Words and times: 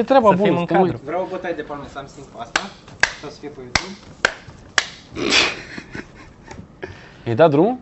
E 0.00 0.02
treaba 0.02 0.28
Să 0.28 0.34
bună. 0.36 0.48
fim 0.48 0.56
în 0.58 0.64
stai, 0.66 0.78
mă. 0.78 0.84
cadru. 0.86 1.00
Vreau 1.04 1.22
o 1.22 1.26
bătaie 1.30 1.54
de 1.54 1.62
palme 1.62 1.84
să 1.92 1.98
am 1.98 2.06
simț 2.06 2.26
cu 2.32 2.38
asta. 2.40 2.60
Să 3.20 3.26
o 3.26 3.28
să 3.28 3.38
fie 3.40 3.48
pe 3.48 3.60
YouTube. 3.60 3.94
Ai 7.26 7.34
dat 7.34 7.50
drumul? 7.50 7.78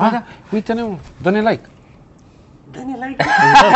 Silvia. 0.00 0.18
Ah, 0.18 0.24
da. 0.50 0.54
Uite-ne, 0.56 0.82
mă. 0.82 0.96
Dă-ne 1.22 1.40
like. 1.40 1.68
Dă-ne 2.70 3.06
like. 3.06 3.24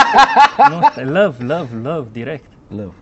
Nu, 0.70 0.80
stai, 0.90 1.04
love, 1.04 1.44
love, 1.44 1.68
love, 1.82 2.08
direct. 2.12 2.50
Love. 2.68 2.92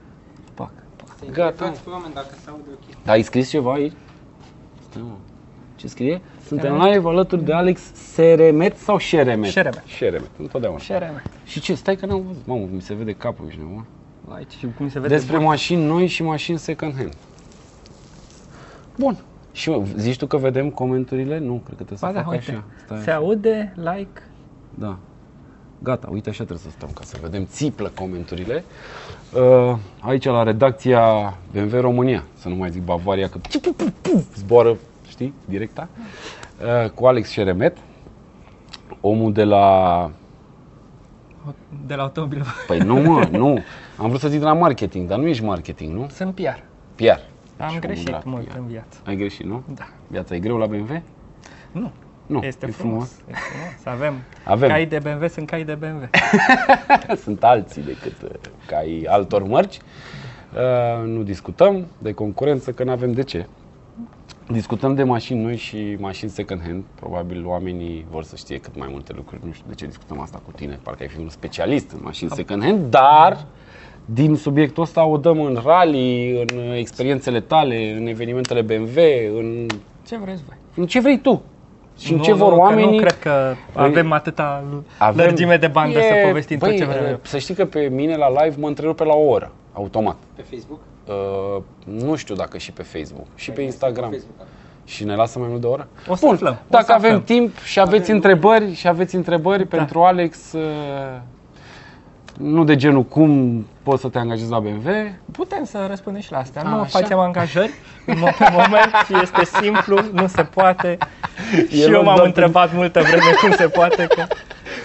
Pac. 0.54 0.70
Să 1.18 1.24
Gata. 1.30 1.64
Gata. 1.64 1.74
pe 1.84 1.90
oameni 1.90 2.14
dacă 2.14 2.34
se 2.44 2.50
aude 2.50 2.68
ok. 2.72 3.04
Dar 3.04 3.14
ai 3.14 3.22
scris 3.22 3.48
ceva 3.48 3.72
aici? 3.72 3.92
Stai, 4.90 5.02
mă. 5.02 5.14
Ce 5.76 5.88
scrie? 5.88 6.20
Suntem 6.46 6.82
live 6.82 7.08
alături 7.08 7.44
de 7.44 7.52
Alex 7.52 7.80
Seremet 7.94 8.76
sau 8.76 8.98
Șeremet? 8.98 9.50
Șeremet. 9.50 9.82
Șeremet, 9.86 10.30
întotdeauna. 10.38 10.78
Share 10.78 11.22
Și 11.44 11.60
ce? 11.60 11.74
Stai 11.74 11.96
că 11.96 12.06
n-am 12.06 12.22
văzut. 12.26 12.46
Mamă, 12.46 12.68
mi 12.70 12.80
se 12.80 12.94
vede 12.94 13.12
capul, 13.12 13.44
ești 13.48 13.60
nebun. 13.60 13.86
Aici 14.28 14.52
și 14.58 14.66
cum 14.76 14.88
se 14.88 15.00
vede. 15.00 15.14
Despre 15.14 15.38
mașini 15.38 15.84
noi 15.84 16.06
și 16.06 16.22
mașini 16.22 16.58
second 16.58 16.94
hand. 16.96 17.16
Bun. 18.96 19.18
Și 19.52 19.70
mă, 19.70 19.82
zici 19.96 20.16
tu 20.16 20.26
că 20.26 20.36
vedem 20.36 20.70
comenturile? 20.70 21.38
Nu, 21.38 21.52
cred 21.64 21.76
că 21.78 21.84
trebuie 21.84 21.98
să 21.98 22.06
Ba 22.06 22.12
da, 22.12 22.22
fac 22.22 22.30
uite. 22.30 22.50
așa. 22.50 22.64
Stai 22.84 22.98
Se 22.98 23.10
așa. 23.10 23.18
aude, 23.18 23.72
like. 23.76 24.22
Da. 24.74 24.96
Gata, 25.82 26.08
uite 26.10 26.28
așa 26.28 26.44
trebuie 26.44 26.64
să 26.64 26.70
stăm 26.70 26.88
ca 26.94 27.00
să 27.04 27.16
vedem 27.22 27.44
țiplă 27.46 27.92
comenturile. 27.94 28.64
Uh, 29.34 29.76
aici 30.00 30.24
la 30.24 30.42
redacția 30.42 31.34
BMW 31.52 31.80
România, 31.80 32.24
să 32.34 32.48
nu 32.48 32.54
mai 32.54 32.70
zic 32.70 32.82
Bavaria, 32.82 33.28
că 33.28 33.38
ciu, 33.48 33.60
pu, 33.60 33.72
pu, 33.72 33.92
pu, 34.02 34.24
zboară, 34.36 34.76
știi, 35.08 35.34
directa. 35.44 35.88
Uh, 36.84 36.90
cu 36.90 37.06
Alex 37.06 37.30
Șeremet, 37.30 37.76
omul 39.00 39.32
de 39.32 39.44
la... 39.44 40.10
De 41.86 41.94
la 41.94 42.02
automobil. 42.02 42.44
Păi 42.66 42.78
nu 42.78 42.94
mă, 42.94 43.28
nu. 43.32 43.58
Am 43.96 44.08
vrut 44.08 44.20
să 44.20 44.28
zic 44.28 44.38
de 44.38 44.44
la 44.44 44.52
marketing, 44.52 45.08
dar 45.08 45.18
nu 45.18 45.26
ești 45.26 45.44
marketing, 45.44 45.94
nu? 45.94 46.08
Sunt 46.12 46.34
PR. 46.34 46.58
PR. 46.94 47.18
Am 47.56 47.68
Și 47.70 47.78
greșit 47.78 48.08
omul 48.08 48.20
de 48.20 48.24
la 48.24 48.30
mult 48.30 48.46
PR. 48.48 48.56
în 48.56 48.66
viață. 48.66 48.98
Ai 49.06 49.16
greșit, 49.16 49.44
nu? 49.44 49.62
Da. 49.74 49.88
Viața 50.06 50.34
e 50.34 50.38
greu 50.38 50.56
la 50.56 50.66
BMW? 50.66 51.02
Nu. 51.72 51.90
Nu, 52.26 52.42
Este 52.42 52.66
e 52.66 52.70
frumos. 52.70 53.10
E 53.10 53.32
frumos. 53.32 53.86
Avem. 53.94 54.14
Avem. 54.44 54.68
Cai 54.68 54.86
de 54.86 54.98
BMW 54.98 55.26
sunt 55.28 55.46
cai 55.46 55.64
de 55.64 55.74
BMW. 55.74 56.08
Sunt 57.24 57.44
alții 57.44 57.82
decât 57.82 58.22
uh, 58.22 58.30
ca 58.66 58.76
ai 58.76 59.06
altor 59.08 59.42
mărci. 59.42 59.78
Uh, 60.54 61.06
nu 61.06 61.22
discutăm 61.22 61.86
de 61.98 62.12
concurență, 62.12 62.72
că 62.72 62.84
nu 62.84 62.90
avem 62.90 63.12
de 63.12 63.22
ce. 63.22 63.46
Discutăm 64.48 64.94
de 64.94 65.02
mașini 65.02 65.42
noi 65.42 65.56
și 65.56 65.96
mașini 66.00 66.30
second 66.30 66.62
hand. 66.62 66.82
Probabil 66.94 67.46
oamenii 67.46 68.06
vor 68.10 68.24
să 68.24 68.36
știe 68.36 68.58
cât 68.58 68.76
mai 68.78 68.88
multe 68.90 69.12
lucruri. 69.16 69.40
Nu 69.46 69.52
știu 69.52 69.64
de 69.68 69.74
ce 69.74 69.86
discutăm 69.86 70.20
asta 70.20 70.40
cu 70.44 70.50
tine. 70.50 70.78
Parcă 70.82 71.02
ai 71.02 71.08
fi 71.08 71.18
un 71.18 71.28
specialist 71.28 71.90
în 71.90 71.98
mașini 72.02 72.30
second 72.30 72.62
hand, 72.62 72.90
dar 72.90 73.44
din 74.04 74.34
subiectul 74.36 74.82
ăsta 74.82 75.04
o 75.04 75.16
dăm 75.16 75.40
în 75.40 75.58
rally, 75.64 76.30
în 76.30 76.58
uh, 76.58 76.76
experiențele 76.78 77.40
tale, 77.40 77.96
în 77.98 78.06
evenimentele 78.06 78.60
BMW, 78.60 78.98
în, 79.38 79.66
Ce 80.06 80.16
vreți 80.16 80.42
voi? 80.48 80.56
în 80.76 80.86
ce 80.86 81.00
vrei 81.00 81.18
tu. 81.20 81.42
Și 81.98 82.10
în 82.12 82.16
Nu, 82.18 82.22
ce 82.24 82.32
vor 82.32 82.48
nu, 82.48 82.54
că 82.54 82.60
oamenii. 82.60 82.90
Nu 82.90 82.96
cred 82.96 83.18
că 83.18 83.54
Păi, 83.72 83.84
avem 83.84 84.12
atâta 84.12 84.64
lărgime 85.14 85.56
de 85.56 85.66
bandă 85.66 85.98
să 86.00 86.26
povestim 86.26 86.58
tot 86.58 86.68
băi, 86.68 86.78
ce 86.78 86.84
vrem. 86.84 87.18
Să 87.22 87.38
știi 87.38 87.54
că 87.54 87.64
pe 87.64 87.88
mine 87.92 88.16
la 88.16 88.44
live 88.44 88.56
mă 88.58 88.66
întrerupe 88.66 89.04
la 89.04 89.14
o 89.14 89.28
oră, 89.28 89.52
automat. 89.72 90.16
Pe 90.36 90.42
Facebook? 90.50 90.78
Uh, 91.56 91.62
nu 92.04 92.16
știu 92.16 92.34
dacă 92.34 92.58
și 92.58 92.72
pe 92.72 92.82
Facebook, 92.82 93.26
și 93.34 93.48
pe 93.48 93.54
Păi, 93.54 93.64
Instagram. 93.64 94.10
Pe 94.10 94.16
Facebook. 94.16 94.46
Și 94.84 95.04
ne 95.04 95.14
lasă 95.14 95.38
mai 95.38 95.48
mult 95.48 95.60
de 95.60 95.66
o 95.66 95.70
oră? 95.70 95.88
O 96.08 96.14
să 96.14 96.26
Bun, 96.26 96.34
aflăm, 96.34 96.52
o 96.52 96.56
dacă 96.68 96.84
să 96.84 96.92
avem 96.92 97.10
aflăm. 97.10 97.22
timp 97.24 97.58
și 97.58 97.80
aveți 97.80 98.02
Avem 98.02 98.14
întrebări 98.14 98.74
și 98.74 98.88
aveți 98.88 99.14
întrebări 99.14 99.68
Da. 99.68 99.76
pentru 99.76 100.00
Alex, 100.00 100.52
uh, 100.52 100.60
nu 102.38 102.64
de 102.64 102.76
genul 102.76 103.02
cum 103.02 103.64
poți 103.82 104.00
să 104.00 104.08
te 104.08 104.18
angajezi 104.18 104.50
la 104.50 104.60
BMW, 104.60 104.90
Putem 105.32 105.64
să 105.64 105.84
răspundem 105.88 106.22
și 106.22 106.32
la 106.32 106.38
astea. 106.38 106.62
A, 106.64 106.68
nu 106.68 106.80
așa. 106.80 106.98
facem 106.98 107.18
angajări 107.18 107.70
în 108.06 108.14
mo- 108.16 108.36
pe 108.38 108.46
moment 108.50 108.92
și 109.06 109.14
este 109.22 109.44
simplu, 109.60 109.98
nu 110.12 110.26
se 110.26 110.42
poate. 110.42 110.98
și 111.68 111.82
El 111.82 111.92
eu 111.92 112.00
o 112.00 112.02
m-am 112.04 112.16
dă 112.16 112.22
întrebat 112.22 112.74
multă 112.74 113.00
vreme 113.00 113.32
cum 113.40 113.50
se 113.50 113.68
poate. 113.68 114.06
Că... 114.06 114.24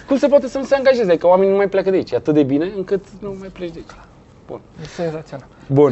cum 0.07 0.17
se 0.17 0.27
poate 0.27 0.47
să 0.47 0.57
nu 0.57 0.63
se 0.63 0.75
angajeze? 0.75 1.17
Că 1.17 1.27
oamenii 1.27 1.51
nu 1.51 1.57
mai 1.57 1.67
pleacă 1.69 1.89
de 1.89 1.95
aici, 1.95 2.11
e 2.11 2.15
atât 2.15 2.33
de 2.33 2.43
bine 2.43 2.71
încât 2.75 3.05
nu 3.19 3.35
mai 3.39 3.47
pleci 3.47 3.71
de 3.71 3.77
aici. 3.77 3.97
Bun. 4.47 4.59
E 4.81 4.85
senzațional. 4.85 5.47
Bun. 5.67 5.91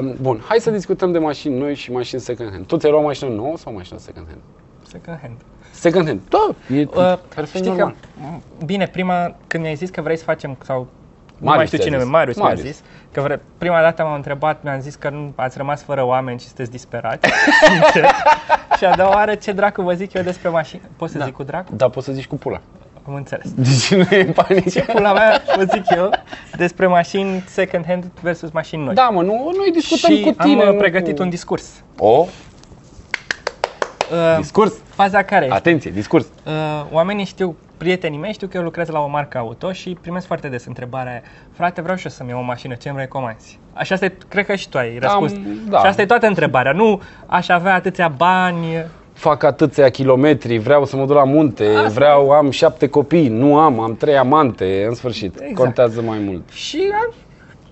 Uh, 0.00 0.14
bun, 0.20 0.42
hai 0.48 0.58
să 0.60 0.70
discutăm 0.70 1.12
de 1.12 1.18
mașini 1.18 1.58
noi 1.58 1.74
și 1.74 1.92
mașini 1.92 2.20
second 2.20 2.50
hand. 2.50 2.66
Tu 2.66 2.76
ți-ai 2.76 2.92
luat 2.92 3.04
mașină 3.04 3.30
nouă 3.30 3.56
sau 3.56 3.72
mașină 3.72 3.98
second 3.98 4.26
hand? 4.26 4.40
Second 4.88 5.18
hand. 5.20 5.36
Second 5.72 6.06
hand. 6.06 6.20
Da, 6.28 6.48
e 6.76 6.80
Uh, 6.94 7.18
perfect 7.34 7.48
știi 7.64 7.68
normal. 7.68 7.88
că, 7.88 8.20
m, 8.20 8.42
bine, 8.64 8.86
prima, 8.86 9.34
când 9.46 9.62
mi-ai 9.62 9.74
zis 9.76 9.90
că 9.90 10.00
vrei 10.00 10.16
să 10.16 10.24
facem, 10.24 10.56
sau 10.64 10.86
nu 11.38 11.46
Marius 11.46 11.56
mai 11.56 11.66
știu 11.66 11.78
ți-a 11.78 11.86
cine, 11.86 11.98
zis. 11.98 12.08
Marius, 12.10 12.36
mi-a 12.36 12.44
Marius. 12.46 12.66
zis, 12.66 12.82
că 13.12 13.20
vre, 13.20 13.40
prima 13.58 13.80
dată 13.80 14.02
m-am 14.02 14.14
întrebat, 14.14 14.62
mi-am 14.62 14.80
zis 14.80 14.94
că 14.94 15.08
nu, 15.10 15.32
ați 15.36 15.56
rămas 15.56 15.82
fără 15.82 16.04
oameni 16.06 16.38
și 16.38 16.46
sunteți 16.46 16.70
disperați, 16.70 17.28
sincer. 17.68 18.10
și 18.78 18.84
a 18.84 18.94
doua 18.96 19.08
oară, 19.14 19.34
ce 19.34 19.52
dracu 19.52 19.82
vă 19.82 19.92
zic 19.92 20.12
eu 20.12 20.22
despre 20.22 20.48
mașină? 20.48 20.82
Pot 20.96 21.10
să 21.10 21.18
Da. 21.18 21.24
zic 21.24 21.34
cu 21.34 21.42
dracu? 21.42 21.72
Da, 21.76 21.88
poți 21.88 22.06
să 22.06 22.12
zici 22.12 22.26
cu 22.26 22.36
pula. 22.36 22.60
Am 23.08 23.14
înțeles. 23.14 23.52
Deci 23.68 23.94
nu 23.94 24.16
e 24.16 24.24
panică. 24.24 24.68
Ce 24.70 24.80
pula 24.82 25.12
mea 25.12 25.42
vă 25.56 25.64
zic 25.72 25.82
eu 25.96 26.10
despre 26.56 26.86
mașini 26.86 27.44
second 27.46 27.84
hand 27.86 28.04
versus 28.22 28.50
mașini 28.50 28.84
noi. 28.84 28.94
Da, 28.94 29.08
mă, 29.08 29.22
nu, 29.22 29.52
noi 29.56 29.70
discutăm 29.72 30.14
și 30.16 30.20
cu 30.22 30.30
tine. 30.30 30.60
am 30.62 30.66
nu 30.68 30.72
uh, 30.72 30.78
pregătit 30.78 31.16
cu... 31.16 31.22
un 31.22 31.28
discurs. 31.28 31.70
O, 31.98 32.26
Uh, 34.12 34.36
discurs. 34.36 34.72
faza 34.94 35.22
care 35.22 35.44
este? 35.44 35.56
Atenție, 35.56 35.90
discurs. 35.90 36.26
Uh, 36.44 36.52
oamenii 36.90 37.24
știu, 37.24 37.56
prietenii 37.76 38.18
mei 38.18 38.32
știu 38.32 38.46
că 38.46 38.56
eu 38.56 38.62
lucrez 38.62 38.88
la 38.88 39.00
o 39.00 39.06
marcă 39.08 39.38
auto 39.38 39.72
și 39.72 39.96
primesc 40.00 40.26
foarte 40.26 40.48
des 40.48 40.66
întrebarea 40.66 41.12
aia, 41.12 41.22
frate, 41.52 41.80
vreau 41.80 41.96
și 41.96 42.04
eu 42.06 42.10
să-mi 42.10 42.30
iau 42.30 42.38
o 42.38 42.42
mașină, 42.42 42.74
ce 42.74 42.88
îmi 42.88 42.98
recomanzi? 42.98 43.58
Așa 43.72 43.94
asta 43.94 44.06
e, 44.06 44.16
cred 44.28 44.46
că 44.46 44.54
și 44.54 44.68
tu 44.68 44.78
ai 44.78 44.98
răspuns. 44.98 45.32
da. 45.68 45.78
Și 45.78 45.86
asta 45.86 46.02
e 46.02 46.06
toată 46.06 46.26
întrebarea. 46.26 46.72
Nu 46.72 47.00
aș 47.26 47.48
avea 47.48 47.74
atâția 47.74 48.08
bani. 48.08 48.66
Fac 49.12 49.42
atâția 49.42 49.88
kilometri, 49.88 50.58
vreau 50.58 50.84
să 50.84 50.96
mă 50.96 51.04
duc 51.06 51.16
la 51.16 51.24
munte, 51.24 51.66
Asta. 51.76 51.88
vreau, 51.88 52.30
am 52.30 52.50
șapte 52.50 52.88
copii, 52.88 53.28
nu 53.28 53.58
am, 53.58 53.80
am 53.80 53.96
trei 53.96 54.16
amante, 54.16 54.84
în 54.88 54.94
sfârșit. 54.94 55.34
Exact. 55.40 55.54
Contează 55.54 56.02
mai 56.02 56.18
mult. 56.18 56.48
Și 56.50 56.92
am, 57.04 57.14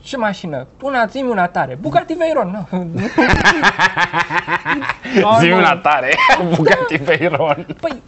ce 0.00 0.16
mașină? 0.16 0.66
Una, 0.82 1.06
zi 1.06 1.24
una 1.30 1.46
tare. 1.46 1.78
Bugatti 1.80 2.14
Veyron. 2.14 2.66
Nu. 2.70 2.88
Zi 5.40 5.48
nu. 5.48 5.56
una 5.56 5.76
tare, 5.76 6.14
Bugatti 6.56 6.98
Veyron. 6.98 7.66
Păi, 7.80 8.02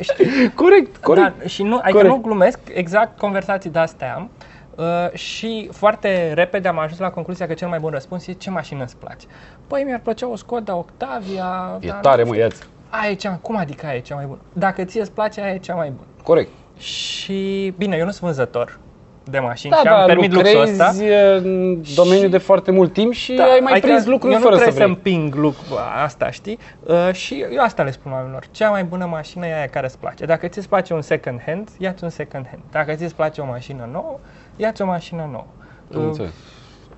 știi, 0.00 0.52
Corect, 0.54 0.96
corect. 1.10 1.38
Da, 1.38 1.46
și 1.46 1.62
nu, 1.62 1.74
adică 1.76 1.92
Corect. 1.92 2.14
nu 2.14 2.20
glumesc, 2.20 2.58
exact 2.72 3.18
conversații 3.18 3.70
de 3.70 3.78
astea 3.78 4.14
am. 4.14 4.30
Uh, 4.76 5.12
și 5.12 5.68
foarte 5.72 6.32
repede 6.32 6.68
am 6.68 6.78
ajuns 6.78 6.98
la 6.98 7.10
concluzia 7.10 7.46
că 7.46 7.54
cel 7.54 7.68
mai 7.68 7.78
bun 7.78 7.90
răspuns 7.90 8.26
e 8.26 8.32
ce 8.32 8.50
mașină 8.50 8.82
îți 8.84 8.96
place. 8.96 9.26
Păi 9.66 9.82
mi-ar 9.82 10.00
plăcea 10.02 10.28
o 10.28 10.36
Skoda 10.36 10.76
Octavia. 10.76 11.78
E 11.80 11.86
dar 11.88 11.98
tare, 12.00 12.22
nu 12.22 12.28
mă, 12.28 12.32
știu. 12.34 12.44
iați. 12.44 12.62
Aia 12.88 13.10
e 13.10 13.14
cea, 13.14 13.38
cum 13.42 13.56
adică 13.56 13.86
aia 13.86 13.96
e 13.96 14.00
cea 14.00 14.14
mai 14.14 14.24
bună? 14.24 14.38
Dacă 14.52 14.84
ție 14.84 15.00
îți 15.00 15.12
place, 15.12 15.40
aia 15.40 15.54
e 15.54 15.58
cea 15.58 15.74
mai 15.74 15.88
bună. 15.88 16.06
Corect. 16.22 16.50
Și 16.78 17.72
bine, 17.76 17.96
eu 17.96 18.04
nu 18.04 18.10
sunt 18.10 18.22
vânzător 18.24 18.78
de 19.24 19.38
mașini 19.38 19.72
Da, 19.72 19.78
și 19.78 19.86
am 19.86 19.98
da, 19.98 20.04
permit 20.04 20.32
luxul 20.32 20.52
lucrezi 20.56 20.70
ăsta. 20.80 20.92
în 21.36 21.82
domeniul 21.94 22.24
Și- 22.24 22.30
de 22.30 22.38
foarte 22.38 22.70
mult 22.70 22.92
timp 22.92 23.12
și 23.12 23.32
Da, 23.34 23.42
ai 23.44 23.58
mai 23.62 23.72
adică 23.72 23.86
prins 23.86 24.06
lucruri 24.06 24.34
eu 24.34 24.40
fără 24.40 24.54
nu 24.54 24.60
să 24.60 24.64
trebuie 24.64 24.86
vrei. 24.86 25.04
să 25.04 25.10
împing 25.12 25.34
lucrul 25.34 25.78
asta, 26.04 26.30
știi? 26.30 26.58
Uh, 26.82 27.12
și 27.12 27.44
eu 27.52 27.62
asta 27.62 27.82
le 27.82 27.90
spun 27.90 28.12
oamenilor. 28.12 28.44
Cea 28.50 28.70
mai 28.70 28.84
bună 28.84 29.06
mașină 29.06 29.46
e 29.46 29.54
aia 29.56 29.66
care 29.66 29.86
îți 29.86 29.98
place. 29.98 30.24
Dacă 30.24 30.46
ți-ți 30.48 30.68
place 30.68 30.94
un 30.94 31.02
second 31.02 31.40
hand, 31.46 31.68
ia-ți 31.78 32.04
un 32.04 32.10
second 32.10 32.46
hand. 32.50 32.62
Dacă 32.70 32.92
ți-ți 32.94 33.14
place 33.14 33.40
o 33.40 33.44
mașină 33.46 33.88
nouă, 33.92 34.18
ia-ți 34.56 34.82
o 34.82 34.86
mașină 34.86 35.28
nouă. 35.30 35.46
Am 35.94 36.00
Uh, 36.00 36.06
înțeles. 36.06 36.30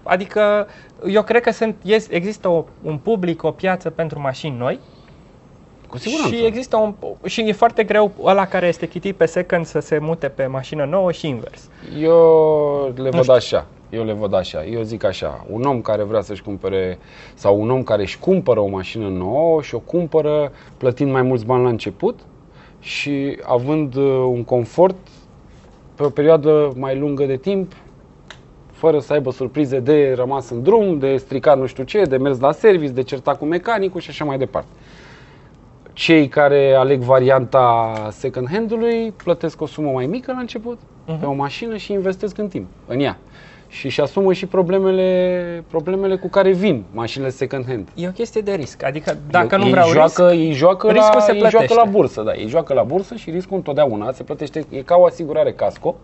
Adică 0.03 0.67
eu 1.07 1.23
cred 1.23 1.43
că 1.43 1.51
sunt, 1.53 1.77
yes, 1.83 2.07
există 2.11 2.49
o, 2.49 2.65
un 2.83 2.99
public, 2.99 3.43
o 3.43 3.51
piață 3.51 3.91
pentru 3.91 4.21
mașini 4.21 4.57
noi 4.59 4.81
Cu 5.95 6.01
siguranță. 6.01 6.35
și 6.35 6.45
există 6.45 6.77
un, 6.77 6.95
și 7.25 7.41
e 7.41 7.53
foarte 7.53 7.85
greu 7.85 8.13
ăla 8.23 8.47
care 8.47 8.67
este 8.67 8.89
chitit 8.89 9.17
pe 9.17 9.27
second 9.27 9.67
să 9.67 9.79
se 9.81 9.99
mute 9.99 10.29
pe 10.29 10.47
mașină 10.47 10.85
nouă 10.85 11.13
și 11.13 11.29
invers. 11.29 11.69
Eu 12.01 12.93
le 12.97 13.11
văd 13.11 13.21
știu. 13.21 13.33
așa. 13.33 13.67
Eu 13.91 14.05
le 14.05 14.13
văd 14.13 14.35
așa. 14.35 14.65
Eu 14.65 14.83
zic 14.83 15.05
așa. 15.05 15.45
Un 15.51 15.63
om 15.63 15.81
care 15.81 16.03
vrea 16.03 16.21
să-și 16.21 16.43
cumpere 16.43 16.99
sau 17.35 17.61
un 17.61 17.71
om 17.71 17.83
care 17.83 18.03
își 18.03 18.19
cumpără 18.19 18.61
o 18.61 18.67
mașină 18.67 19.09
nouă 19.09 19.63
și 19.63 19.75
o 19.75 19.79
cumpără 19.79 20.53
plătind 20.77 21.11
mai 21.11 21.23
mulți 21.23 21.45
bani 21.45 21.63
la 21.63 21.69
început 21.69 22.21
și 22.81 23.39
având 23.43 23.95
uh, 23.95 24.05
un 24.27 24.45
confort 24.45 24.97
pe 25.95 26.03
o 26.03 26.09
perioadă 26.09 26.73
mai 26.77 26.99
lungă 26.99 27.25
de 27.25 27.37
timp 27.37 27.73
fără 28.73 28.99
să 28.99 29.13
aibă 29.13 29.31
surprize 29.31 29.79
de 29.79 30.13
rămas 30.17 30.51
în 30.51 30.63
drum, 30.63 30.99
de 30.99 31.17
stricat 31.17 31.59
nu 31.59 31.67
știu 31.67 31.85
ce, 31.85 32.03
de 32.03 32.17
mers 32.17 32.41
la 32.41 32.53
service, 32.53 32.93
de 32.93 33.03
certat 33.03 33.39
cu 33.39 33.45
mecanicul 33.45 34.01
și 34.01 34.11
așa 34.11 34.25
mai 34.25 34.39
departe. 34.39 34.69
Cei 35.95 36.29
care 36.29 36.75
aleg 36.75 37.01
varianta 37.01 37.93
second 38.11 38.49
hand-ului 38.51 39.13
plătesc 39.25 39.61
o 39.61 39.67
sumă 39.67 39.91
mai 39.91 40.07
mică 40.07 40.33
la 40.33 40.39
început 40.39 40.79
Mhm. 41.07 41.19
pe 41.21 41.27
o 41.27 41.33
mașină 41.33 41.77
și 41.77 41.93
investesc 41.93 42.39
în 42.39 42.49
timp, 42.49 42.67
în 42.87 43.01
ea. 43.01 43.19
Și 43.69 43.87
își 43.87 44.01
asumă 44.01 44.33
și 44.33 44.47
problemele, 44.47 45.65
problemele 45.71 46.17
cu 46.17 46.29
care 46.29 46.53
vin 46.53 46.85
mașinile 46.93 47.31
second 47.31 47.65
hand. 47.67 47.89
E 47.95 48.09
o 48.09 48.11
chestie 48.11 48.41
de 48.41 48.53
risc. 48.53 48.83
Adică 48.85 49.17
dacă 49.31 49.57
nu 49.57 49.65
ei 49.65 49.71
vreau 49.71 49.89
joacă, 49.89 50.29
risc, 50.29 50.43
ei 50.45 50.53
joacă, 50.53 50.91
riscul 50.91 51.15
la, 51.15 51.21
se 51.21 51.33
ei 51.33 51.39
joacă 51.39 51.57
plătește. 51.57 51.75
la 51.85 51.91
bursă, 51.91 52.23
da. 52.23 52.33
Ei 52.35 52.49
joacă 52.49 52.75
la 52.75 52.83
bursă 52.83 53.15
și 53.15 53.31
riscul 53.31 53.57
întotdeauna 53.57 54.13
se 54.13 54.23
plătește, 54.23 54.65
e 54.71 54.81
ca 54.83 54.97
o 54.97 55.05
asigurare 55.05 55.53
casco 55.53 55.95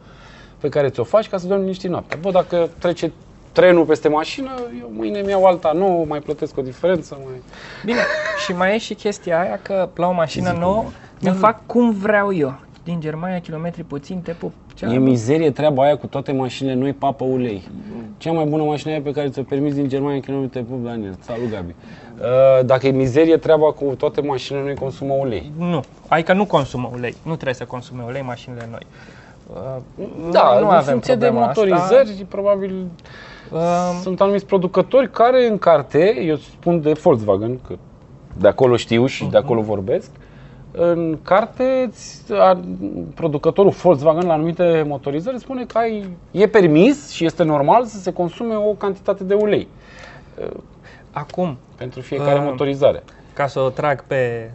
pe 0.61 0.69
care 0.69 0.89
ți-o 0.89 1.05
faci 1.05 1.29
ca 1.29 1.37
să 1.37 1.47
dormi 1.47 1.63
liniștit 1.63 1.91
noaptea. 1.91 2.19
Bă, 2.23 2.31
dacă 2.31 2.69
trece 2.79 3.13
trenul 3.53 3.85
peste 3.85 4.09
mașină, 4.09 4.51
eu 4.81 4.91
mâine 4.97 5.21
mi-iau 5.21 5.45
alta 5.45 5.73
nouă, 5.75 6.05
mai 6.09 6.19
plătesc 6.19 6.59
o 6.59 6.63
diferență. 6.63 7.19
Mai... 7.25 7.35
Bine, 7.85 7.99
și 8.45 8.53
mai 8.53 8.75
e 8.75 8.79
și 8.79 8.95
chestia 8.95 9.41
aia 9.41 9.59
că 9.63 9.89
la 9.95 10.07
o 10.09 10.13
mașină 10.13 10.51
Zic, 10.51 10.59
nouă 10.59 10.85
da. 11.19 11.31
îmi 11.31 11.39
fac 11.39 11.67
cum 11.67 11.91
vreau 11.91 12.35
eu. 12.35 12.55
Din 12.85 13.01
Germania, 13.01 13.41
kilometri 13.41 13.83
puțin, 13.83 14.21
te 14.21 14.33
pup. 14.33 14.53
Ce 14.75 14.85
E 14.87 14.99
mizerie 14.99 15.51
treaba 15.51 15.83
aia 15.83 15.97
cu 15.97 16.07
toate 16.07 16.33
mașinile 16.33 16.75
noi, 16.75 16.93
papă 16.93 17.25
ulei. 17.25 17.69
Cea 18.19 18.33
mai 18.33 18.45
bună 18.45 18.63
mașină 18.63 18.93
aia 18.93 19.01
pe 19.05 19.11
care 19.13 19.29
ți-o 19.29 19.43
permiți 19.43 19.75
din 19.75 19.89
Germania, 19.89 20.21
kilometri 20.21 20.63
pup, 20.63 20.85
Daniel. 20.85 21.17
Salut, 21.21 21.51
Gabi. 21.51 21.75
Uh, 22.21 22.65
Dacă 22.65 22.87
e 22.87 22.91
mizerie 22.91 23.37
treaba 23.37 23.73
cu 23.73 23.85
toate 23.85 24.21
mașinile 24.21 24.65
noi, 24.65 24.75
consumă 24.75 25.13
ulei. 25.13 25.53
Nu, 25.59 25.83
adică 26.09 26.33
nu 26.33 26.45
consumă 26.45 26.91
ulei. 26.95 27.17
Nu 27.23 27.33
trebuie 27.35 27.55
să 27.55 27.65
consume 27.65 28.03
ulei 28.07 28.23
mașinile 28.23 28.69
noi. 28.71 28.87
Uh, 29.47 30.05
Da, 30.31 30.59
nu 30.61 30.69
în 30.69 30.75
avem 30.75 30.91
funcție 30.93 31.15
de 31.15 31.25
problema 31.25 31.47
asta. 31.47 31.61
motorizări, 31.61 32.25
probabil 32.29 32.71
Um, 32.71 32.91
Sunt 34.03 34.21
anumiți 34.21 34.47
producători 34.47 35.11
care 35.11 35.47
în 35.47 35.59
carte, 35.59 36.21
eu 36.23 36.37
spun 36.37 36.81
de 36.81 36.93
Volkswagen, 36.93 37.59
că 37.67 37.75
de 38.39 38.49
acolo 38.49 38.77
știu 38.77 39.07
și 39.07 39.25
de 39.25 39.37
acolo 39.37 39.61
vorbesc, 39.61 40.11
în 40.73 41.19
carte 41.23 41.89
ți- 41.93 42.33
a- 42.33 42.61
producătorul 43.15 43.71
Volkswagen 43.71 44.27
la 44.27 44.33
anumite 44.33 44.85
motorizări 44.87 45.39
spune 45.39 45.65
că 45.65 45.79
ai, 45.79 46.09
e 46.31 46.47
permis 46.47 47.11
și 47.11 47.25
este 47.25 47.43
normal 47.43 47.85
să 47.85 47.99
se 47.99 48.13
consume 48.13 48.55
o 48.55 48.71
cantitate 48.73 49.25
de 49.25 49.35
ulei 49.35 49.69
acum, 51.13 51.57
pentru 51.77 52.01
fiecare 52.01 52.39
Ah. 52.39 52.45
motorizare. 52.45 53.03
ca 53.33 53.47
să 53.47 53.61
o 53.61 53.69
trag 53.69 54.05
pe... 54.07 54.51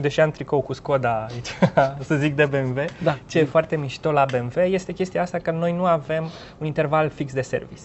Deși 0.00 0.20
am 0.20 0.30
tricou 0.30 0.60
cu 0.60 0.72
Skoda 0.72 1.26
aici, 1.30 1.48
să 2.08 2.14
zic 2.14 2.34
de 2.36 2.46
BMW, 2.46 2.84
Da. 3.02 3.18
ce 3.26 3.38
e 3.38 3.44
foarte 3.44 3.76
mișto 3.76 4.12
la 4.12 4.24
BMW 4.30 4.60
este 4.62 4.92
chestia 4.92 5.22
asta 5.22 5.38
că 5.38 5.50
noi 5.50 5.72
nu 5.72 5.84
avem 5.84 6.24
un 6.58 6.66
interval 6.66 7.08
fix 7.08 7.32
de 7.32 7.40
service. 7.40 7.80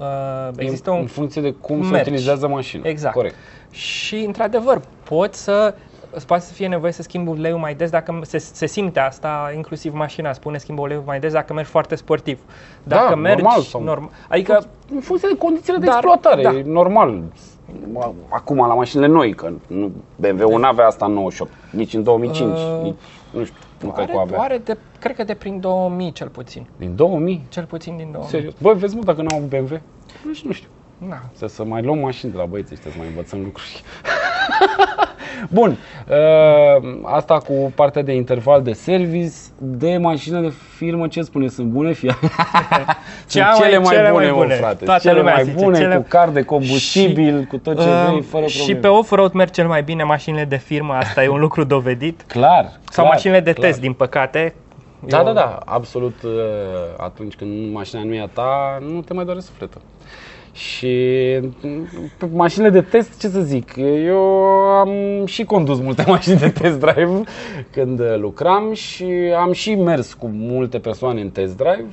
Uh, 0.00 0.48
există 0.56 0.90
în, 0.90 0.96
un 0.96 1.02
în 1.02 1.08
funcție 1.08 1.42
de 1.42 1.50
cum 1.60 1.82
se 1.82 1.90
mergi. 1.90 2.08
utilizează 2.08 2.48
mașina. 2.48 2.82
Exact. 2.88 3.14
Corect. 3.14 3.34
Și, 3.70 4.16
într-adevăr, 4.16 4.80
poți 5.04 5.42
să 5.42 5.74
îți 6.12 6.26
poate 6.26 6.42
să 6.44 6.52
fie 6.52 6.68
nevoie 6.68 6.92
să 6.92 7.02
schimbi 7.02 7.30
uleiul 7.30 7.58
mai 7.58 7.74
des 7.74 7.90
dacă 7.90 8.18
se, 8.22 8.38
se 8.38 8.66
simte 8.66 9.00
asta, 9.00 9.52
inclusiv 9.54 9.94
mașina 9.94 10.32
spune 10.32 10.58
schimbă 10.58 10.80
uleiul 10.80 11.02
mai 11.06 11.20
des 11.20 11.32
dacă 11.32 11.52
mergi 11.52 11.70
foarte 11.70 11.94
sportiv. 11.94 12.38
Dacă 12.82 13.08
Da, 13.08 13.14
mergi 13.14 13.42
normal 13.42 13.60
sau- 13.62 13.82
norm, 13.82 14.10
adică 14.28 14.64
În 14.94 15.00
funcție 15.00 15.28
de 15.32 15.38
condițiile 15.38 15.78
de 15.78 15.84
Dar, 15.86 15.94
exploatare, 15.94 16.42
da. 16.42 16.50
e 16.52 16.62
normal. 16.66 17.22
Acum 18.28 18.56
la 18.56 18.74
mașinile 18.74 19.06
noi, 19.06 19.34
că 19.34 19.50
nu, 19.66 19.90
BMW-ul 20.16 20.60
nu 20.60 20.66
avea 20.66 20.86
asta 20.86 21.04
în 21.06 21.12
98, 21.12 21.50
nici 21.70 21.94
în 21.94 22.02
2005, 22.02 22.50
Uh, 22.58 22.80
nici, 22.82 22.94
nu 23.30 23.44
știu, 23.44 23.58
nu 23.80 23.90
cred 23.90 24.04
are, 24.04 24.12
că 24.12 24.18
o 24.18 24.20
avea. 24.20 24.38
are 24.40 24.58
de, 24.58 24.78
cred 24.98 25.16
că 25.16 25.24
de 25.24 25.34
prin 25.34 25.60
2000 25.60 26.12
cel 26.12 26.28
puțin. 26.28 26.66
Din 26.76 26.96
2000? 26.96 27.44
Cel 27.48 27.64
puțin 27.64 27.96
din 27.96 28.10
2000. 28.10 28.30
Serios? 28.30 28.54
Băi, 28.60 28.74
vezi 28.74 28.96
mă 28.96 29.02
dacă 29.02 29.22
n-au 29.22 29.38
un 29.40 29.48
BMW? 29.48 29.80
Nu 30.24 30.34
știu, 30.34 30.48
nu 30.48 30.54
știu. 30.54 30.68
Na. 30.98 31.20
Să, 31.32 31.46
să 31.46 31.64
mai 31.64 31.82
luăm 31.82 31.98
mașini 31.98 32.30
de 32.32 32.36
la 32.36 32.44
băieții 32.44 32.74
ăștia, 32.74 32.90
să 32.90 32.96
mai 32.98 33.06
învățăm 33.06 33.42
lucruri. 33.42 33.82
Bun, 35.48 35.76
uh, 36.08 36.98
asta 37.02 37.38
cu 37.38 37.72
partea 37.74 38.02
de 38.02 38.12
interval 38.12 38.62
de 38.62 38.72
service, 38.72 39.32
de 39.58 39.96
mașină 39.96 40.40
de 40.40 40.52
firmă, 40.76 41.08
ce 41.08 41.22
spune? 41.22 41.48
Sunt 41.48 41.66
bune? 41.66 41.92
Fie? 41.92 42.14
Sunt 42.20 43.42
Cea 43.42 43.46
mai- 43.50 43.58
cele 43.60 43.78
mai 43.78 43.94
cele 43.96 44.08
bune, 44.10 44.22
mai 44.24 44.32
mă, 44.32 44.36
bune. 44.36 44.54
frate. 44.54 44.84
Toată 44.84 45.00
cele 45.00 45.18
lumea 45.18 45.34
mai 45.34 45.44
zice, 45.44 45.56
bune, 45.64 45.78
cele- 45.78 45.96
cu 45.96 46.04
card 46.08 46.32
de 46.34 46.42
combustibil, 46.42 47.44
cu 47.48 47.56
tot 47.58 47.80
ce 47.80 47.88
Uh, 47.88 48.04
vrei, 48.08 48.22
fără 48.22 48.46
și 48.46 48.56
probleme. 48.56 48.80
pe 48.80 48.88
off-road 48.88 49.32
merg 49.32 49.50
cel 49.50 49.66
mai 49.66 49.82
bine 49.82 50.02
mașinile 50.02 50.44
de 50.44 50.56
firmă, 50.56 50.92
asta 50.94 51.22
e 51.24 51.28
un 51.28 51.40
lucru 51.40 51.64
dovedit. 51.64 52.22
Clar, 52.26 52.64
Sau 52.90 53.04
clar, 53.04 53.06
mașinile 53.06 53.40
de 53.40 53.52
clar. 53.52 53.66
test, 53.68 53.80
din 53.80 53.92
păcate. 53.92 54.54
Da, 55.06 55.18
Eu- 55.18 55.24
da, 55.24 55.32
da, 55.32 55.58
absolut. 55.64 56.22
uh, 56.22 56.30
Atunci 56.96 57.34
când 57.34 57.72
mașina 57.72 58.02
nu 58.04 58.14
e 58.14 58.20
a 58.20 58.28
ta, 58.32 58.78
nu 58.92 59.00
te 59.00 59.14
mai 59.14 59.24
doare 59.24 59.40
sufletul. 59.40 59.80
Și 60.52 60.96
mm, 61.62 61.86
pe 62.18 62.28
mașinile 62.32 62.70
de 62.70 62.80
test, 62.80 63.20
ce 63.20 63.28
să 63.28 63.40
zic, 63.40 63.76
eu 64.04 64.18
am 64.18 65.26
și 65.26 65.44
condus 65.44 65.80
multe 65.80 66.04
mașini 66.14 66.38
de 66.38 66.48
test 66.48 66.78
drive 66.78 67.22
când 67.70 68.00
uh, 68.00 68.16
lucram 68.18 68.72
și 68.72 69.04
am 69.36 69.52
și 69.52 69.74
mers 69.74 70.12
cu 70.12 70.30
multe 70.32 70.78
persoane 70.78 71.20
în 71.20 71.30
test 71.30 71.56
drive. 71.56 71.88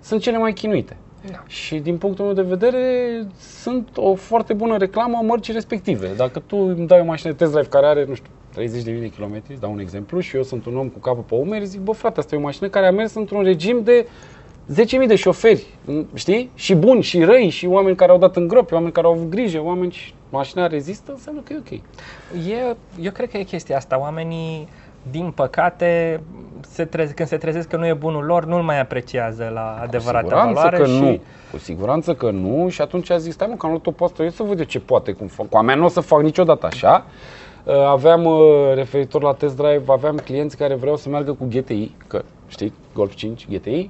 Sunt 0.00 0.20
cele 0.20 0.38
mai 0.38 0.52
chinuite. 0.52 0.96
Da. 1.30 1.42
Și 1.46 1.78
din 1.78 1.96
punctul 1.98 2.24
meu 2.24 2.34
de 2.34 2.42
vedere, 2.42 2.82
sunt 3.38 3.88
o 3.96 4.14
foarte 4.14 4.52
bună 4.52 4.76
reclamă 4.76 5.16
a 5.16 5.20
mărcii 5.20 5.52
respective. 5.52 6.08
Dacă 6.16 6.42
tu 6.46 6.56
îmi 6.56 6.86
dai 6.86 7.00
o 7.00 7.04
mașină 7.04 7.30
de 7.30 7.36
test 7.36 7.52
drive 7.52 7.68
care 7.68 7.86
are, 7.86 8.04
nu 8.08 8.14
știu, 8.14 8.30
30.000 8.58 9.00
de 9.00 9.10
kilometri, 9.14 9.60
dau 9.60 9.72
un 9.72 9.78
exemplu, 9.78 10.20
și 10.20 10.36
eu 10.36 10.42
sunt 10.42 10.66
un 10.66 10.76
om 10.76 10.88
cu 10.88 10.98
capul 10.98 11.22
pe 11.22 11.34
umeri, 11.34 11.64
zic, 11.64 11.80
bă 11.80 11.92
frate, 11.92 12.20
asta 12.20 12.34
e 12.34 12.38
o 12.38 12.42
mașină 12.42 12.68
care 12.68 12.86
a 12.86 12.90
mers 12.90 13.14
într-un 13.14 13.42
regim 13.42 13.80
de 13.84 14.06
10.000 14.74 15.06
de 15.06 15.16
șoferi, 15.16 15.66
știi? 16.14 16.50
Și 16.54 16.74
buni, 16.74 17.02
și 17.02 17.24
răi, 17.24 17.48
și 17.48 17.66
oameni 17.66 17.96
care 17.96 18.10
au 18.10 18.18
dat 18.18 18.36
în 18.36 18.48
gropi, 18.48 18.74
oameni 18.74 18.92
care 18.92 19.06
au 19.06 19.12
avut 19.12 19.28
grijă, 19.28 19.62
oameni 19.62 19.92
și 19.92 20.14
mașina 20.28 20.66
rezistă, 20.66 21.12
înseamnă 21.12 21.40
că 21.44 21.52
e 21.52 21.58
ok. 21.58 21.70
E, 22.48 22.76
eu 23.00 23.10
cred 23.12 23.30
că 23.30 23.36
e 23.36 23.42
chestia 23.42 23.76
asta. 23.76 24.00
Oamenii, 24.00 24.68
din 25.10 25.32
păcate, 25.34 26.20
se 26.60 26.84
treze, 26.84 27.12
când 27.12 27.28
se 27.28 27.36
trezesc 27.36 27.68
că 27.68 27.76
nu 27.76 27.86
e 27.86 27.92
bunul 27.92 28.24
lor, 28.24 28.44
nu-l 28.44 28.62
mai 28.62 28.80
apreciază 28.80 29.50
la 29.54 29.78
adevărata 29.82 30.26
siguranță 30.26 30.52
valoare. 30.54 30.76
că 30.76 30.84
și 30.84 31.00
nu. 31.00 31.20
Cu 31.50 31.58
siguranță 31.58 32.14
că 32.14 32.30
nu 32.30 32.68
și 32.68 32.80
atunci 32.80 33.10
a 33.10 33.16
zis, 33.16 33.32
stai 33.32 33.48
mă 33.50 33.54
că 33.54 33.66
am 33.66 33.72
luat-o 33.72 33.90
pe 33.90 34.04
asta, 34.04 34.22
eu 34.22 34.28
să 34.28 34.42
văd 34.42 34.58
eu 34.58 34.64
ce 34.64 34.80
poate, 34.80 35.12
cum 35.12 35.26
fac. 35.26 35.48
Cu 35.48 35.56
a 35.56 35.60
mea 35.60 35.74
nu 35.74 35.84
o 35.84 35.88
să 35.88 36.00
fac 36.00 36.22
niciodată 36.22 36.66
așa. 36.66 37.06
Uh, 37.64 37.74
Aveam, 37.74 38.24
uh, 38.24 38.40
referitor 38.74 39.22
la 39.22 39.32
test 39.32 39.56
drive, 39.56 39.82
aveam 39.86 40.16
clienți 40.16 40.56
care 40.56 40.74
vreau 40.74 40.96
să 40.96 41.08
meargă 41.08 41.32
cu 41.32 41.46
GTI, 41.48 41.94
că 42.06 42.22
știi, 42.48 42.72
Golf 42.94 43.14
5, 43.14 43.46
GTI, 43.48 43.68
uh, 43.68 43.88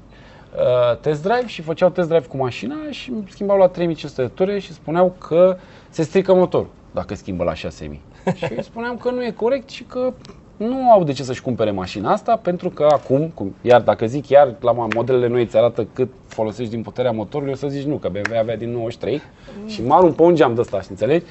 test 1.00 1.22
drive 1.22 1.46
și 1.46 1.62
făceau 1.62 1.88
test 1.88 2.08
drive 2.08 2.26
cu 2.26 2.36
mașina 2.36 2.76
și 2.90 3.10
îmi 3.10 3.24
schimbau 3.28 3.58
la 3.58 3.66
3500 3.66 4.22
de 4.22 4.28
ture 4.28 4.58
și 4.58 4.72
spuneau 4.72 5.14
că 5.18 5.56
se 5.88 6.02
strică 6.02 6.34
motorul 6.34 6.68
dacă 6.90 7.14
schimbă 7.14 7.44
la 7.44 7.54
6000. 7.54 8.00
și 8.34 8.54
eu 8.54 8.62
spuneam 8.62 8.96
că 8.96 9.10
nu 9.10 9.24
e 9.24 9.30
corect 9.30 9.68
și 9.68 9.84
că 9.84 10.12
nu 10.56 10.90
au 10.90 11.04
de 11.04 11.12
ce 11.12 11.22
să-și 11.22 11.42
cumpere 11.42 11.70
mașina 11.70 12.12
asta 12.12 12.36
pentru 12.36 12.70
că 12.70 12.86
acum, 12.90 13.30
cum, 13.34 13.54
iar 13.60 13.80
dacă 13.80 14.06
zic 14.06 14.28
iar 14.28 14.54
la 14.60 14.72
modelele 14.72 15.26
noi 15.26 15.42
îți 15.42 15.56
arată 15.56 15.86
cât 15.92 16.08
folosești 16.26 16.72
din 16.72 16.82
puterea 16.82 17.10
motorului, 17.10 17.52
o 17.52 17.56
să 17.56 17.68
zici 17.68 17.84
nu, 17.84 17.96
că 17.96 18.08
BMW 18.08 18.38
avea 18.38 18.56
din 18.56 18.70
93 18.70 19.22
și 19.66 19.82
mă 19.82 19.94
arunc 19.94 20.14
pe 20.14 20.22
un 20.22 20.34
geam 20.34 20.54
de 20.54 20.60
ăsta, 20.60 20.80
știi, 20.80 20.90
înțelegi? 20.90 21.24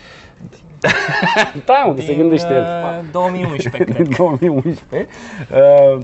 da, 1.66 1.84
mă, 1.86 1.94
că 1.94 2.02
se 2.02 2.08
din, 2.08 2.18
gândește 2.18 2.54
el. 2.54 2.62
uh, 2.62 3.12
2011, 3.12 3.84
cred. 3.84 4.06
Din 4.06 4.16
2011 4.18 5.10
uh, 5.52 6.02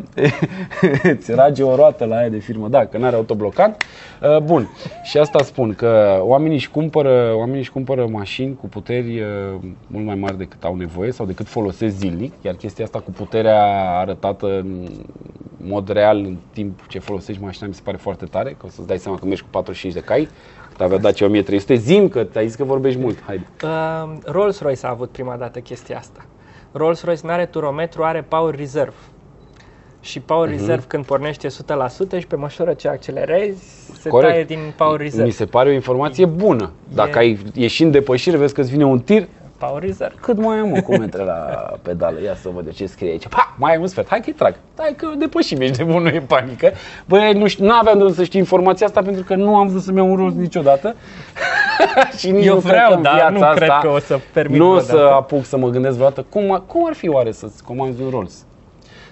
îți 1.13 1.31
rage 1.31 1.63
o 1.63 1.75
roată 1.75 2.05
la 2.05 2.15
aia 2.15 2.29
de 2.29 2.37
firmă, 2.37 2.67
da, 2.67 2.85
că 2.85 2.97
n-are 2.97 3.15
autoblocant. 3.15 3.83
Uh, 4.21 4.37
bun, 4.37 4.69
și 5.03 5.17
asta 5.17 5.43
spun 5.43 5.73
că 5.73 6.19
oamenii 6.21 6.55
își 6.55 6.69
cumpără, 6.69 7.33
oamenii 7.35 7.59
își 7.59 7.71
cumpără 7.71 8.07
mașini 8.07 8.55
cu 8.55 8.67
puteri 8.67 9.19
uh, 9.19 9.27
mult 9.87 10.05
mai 10.05 10.15
mari 10.15 10.37
decât 10.37 10.63
au 10.63 10.75
nevoie 10.75 11.11
sau 11.11 11.25
decât 11.25 11.47
folosesc 11.47 11.95
zilnic, 11.95 12.33
iar 12.41 12.53
chestia 12.53 12.83
asta 12.83 12.99
cu 12.99 13.11
puterea 13.11 13.89
arătată 13.99 14.47
în 14.47 14.87
mod 15.57 15.89
real 15.89 16.17
în 16.17 16.37
timp 16.53 16.87
ce 16.87 16.99
folosești 16.99 17.43
mașina 17.43 17.67
mi 17.67 17.73
se 17.73 17.81
pare 17.83 17.97
foarte 17.97 18.25
tare, 18.25 18.55
că 18.59 18.65
o 18.65 18.69
să-ți 18.69 18.87
dai 18.87 18.97
seama 18.97 19.17
că 19.17 19.25
mergi 19.25 19.41
cu 19.41 19.47
45 19.51 19.93
de 19.93 19.99
cai, 19.99 20.19
cât 20.21 20.54
avea 20.83 20.97
Dacia 20.97 21.25
1300, 21.25 21.75
zim 21.75 22.07
că 22.07 22.27
ai 22.35 22.47
zis 22.47 22.55
că 22.55 22.63
vorbești 22.63 22.99
mult, 22.99 23.23
haide. 23.25 23.47
Uh, 23.63 23.69
Rolls-Royce 24.25 24.85
a 24.85 24.89
avut 24.89 25.09
prima 25.09 25.35
dată 25.35 25.59
chestia 25.59 25.97
asta. 25.97 26.25
Rolls-Royce 26.71 27.21
nu 27.23 27.29
are 27.29 27.45
turometru, 27.45 28.03
are 28.03 28.21
power 28.27 28.55
reserve. 28.55 28.93
Și 30.01 30.19
power 30.19 30.49
Mhm. 30.49 30.57
reserve 30.57 30.83
când 30.87 31.05
pornește 31.05 31.47
100% 31.47 32.19
și 32.19 32.27
pe 32.27 32.35
măsură 32.35 32.73
ce 32.73 32.87
accelerezi, 32.87 33.63
se 33.99 34.09
Corect. 34.09 34.31
taie 34.31 34.43
din 34.43 34.59
power 34.77 34.99
reserve. 34.99 35.25
Mi 35.25 35.31
se 35.31 35.45
pare 35.45 35.69
o 35.69 35.71
informație 35.71 36.25
bună. 36.25 36.71
Dacă 36.93 37.09
E- 37.17 37.21
ai 37.21 37.39
ieși 37.53 37.83
în 37.83 37.91
depășire, 37.91 38.37
vezi 38.37 38.53
că 38.53 38.61
îți 38.61 38.69
vine 38.71 38.85
un 38.85 38.99
tir, 38.99 39.27
Power 39.57 39.81
reserve. 39.81 40.15
cât 40.21 40.37
mai 40.37 40.57
am 40.57 40.69
mă, 40.69 40.79
cum 40.81 41.01
intre 41.01 41.23
la 41.23 41.33
pedală? 41.81 42.21
Ia 42.21 42.35
să 42.35 42.49
văd 42.53 42.65
eu 42.65 42.71
ce 42.71 42.85
scrie 42.85 43.09
aici. 43.09 43.27
Pa, 43.27 43.55
mai 43.57 43.71
ai 43.71 43.77
un 43.77 43.87
sfert, 43.87 44.07
hai 44.09 44.19
că-i 44.19 44.33
trag. 44.33 44.55
Hai 44.77 44.93
că 44.97 45.07
depășim, 45.17 45.61
ești 45.61 45.77
de 45.77 45.83
bun, 45.83 46.01
nu 46.01 46.07
e 46.07 46.19
panică. 46.27 46.71
Băi, 47.05 47.33
nu 47.33 47.47
știu, 47.47 47.65
n-aveam 47.65 47.97
de 47.97 48.03
unde 48.03 48.15
să 48.15 48.23
știu 48.23 48.39
informația 48.39 48.85
asta 48.87 49.01
pentru 49.01 49.23
că 49.23 49.35
nu 49.35 49.55
am 49.55 49.67
vrut 49.67 49.81
să-mi 49.81 49.97
iau 49.97 50.09
un 50.09 50.15
rost 50.15 50.35
niciodată. 50.35 50.95
și 52.19 52.31
nici 52.31 52.45
Eu 52.45 52.53
nu 52.53 52.59
cred 52.59 52.71
vreau, 52.71 52.89
că 52.89 52.95
în 52.95 53.01
dar 53.01 53.13
viața 53.13 53.29
nu 53.49 53.55
cred 53.55 53.69
asta 53.69 53.79
că 53.81 53.87
o 53.93 53.99
să 53.99 54.19
permit 54.33 54.59
Nu 54.59 54.65
o 54.65 54.69
vreodată. 54.69 54.97
să 54.97 55.13
apuc 55.13 55.45
să 55.45 55.57
mă 55.57 55.69
gândesc 55.69 55.93
vreodată 55.95 56.25
cum, 56.29 56.51
a- 56.53 56.59
cum 56.59 56.85
ar 56.87 56.93
fi 56.93 57.09
oare 57.09 57.31
să-ți 57.31 57.63
comanzi 57.63 58.01
un 58.01 58.09
Rolls. 58.09 58.45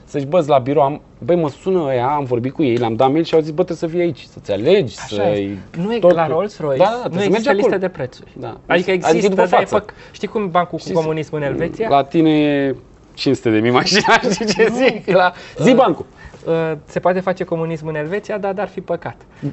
Să 0.05 0.19
zici, 0.19 0.27
bă, 0.27 0.43
la 0.47 0.57
birou, 0.57 0.83
am, 0.83 1.01
băi, 1.17 1.35
mă 1.35 1.49
sună 1.49 1.83
ăia, 1.87 2.07
am 2.07 2.23
vorbit 2.23 2.53
cu 2.53 2.63
ei, 2.63 2.75
le-am 2.75 2.95
dat 2.95 3.11
mail 3.11 3.23
și 3.23 3.33
au 3.35 3.39
zis, 3.39 3.49
bă, 3.49 3.63
trebuie 3.63 3.77
să 3.77 3.87
fii 3.87 3.99
aici, 4.01 4.27
să-ți 4.33 4.51
alegi, 4.51 4.95
Așa 4.99 5.15
să 5.15 5.29
este. 5.29 5.57
Nu 5.77 5.93
e 5.93 5.99
la 5.99 6.27
Rolls-Royce, 6.27 6.77
Da, 6.83 6.83
da, 6.83 6.99
trebuie 7.09 7.13
nu 7.13 7.19
să 7.23 7.29
mergi 7.29 7.35
există 7.35 7.51
listă 7.51 7.65
acolo. 7.73 7.77
de 7.77 7.87
prețuri. 7.89 8.31
Da. 8.33 8.47
Adică 8.47 8.91
Adică 8.91 9.07
există, 9.07 9.29
după 9.29 9.47
dar 9.49 9.61
e 9.61 9.65
față. 9.65 9.83
pe, 9.85 9.93
știi 10.11 10.27
cum 10.27 10.43
e 10.43 10.45
bancul 10.45 10.79
cu 10.85 10.91
comunismul 10.93 11.39
în 11.41 11.45
Elveția? 11.47 11.89
La 11.89 12.03
tine 12.03 12.29
e 12.41 12.75
500 13.13 13.49
de 13.49 13.59
mii 13.59 13.71
mașina, 13.71 14.19
știi 14.31 14.45
ce 14.45 14.71
zic? 14.73 15.11
La 15.15 15.33
zi 15.61 15.73
bancul. 15.73 16.05
Uh, 16.45 16.71
se 16.85 16.99
poate 16.99 17.19
face 17.19 17.43
comunism 17.43 17.87
în 17.87 17.95
Elveția, 17.95 18.37
dar 18.37 18.53
ar 18.57 18.67
fi 18.67 18.81
păcat. 18.81 19.15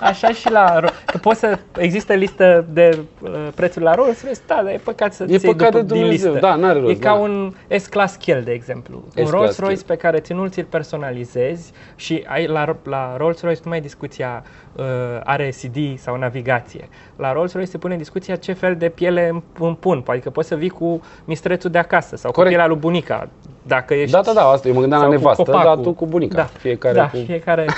Așa 0.00 0.28
și 0.28 0.50
la... 0.50 0.80
Ro- 0.80 1.04
Că 1.06 1.18
poți 1.18 1.38
să... 1.38 1.58
Există 1.78 2.12
listă 2.12 2.64
de 2.72 2.98
uh, 3.22 3.30
prețuri 3.54 3.84
la 3.84 3.94
Rolls 3.94 4.22
Royce, 4.22 4.40
da, 4.46 4.60
dar 4.64 4.72
e 4.72 4.80
păcat 4.84 5.12
să 5.14 5.22
E 5.22 5.26
ți 5.26 5.44
iei 5.44 5.54
păcat 5.54 5.70
după, 5.70 5.82
de 5.82 5.92
din 5.92 6.00
Dumnezeu, 6.02 6.32
listă. 6.32 6.46
da, 6.46 6.54
n-are 6.54 6.78
rost, 6.80 6.90
E 6.90 6.94
ca 6.98 7.08
da. 7.08 7.14
un 7.14 7.52
S-Class 7.78 8.14
Kiel, 8.16 8.42
de 8.42 8.52
exemplu. 8.52 8.94
Un 8.96 9.10
S-Class 9.10 9.30
Rolls 9.30 9.58
Royce 9.58 9.74
Kiel. 9.84 9.96
pe 9.96 9.96
care 9.96 10.18
ți 10.18 10.32
nu 10.32 10.46
ți-l 10.46 10.64
personalizezi 10.64 11.72
și 11.96 12.24
ai, 12.28 12.46
la, 12.46 12.76
la 12.82 13.14
Rolls 13.16 13.40
Royce 13.42 13.60
nu 13.64 13.68
mai 13.70 13.78
e 13.78 13.80
discuția 13.80 14.42
uh, 14.72 14.84
are 15.24 15.48
CD 15.62 15.98
sau 15.98 16.16
navigație. 16.16 16.88
La 17.16 17.32
Rolls 17.32 17.52
Royce 17.52 17.70
se 17.70 17.78
pune 17.78 17.92
în 17.92 17.98
discuția 17.98 18.36
ce 18.36 18.52
fel 18.52 18.76
de 18.76 18.88
piele 18.88 19.28
îmi- 19.28 19.42
îmi 19.58 19.76
pun. 19.76 20.02
Adică 20.06 20.30
poți 20.30 20.48
să 20.48 20.54
vii 20.54 20.68
cu 20.68 21.00
mistrețul 21.24 21.70
de 21.70 21.78
acasă 21.78 22.16
sau 22.16 22.30
Corect. 22.30 22.36
cu 22.36 22.48
pielea 22.48 22.66
lui 22.66 22.76
bunica. 22.76 23.28
Dacă 23.62 23.94
ești 23.94 24.10
Da, 24.12 24.20
da, 24.20 24.32
da, 24.32 24.42
asta 24.44 24.68
eu 24.68 24.74
mă 24.74 24.80
gândeam 24.80 25.00
la 25.00 25.06
sau 25.06 25.14
cu 25.16 25.20
nevastă, 25.22 25.42
copacul. 25.42 25.74
dar 25.74 25.84
tu 25.84 25.92
cu 25.92 26.06
bunica. 26.06 26.36
Da, 26.36 26.44
Fiecare 26.44 26.94
da, 26.94 27.08
cu... 27.08 27.16
fiecare. 27.26 27.64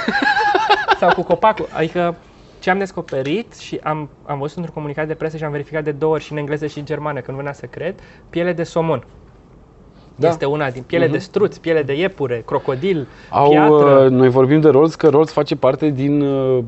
sau 0.98 1.12
cu 1.14 1.22
copacul. 1.22 1.68
Adică 1.76 2.14
ce 2.60 2.70
am 2.70 2.78
descoperit 2.78 3.54
și 3.56 3.80
am, 3.82 4.08
am 4.26 4.38
văzut 4.38 4.56
într-un 4.56 4.74
comunicat 4.74 5.06
de 5.06 5.14
presă 5.14 5.36
și 5.36 5.44
am 5.44 5.50
verificat 5.50 5.84
de 5.84 5.90
două 5.90 6.12
ori 6.12 6.22
și 6.22 6.32
în 6.32 6.38
engleză 6.38 6.66
și 6.66 6.78
în 6.78 6.84
germană, 6.84 7.20
că 7.20 7.30
nu 7.30 7.36
venea 7.36 7.52
să 7.52 7.66
cred, 7.66 7.94
piele 8.30 8.52
de 8.52 8.62
somon. 8.62 9.04
Da. 10.16 10.28
Este 10.28 10.44
una 10.44 10.70
din 10.70 10.82
piele 10.82 11.04
Mhm. 11.04 11.12
de 11.12 11.18
struț, 11.18 11.56
piele 11.56 11.82
de 11.82 11.94
iepure, 11.98 12.42
crocodil, 12.46 13.06
Au, 13.30 13.50
piatră, 13.50 14.04
uh, 14.04 14.10
noi 14.10 14.28
vorbim 14.28 14.60
de 14.60 14.68
Rolls, 14.68 14.94
că 14.94 15.08
Rolls 15.08 15.32
face 15.32 15.56
parte 15.56 15.88
din 15.90 16.20
uh, 16.20 16.64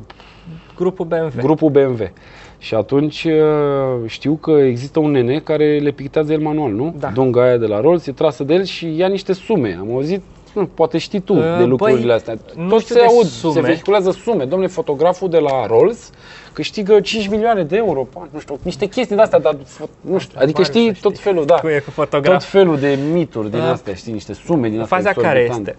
grupul 0.76 1.06
BMW. 1.06 1.40
grupul 1.42 1.70
BMW. 1.70 2.10
Și 2.58 2.74
atunci 2.74 3.24
uh, 3.24 4.06
știu 4.06 4.34
că 4.34 4.50
există 4.50 4.98
un 4.98 5.10
nene 5.10 5.38
care 5.38 5.78
le 5.78 5.90
pictează 5.90 6.32
el 6.32 6.40
manual, 6.40 6.70
nu? 6.72 6.94
Da. 6.98 7.08
Dunga 7.08 7.42
aia 7.42 7.56
de 7.56 7.66
la 7.66 7.80
Rolls 7.80 8.06
e 8.06 8.12
trasă 8.12 8.44
de 8.44 8.54
el 8.54 8.64
și 8.64 8.96
ia 8.96 9.06
niște 9.08 9.32
sume. 9.32 9.76
Am 9.80 9.90
auzit, 9.92 10.22
nu, 10.54 10.66
poate 10.66 10.98
știi 10.98 11.20
tu 11.20 11.34
Uh, 11.34 11.56
de 11.58 11.64
lucrurile 11.64 12.00
băi, 12.06 12.14
astea. 12.14 12.36
nu 12.56 12.68
Tot 12.68 12.80
știu 12.80 12.94
se 12.94 13.00
de 13.00 13.06
aud, 13.06 13.26
sume. 13.26 13.52
se 13.54 13.60
vehiculează 13.60 14.10
sume. 14.10 14.44
Domnule, 14.44 14.70
fotograful 14.70 15.28
de 15.30 15.38
la 15.38 15.66
Rolls 15.66 16.10
câștigă 16.52 17.00
5 17.00 17.28
milioane 17.28 17.62
de 17.64 17.76
euro, 17.76 18.02
pa, 18.12 18.28
nu 18.32 18.38
știu, 18.38 18.58
niște 18.62 18.86
chestii 18.86 19.16
de 19.16 19.22
astea, 19.22 19.38
dar 19.38 19.56
nu 20.00 20.18
știu, 20.18 20.38
adică 20.40 20.62
Tare 20.62 20.72
știi 20.78 20.94
să 20.94 21.00
tot 21.02 21.18
felul, 21.18 21.46
da. 21.46 21.54
Cu 21.54 21.68
e 21.68 21.78
cu 21.84 21.90
fotograf. 21.90 22.32
Tot 22.38 22.44
felul 22.50 22.78
de 22.78 22.98
mituri 23.12 23.50
din 23.50 23.58
Uh, 23.58 23.64
astea, 23.70 23.94
știi, 23.94 24.12
niște 24.12 24.32
sume 24.32 24.68
din 24.68 24.80
astea 24.80 24.96
Faza 24.96 25.12
care 25.12 25.38
exorbitante. 25.40 25.76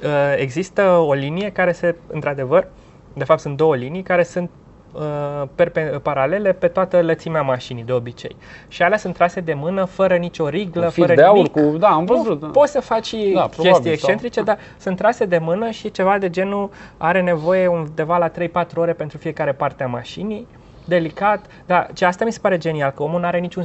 este? 0.00 0.06
Uh, 0.08 0.34
Există 0.42 0.82
o 1.06 1.12
linie 1.12 1.50
care 1.50 1.72
se, 1.72 1.94
într-adevăr, 2.06 2.66
de 3.12 3.24
fapt 3.24 3.40
sunt 3.40 3.56
două 3.56 3.76
linii 3.76 4.02
care 4.02 4.22
sunt 4.22 4.50
uh, 4.94 5.42
perpe- 5.54 5.98
paralele 6.02 6.52
pe 6.52 6.66
toată 6.68 7.02
lățimea 7.02 7.42
mașinii 7.42 7.82
de 7.84 7.92
obicei. 7.92 8.36
Și 8.68 8.82
alea 8.82 8.98
sunt 8.98 9.14
trase 9.14 9.40
de 9.40 9.54
mână 9.54 9.84
fără 9.84 10.16
nicio 10.16 10.48
riglă, 10.48 10.84
Cu 10.84 10.90
fir 10.90 11.04
fără 11.04 11.14
de 11.16 11.22
aur, 11.22 11.36
nimic. 11.36 11.52
cu, 11.52 11.60
da, 11.78 11.88
am 11.88 12.04
Nu, 12.04 12.14
văzut. 12.16 12.40
da. 12.40 12.46
Poți 12.46 12.72
să 12.72 12.80
faci 12.80 13.06
și 13.06 13.30
Da, 13.34 13.40
chestii 13.42 13.62
probabil, 13.62 13.92
excentrice, 13.92 14.34
sau- 14.34 14.44
dar 14.44 14.58
sunt 14.78 14.96
trase 14.96 15.24
de 15.24 15.38
mână 15.38 15.70
și 15.70 15.90
ceva 15.90 16.18
de 16.18 16.30
genul 16.30 16.70
are 16.96 17.20
nevoie 17.22 17.66
undeva 17.66 18.16
la 18.18 18.28
3-4 18.28 18.80
ore 18.80 18.92
pentru 18.92 19.18
fiecare 19.18 19.52
parte 19.52 19.82
a 19.82 19.86
mașinii 19.86 20.46
delicat, 20.84 21.44
dar 21.66 21.90
ce 21.94 22.04
asta 22.04 22.24
mi 22.24 22.32
se 22.32 22.38
pare 22.42 22.58
genial, 22.58 22.92
că 22.96 23.02
omul 23.02 23.20
nu 23.20 23.26
are 23.26 23.38
niciun, 23.38 23.62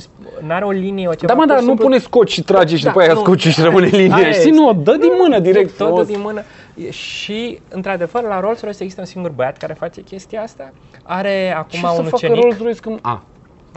n 0.47 0.49
are 0.49 0.65
o 0.65 0.71
linie, 0.71 1.07
o 1.07 1.13
ceva. 1.13 1.27
Da, 1.27 1.33
mă, 1.33 1.39
pur 1.39 1.47
dar 1.49 1.57
și 1.57 1.63
nu 1.63 1.69
simplu- 1.69 1.85
pune 1.87 1.97
scoci 1.99 2.31
și 2.31 2.41
trage 2.43 2.75
și 2.75 2.83
Da, 2.83 2.89
după 2.89 3.01
aia 3.03 3.13
nu. 3.13 3.19
scoci 3.19 3.47
și 3.47 3.61
rămâne 3.61 3.87
linia. 3.87 4.15
Aia 4.15 4.31
Știi, 4.31 4.49
este. 4.49 4.61
nu, 4.61 4.73
dă 4.73 4.91
din 4.91 5.11
mână 5.19 5.39
direct. 5.39 5.77
Tot 5.77 5.87
frumos. 5.87 6.05
din 6.07 6.19
mână. 6.19 6.43
Și, 6.91 7.59
într-adevăr, 7.69 8.23
la 8.23 8.39
Rolls-Royce 8.39 8.77
există 8.81 9.01
un 9.01 9.05
singur 9.07 9.31
băiat 9.31 9.57
care 9.57 9.73
face 9.79 10.01
chestia 10.01 10.41
asta. 10.41 10.73
Are 11.03 11.47
Ce 11.47 11.53
acum 11.55 11.79
să 11.79 12.01
un 12.01 12.03
facă 12.03 12.09
ucenic. 12.13 12.41
Rolls-Royce 12.43 12.79
când... 12.79 12.99
A, 13.01 13.23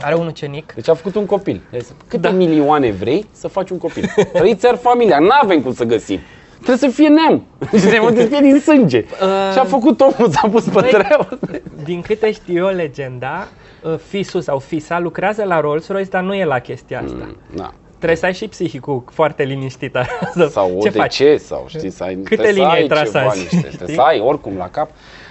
Are 0.01 0.15
un 0.15 0.27
ucenic. 0.27 0.73
deci 0.73 0.89
a 0.89 0.93
făcut 0.93 1.15
un 1.15 1.25
copil. 1.25 1.61
Deci, 1.71 1.85
Câte 2.07 2.21
Da. 2.27 2.29
milioane 2.33 2.91
vrei 2.91 3.25
să 3.31 3.47
faci 3.47 3.69
un 3.69 3.77
copil? 3.77 4.13
Trăiți 4.33 4.67
ar 4.67 4.75
familia, 4.75 5.19
n-avem 5.19 5.61
cum 5.61 5.73
să 5.73 5.83
găsim. 5.83 6.19
Trebuie 6.63 6.89
să 6.89 6.95
fie 6.95 7.07
neam. 7.07 7.45
Deci 7.71 7.81
trebuie 7.81 8.21
să 8.21 8.27
fie 8.27 8.39
din 8.41 8.59
sânge. 8.59 8.97
Uh, 9.21 9.51
Și 9.51 9.59
a 9.59 9.63
făcut 9.63 10.01
omul, 10.01 10.29
s-a 10.31 10.47
pus 10.51 10.63
pe 10.63 10.69
băi, 10.73 10.89
treabă. 10.89 11.39
Din 11.83 12.01
câte 12.01 12.31
știu 12.31 12.67
eu 12.67 12.75
legenda, 12.75 13.47
uh, 13.83 13.95
fisul 14.07 14.41
sau 14.41 14.59
fisa 14.59 14.99
lucrează 14.99 15.43
la 15.43 15.59
Rolls-Royce, 15.59 16.09
dar 16.09 16.23
nu 16.23 16.33
e 16.35 16.45
la 16.45 16.59
chestia 16.59 17.01
asta. 17.05 17.35
Da. 17.55 17.71
Trebuie 17.95 18.17
să 18.17 18.25
ai 18.25 18.33
și 18.33 18.47
psihicul 18.47 19.03
foarte 19.11 19.43
liniștit. 19.43 19.97
Să- 20.33 20.47
Sau 20.51 20.77
ce 20.81 20.89
de 20.89 20.97
faci? 20.97 21.15
ce, 21.15 21.37
sau 21.37 21.65
știi, 21.67 21.89
să 21.89 22.03
ai, 22.03 22.13
Câte 22.15 22.23
trebuie 22.35 22.47
să 22.47 22.53
linii 22.59 22.71
ai 22.75 22.81
ai 22.81 22.87
tras 22.87 23.01
ceva, 23.11 23.19
azi, 23.25 23.39
niște, 23.39 23.55
trebuie 23.67 23.79
știi? 23.81 23.93
să 23.95 24.01
ai 24.01 24.19
oricum 24.19 24.57
la 24.57 24.69
cap. 24.69 24.89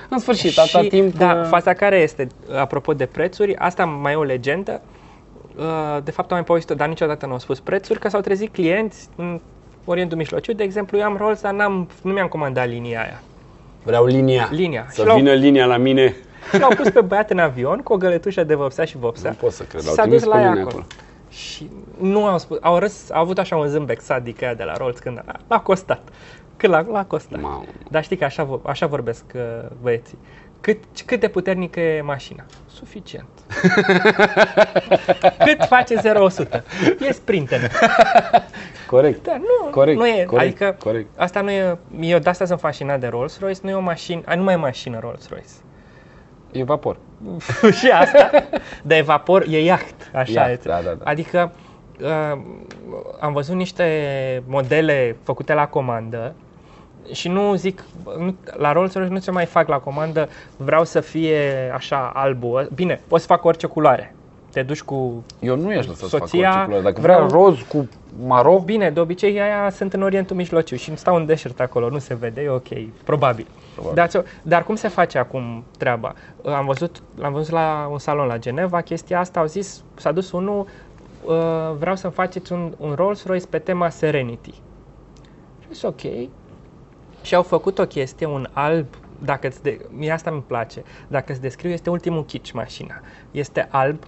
În 0.09 0.19
sfârșit, 0.19 0.59
atâta 0.59 0.83
și, 0.83 0.89
timp... 0.89 1.15
Da, 1.17 1.39
uh, 1.43 1.47
faza 1.49 1.73
care 1.73 1.97
este, 2.01 2.27
apropo 2.59 2.93
de 2.95 3.07
prețuri, 3.07 3.57
asta 3.57 3.85
mai 3.85 4.13
e 4.13 4.17
o 4.17 4.23
legendă. 4.23 4.81
Uh, 5.57 5.99
De 6.05 6.11
fapt 6.11 6.31
am 6.31 6.37
mai 6.37 6.45
povestit 6.47 6.77
dar 6.77 6.89
niciodată 6.89 7.27
nu 7.27 7.33
au 7.33 7.39
spus 7.39 7.61
prețuri, 7.61 7.99
că 7.99 8.09
s-au 8.09 8.21
trezit 8.21 8.53
clienți 8.53 9.09
în 9.17 9.41
Orientul 9.85 10.17
Mijlociu, 10.19 10.53
de 10.53 10.63
exemplu, 10.63 10.99
eu 10.99 11.05
am 11.05 11.17
Rolls, 11.17 11.41
dar 11.41 11.53
n-am, 11.53 11.89
nu 12.03 12.13
mi-am 12.13 12.29
comandat 12.29 12.69
linia 12.69 13.01
aia. 13.01 13.23
Vreau 13.83 14.05
linia. 14.05 14.49
Linia. 14.51 14.87
Să 14.89 15.01
Și 15.01 15.07
l-au- 15.07 15.17
vină 15.17 15.33
linia 15.33 15.67
la 15.67 15.77
mine. 15.77 16.15
Și 16.53 16.59
l-au 16.61 16.75
pus 16.77 16.91
pe 16.91 17.01
băiat 17.01 17.31
în 17.31 17.39
avion 17.39 17.79
cu 17.79 17.93
o 17.93 17.97
găletușă 17.97 18.45
de 18.45 18.55
vopsea 18.55 18.85
și 18.85 18.97
vopsea. 18.97 19.31
Nu 19.31 19.37
pot 19.37 19.53
să 19.53 19.63
cred, 19.63 19.81
Și 19.83 19.89
au 19.89 19.95
s-a 19.95 20.03
trimis 20.03 20.21
dus 20.23 20.29
pe 20.31 20.37
la 20.37 20.43
ea 20.43 20.49
mine 20.51 20.61
acolo. 20.61 20.77
acolo. 20.79 20.87
Și 21.31 21.71
nu 22.01 22.25
au 22.27 22.39
spus, 22.39 22.59
au, 22.61 22.79
râs, 22.79 23.11
au 23.11 23.21
avut 23.23 23.39
așa 23.39 23.57
un 23.57 23.67
zâmbet 23.69 24.01
sadic 24.01 24.43
aia 24.43 24.55
de 24.55 24.63
la 24.65 24.77
Rolls 24.77 24.99
când 24.99 25.19
a, 25.27 25.37
l-a 25.49 25.61
costat. 25.61 26.09
Cât 26.57 26.71
l-a, 26.71 26.87
l-a 26.91 27.05
costat. 27.05 27.41
Mamă. 27.41 27.65
Dar 27.89 28.05
știi 28.05 28.17
că 28.17 28.25
așa, 28.25 28.47
vo- 28.47 28.63
așa 28.63 28.87
vorbesc 28.87 29.25
uh, 29.35 29.41
băieții. 29.83 30.19
Cât, 30.61 30.79
cât 31.07 31.21
de 31.21 31.29
puternică 31.29 31.81
e 31.81 32.03
mașina? 32.03 32.45
Suficient. 32.73 33.29
cât 35.45 35.65
face 35.69 35.95
0-100? 35.97 36.63
E 37.09 37.13
sprinter. 37.13 37.61
Corect. 38.93 39.25
Da, 39.25 39.37
nu, 39.37 39.71
Corect, 39.71 39.99
nu 39.99 40.07
e, 40.07 40.25
corect, 40.25 40.47
adică 40.47 40.77
corect. 40.85 41.19
asta 41.19 41.41
nu 41.41 41.51
e, 41.51 41.79
eu 42.01 42.19
de 42.19 42.29
asta 42.29 42.45
sunt 42.45 42.61
fascinat 42.61 43.01
de 43.01 43.07
Rolls-Royce, 43.07 43.61
nu 43.63 43.71
e 43.71 43.75
o 43.75 43.81
mașină, 43.81 44.21
a, 44.25 44.35
nu 44.35 44.43
mai 44.43 44.55
e 44.55 44.57
mașină 44.57 44.99
Rolls-Royce. 44.99 45.63
E 46.51 46.65
vapor. 46.65 46.97
și 47.79 47.89
asta, 47.91 48.31
de 48.83 49.01
vapor 49.05 49.45
e 49.49 49.63
iaht, 49.65 49.95
așa 50.15 50.33
Iaht, 50.33 50.51
este. 50.51 50.69
da, 50.69 50.81
da, 50.85 50.91
da. 50.91 51.11
Adică 51.11 51.53
uh, 52.01 52.39
am 53.21 53.33
văzut 53.33 53.55
niște 53.55 53.87
modele 54.47 55.17
făcute 55.23 55.55
la 55.55 55.67
comandă 55.67 56.35
și 57.13 57.29
nu 57.29 57.55
zic, 57.55 57.85
nu, 58.19 58.35
la 58.57 58.73
Rolls-Royce 58.73 59.09
nu 59.11 59.19
se 59.19 59.31
mai 59.31 59.45
fac 59.45 59.69
la 59.69 59.79
comandă, 59.79 60.29
vreau 60.57 60.85
să 60.85 61.01
fie 61.01 61.71
așa 61.75 62.11
albu. 62.15 62.69
Bine, 62.75 63.01
poți 63.09 63.23
să 63.23 63.29
fac 63.29 63.45
orice 63.45 63.67
culoare. 63.67 64.15
Te 64.53 64.63
duci 64.63 64.83
cu... 64.83 65.25
Eu 65.41 65.57
nu 65.57 65.73
i-aș 65.73 65.87
lăsa 65.87 66.07
să 66.07 66.17
fac 66.17 66.29
Soția, 66.29 66.49
orice 66.49 66.63
culoare. 66.65 66.83
Dacă 66.85 67.01
vreau- 67.01 67.27
vrea 67.27 67.39
roz 67.39 67.59
cu 67.69 67.89
maro, 68.27 68.59
Bine, 68.59 68.91
de 68.91 69.01
obicei 69.01 69.41
aia 69.41 69.71
sunt 69.71 69.93
în 69.93 70.03
Orientul 70.03 70.37
Mijlociu 70.37 70.77
și 70.77 70.97
stau 70.97 71.17
în 71.17 71.27
deșert 71.27 71.61
acolo, 71.61 71.89
nu 71.89 71.99
se 71.99 72.15
vede, 72.15 72.41
e 72.41 72.49
ok, 72.49 72.69
probabil. 73.05 73.47
Probabil. 73.75 73.97
Dar, 73.97 74.09
ți-o- 74.09 74.23
dar 74.43 74.65
cum 74.65 74.75
se 74.75 74.89
face 74.89 75.19
acum 75.19 75.65
treaba? 75.79 76.15
Am 76.45 76.67
văzut, 76.67 77.03
l-am 77.19 77.33
văzut 77.33 77.53
la 77.53 77.89
un 77.91 77.99
salon 77.99 78.27
la 78.27 78.39
Geneva, 78.39 78.81
chestia 78.81 79.19
asta, 79.19 79.41
au 79.41 79.47
zis, 79.47 79.83
s-a 79.95 80.13
dus 80.13 80.33
unul, 80.33 80.67
uh, 81.25 81.35
vreau 81.79 81.97
să-mi 81.97 82.13
faceți 82.13 82.53
un, 82.53 82.75
un 82.79 82.93
Rolls-Royce 82.95 83.47
pe 83.47 83.59
tema 83.59 83.89
Serenity. 83.89 84.51
Și 84.51 85.67
am 85.67 85.73
zis, 85.73 85.83
ok. 85.83 86.01
Și 87.23 87.35
au 87.35 87.43
făcut 87.43 87.79
o 87.79 87.87
chestie, 87.87 88.27
un 88.27 88.47
alb, 88.53 88.87
dacă 89.19 89.47
îți 89.47 89.63
de, 89.63 89.81
mie 89.91 90.11
asta 90.11 90.31
îmi 90.31 90.43
place, 90.47 90.83
dacă 91.09 91.33
îți 91.33 91.41
descriu, 91.41 91.71
este 91.71 91.91
ultimul 91.91 92.25
kitsch 92.25 92.53
mașina. 92.53 93.01
Este 93.31 93.69
alb 93.71 94.03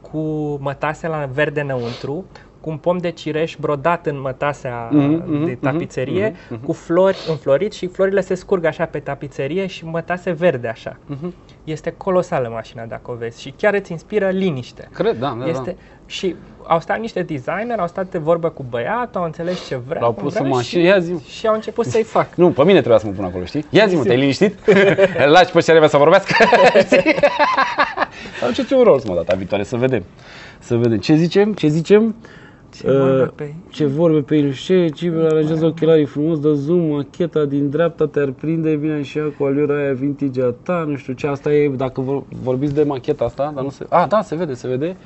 cu 0.00 0.18
mătase 0.60 1.06
la 1.06 1.28
verde 1.32 1.60
înăuntru, 1.60 2.24
cu 2.60 2.70
un 2.70 2.76
pom 2.76 2.98
de 2.98 3.10
cireș 3.10 3.56
brodat 3.60 4.06
în 4.06 4.20
mătasea 4.20 4.88
Mhm, 4.90 5.22
mhm, 5.26 5.44
de 5.44 5.58
mhm, 5.60 5.70
tapiserie, 5.70 6.28
mhm, 6.28 6.54
mhm. 6.54 6.64
cu 6.64 6.72
flori 6.72 7.18
înflorit 7.28 7.72
și 7.72 7.86
florile 7.86 8.20
se 8.20 8.34
scurg 8.34 8.64
așa 8.64 8.84
pe 8.84 8.98
tapiserie 8.98 9.66
și 9.66 9.84
mătase 9.84 10.30
verde 10.30 10.68
așa. 10.68 10.96
Mhm. 11.06 11.34
Este 11.64 11.94
colosală 11.96 12.48
mașina 12.52 12.84
dacă 12.84 13.10
o 13.10 13.14
vezi 13.14 13.40
și 13.40 13.54
chiar 13.56 13.74
îți 13.74 13.92
inspiră 13.92 14.28
liniște. 14.28 14.88
cred, 14.92 15.18
da, 15.18 15.36
da, 15.40 15.46
Este, 15.46 15.76
și 16.06 16.34
au 16.66 16.80
stat 16.80 17.00
niște 17.00 17.22
designer, 17.22 17.78
au 17.78 17.86
stat 17.86 18.10
de 18.10 18.18
vorbă 18.18 18.48
cu 18.48 18.64
băiatul, 18.70 19.20
au 19.20 19.26
înțeles 19.26 19.66
ce 19.66 19.76
vrea. 19.86 20.00
L-au 20.00 20.12
cum 20.12 20.22
pus 20.22 20.32
vrea 20.32 20.44
în 20.44 20.50
mașină, 20.50 20.82
ia 20.82 20.98
zi-mi. 20.98 21.20
și, 21.26 21.30
și 21.38 21.46
au 21.46 21.54
început 21.54 21.86
să-i 21.86 22.02
fac. 22.16 22.34
Nu, 22.34 22.50
pe 22.50 22.64
mine 22.64 22.78
trebuia 22.78 22.98
să 22.98 23.06
mă 23.06 23.12
pun 23.12 23.24
acolo, 23.24 23.44
știi? 23.44 23.64
Ia 23.70 23.86
zi-mă, 23.86 24.02
te-ai 24.02 24.16
liniștit? 24.18 24.58
Îl 25.24 25.30
Lași 25.30 25.52
pe 25.52 25.60
cereva 25.60 25.86
să 25.86 25.96
vorbească? 25.96 26.34
Știi? 26.86 27.14
Sau 28.40 28.50
ce 28.64 28.74
un 28.74 28.82
rol, 28.82 29.00
mă, 29.06 29.14
data 29.14 29.34
viitoare, 29.36 29.62
să 29.64 29.76
vedem. 29.76 30.04
Să 30.58 30.76
vedem. 30.76 30.98
Ce 30.98 31.14
zicem? 31.14 31.52
Ce 31.52 31.68
zicem? 31.68 32.14
Ce 32.74 32.90
vorbe 32.90 33.22
Uh, 33.22 33.28
pe- 33.34 33.54
ce 33.68 33.86
vorbe 33.86 34.20
pe 34.20 34.36
el, 34.36 34.54
ce 34.54 34.88
cibel 34.88 35.26
aranjează 35.26 35.66
ochelarii 35.66 36.04
frumos, 36.04 36.40
dă 36.40 36.52
zoom, 36.52 36.80
macheta 36.80 37.44
din 37.44 37.70
dreapta 37.70 38.06
te-ar 38.06 38.30
prinde, 38.30 38.74
vine 38.74 38.92
așa 38.92 39.32
cu 39.38 39.44
aliura 39.44 39.74
aia 39.76 39.92
vintage 39.92 40.42
a 40.42 40.50
ta, 40.62 40.84
nu 40.88 40.96
știu 40.96 41.12
ce, 41.12 41.26
asta 41.26 41.52
e, 41.52 41.68
dacă 41.68 42.00
vor, 42.00 42.22
vorbiți 42.42 42.74
de 42.74 42.82
macheta 42.82 43.24
asta, 43.24 43.52
dar 43.54 43.64
nu 43.64 43.70
se, 43.70 43.86
a, 43.88 44.06
da, 44.06 44.22
se 44.22 44.34
vede, 44.34 44.54
se 44.54 44.68
vede, 44.68 44.96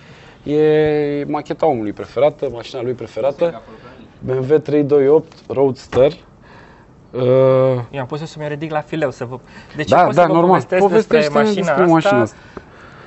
e 0.52 1.25
macheta 1.28 1.66
omului 1.66 1.92
preferată, 1.92 2.49
mașina 2.52 2.83
lui 2.83 2.92
preferată, 2.92 3.62
BMW 4.21 4.59
328 4.59 5.33
Roadster. 5.49 6.12
Uh, 7.11 7.21
Eu 7.90 8.00
am 8.00 8.06
pus 8.06 8.21
să 8.21 8.37
mi 8.38 8.49
ridic 8.49 8.71
la 8.71 8.80
fileu 8.80 9.11
să 9.11 9.25
vă... 9.25 9.38
Deci 9.76 9.88
da, 9.88 10.04
pot 10.04 10.14
da, 10.14 10.21
să 10.21 10.26
vă 10.26 10.33
normal. 10.33 10.49
povestesc 10.49 10.92
despre 10.92 11.18
Povestește-ne 11.18 11.44
mașina 11.44 11.64
despre 11.64 11.83
asta, 11.83 11.92
mașina 11.92 12.21
asta. 12.21 12.37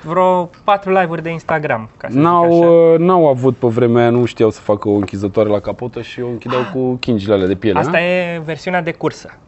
Vreo 0.08 0.50
patru 0.64 0.90
live-uri 0.92 1.22
de 1.22 1.30
Instagram, 1.30 1.90
ca 1.96 2.06
să 2.08 2.12
zic 2.12 2.22
N-au, 2.22 2.44
așa. 2.44 2.70
uh, 2.70 2.98
n-au 2.98 3.28
avut 3.28 3.56
pe 3.56 3.66
vremea 3.66 4.02
aia, 4.02 4.10
nu 4.10 4.24
știau 4.24 4.50
să 4.50 4.60
facă 4.60 4.88
o 4.88 4.92
închizătoare 4.92 5.48
la 5.48 5.60
capotă 5.60 6.02
și 6.02 6.20
o 6.20 6.26
închideau 6.28 6.60
cu 6.72 6.94
chingile 6.94 7.34
alea 7.34 7.46
de 7.46 7.54
piele. 7.54 7.78
Asta 7.78 7.96
a? 7.96 8.00
e 8.00 8.38
versiunea 8.44 8.82
de 8.82 8.92
cursă. 8.92 9.38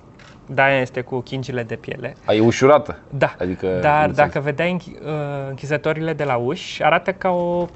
Da, 0.46 0.70
este 0.80 1.00
cu 1.00 1.20
chingile 1.20 1.62
de 1.62 1.74
piele. 1.74 2.14
A, 2.24 2.32
e 2.32 2.40
ușurată. 2.40 2.98
Da, 3.10 3.34
Adică, 3.40 3.66
dar 3.80 4.06
înțeles. 4.06 4.16
dacă 4.16 4.40
vedeai 4.40 4.78
închi- 4.80 5.02
uh, 5.04 5.10
închizătorile 5.48 6.12
de 6.12 6.24
la 6.24 6.36
uși, 6.36 6.82
arată 6.82 7.12
ca 7.12 7.28
o, 7.30 7.66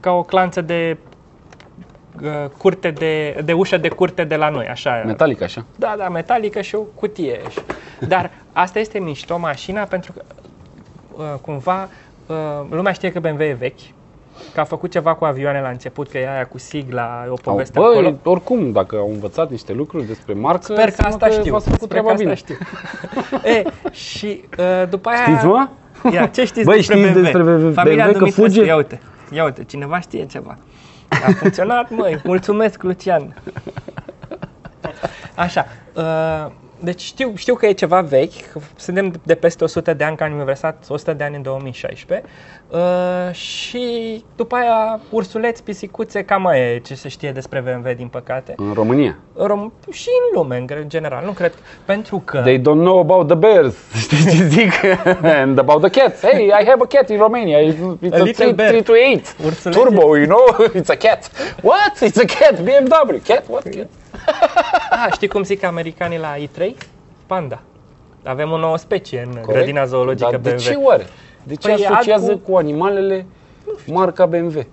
ca 0.00 0.10
o 0.12 0.22
clanță 0.22 0.60
de 0.60 0.96
uh, 2.22 2.30
curte 2.58 2.90
de, 2.90 3.40
de 3.44 3.52
ușă 3.52 3.76
de 3.76 3.88
curte 3.88 4.24
de 4.24 4.36
la 4.36 4.48
noi, 4.48 4.66
așa. 4.66 5.02
Metalic 5.06 5.42
așa. 5.42 5.64
Da, 5.76 5.94
da, 5.98 6.08
metalică 6.08 6.60
și 6.60 6.74
o 6.74 6.80
cutie. 6.80 7.40
Și- 7.50 7.58
Dar 8.08 8.30
asta 8.52 8.78
este 8.78 8.98
mișto 8.98 9.38
mașina 9.38 9.82
pentru 9.82 10.12
că 10.12 10.22
uh, 11.16 11.24
cumva 11.40 11.88
uh, 12.26 12.36
lumea 12.70 12.92
știe 12.92 13.12
că 13.12 13.20
BMW 13.20 13.42
e 13.42 13.56
vechi, 13.58 13.80
că 14.54 14.60
a 14.60 14.64
făcut 14.64 14.90
ceva 14.90 15.14
cu 15.14 15.24
avioane 15.24 15.60
la 15.60 15.68
început, 15.68 16.08
că 16.10 16.18
e 16.18 16.30
aia 16.30 16.46
cu 16.46 16.58
sigla, 16.58 17.22
e 17.24 17.28
o 17.28 17.30
Au, 17.30 17.38
poveste 17.42 17.78
bă, 17.78 17.84
acolo. 17.84 18.14
oricum, 18.22 18.72
dacă 18.72 18.96
au 18.96 19.10
învățat 19.10 19.50
niște 19.50 19.72
lucruri 19.72 20.06
despre 20.06 20.34
marcă, 20.34 20.62
Sper 20.72 20.76
că 20.76 20.82
înseamnă 20.84 21.14
asta 21.14 21.28
știu. 21.40 21.52
V-ați 21.52 21.64
făcut 21.64 21.80
Sper 21.80 22.00
treaba 22.00 22.06
că 22.08 22.14
asta 22.14 22.24
bine. 22.24 22.34
știu. 22.34 22.56
e, 23.56 23.62
și 23.90 24.44
uh, 24.58 24.88
după 24.88 25.08
aia... 25.08 25.22
Știți, 25.26 25.44
mă? 25.46 25.68
Ia, 26.12 26.26
ce 26.26 26.44
știți 26.44 26.64
Băi, 26.66 26.76
despre 26.76 26.96
știți 26.96 27.12
BMW? 27.12 27.22
despre 27.22 27.42
BMW? 27.42 27.72
Familia 27.72 28.04
BMW 28.04 28.12
că 28.12 28.18
Dumitrescu, 28.18 28.50
fuge? 28.50 28.64
Ia 28.64 28.76
uite, 28.76 29.00
ia 29.30 29.44
uite, 29.44 29.64
cineva 29.64 30.00
știe 30.00 30.26
ceva. 30.26 30.58
A 31.08 31.30
funcționat, 31.38 31.90
măi, 31.90 32.20
mulțumesc, 32.24 32.82
Lucian. 32.82 33.36
Așa, 35.34 35.66
uh, 35.94 36.50
deci 36.84 37.00
știu, 37.00 37.32
știu 37.36 37.54
că 37.54 37.66
e 37.66 37.72
ceva 37.72 38.00
vechi, 38.00 38.50
că 38.52 38.58
suntem 38.76 39.12
de 39.22 39.34
peste 39.34 39.64
100 39.64 39.94
de 39.94 40.04
ani, 40.04 40.16
că 40.16 40.24
aniversat 40.24 40.84
100 40.88 41.12
de 41.12 41.24
ani 41.24 41.36
în 41.36 41.42
2016 41.42 42.26
uh, 42.68 43.34
și 43.34 44.24
după 44.36 44.54
aia 44.56 45.00
ursuleți, 45.10 45.62
pisicuțe, 45.62 46.24
cam 46.24 46.42
mai 46.42 46.60
e 46.60 46.78
ce 46.78 46.94
se 46.94 47.08
știe 47.08 47.32
despre 47.32 47.60
BMW, 47.60 47.92
din 47.96 48.08
păcate. 48.08 48.52
În 48.56 48.72
România. 48.74 49.18
În 49.32 49.46
Rom- 49.46 49.92
și 49.92 50.08
în 50.08 50.40
lume, 50.40 50.56
în 50.56 50.66
gre- 50.66 50.84
general, 50.86 51.24
nu 51.24 51.30
cred, 51.30 51.52
pentru 51.84 52.22
că... 52.24 52.38
They 52.40 52.58
don't 52.58 52.62
know 52.62 52.98
about 52.98 53.26
the 53.26 53.36
bears. 53.36 53.74
Știi 54.02 54.16
ce 54.30 54.44
zic? 54.44 54.72
And 55.40 55.58
about 55.58 55.90
the 55.90 56.00
cats. 56.00 56.20
Hey, 56.20 56.46
I 56.46 56.64
have 56.66 56.82
a 56.82 56.86
cat 56.86 57.08
in 57.08 57.16
Romania. 57.18 57.58
It's 57.58 58.12
A 58.12 58.16
a, 58.16 58.22
little 58.22 58.52
bear. 58.52 58.68
328 58.68 59.36
Ursulețe. 59.44 59.80
Turbo, 59.80 60.16
you 60.16 60.26
know? 60.26 60.44
It's 60.80 60.88
a 60.88 60.96
cat. 60.96 61.30
What? 61.62 62.10
It's 62.10 62.22
a 62.22 62.38
cat. 62.38 62.60
BMW. 62.60 63.20
Cat? 63.26 63.44
What? 63.48 63.62
Cat? 63.62 63.86
Ah, 65.06 65.12
știi 65.12 65.28
cum 65.28 65.42
zic 65.42 65.62
americanii 65.64 66.18
la 66.18 66.34
i3? 66.36 66.70
Panda. 67.26 67.60
Avem 68.24 68.50
o 68.50 68.56
nouă 68.58 68.76
specie 68.76 69.20
în 69.20 69.30
Corect? 69.32 69.46
grădina 69.48 69.84
zoologică 69.84 70.30
Dar 70.30 70.40
BMW. 70.40 70.50
de 70.56 70.62
ce 70.62 70.74
oare? 70.82 71.06
De 71.42 71.54
ce 71.54 71.68
Păi 71.68 71.82
e 71.82 71.86
asociază 71.86 72.30
alt 72.30 72.44
cu 72.44 72.56
animalele 72.56 73.26
marca 73.86 74.26
BMW? 74.26 74.64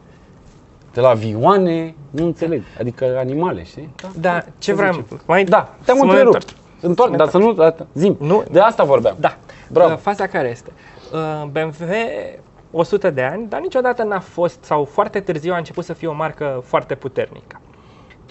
De 0.94 1.02
la 1.02 1.10
avioane, 1.10 1.96
nu 2.10 2.26
înțeleg. 2.26 2.64
Adică 2.80 3.16
animale, 3.18 3.64
știi? 3.64 3.96
Da, 4.20 4.44
ce 4.58 4.74
vreau? 4.74 4.92
zicem? 4.94 5.22
Mai 5.26 5.44
Da, 5.44 5.70
te-am 5.86 5.98
să 5.98 6.04
mă 6.04 6.10
întrerupt. 6.12 6.36
întorc. 6.36 6.58
Întorc, 6.82 7.16
dar 7.16 7.28
să 7.30 7.38
nu... 7.38 7.54
da, 7.54 7.76
Zim, 7.94 8.18
Nu. 8.20 8.44
de 8.52 8.60
asta 8.60 8.84
vorbeam. 8.84 9.16
Da. 9.20 9.38
Bravo. 9.72 9.92
Uh, 9.92 9.98
Faza 9.98 10.28
care 10.28 10.50
este? 10.50 10.72
Uh, 11.14 11.48
BMW 11.52 11.94
100 12.72 13.10
de 13.10 13.22
ani, 13.22 13.46
dar 13.50 13.60
niciodată 13.60 14.04
n-a 14.04 14.20
fost, 14.20 14.64
sau 14.64 14.86
foarte 14.86 15.20
târziu 15.20 15.54
a 15.54 15.58
început 15.58 15.86
să 15.86 15.94
fie 15.94 16.08
o 16.08 16.14
marcă 16.14 16.64
foarte 16.66 16.96
puternică. 16.96 17.60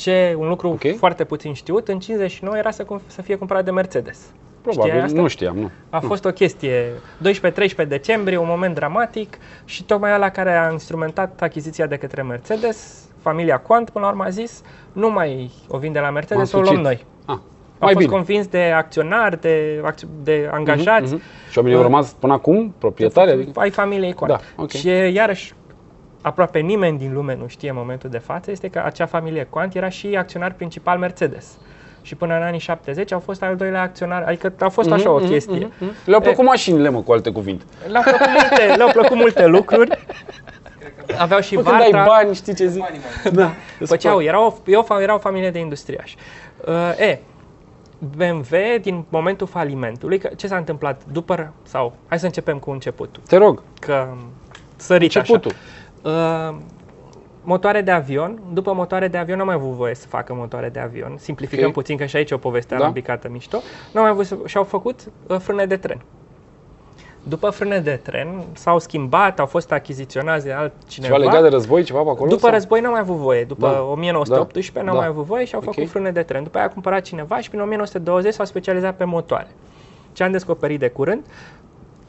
Ce, 0.01 0.35
un 0.39 0.49
lucru 0.49 0.69
Ok. 0.69 0.97
foarte 0.97 1.25
puțin 1.25 1.53
știut, 1.53 1.89
în 1.89 1.99
59 1.99 2.57
era 2.57 2.71
să, 2.71 2.85
cum- 2.85 3.01
să 3.07 3.23
fie 3.23 3.37
cumpărat 3.37 3.65
de 3.65 3.71
Mercedes. 3.71 4.19
Știai 4.19 4.75
Probabil, 4.75 5.03
asta? 5.05 5.21
nu 5.21 5.27
știam, 5.29 5.57
nu. 5.57 5.71
A 5.91 5.99
fost 6.01 6.25
o 6.25 6.31
chestie 6.31 6.85
12-13 7.19 7.87
decembrie, 7.89 8.37
un 8.37 8.47
moment 8.49 8.75
dramatic 8.75 9.39
și 9.65 9.85
tocmai 9.85 10.19
la 10.19 10.29
care 10.31 10.57
a 10.57 10.71
instrumentat 10.73 11.43
achiziția 11.43 11.87
de 11.87 11.97
către 11.97 12.23
Mercedes, 12.23 13.05
familia 13.23 13.59
Quant, 13.59 13.91
până 13.91 14.05
la 14.05 14.11
urmă 14.11 14.25
a 14.25 14.29
zis, 14.29 14.63
nu 14.93 15.11
mai 15.11 15.51
o 15.69 15.79
vinde 15.79 15.99
la 15.99 16.11
Mercedes, 16.11 16.53
o 16.53 16.57
M-am 16.57 16.65
luăm 16.67 16.75
sucit. 16.85 16.87
noi. 16.89 17.07
Ah, 17.27 17.35
A 17.35 17.85
mai 17.85 17.93
fost 17.93 17.97
bine. 18.07 18.11
convins 18.17 18.47
de 18.47 18.63
acționari, 18.77 19.41
de, 19.41 19.83
acț- 19.93 20.23
de 20.23 20.49
angajați, 20.53 21.13
Mhm. 21.15 21.23
Și 21.51 21.59
oamenii 21.59 21.79
au 21.79 21.85
rămas 21.85 22.13
până 22.13 22.33
acum 22.33 22.75
proprietari? 22.79 23.31
Adică... 23.31 23.61
ai 23.61 23.71
familiei 23.71 24.13
Quant. 24.13 24.33
Da, 24.33 24.63
ok. 24.63 24.71
Și 24.71 24.89
iarăși, 24.89 25.55
aproape 26.21 26.59
nimeni 26.59 26.99
din 26.99 27.13
lume 27.13 27.35
nu 27.35 27.47
știe 27.47 27.69
în 27.71 27.77
momentul 27.79 28.11
de 28.11 28.19
față, 28.19 28.51
este 28.51 28.69
că 28.69 28.83
acea 28.85 29.07
familie 29.07 29.47
Quant 29.51 29.75
era 29.75 29.89
și 29.89 30.07
acționar 30.19 30.53
principal 30.53 30.99
Mercedes. 30.99 31.59
Și 32.03 32.15
până 32.15 32.35
în 32.37 32.43
anii 32.43 32.59
70 32.61 33.13
au 33.13 33.19
fost 33.21 33.43
al 33.43 33.57
doilea 33.57 33.83
acționar, 33.83 34.23
adică 34.23 34.53
a 34.61 34.69
fost 34.69 34.91
așa 34.91 35.11
o 35.11 35.19
Mhm, 35.19 35.29
chestie. 35.29 35.57
mhm, 35.59 35.73
mhm. 35.79 35.93
Le-au 36.05 36.21
plăcut 36.21 36.45
mașinile, 36.45 36.89
mă, 36.89 37.01
cu 37.03 37.13
alte 37.13 37.31
cuvinte. 37.31 37.65
Le-au 37.89 38.03
plăcut 38.03 38.27
multe, 38.41 38.75
le-au 38.77 38.91
plăcut 38.93 39.17
multe 39.17 39.47
lucruri. 39.47 39.99
Aveau 41.19 41.41
și 41.41 41.55
Bă, 41.55 41.63
când 41.63 41.81
ai 41.81 41.91
Varta. 41.91 42.07
bani, 42.11 42.35
știi 42.35 42.55
ce 42.55 42.67
zic? 42.67 42.85
Da. 43.33 43.51
Făceau, 43.85 44.23
erau, 44.23 44.47
o- 44.47 44.71
eu, 44.71 44.87
erau 45.01 45.17
o 45.17 45.19
familie 45.19 45.51
de 45.51 45.59
industriași. 45.59 46.17
Uh, 46.67 46.99
e, 46.99 47.19
BMW, 48.17 48.57
din 48.81 49.05
momentul 49.09 49.47
falimentului, 49.47 50.19
că 50.19 50.31
ce 50.37 50.47
s-a 50.47 50.57
întâmplat 50.57 51.03
după, 51.13 51.53
sau 51.63 51.93
hai 52.09 52.19
să 52.19 52.25
începem 52.27 52.59
cu 52.59 52.71
începutul, 52.71 53.23
Te 53.29 53.37
rog, 53.37 53.63
că 53.81 54.09
sărit 54.77 55.15
începutul. 55.15 55.51
așa. 55.51 55.61
Uh, 56.03 56.57
motoare 57.43 57.81
de 57.81 57.91
avion, 57.91 58.41
după 58.53 58.73
motoare 58.73 59.09
de 59.09 59.19
avion 59.19 59.37
nu 59.37 59.43
au 59.43 59.49
mai 59.49 59.57
avut 59.57 59.71
voie 59.71 59.95
să 59.95 60.07
facă 60.07 60.35
motoare 60.35 60.69
de 60.69 60.79
avion, 60.81 61.17
simplificăm 61.19 61.67
Ok. 61.67 61.73
puțin 61.73 61.97
că 61.97 62.05
și 62.05 62.17
aici 62.17 62.31
e 62.31 62.35
o 62.35 62.39
poveste 62.39 62.75
Da. 62.75 62.81
alambicată 62.81 63.29
mișto, 63.29 63.57
nu 63.93 63.99
au 64.01 64.03
mai 64.03 64.11
avut 64.11 64.27
să, 64.27 64.37
și-au 64.47 64.65
făcut 64.65 65.01
uh, 65.27 65.37
frâne 65.39 65.67
de 65.67 65.77
tren. 65.77 66.01
După 67.23 67.51
frâne 67.51 67.79
de 67.79 68.01
tren 68.03 68.43
s-au 68.53 68.79
schimbat, 68.79 69.39
au 69.41 69.47
fost 69.47 69.73
achiziționați 69.73 70.45
de 70.45 70.53
altcineva. 70.53 71.15
Ceva 71.15 71.27
legat 71.31 71.43
de 71.43 71.49
război, 71.49 71.83
ceva 71.83 72.03
pe 72.03 72.09
acolo? 72.09 72.29
După 72.29 72.41
sau? 72.41 72.51
război 72.51 72.81
n-au 72.81 72.91
mai 72.91 73.01
avut 73.01 73.17
voie. 73.17 73.45
După 73.45 73.67
Da. 73.67 73.83
1918 73.83 74.73
Da. 74.79 74.83
n-au 74.85 74.95
Da. 74.95 75.01
mai 75.01 75.09
avut 75.09 75.25
voie 75.25 75.45
și 75.45 75.55
au 75.55 75.61
Ok. 75.67 75.75
făcut 75.75 75.91
frâne 75.91 76.11
de 76.11 76.23
tren. 76.23 76.43
După 76.43 76.57
aia 76.59 76.67
a 76.67 76.71
cumpărat 76.71 77.03
cineva 77.03 77.39
și 77.41 77.49
prin 77.49 77.61
1920 77.61 78.35
s-au 78.35 78.45
specializat 78.45 78.97
pe 78.97 79.05
motoare. 79.05 79.49
Ce 80.13 80.23
am 80.23 80.31
descoperit 80.31 80.79
de 80.79 80.89
curând? 80.89 81.25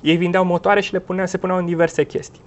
Ei 0.01 0.15
vindeau 0.15 0.45
motoare 0.45 0.81
și 0.81 0.93
le 0.93 0.99
puneau, 0.99 1.25
se 1.27 1.37
puneau 1.37 1.57
în 1.59 1.65
diverse 1.65 2.03
chestii. 2.03 2.41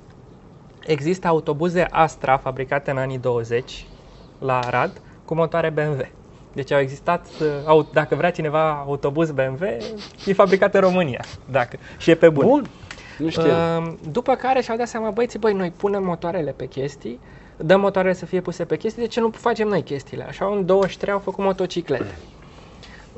Există 0.86 1.26
autobuze 1.26 1.86
Astra 1.90 2.36
fabricate 2.36 2.90
în 2.90 2.96
anii 2.96 3.18
20 3.18 3.86
la 4.38 4.58
Arad 4.58 5.00
cu 5.24 5.34
motoare 5.34 5.70
BMW. 5.70 6.06
Deci 6.52 6.70
au 6.70 6.80
existat, 6.80 7.26
uh, 7.40 7.46
au, 7.64 7.88
dacă 7.92 8.14
vrea 8.14 8.30
cineva 8.30 8.84
autobuz 8.86 9.30
BMW, 9.30 9.64
e 10.26 10.32
fabricat 10.32 10.74
în 10.74 10.80
România. 10.80 11.24
Dacă, 11.50 11.78
și 11.98 12.10
e 12.10 12.14
pe 12.14 12.28
bun. 12.28 12.46
Bun. 12.46 12.66
Nu 13.18 13.28
știam. 13.28 13.84
Uh, 13.84 13.92
după 14.10 14.34
care 14.34 14.60
și-au 14.60 14.76
dat 14.76 14.88
seama, 14.88 15.10
băieții, 15.10 15.38
băi, 15.38 15.52
noi 15.52 15.70
punem 15.76 16.04
motoarele 16.04 16.50
pe 16.50 16.66
chestii, 16.66 17.20
dăm 17.56 17.80
motoarele 17.80 18.14
să 18.14 18.26
fie 18.26 18.40
puse 18.40 18.64
pe 18.64 18.76
chestii, 18.76 19.02
de 19.02 19.08
ce 19.08 19.20
nu 19.20 19.30
facem 19.30 19.68
noi 19.68 19.82
chestiile? 19.82 20.24
Așa, 20.24 20.46
în 20.46 20.66
23 20.66 21.12
au 21.12 21.18
făcut 21.18 21.44
motociclete. 21.44 22.14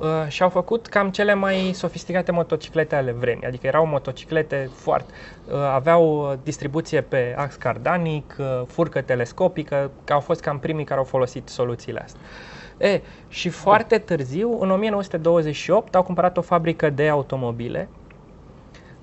Uh, 0.00 0.06
și 0.28 0.42
au 0.42 0.48
făcut 0.48 0.86
cam 0.86 1.10
cele 1.10 1.34
mai 1.34 1.70
sofisticate 1.74 2.32
motociclete 2.32 2.94
ale 2.96 3.12
vremii, 3.12 3.46
adică 3.46 3.66
erau 3.66 3.86
motociclete 3.86 4.70
foarte... 4.72 5.12
Uh, 5.46 5.54
aveau 5.54 6.30
uh, 6.30 6.38
distribuție 6.42 7.00
pe 7.00 7.34
ax 7.38 7.54
cardanic, 7.54 8.36
uh, 8.38 8.62
furcă 8.66 9.00
telescopică, 9.00 9.90
că 10.04 10.12
au 10.12 10.20
fost 10.20 10.40
cam 10.40 10.58
primii 10.58 10.84
care 10.84 10.98
au 10.98 11.04
folosit 11.04 11.48
soluțiile 11.48 12.00
astea. 12.00 12.20
E, 12.78 13.00
și 13.28 13.48
foarte 13.48 13.98
târziu, 13.98 14.58
în 14.60 14.70
1928, 14.70 15.94
au 15.94 16.02
cumpărat 16.02 16.36
o 16.36 16.40
fabrică 16.40 16.90
de 16.90 17.08
automobile 17.08 17.88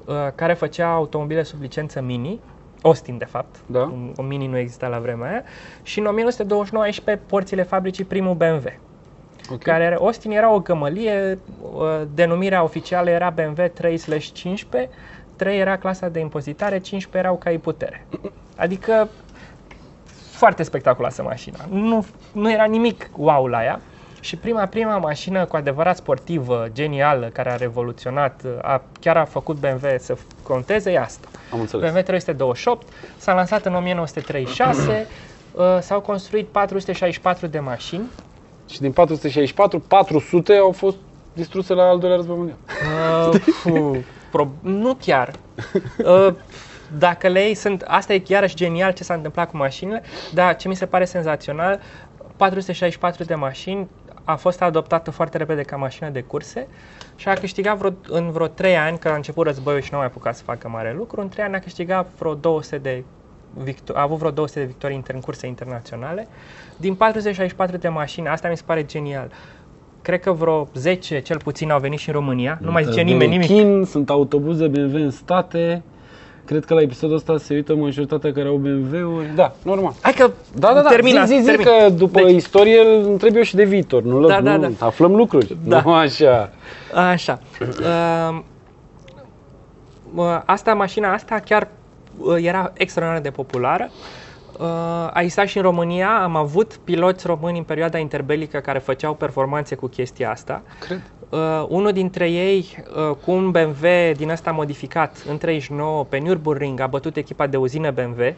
uh, 0.05 0.15
care 0.35 0.53
făcea 0.53 0.91
automobile 0.91 1.43
sub 1.43 1.61
licență 1.61 2.01
mini, 2.01 2.39
Austin 2.81 3.17
de 3.17 3.25
fapt, 3.25 3.55
Da. 3.65 3.79
un, 3.79 4.13
un 4.17 4.27
mini 4.27 4.47
nu 4.47 4.57
exista 4.57 4.87
la 4.87 4.99
vremea 4.99 5.29
aia, 5.29 5.43
și 5.83 5.99
în 5.99 6.05
1929 6.05 6.83
a 6.83 6.87
ieșit 6.87 7.03
pe 7.03 7.19
porțile 7.25 7.63
fabricii 7.63 8.03
primul 8.03 8.35
BMW, 8.35 8.67
Ok. 9.51 9.61
care 9.61 9.83
era- 9.83 9.95
Austin 9.99 10.31
era 10.31 10.53
o 10.53 10.59
gămălie, 10.59 11.39
uh, 11.61 12.01
denumirea 12.13 12.63
oficială 12.63 13.09
era 13.09 13.29
BMW 13.29 13.65
3/15, 13.67 14.89
3 15.35 15.59
era 15.59 15.77
clasa 15.77 16.07
de 16.09 16.19
impozitare, 16.19 16.79
15 16.79 17.17
erau 17.17 17.35
cai 17.37 17.57
putere. 17.57 18.05
Adică 18.57 19.09
foarte 20.31 20.63
spectaculoasă 20.63 21.23
mașina. 21.23 21.57
Nu, 21.69 22.05
nu 22.31 22.51
era 22.51 22.63
nimic 22.63 23.09
wow 23.17 23.47
la 23.47 23.63
ea. 23.63 23.79
Și 24.19 24.35
prima, 24.37 24.65
prima 24.65 24.97
mașină 24.97 25.45
cu 25.45 25.55
adevărat 25.55 25.95
sportivă, 25.95 26.65
genială, 26.73 27.25
care 27.33 27.51
a 27.51 27.55
revoluționat, 27.55 28.41
a, 28.61 28.81
chiar 28.99 29.17
a 29.17 29.25
făcut 29.25 29.57
BMW 29.59 29.87
să 29.97 30.15
conteze, 30.43 30.91
e 30.91 30.99
asta. 30.99 31.27
Am 31.51 31.59
înțeles. 31.59 31.89
BMW 31.91 32.01
328 32.01 32.87
s-a 33.17 33.33
lansat 33.33 33.65
în 33.65 33.73
1936, 33.75 35.07
uh, 35.51 35.63
s-au 35.81 36.01
construit 36.01 36.47
464 36.47 37.47
de 37.47 37.59
mașini, 37.59 38.03
Și 38.69 38.79
din 38.79 38.91
464, 38.91 39.79
400 39.79 40.53
au 40.53 40.71
fost 40.71 40.97
distruse 41.33 41.73
la 41.73 41.83
al 41.83 41.99
doilea 41.99 42.17
război 42.17 42.37
mondial. 42.37 42.57
Uh, 43.33 43.39
fu, 43.61 44.03
pro, 44.31 44.47
nu 44.61 44.97
chiar. 45.01 45.33
Uh, 45.97 46.33
dacă 46.97 47.27
le 47.27 47.41
iei, 47.41 47.55
sunt, 47.55 47.81
asta 47.87 48.13
e 48.13 48.23
iarăși 48.27 48.55
genial 48.55 48.91
ce 48.91 49.03
s-a 49.03 49.13
întâmplat 49.13 49.49
cu 49.49 49.57
mașinile, 49.57 50.03
dar 50.33 50.55
ce 50.55 50.67
mi 50.67 50.75
se 50.75 50.85
pare 50.85 51.05
senzațional, 51.05 51.79
464 52.35 53.23
de 53.23 53.35
mașini, 53.35 53.87
a 54.23 54.35
fost 54.35 54.61
adoptată 54.61 55.11
foarte 55.11 55.37
repede 55.37 55.61
ca 55.61 55.75
mașină 55.75 56.09
de 56.09 56.21
curse 56.21 56.67
și 57.15 57.27
a 57.27 57.33
câștigat 57.33 57.77
vreo, 57.77 57.91
în 58.07 58.31
vreo 58.31 58.47
3 58.47 58.77
ani, 58.77 58.97
când 58.97 59.13
a 59.13 59.17
început 59.17 59.45
războiul 59.45 59.81
și 59.81 59.89
nu 59.91 59.97
a 59.97 59.99
mai 59.99 60.09
apucat 60.09 60.35
să 60.35 60.43
facă 60.43 60.69
mare 60.69 60.93
lucru, 60.93 61.21
în 61.21 61.29
3 61.29 61.45
ani 61.45 61.55
a 61.55 61.59
câștigat 61.59 62.11
vreo 62.17 62.33
200 62.33 62.77
de 62.77 63.03
victo- 63.63 63.93
a 63.93 64.01
avut 64.01 64.17
vreo 64.17 64.31
200 64.31 64.59
de 64.59 64.65
victorii 64.65 65.01
inter- 65.01 65.13
în 65.13 65.19
curse 65.19 65.47
internaționale. 65.47 66.27
Din 66.77 66.93
464 66.95 67.77
de 67.77 67.87
mașini, 67.87 68.27
asta 68.27 68.47
mi 68.49 68.57
se 68.57 68.63
pare 68.65 68.83
genial. 68.85 69.31
Cred 70.01 70.19
că 70.21 70.31
vreo 70.31 70.67
10 70.73 71.19
cel 71.19 71.37
puțin 71.37 71.71
au 71.71 71.79
venit 71.79 71.99
și 71.99 72.09
în 72.09 72.15
România. 72.15 72.57
Nu 72.61 72.71
mai 72.71 72.83
zice 72.83 73.01
nimeni 73.01 73.31
nimic. 73.31 73.47
Chin, 73.47 73.83
sunt 73.85 74.09
autobuze 74.09 74.67
BMW 74.67 74.95
în 75.01 75.11
state. 75.11 75.81
Cred 76.45 76.65
că 76.65 76.73
la 76.73 76.81
episodul 76.81 77.15
ăsta 77.15 77.37
se 77.37 77.53
uită 77.53 77.75
majoritatea 77.75 78.31
care 78.31 78.47
au 78.47 78.55
BMW-uri. 78.55 79.35
Da, 79.35 79.53
normal. 79.63 79.93
Hai 80.01 80.13
că 80.13 80.31
Da, 80.55 80.73
da, 80.73 80.81
da. 80.81 80.89
termina, 80.89 81.25
zi, 81.25 81.33
zi, 81.33 81.39
zi 81.39 81.45
termin. 81.45 81.65
că 81.65 81.89
după 81.89 82.21
Deci- 82.23 82.35
istorie 82.35 82.79
îl 82.79 83.09
întreb 83.11 83.35
eu 83.35 83.41
și 83.41 83.55
de 83.55 83.63
viitor. 83.63 84.03
Nu, 84.03 84.27
Da, 84.27 84.39
nu, 84.39 84.43
da, 84.45 84.57
da. 84.57 84.85
aflăm 84.85 85.15
lucruri. 85.15 85.57
Da. 85.65 85.81
Nu 85.85 85.93
așa. 85.93 86.49
Așa. 86.93 87.39
Uh, 87.79 88.39
uh, 90.15 90.41
asta, 90.45 90.73
mașina 90.73 91.13
asta 91.13 91.39
chiar 91.45 91.61
uh, 91.61 91.67
era 92.37 92.71
extraordinar 92.73 93.23
de 93.23 93.31
populară. 93.31 93.89
Uh, 94.59 94.67
a 95.13 95.19
existat 95.21 95.47
și 95.47 95.57
în 95.57 95.63
România, 95.63 96.23
am 96.23 96.35
avut 96.35 96.79
piloți 96.83 97.27
români 97.27 97.57
în 97.57 97.63
perioada 97.63 97.97
interbelică 97.97 98.59
care 98.59 98.79
făceau 98.79 99.13
performanțe 99.13 99.75
cu 99.75 99.87
chestia 99.87 100.31
asta. 100.31 100.61
Cred. 100.79 101.01
Uh, 101.29 101.65
unul 101.67 101.91
dintre 101.91 102.29
ei, 102.29 102.83
uh, 103.09 103.15
cu 103.25 103.31
un 103.31 103.51
BMW 103.51 103.87
din 104.15 104.29
ăsta 104.29 104.51
modificat, 104.51 105.23
în 105.29 105.37
39, 105.37 106.03
pe 106.03 106.19
Nürburgring, 106.19 106.79
a 106.81 106.87
bătut 106.87 107.15
echipa 107.15 107.47
de 107.47 107.57
uzină 107.57 107.91
BMW 107.91 108.33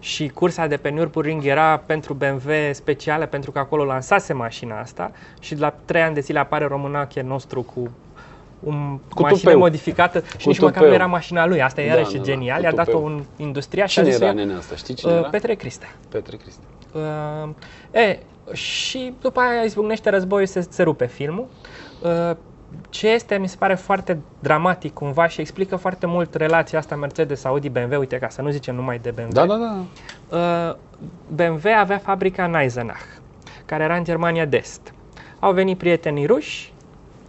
și 0.00 0.28
cursa 0.28 0.66
de 0.66 0.76
pe 0.76 0.90
Nürburgring 0.90 1.44
era 1.44 1.76
pentru 1.76 2.14
BMW 2.14 2.50
specială 2.72 3.26
pentru 3.26 3.50
că 3.50 3.58
acolo 3.58 3.84
lansase 3.84 4.32
mașina 4.32 4.80
asta 4.80 5.10
și 5.40 5.56
la 5.56 5.74
3 5.84 6.02
ani 6.02 6.14
de 6.14 6.20
zile 6.20 6.38
apare 6.38 6.64
românache 6.64 7.20
nostru 7.20 7.62
cu 7.62 7.90
un 8.60 8.98
Cu 9.14 9.22
mașină 9.22 9.40
tupeu. 9.40 9.58
modificată 9.58 10.22
și 10.36 10.44
Cu 10.44 10.48
nici 10.48 10.58
măcar 10.58 10.72
tupeu. 10.74 10.88
nu 10.88 10.94
era 10.94 11.06
mașina 11.06 11.46
lui. 11.46 11.62
Asta 11.62 11.80
e 11.80 11.86
Da, 11.88 11.90
iarăși 11.94 12.12
da, 12.12 12.18
da, 12.18 12.24
genial. 12.24 12.58
cu 12.58 12.64
I-a 12.64 12.72
dat-o 12.72 12.90
tupeu. 12.90 13.04
un 13.06 13.22
industria 13.36 13.86
și 13.86 13.92
Cine 13.94 14.06
a 14.08 14.10
zis 14.10 14.20
era 14.20 14.28
eu, 14.30 14.34
nenea 14.36 14.56
asta? 14.56 14.76
Știi 14.76 14.94
cine 14.94 15.12
uh, 15.12 15.18
era? 15.18 15.28
Petre 15.28 15.54
Cristea. 15.54 15.88
Petre 16.08 16.36
Cristi. 16.36 16.62
Uh, 16.92 17.48
e, 18.00 18.18
și 18.52 19.14
după 19.20 19.40
aia 19.40 19.62
izbucnește 19.62 20.10
războiul, 20.10 20.46
se, 20.46 20.66
se 20.70 20.82
rupe 20.82 21.06
filmul. 21.06 21.46
Uh, 22.02 22.36
ce 22.88 23.08
este, 23.08 23.36
mi 23.38 23.48
se 23.48 23.56
pare 23.58 23.74
foarte 23.74 24.18
dramatic 24.38 24.92
cumva 24.94 25.28
și 25.28 25.40
explică 25.40 25.76
foarte 25.76 26.06
mult 26.06 26.34
relația 26.34 26.78
asta 26.78 26.96
Mercedes-Audi-BMW, 26.96 27.98
uite, 27.98 28.16
ca 28.18 28.28
să 28.28 28.42
nu 28.42 28.50
zicem 28.50 28.74
numai 28.74 28.98
de 28.98 29.10
BMW. 29.10 29.28
Da, 29.32 29.46
da, 29.46 29.54
da. 29.56 29.84
Uh, 30.36 30.76
BMW 31.34 31.70
avea 31.78 31.98
fabrica 31.98 32.44
în 32.44 32.54
Eisenach, 32.54 33.04
care 33.66 33.84
era 33.84 33.96
în 33.96 34.04
Germania 34.04 34.44
de 34.44 34.56
Est. 34.56 34.92
Au 35.38 35.52
venit 35.52 35.78
prietenii 35.78 36.26
ruși, 36.26 36.72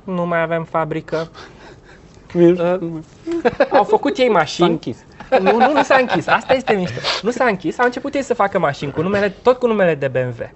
nu 0.10 0.26
mai 0.26 0.42
avem 0.42 0.64
fabrică, 0.64 1.30
Uh, 2.36 2.78
au 3.72 3.84
făcut 3.84 4.18
ei 4.18 4.26
S-a 4.26 4.32
mașini. 4.32 4.70
închis. 4.70 5.06
Nu, 5.42 5.58
nu, 5.58 5.72
nu 5.74 5.84
s-a 5.84 5.96
închis. 6.00 6.28
Asta 6.28 6.54
este 6.54 6.74
mișto. 6.74 7.00
Nu 7.22 7.30
s-a 7.32 7.46
închis. 7.46 7.80
Au 7.80 7.86
început 7.86 8.14
ei 8.14 8.22
să 8.22 8.34
facă 8.34 8.60
mașini 8.60 8.92
cu 8.92 9.02
numele, 9.02 9.30
tot 9.30 9.60
cu 9.60 9.68
numele 9.68 9.96
de 9.96 10.08
BMW. 10.08 10.52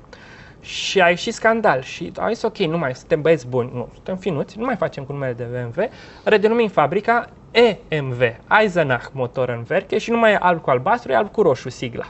Și 0.60 1.02
a 1.02 1.10
ieșit 1.10 1.34
scandal 1.34 1.82
și 1.82 2.12
au 2.20 2.28
zis 2.30 2.42
ok, 2.42 2.58
nu 2.58 2.78
mai 2.78 2.96
suntem 2.96 3.22
băieți 3.22 3.48
buni, 3.48 3.72
nu, 3.74 3.90
suntem 3.94 4.16
finuți, 4.18 4.58
nu 4.58 4.66
mai 4.66 4.76
facem 4.76 5.04
cu 5.04 5.12
numele 5.12 5.34
de 5.34 5.44
BMW, 5.44 5.90
redenumim 6.24 6.68
fabrica 6.70 7.30
EMV, 7.88 8.22
Eisenach 8.60 9.06
motor 9.12 9.50
în 9.50 9.64
verche 9.64 9.98
și 9.98 10.12
nu 10.12 10.18
mai 10.18 10.32
e 10.32 10.38
alb 10.40 10.62
cu 10.62 10.70
albastru, 10.70 11.12
e 11.12 11.16
alb 11.16 11.32
cu 11.32 11.42
roșu 11.42 11.70
sigla. 11.70 12.06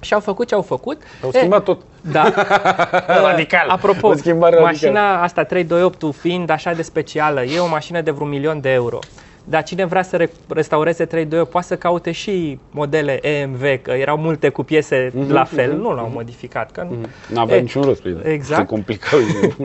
Și 0.00 0.14
au 0.14 0.20
făcut 0.20 0.46
ce 0.48 0.54
au 0.54 0.62
făcut. 0.62 1.02
Au 1.22 1.30
E, 1.32 1.36
schimbat 1.38 1.62
tot. 1.62 1.80
da. 2.00 2.32
Radical. 3.28 3.68
Apropo, 3.68 4.08
O 4.08 4.14
schimbare 4.14 4.56
radicală. 4.56 4.92
mașina 4.92 5.22
asta 5.22 5.44
328 5.44 6.16
fiind 6.16 6.50
așa 6.50 6.72
de 6.72 6.82
specială, 6.82 7.42
e 7.44 7.58
o 7.58 7.68
mașină 7.68 8.00
de 8.00 8.10
vreun 8.10 8.28
milion 8.30 8.60
de 8.60 8.70
euro. 8.72 8.98
Dar 9.44 9.62
cine 9.62 9.84
vrea 9.84 10.02
să 10.02 10.16
re- 10.16 10.30
restaureze 10.48 11.04
328 11.04 11.50
poate 11.50 11.66
să 11.66 11.76
caute 11.76 12.12
și 12.12 12.58
modele 12.70 13.26
EMV, 13.28 13.62
că 13.82 13.90
erau 13.90 14.16
multe 14.16 14.48
cu 14.48 14.62
piese 14.62 15.10
Mhm, 15.14 15.32
la 15.32 15.44
fel, 15.44 15.72
mhm, 15.72 15.80
nu 15.80 15.94
l-au 15.94 16.10
modificat. 16.14 16.70
Că 16.70 16.86
nu. 16.90 16.96
Nu 17.28 17.40
avea 17.40 17.56
E, 17.56 17.60
niciun 17.60 17.82
rost. 17.82 18.02
păi, 18.02 18.16
exact. 18.24 18.60
Se 18.60 18.66
complicau. 18.74 19.18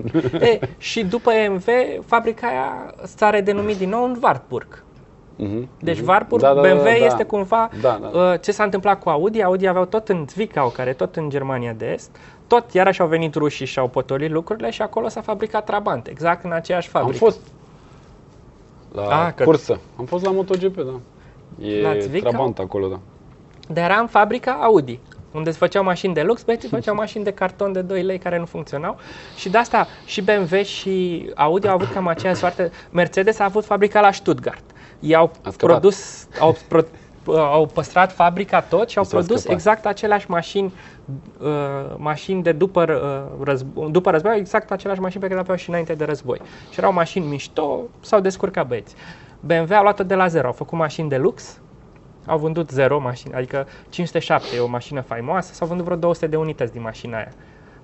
E, 0.39 0.59
și 0.77 1.03
după 1.03 1.31
EMV, 1.31 1.65
fabrica 2.05 2.47
aia 2.47 2.93
s-a 3.15 3.29
redenumit 3.29 3.77
din 3.77 3.89
nou 3.89 4.03
în 4.03 4.17
Wartburg. 4.21 4.83
Mhm, 5.35 5.69
Deci 5.79 5.99
mhm. 5.99 6.07
Wartburg, 6.09 6.41
Da, 6.41 6.53
da, 6.53 6.61
da, 6.61 6.73
BMW 6.73 6.83
da. 6.83 7.05
este 7.05 7.23
cumva 7.23 7.69
Da, 7.81 7.99
da. 8.01 8.19
uh, 8.19 8.39
ce 8.41 8.51
s-a 8.51 8.63
întâmplat 8.63 8.99
cu 9.03 9.09
Audi. 9.09 9.41
Audi 9.43 9.67
aveau 9.67 9.85
tot 9.85 10.09
în 10.09 10.25
Zwickau, 10.29 10.69
care 10.69 10.89
e 10.89 10.93
tot 10.93 11.15
în 11.15 11.29
Germania 11.29 11.73
de 11.73 11.91
Est. 11.91 12.09
Tot 12.47 12.71
iarăși 12.73 13.01
au 13.01 13.07
venit 13.07 13.35
rușii 13.35 13.65
și 13.65 13.79
au 13.79 13.87
potolit 13.87 14.31
lucrurile 14.31 14.69
și 14.69 14.81
acolo 14.81 15.07
s-a 15.07 15.21
fabricat 15.21 15.65
Trabant, 15.65 16.07
exact 16.07 16.43
în 16.43 16.51
aceeași 16.51 16.89
Am 16.93 17.01
fabrică. 17.01 17.23
fost 17.25 17.39
la 18.93 19.25
Ah, 19.25 19.33
că- 19.35 19.43
cursă. 19.43 19.79
Am 19.99 20.05
fost 20.05 20.23
la 20.25 20.31
MotoGP, 20.31 20.75
da. 20.75 20.99
E 21.67 21.81
La 21.81 21.97
Zwickau? 21.99 22.29
Trabant 22.31 22.59
acolo, 22.59 22.87
da. 22.87 22.99
Dar 23.73 23.89
era 23.91 23.99
în 23.99 24.07
fabrica 24.07 24.51
Audi, 24.61 24.99
unde 25.31 25.51
se 25.51 25.57
făceau 25.57 25.83
mașini 25.83 26.13
de 26.13 26.21
lux, 26.21 26.43
băieții 26.43 26.69
făceau 26.69 26.95
mașini 26.95 27.23
de 27.23 27.31
carton 27.31 27.71
de 27.71 27.81
2 27.81 28.01
lei 28.03 28.17
care 28.17 28.39
nu 28.39 28.45
funcționau. 28.45 28.97
Și 29.35 29.49
de 29.49 29.57
asta 29.57 29.87
și 30.05 30.21
BMW 30.21 30.61
și 30.63 31.25
Audi 31.35 31.67
au 31.67 31.73
avut 31.73 31.87
cam 31.91 32.07
aceeași 32.07 32.39
soartă. 32.39 32.69
Mercedes 32.91 33.39
a 33.39 33.43
avut 33.43 33.65
fabrica 33.65 33.99
la 34.01 34.11
Stuttgart. 34.11 34.63
Ei 35.05 35.15
au 35.15 35.31
A 35.43 35.49
scăpat. 35.49 35.55
produs, 35.79 36.27
au, 36.39 36.55
pro, 36.69 36.81
au 37.35 37.65
păstrat 37.65 38.11
fabrica 38.11 38.61
tot 38.61 38.89
și 38.89 38.97
au 38.97 39.03
I 39.03 39.07
s-au 39.07 39.19
produs 39.19 39.39
scăpat. 39.39 39.57
exact 39.57 39.85
aceleași 39.85 40.29
mașini 40.29 40.73
uh, 41.39 41.47
mașini 41.97 42.43
de 42.43 42.51
după, 42.51 42.85
uh, 43.39 43.43
război, 43.45 43.91
după 43.91 44.11
război, 44.11 44.37
exact 44.37 44.71
aceleași 44.71 45.01
mașini 45.01 45.21
pe 45.21 45.27
care 45.27 45.39
le 45.39 45.43
aveau 45.43 45.57
și 45.57 45.69
înainte 45.69 45.93
de 45.93 46.03
război. 46.05 46.41
Și 46.71 46.79
erau 46.79 46.93
mașini 46.93 47.25
mișto, 47.25 47.79
s-au 48.01 48.19
descurcat 48.19 48.67
băieți. 48.67 48.95
BMW 49.39 49.73
a 49.75 49.81
luat-o 49.81 50.03
de 50.03 50.15
la 50.15 50.27
zero, 50.27 50.47
au 50.47 50.53
făcut 50.53 50.77
mașini 50.77 51.09
de 51.09 51.17
lux, 51.17 51.59
au 52.25 52.37
vândut 52.37 52.69
zero 52.69 52.99
mașini, 52.99 53.33
adică 53.33 53.67
507 53.89 54.55
e 54.55 54.59
o 54.59 54.67
mașină 54.67 55.01
faimoasă, 55.01 55.53
s-au 55.53 55.67
vândut 55.67 55.85
vreo 55.85 55.97
200 55.97 56.27
de 56.27 56.35
unități 56.35 56.71
din 56.71 56.81
mașina 56.81 57.17
aia. 57.17 57.31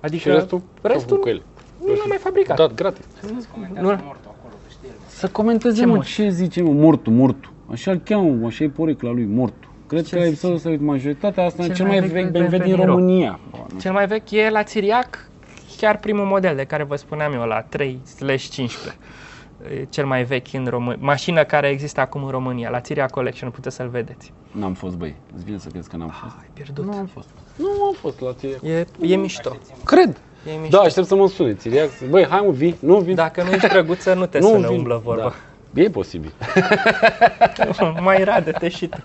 Adică 0.00 0.22
Și 0.22 0.28
restul? 0.28 0.58
Ce-au 0.58 0.62
făcut 0.74 0.90
restul 0.92 1.18
cu 1.18 1.28
ele? 1.28 1.42
nu 1.86 1.92
l-a 1.92 2.04
mai 2.08 2.16
fabricat. 2.16 2.56
Dat 2.56 2.74
gratis. 2.74 3.04
Comentează 3.52 3.80
Nu. 3.88 4.00
mortul 4.04 4.30
acolo, 4.38 4.54
că 4.62 4.68
știe 4.70 4.88
el. 4.88 4.94
Să 5.22 5.28
comenteze, 5.28 5.80
Ce 5.80 5.86
mă, 5.86 5.94
mort? 5.94 6.06
ce 6.06 6.28
zice, 6.28 6.62
mă, 6.62 6.72
mortul, 6.72 7.12
mortul. 7.12 7.52
Așa 7.70 7.90
îl 7.90 7.98
cheamă, 8.04 8.28
mă, 8.30 8.46
așa 8.46 8.64
e 8.64 8.68
porecla 8.68 9.10
lui, 9.10 9.24
mortul. 9.24 9.70
Cred 9.86 10.04
Ce 10.04 10.10
că 10.10 10.16
la 10.16 10.22
zice? 10.22 10.32
episodul 10.32 10.56
ăsta, 10.56 10.68
uite, 10.68 10.82
majoritatea 10.82 11.44
asta 11.44 11.62
e 11.62 11.66
Cel 11.66 11.74
cel 11.74 11.86
mai 11.86 11.98
mai 11.98 12.08
vechi 12.08 12.30
vechi 12.30 12.30
BMW 12.32 12.48
BMW 12.48 12.62
din 12.64 12.74
din 12.74 12.82
Ro- 12.82 12.86
România. 12.86 13.40
Bă, 13.50 13.56
nu 13.72 13.78
Cel 13.80 13.92
mai 13.92 14.06
vechi 14.06 14.30
e 14.30 14.50
la 14.50 14.62
Țiriac, 14.62 15.28
chiar 15.76 15.98
primul 15.98 16.24
model 16.24 16.56
de 16.56 16.64
care 16.64 16.82
vă 16.82 16.96
spuneam 16.96 17.32
eu, 17.32 17.42
la 17.42 17.62
3/15. 17.62 18.96
E 19.80 19.84
cel 19.90 20.06
mai 20.06 20.24
vechi 20.24 20.52
în 20.52 20.66
România. 20.66 20.98
Mașină 21.00 21.44
care 21.44 21.68
există 21.68 22.00
acum 22.00 22.24
în 22.24 22.30
România, 22.30 22.70
la 22.70 22.80
Țiriac 22.80 23.10
Collection, 23.10 23.50
puteți 23.50 23.76
să-l 23.76 23.88
vedeți. 23.88 24.32
N-am 24.50 24.74
fost, 24.74 24.96
băi. 24.96 25.14
Îți 25.34 25.44
vine 25.44 25.58
să 25.58 25.68
crezi 25.68 25.88
că 25.88 25.96
n-am 25.96 26.08
fost. 26.22 26.34
Ai 26.38 26.48
pierdut. 26.52 26.84
Nu 26.84 26.92
am 26.92 27.06
fost. 27.06 27.28
Nu 27.56 27.66
am 27.86 27.94
fost 28.00 28.20
la 28.20 28.32
tine. 28.32 28.52
E, 28.62 28.86
e 29.00 29.16
mișto. 29.16 29.56
Cred. 29.84 30.20
E 30.46 30.50
mișto. 30.60 30.76
Da, 30.76 30.82
aștept 30.82 31.06
să 31.06 31.14
mă 31.14 31.28
sune. 31.28 31.54
Țiriac. 31.54 31.88
Băi, 32.10 32.26
hai 32.26 32.42
mă, 32.46 32.50
vii. 32.52 32.76
Nu 32.80 32.96
vii. 32.98 33.14
Dacă 33.14 33.42
nu 33.42 33.50
ești 33.50 33.68
drăguță, 33.68 34.14
nu 34.14 34.26
te 34.26 34.38
nu 34.44 34.46
sună 34.46 34.68
vin. 34.68 34.76
umblă 34.76 35.00
vorba. 35.04 35.22
Da. 35.74 35.82
E 35.82 35.88
posibil. 35.88 36.32
mai 38.00 38.24
radă-te 38.24 38.68
și 38.68 38.86
tu. 38.86 38.96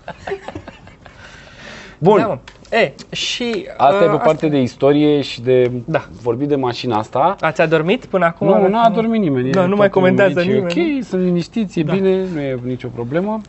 Bun. 1.98 2.18
Da, 2.18 2.26
mă. 2.26 2.38
E, 2.70 2.92
și... 3.10 3.68
Asta 3.76 4.02
e 4.04 4.06
uh, 4.06 4.10
pe 4.10 4.22
partea 4.24 4.48
de 4.48 4.60
istorie 4.60 5.20
și 5.20 5.40
de 5.42 5.70
Da. 5.84 6.04
vorbit 6.22 6.48
de 6.48 6.56
mașina 6.56 6.98
asta. 6.98 7.36
Ați 7.40 7.60
adormit 7.60 8.04
până 8.04 8.24
acum? 8.24 8.46
Nu, 8.46 8.68
nu 8.68 8.78
a 8.78 8.90
dormit 8.94 9.20
nimeni. 9.20 9.50
Da, 9.50 9.62
e 9.62 9.66
nu 9.66 9.76
mai 9.76 9.88
toată 9.90 10.00
lumea 10.00 10.16
comentează 10.24 10.38
aici, 10.38 10.48
e 10.48 10.52
nimeni, 10.52 10.98
Ok, 10.98 11.04
sunt 11.04 11.22
liniștiți, 11.22 11.80
e 11.80 11.82
Da. 11.82 11.92
bine, 11.92 12.24
nu 12.32 12.40
e 12.40 12.58
nicio 12.64 12.88
problemă. 12.88 13.40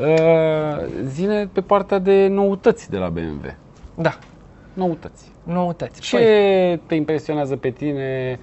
Uh, 0.00 0.84
zine 1.06 1.48
pe 1.52 1.60
partea 1.60 1.98
de 1.98 2.26
noutăți 2.30 2.90
de 2.90 2.96
la 2.96 3.08
BMW. 3.08 3.54
Da, 3.94 4.18
Noutăți. 4.72 5.29
Noutăți. 5.42 6.00
Ce 6.00 6.16
Păi, 6.16 6.80
te 6.86 6.94
impresionează 6.94 7.56
pe 7.56 7.70
tine 7.70 8.38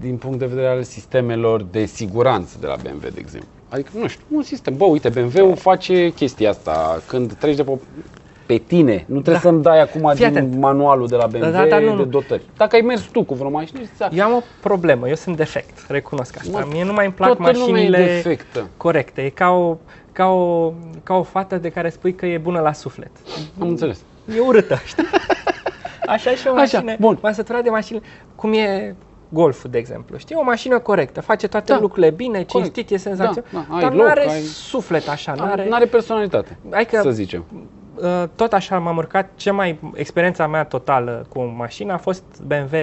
din 0.00 0.16
punct 0.16 0.38
de 0.38 0.46
vedere 0.46 0.66
al 0.68 0.82
sistemelor 0.82 1.62
de 1.62 1.84
siguranță 1.84 2.56
de 2.60 2.66
la 2.66 2.76
BMW, 2.82 3.00
de 3.00 3.18
exemplu? 3.18 3.48
Adică, 3.68 3.90
nu 3.98 4.06
știu, 4.08 4.24
un 4.30 4.42
sistem. 4.42 4.76
Bă, 4.76 4.84
uite, 4.84 5.08
BMW-ul 5.08 5.56
face 5.56 6.10
chestia 6.10 6.50
asta. 6.50 7.02
Când 7.06 7.32
treci 7.32 7.56
de 7.56 7.62
pe, 7.64 7.78
pe 8.46 8.56
tine, 8.56 8.92
nu 9.06 9.14
trebuie 9.20 9.34
Da. 9.34 9.40
să-mi 9.40 9.62
dai 9.62 9.80
acum 9.80 10.00
Fii 10.14 10.16
din 10.16 10.36
atent. 10.36 10.54
manualul 10.56 11.06
de 11.06 11.16
la 11.16 11.26
BMW 11.26 11.50
Da, 11.50 11.66
da, 11.66 11.78
nu, 11.78 11.86
de 11.88 11.94
nu. 11.94 12.04
dotări. 12.04 12.42
Dacă 12.56 12.76
ai 12.76 12.82
mers 12.82 13.00
tu 13.02 13.22
cu 13.24 13.34
vreo 13.34 13.50
mașină, 13.50 13.80
ți 13.80 14.16
eu 14.16 14.24
am 14.24 14.32
o 14.34 14.40
problemă, 14.60 15.08
eu 15.08 15.14
sunt 15.14 15.36
defect, 15.36 15.84
recunosc 15.88 16.36
asta. 16.38 16.58
Mă, 16.58 16.66
Mie 16.72 16.84
nu 16.84 16.92
mai 16.92 17.04
îmi 17.04 17.14
plac 17.14 17.36
Toată 17.36 17.58
lumea 17.58 17.66
e 17.66 17.70
mașinile 17.70 18.04
defectă. 18.04 18.68
corecte. 18.76 19.22
E 19.22 19.28
ca 19.28 19.50
o, 19.50 19.76
ca, 20.12 20.26
o, 20.26 20.72
ca 21.02 21.14
o 21.14 21.22
fată 21.22 21.56
de 21.56 21.68
care 21.68 21.88
spui 21.88 22.14
că 22.14 22.26
e 22.26 22.38
bună 22.38 22.60
la 22.60 22.72
suflet. 22.72 23.10
Am 23.60 23.68
înțeles. 23.68 24.00
E 24.36 24.40
urâtă, 24.40 24.78
știi? 24.86 25.04
Așa 26.08 26.30
și 26.30 26.46
o 26.46 26.50
Așa, 26.50 26.58
mașină. 26.78 26.94
bun. 26.98 27.18
M-am 27.22 27.32
săturat 27.32 27.62
de 27.62 27.70
mașini, 27.70 28.02
cum 28.34 28.52
e 28.52 28.94
Golful, 29.30 29.70
de 29.70 29.78
exemplu. 29.78 30.16
Știi, 30.16 30.36
o 30.38 30.42
mașină 30.42 30.78
corectă, 30.78 31.20
face 31.20 31.46
toate 31.48 31.72
Da, 31.72 31.78
lucrurile 31.80 32.10
bine, 32.10 32.42
cinstit, 32.42 32.90
e 32.90 32.96
senzațional. 32.96 33.44
Da, 33.52 33.64
da, 33.68 33.74
ai 33.74 33.80
dar 33.80 33.92
loc, 33.92 34.00
nu 34.02 34.08
are 34.08 34.28
ai- 34.30 34.40
suflet 34.40 35.08
așa, 35.08 35.32
nu 35.36 35.44
Nu 35.44 35.50
are... 35.50 35.68
are 35.70 35.84
personalitate, 35.86 36.58
Hai 36.70 36.84
că 36.84 37.00
să 37.02 37.10
zicem. 37.10 37.44
uh, 37.94 38.24
tot 38.34 38.52
așa 38.52 38.78
m-am 38.78 38.96
urcat, 38.96 39.30
ce 39.36 39.50
mai, 39.50 39.78
experiența 39.94 40.46
mea 40.46 40.64
totală 40.64 41.26
cu 41.28 41.38
o 41.38 41.44
mașină 41.56 41.92
a 41.92 41.96
fost 41.96 42.22
BMW 42.46 42.76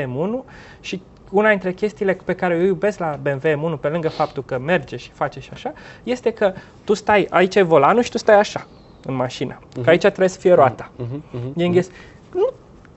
M1 0.43 0.49
și 0.79 1.01
una 1.31 1.49
dintre 1.49 1.73
chestiile 1.73 2.17
pe 2.25 2.33
care 2.33 2.55
eu 2.55 2.61
iubesc 2.65 2.99
la 2.99 3.19
BMW 3.21 3.75
M1, 3.75 3.79
pe 3.79 3.87
lângă 3.87 4.09
faptul 4.09 4.43
că 4.43 4.59
merge 4.59 4.95
și 4.95 5.11
face 5.11 5.39
și 5.39 5.49
așa, 5.53 5.73
este 6.03 6.31
că 6.31 6.53
tu 6.83 6.93
stai, 6.93 7.27
aici 7.29 7.55
e 7.55 7.61
volanul 7.61 8.01
și 8.01 8.11
tu 8.11 8.17
stai 8.17 8.39
așa 8.39 8.67
în 9.05 9.15
mașină. 9.15 9.59
Că 9.83 9.89
aici 9.89 10.01
trebuie 10.01 10.29
să 10.29 10.39
fie 10.39 10.53
roata. 10.53 10.91
Mhm, 10.95 11.23
mhm. 11.31 11.53
E 11.59 11.65
înghes... 11.65 11.89
Nu, 12.33 12.49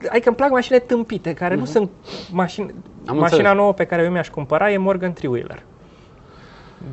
adică 0.09 0.27
îmi 0.27 0.37
plac 0.37 0.49
mașinile 0.49 0.79
tâmpite, 0.79 1.33
care 1.33 1.55
nu 1.55 1.65
sunt 1.65 1.89
mașini... 2.31 2.73
Am 3.05 3.17
Mașina 3.17 3.37
înțeles. 3.37 3.57
nouă 3.57 3.73
pe 3.73 3.85
care 3.85 4.03
eu 4.03 4.11
mi-aș 4.11 4.29
cumpăra 4.29 4.71
e 4.71 4.77
Morgan 4.77 5.13
Three-Wheeler. 5.13 5.63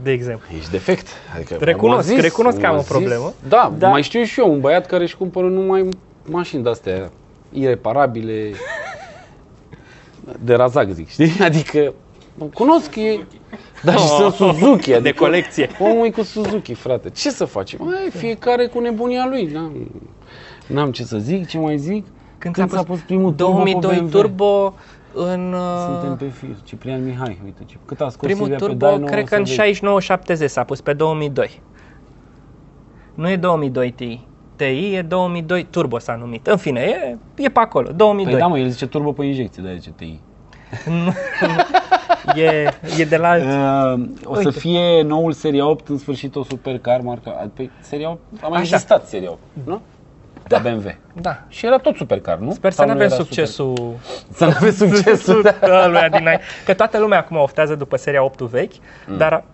De 0.03 0.11
exemplu. 0.11 0.47
Ești 0.57 0.71
defect. 0.71 1.07
Adică 1.35 1.57
Recunosc, 1.61 2.09
m-a 2.09 2.15
zis, 2.15 2.23
recunosc 2.23 2.59
că 2.59 2.67
am 2.67 2.75
m-a 2.75 2.79
o 2.81 2.83
problemă. 2.83 3.33
Da, 3.49 3.73
Da. 3.79 3.89
mai 3.89 4.03
știu 4.03 4.23
și 4.23 4.41
eu, 4.41 4.53
un 4.53 4.61
băiat 4.61 4.87
care 4.87 5.03
își 5.03 5.17
cumpără 5.17 5.47
numai 5.47 5.89
mașini 6.25 6.63
de-astea 6.63 7.11
ireparabile, 7.53 8.53
de 10.41 10.55
razac, 10.55 10.91
zic, 10.91 11.09
știi? 11.09 11.33
Adică, 11.49 11.93
cunosc, 12.55 12.95
e... 12.97 13.19
Da, 13.83 13.93
și 13.93 14.07
sunt 14.07 14.33
Suzuki, 14.35 14.93
adică 14.93 15.01
De 15.01 15.13
colecție. 15.13 15.71
Omul 15.79 16.07
e 16.07 16.11
cu 16.11 16.23
Suzuki, 16.23 16.75
frate. 16.75 17.11
Ce 17.11 17.31
să 17.31 17.45
facem? 17.45 17.79
Mai, 17.83 18.11
fiecare 18.11 18.67
cu 18.67 18.79
nebunia 18.81 19.27
lui. 19.29 19.45
N-am, 19.53 19.91
n-am 20.67 20.91
ce 20.93 21.03
să 21.05 21.19
zic, 21.19 21.49
ce 21.49 21.59
mai 21.59 21.79
zic. 21.79 22.07
Când, 22.39 22.55
Când 22.55 22.71
s-a 22.71 22.83
pus 22.83 23.01
primul 23.01 23.33
turbo 23.33 23.53
2002 23.53 23.91
pe 23.91 23.97
BMW? 24.01 24.09
turbo 24.09 24.75
în... 25.13 25.53
uh, 25.53 25.61
Suntem 25.87 26.17
pe 26.17 26.35
fir. 26.35 26.57
Ciprian 26.65 27.05
Mihai, 27.05 27.41
uite 27.45 27.63
ce. 27.67 27.77
Cât 27.85 28.01
a 28.01 28.09
scos 28.09 28.27
Primul 28.27 28.47
Silvia 28.47 28.57
pe 28.57 28.65
turbo, 28.65 28.87
Dyno, 28.97 29.07
cred 29.07 29.23
o 29.23 29.27
că 29.27 29.37
în 29.37 29.45
să 29.45 29.63
vezi. 29.63 30.45
69-70 30.45 30.47
s-a 30.47 30.65
pus 30.65 30.81
pe 30.81 30.93
2002. 30.93 31.61
Nu 33.15 33.31
e 33.31 33.37
2002 33.37 33.91
Ti. 33.91 34.21
TI 34.57 34.95
e 34.95 35.03
2002 35.03 35.67
Turbo 35.71 35.99
s-a 35.99 36.15
numit. 36.15 36.47
În 36.47 36.57
fine, 36.57 36.81
e, 36.81 37.17
e 37.37 37.49
pe 37.49 37.59
acolo, 37.61 37.91
2002. 37.97 38.33
Păi 38.33 38.41
da, 38.43 38.47
mă, 38.47 38.59
el 38.59 38.69
zice 38.69 38.87
turbo 38.87 39.13
pe 39.13 39.25
injecție, 39.25 39.63
de 39.63 39.79
ce 39.83 39.91
TI. 39.97 40.21
e, 42.35 42.69
e 42.99 43.05
de 43.05 43.17
la 43.17 43.29
alt. 43.29 43.43
Uh, 43.45 44.07
o 44.25 44.35
să 44.35 44.43
Uite. 44.47 44.59
fie 44.59 45.03
noul 45.03 45.33
Seria 45.33 45.67
8 45.69 45.89
în 45.89 45.99
sfârșit 45.99 46.37
o 46.37 46.43
supercar 46.45 47.01
marca. 47.01 47.51
Păi 47.55 47.71
Seria 47.81 48.11
8 48.11 48.19
a 48.43 48.49
mai 48.49 48.61
Așa. 48.61 48.75
existat 48.75 49.07
Seria 49.09 49.31
8, 49.31 49.39
nu? 49.65 49.81
Da. 50.49 50.57
La 50.63 50.71
BMW. 50.71 50.95
Da. 51.21 51.39
Și 51.49 51.67
era 51.67 51.77
tot 51.79 51.97
supercar, 51.97 52.37
nu? 52.39 52.53
Sper 52.53 52.71
să 52.71 52.77
Sau 52.77 52.87
nu 52.87 52.93
nu 52.93 52.99
avem 52.99 53.13
era 53.13 53.23
succesul 53.25 53.75
Super... 53.77 53.99
Să 54.35 54.45
nu 54.45 54.53
avem 54.57 54.73
succesul. 54.73 55.43
da. 55.61 55.83
ăluia 55.85 56.09
dinainte. 56.09 56.45
Că 56.65 56.75
toată 56.75 56.99
lumea 56.99 57.19
acum 57.19 57.37
oftează 57.37 57.75
după 57.75 57.97
seria 57.97 58.25
8 58.25 58.41
vechi, 58.41 58.73
dar 59.19 59.45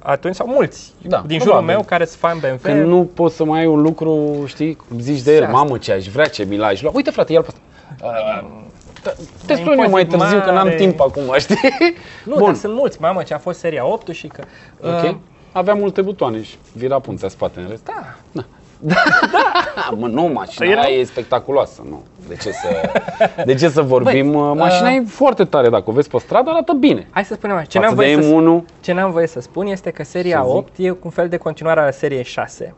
atunci 0.00 0.34
sau 0.34 0.46
mulți 0.46 0.92
Mm. 1.02 1.08
Da, 1.08 1.16
din 1.26 1.38
probabil. 1.38 1.40
jurul 1.46 1.62
meu 1.62 1.82
care 1.82 2.04
sunt 2.04 2.18
fan 2.18 2.38
BMW. 2.38 2.56
Când 2.62 2.84
nu 2.86 3.04
poți 3.14 3.36
să 3.36 3.44
mai 3.44 3.60
ai 3.60 3.66
un 3.66 3.80
lucru, 3.82 4.42
știi, 4.46 4.74
cum 4.74 4.98
zici 4.98 5.20
de 5.22 5.34
el, 5.34 5.42
Asta. 5.42 5.56
mamă 5.56 5.78
ce 5.78 5.92
aș 5.92 6.06
vrea, 6.06 6.24
ce 6.26 6.44
mi 6.44 6.56
l-aș 6.56 6.82
lua. 6.82 6.90
Uite 6.94 7.10
frate, 7.10 7.32
ia-l 7.32 7.42
pe 7.42 7.48
ăsta. 7.48 7.60
Uh, 8.06 9.12
Te 9.46 9.54
spun 9.54 9.66
eu 9.66 9.84
impozit 9.84 9.90
mai 9.90 10.06
târziu 10.06 10.40
că 10.40 10.50
n-am 10.50 10.64
mare. 10.64 10.74
timp 10.76 11.00
acum, 11.00 11.34
știi? 11.38 11.56
Nu, 12.24 12.44
dar 12.44 12.54
sunt 12.54 12.74
mulți, 12.74 13.00
mamă, 13.00 13.22
ce 13.22 13.34
a 13.34 13.38
fost 13.38 13.58
seria 13.58 13.86
8 13.86 14.08
și 14.08 14.26
că... 14.26 14.42
Ok. 14.80 15.02
uh, 15.02 15.14
Avea 15.52 15.74
multe 15.74 16.00
butoane 16.02 16.42
și 16.42 16.56
vira 16.72 16.98
puntea 16.98 17.28
spate 17.28 17.60
în 17.60 17.66
rest. 17.68 17.84
da, 17.84 18.14
Da, 18.32 18.44
mă, 19.96 20.06
nu, 20.06 20.22
mașina 20.26 20.66
Era- 20.66 20.80
aia 20.80 20.96
e 20.98 21.04
spectaculoasă, 21.04 21.82
nu. 21.88 22.02
De 22.28 22.34
ce 22.36 22.50
să, 22.52 22.90
de 23.44 23.54
ce 23.54 23.68
să 23.68 23.82
vorbim? 23.82 24.32
Băi, 24.32 24.54
mașina 24.54 24.88
uh, 24.88 24.94
e 24.96 25.02
foarte 25.06 25.44
tare, 25.44 25.68
dacă 25.68 25.82
o 25.86 25.92
vezi 25.92 26.08
pe 26.08 26.18
stradă, 26.18 26.50
arată 26.50 26.72
bine. 26.72 27.06
Hai 27.10 27.24
să 27.24 27.34
spunem 27.34 27.56
așa, 27.56 27.64
ce 27.64 27.78
Față 27.78 27.86
n-am, 27.94 27.96
voie 27.96 28.16
de 28.16 28.22
să, 28.22 28.60
M1, 28.60 28.80
ce 28.80 28.92
n-am 28.92 29.10
voie 29.10 29.26
să 29.26 29.40
spun 29.40 29.66
este 29.66 29.90
că 29.90 30.04
seria 30.04 30.38
Să 30.42 30.46
zic. 30.48 30.56
8 30.56 30.70
e 30.76 30.96
un 31.02 31.10
fel 31.10 31.28
de 31.28 31.36
continuare 31.36 31.80
a 31.80 31.90
seriei 31.90 32.24
6. 32.24 32.74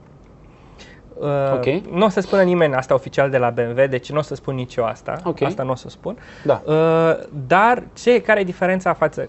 Uh, 1.14 1.26
Ok. 1.54 1.64
Nu 1.90 2.04
o 2.04 2.08
să 2.08 2.20
spună 2.20 2.42
nimeni 2.42 2.74
asta 2.74 2.94
oficial 2.94 3.30
de 3.30 3.38
la 3.38 3.50
BMW, 3.50 3.86
deci 3.88 4.10
nu 4.10 4.18
o 4.18 4.22
să 4.22 4.34
spun 4.34 4.54
nici 4.54 4.74
eu 4.74 4.84
asta. 4.84 5.16
Ok. 5.24 5.42
Asta 5.42 5.62
nu 5.62 5.70
o 5.70 5.74
să 5.74 5.88
spun. 5.88 6.16
da. 6.44 6.62
Uh, 6.64 6.74
dar 7.46 7.82
ce, 7.92 8.20
care 8.20 8.40
e 8.40 8.44
diferența 8.44 8.92
față 8.92 9.28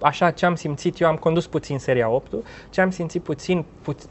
așa 0.00 0.30
ce 0.30 0.46
am 0.46 0.54
simțit, 0.54 1.00
eu 1.00 1.08
am 1.08 1.16
condus 1.16 1.46
puțin 1.46 1.78
seria 1.78 2.08
8 2.10 2.32
ce 2.70 2.80
am 2.80 2.90
simțit 2.90 3.22
puțin, 3.22 3.64
puț- 3.82 4.08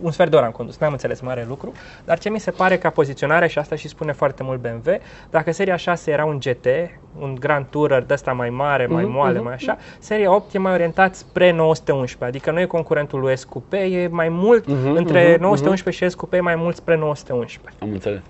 un 0.00 0.10
sfert 0.10 0.30
de 0.30 0.36
oră 0.36 0.44
am 0.44 0.50
condus, 0.52 0.78
n-am 0.78 0.92
înțeles 0.92 1.20
mare 1.20 1.44
lucru, 1.48 1.72
dar 2.04 2.18
ce 2.18 2.28
mi 2.28 2.40
se 2.40 2.50
pare 2.50 2.78
ca 2.78 2.90
poziționare, 2.90 3.46
și 3.46 3.58
asta 3.58 3.76
și 3.76 3.88
spune 3.88 4.12
foarte 4.12 4.42
mult 4.42 4.60
BMW, 4.60 4.98
dacă 5.30 5.52
seria 5.52 5.76
6 5.76 6.10
era 6.10 6.24
un 6.24 6.38
GT, 6.38 6.66
un 7.18 7.34
Grand 7.40 7.66
Tourer 7.70 8.02
de 8.02 8.12
ăsta 8.14 8.32
mai 8.32 8.50
mare, 8.50 8.86
mai 8.86 9.04
Mhm, 9.04 9.12
moale, 9.12 9.34
mhm. 9.36 9.44
mai 9.44 9.54
așa, 9.54 9.76
seria 9.98 10.34
8 10.34 10.54
e 10.54 10.58
mai 10.58 10.72
orientat 10.72 11.14
spre 11.14 11.50
911, 11.52 12.24
adică 12.24 12.50
nu 12.50 12.60
e 12.60 12.64
concurentul 12.64 13.20
lui 13.20 13.36
S-Coupe, 13.36 13.76
e 13.76 14.06
mai 14.08 14.28
mult, 14.28 14.66
Mhm, 14.66 14.90
între 14.94 15.30
mhm, 15.32 15.40
911 15.42 16.04
și 16.04 16.10
S-Coupe 16.10 16.36
e 16.36 16.40
mai 16.40 16.54
mult 16.56 16.76
spre 16.76 16.96
911. 16.96 17.82
Am 17.84 17.90
înțeles. 17.92 18.20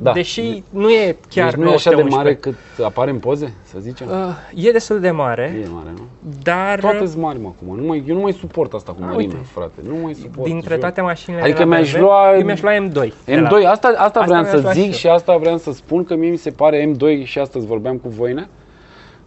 Da. 0.00 0.12
Deși 0.12 0.62
nu 0.70 0.90
e 0.90 1.16
chiar 1.28 1.50
deci 1.54 1.64
nu 1.64 1.70
e 1.70 1.74
așa 1.74 1.90
de 1.90 1.96
911. 2.02 2.16
mare 2.16 2.34
cât 2.34 2.84
apare 2.84 3.10
în 3.10 3.18
poze, 3.18 3.54
să 3.62 3.76
zicem? 3.80 4.06
Uh, 4.54 4.64
e 4.66 4.70
destul 4.70 5.00
de 5.00 5.10
mare, 5.10 5.60
E 5.64 5.68
mare, 5.74 5.88
nu? 5.96 6.02
dar 6.42 6.78
Toate 6.80 7.06
sunt 7.06 7.22
mari, 7.22 7.38
mă, 7.40 7.48
acum. 7.56 7.76
Nu 7.80 7.86
mai, 7.86 8.02
eu 8.08 8.14
nu 8.14 8.20
mai 8.20 8.32
suport 8.32 8.72
asta 8.72 8.92
cu 8.92 8.98
mărime, 9.00 9.16
uite. 9.22 9.36
frate. 9.52 9.72
Nu 9.88 9.94
mai 10.02 10.14
suport. 10.14 10.48
dintre 10.48 10.70
jur. 10.74 10.78
toate 10.82 11.00
mașinile 11.00 11.42
Adică 11.42 11.58
de 11.58 11.64
la 11.64 11.74
mi-aș 11.74 11.92
BMW, 11.92 12.02
lua- 12.02 12.36
eu 12.38 12.44
mi-aș 12.44 12.60
lua 12.62 12.72
M2. 12.88 13.12
de 13.24 13.36
la- 13.36 13.48
M2, 13.48 13.64
asta, 13.66 13.94
asta, 13.96 14.20
vreau 14.26 14.40
mi-aș 14.40 14.54
să 14.54 14.60
lua 14.60 14.72
zic 14.72 14.92
și 14.92 14.98
și 14.98 15.06
asta 15.08 15.36
vreau 15.36 15.56
să 15.56 15.72
spun 15.72 16.04
că 16.04 16.14
mie 16.16 16.30
mi 16.30 16.36
se 16.36 16.50
pare 16.50 16.92
M2 16.94 17.24
și 17.24 17.38
astăzi 17.38 17.66
vorbeam 17.66 17.96
cu 17.96 18.08
Voina, 18.08 18.46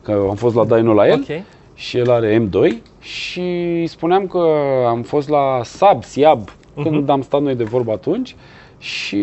că 0.02 0.26
am 0.30 0.36
fost 0.36 0.56
la 0.56 0.66
Dyno 0.66 0.94
la 0.94 1.08
el 1.08 1.14
Ok. 1.30 1.42
și 1.74 1.98
el 1.98 2.12
are 2.12 2.48
M2 2.50 2.74
și 3.00 3.86
spuneam 3.88 4.28
că 4.28 4.48
am 4.88 5.02
fost 5.02 5.30
la 5.30 5.60
Saab, 5.64 6.04
Siab, 6.04 6.50
când 6.84 7.02
Mhm. 7.02 7.10
am 7.12 7.22
stat 7.22 7.42
noi 7.42 7.56
de 7.56 7.64
vorbă 7.64 7.92
atunci 7.92 8.36
și 8.88 9.18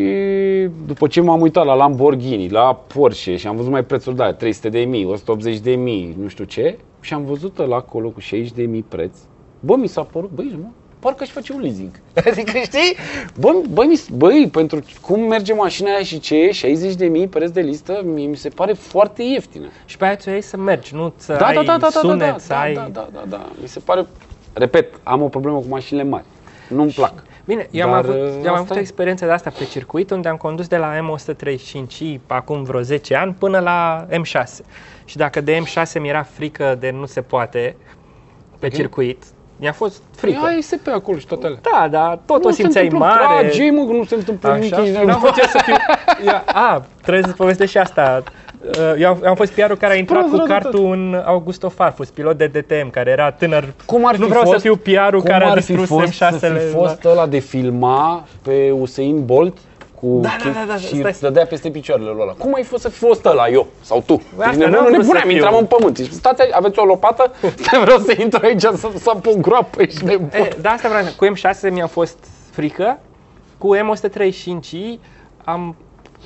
după 0.86 1.06
ce 1.06 1.20
m-am 1.20 1.40
uitat 1.40 1.64
la 1.64 1.74
Lamborghini, 1.74 2.48
la 2.48 2.80
Porsche 2.86 3.36
și 3.36 3.46
am 3.46 3.56
văzut 3.56 3.70
mai 3.72 3.84
prețuri 3.84 4.16
de 4.16 4.22
alea, 4.22 4.34
300 4.34 4.68
de 4.68 4.78
mii, 4.80 5.04
180 5.04 5.58
de 5.58 5.70
mii, 5.74 6.16
nu 6.22 6.28
știu 6.28 6.44
ce, 6.44 6.78
și 7.00 7.14
am 7.14 7.24
văzut 7.24 7.66
la 7.66 7.76
acolo 7.76 8.08
cu 8.08 8.20
60 8.20 8.52
de 8.52 8.62
mii 8.62 8.84
preț. 8.88 9.16
Bă, 9.60 9.76
mi 9.76 9.86
s-a 9.86 10.02
părut, 10.02 10.30
băi, 10.30 10.58
mă, 10.62 10.68
parcă 10.98 11.22
aș 11.22 11.28
face 11.30 11.52
un 11.52 11.60
leasing. 11.60 11.90
Adică, 12.30 12.58
știi? 12.62 12.96
Bă, 13.38 13.52
băi, 13.72 13.86
mi 13.86 13.94
s- 13.96 14.08
băi, 14.08 14.48
pentru 14.52 14.78
cum 15.00 15.20
merge 15.20 15.52
mașina 15.54 15.90
aia 15.90 16.02
și 16.02 16.18
ce 16.20 16.34
e, 16.36 16.50
60 16.50 16.94
de 16.94 17.06
mii 17.06 17.28
preț 17.28 17.50
de 17.50 17.60
listă, 17.60 18.02
mie 18.04 18.26
mi 18.26 18.36
se 18.36 18.48
pare 18.48 18.72
foarte 18.72 19.22
ieftină. 19.22 19.66
Și 19.84 19.96
pe 19.96 20.04
aia 20.04 20.16
tu 20.16 20.30
iei 20.30 20.40
să 20.42 20.56
mergi, 20.56 20.94
nu 20.94 21.12
să 21.16 21.36
Da, 21.38 21.46
ai 21.46 21.54
da, 21.54 21.62
da, 21.62 21.66
da, 21.72 21.76
da, 21.78 21.88
sunet, 21.88 22.18
da, 22.30 22.38
să 22.38 22.48
da, 22.48 22.60
ai... 22.60 22.74
da, 22.74 22.88
da, 22.92 23.08
da, 23.12 23.22
da, 23.28 23.46
mi 23.62 23.68
se 23.68 23.80
pare, 23.84 24.06
repet, 24.52 24.94
am 25.02 25.22
o 25.22 25.28
problemă 25.28 25.58
cu 25.58 25.66
mașinile 25.68 26.04
mari. 26.08 26.24
Nu-mi 26.68 26.90
plac. 26.90 27.12
Bine, 27.44 27.68
eu 27.70 27.84
am 27.86 27.90
Dar, 27.90 27.98
avut, 27.98 28.14
uh, 28.14 28.20
eu 28.20 28.48
am 28.48 28.52
asta 28.52 28.58
avut 28.58 28.70
e. 28.70 28.78
o 28.78 28.80
experiență 28.80 29.24
de 29.24 29.30
asta 29.30 29.50
pe 29.58 29.64
circuit, 29.64 30.10
unde 30.10 30.28
am 30.28 30.36
condus 30.36 30.66
de 30.66 30.76
la 30.76 30.92
M135i 30.98 32.18
acum 32.26 32.62
vreo 32.62 32.80
10 32.80 33.14
ani 33.14 33.32
până 33.38 33.58
la 33.58 34.06
M6. 34.10 34.64
Și 35.04 35.16
dacă 35.16 35.40
de 35.40 35.58
M6 35.58 36.00
mi 36.00 36.08
era 36.08 36.22
frică 36.22 36.76
de 36.80 36.90
nu 36.90 37.06
se 37.06 37.20
poate 37.20 37.76
pe 38.58 38.66
Ok. 38.66 38.72
circuit, 38.72 39.22
mi-a 39.56 39.72
fost 39.72 40.02
frică. 40.16 40.44
Ai 40.44 40.60
SP 40.70 40.86
acolo 40.94 41.18
și 41.18 41.26
toate 41.26 41.46
alea. 41.46 41.58
Da, 41.72 41.88
dar 41.88 42.18
tot 42.26 42.42
Nu 42.42 42.48
o 42.48 42.52
se 42.52 42.62
simțeai 42.62 42.84
întâmplă 42.84 43.08
mare. 43.08 43.46
Trage, 43.46 43.70
mă, 43.70 43.84
că 43.86 43.92
nu 43.92 44.04
se 44.04 44.14
întâmplă 44.14 44.54
nimic. 44.54 44.72
Așa, 44.72 44.82
ești 44.82 44.94
n-am 44.96 45.10
avut 45.10 45.34
ce 45.34 45.42
să 45.48 45.60
fiu... 45.64 45.74
Ia, 46.26 46.44
a, 46.46 46.84
trebuie 47.02 47.24
să 47.26 47.32
povestesc 47.32 47.70
și 47.70 47.78
asta. 47.78 48.22
Uh, 48.68 48.94
Eu 49.00 49.08
am, 49.08 49.20
am 49.26 49.34
fost 49.34 49.52
PR-ul 49.52 49.76
care 49.76 49.92
a 49.92 49.96
intrat 49.96 50.18
Prost 50.18 50.30
cu 50.30 50.36
rău 50.36 50.46
de 50.46 50.52
cartul 50.52 50.92
în 50.92 51.22
Augusto 51.26 51.68
Farfus, 51.68 52.08
pilot 52.10 52.36
de 52.38 52.46
DTM, 52.46 52.90
care 52.90 53.10
era 53.10 53.30
tânăr. 53.30 53.72
Cum 53.86 54.06
ar 54.06 54.14
fi 54.14 54.20
nu 54.20 54.26
vreau 54.26 54.42
fost, 54.42 54.54
să 54.54 54.60
fiu 54.60 54.76
PR-ul 54.76 55.20
cum 55.20 55.30
care 55.30 55.44
a 55.44 55.50
ar 55.50 55.60
fi 55.62 55.72
distrus 55.72 56.00
fost 56.00 56.12
să 56.12 56.30
M6-le. 56.38 56.58
fi 56.58 56.72
fost 56.72 57.04
ăla 57.04 57.26
de 57.26 57.38
filma 57.38 58.24
pe 58.42 58.70
Usain 58.80 59.24
Bolt 59.24 59.56
cu 60.00 60.18
Da, 60.22 60.36
da, 60.44 60.50
da, 60.50 60.64
da, 60.68 60.76
și 60.76 60.86
stai. 60.86 61.10
îți 61.10 61.20
dădea 61.20 61.46
peste 61.46 61.70
picioarele 61.70 62.08
lui 62.10 62.18
ăla. 62.22 62.32
Cum 62.32 62.54
ai 62.54 62.62
fost 62.62 62.82
să 62.82 62.88
fi 62.88 62.98
fost 62.98 63.24
ăla, 63.24 63.48
eu 63.48 63.66
sau 63.80 64.02
tu? 64.06 64.22
Bă, 64.36 64.42
asta 64.42 64.56
Deci, 64.56 64.66
n-am 64.66 64.70
nu, 64.70 64.78
vrut 64.78 64.90
nebuneam, 64.90 65.14
să 65.22 65.26
fiu. 65.26 65.30
intram 65.36 65.56
în 65.58 65.64
pământ. 65.66 65.96
Și 65.96 66.12
stați, 66.12 66.42
aici, 66.42 66.52
aveți 66.54 66.78
o 66.78 66.84
lopată? 66.84 67.32
vreau 67.84 67.98
să 67.98 68.14
intru 68.18 68.40
aici 68.42 68.60
să 68.60 68.88
sap 68.98 69.26
în 69.26 69.42
groapă, 69.42 69.82
ești 69.82 70.04
nebun. 70.04 70.28
E, 70.32 70.48
da, 70.60 70.70
asta 70.70 70.88
vreau. 70.88 71.04
să- 71.04 71.12
Cu 71.16 71.26
M6 71.26 71.72
mi-a 71.72 71.86
fost 71.86 72.18
frică, 72.50 72.98
cu 73.58 73.76
M135i 73.76 74.98
am 75.44 75.76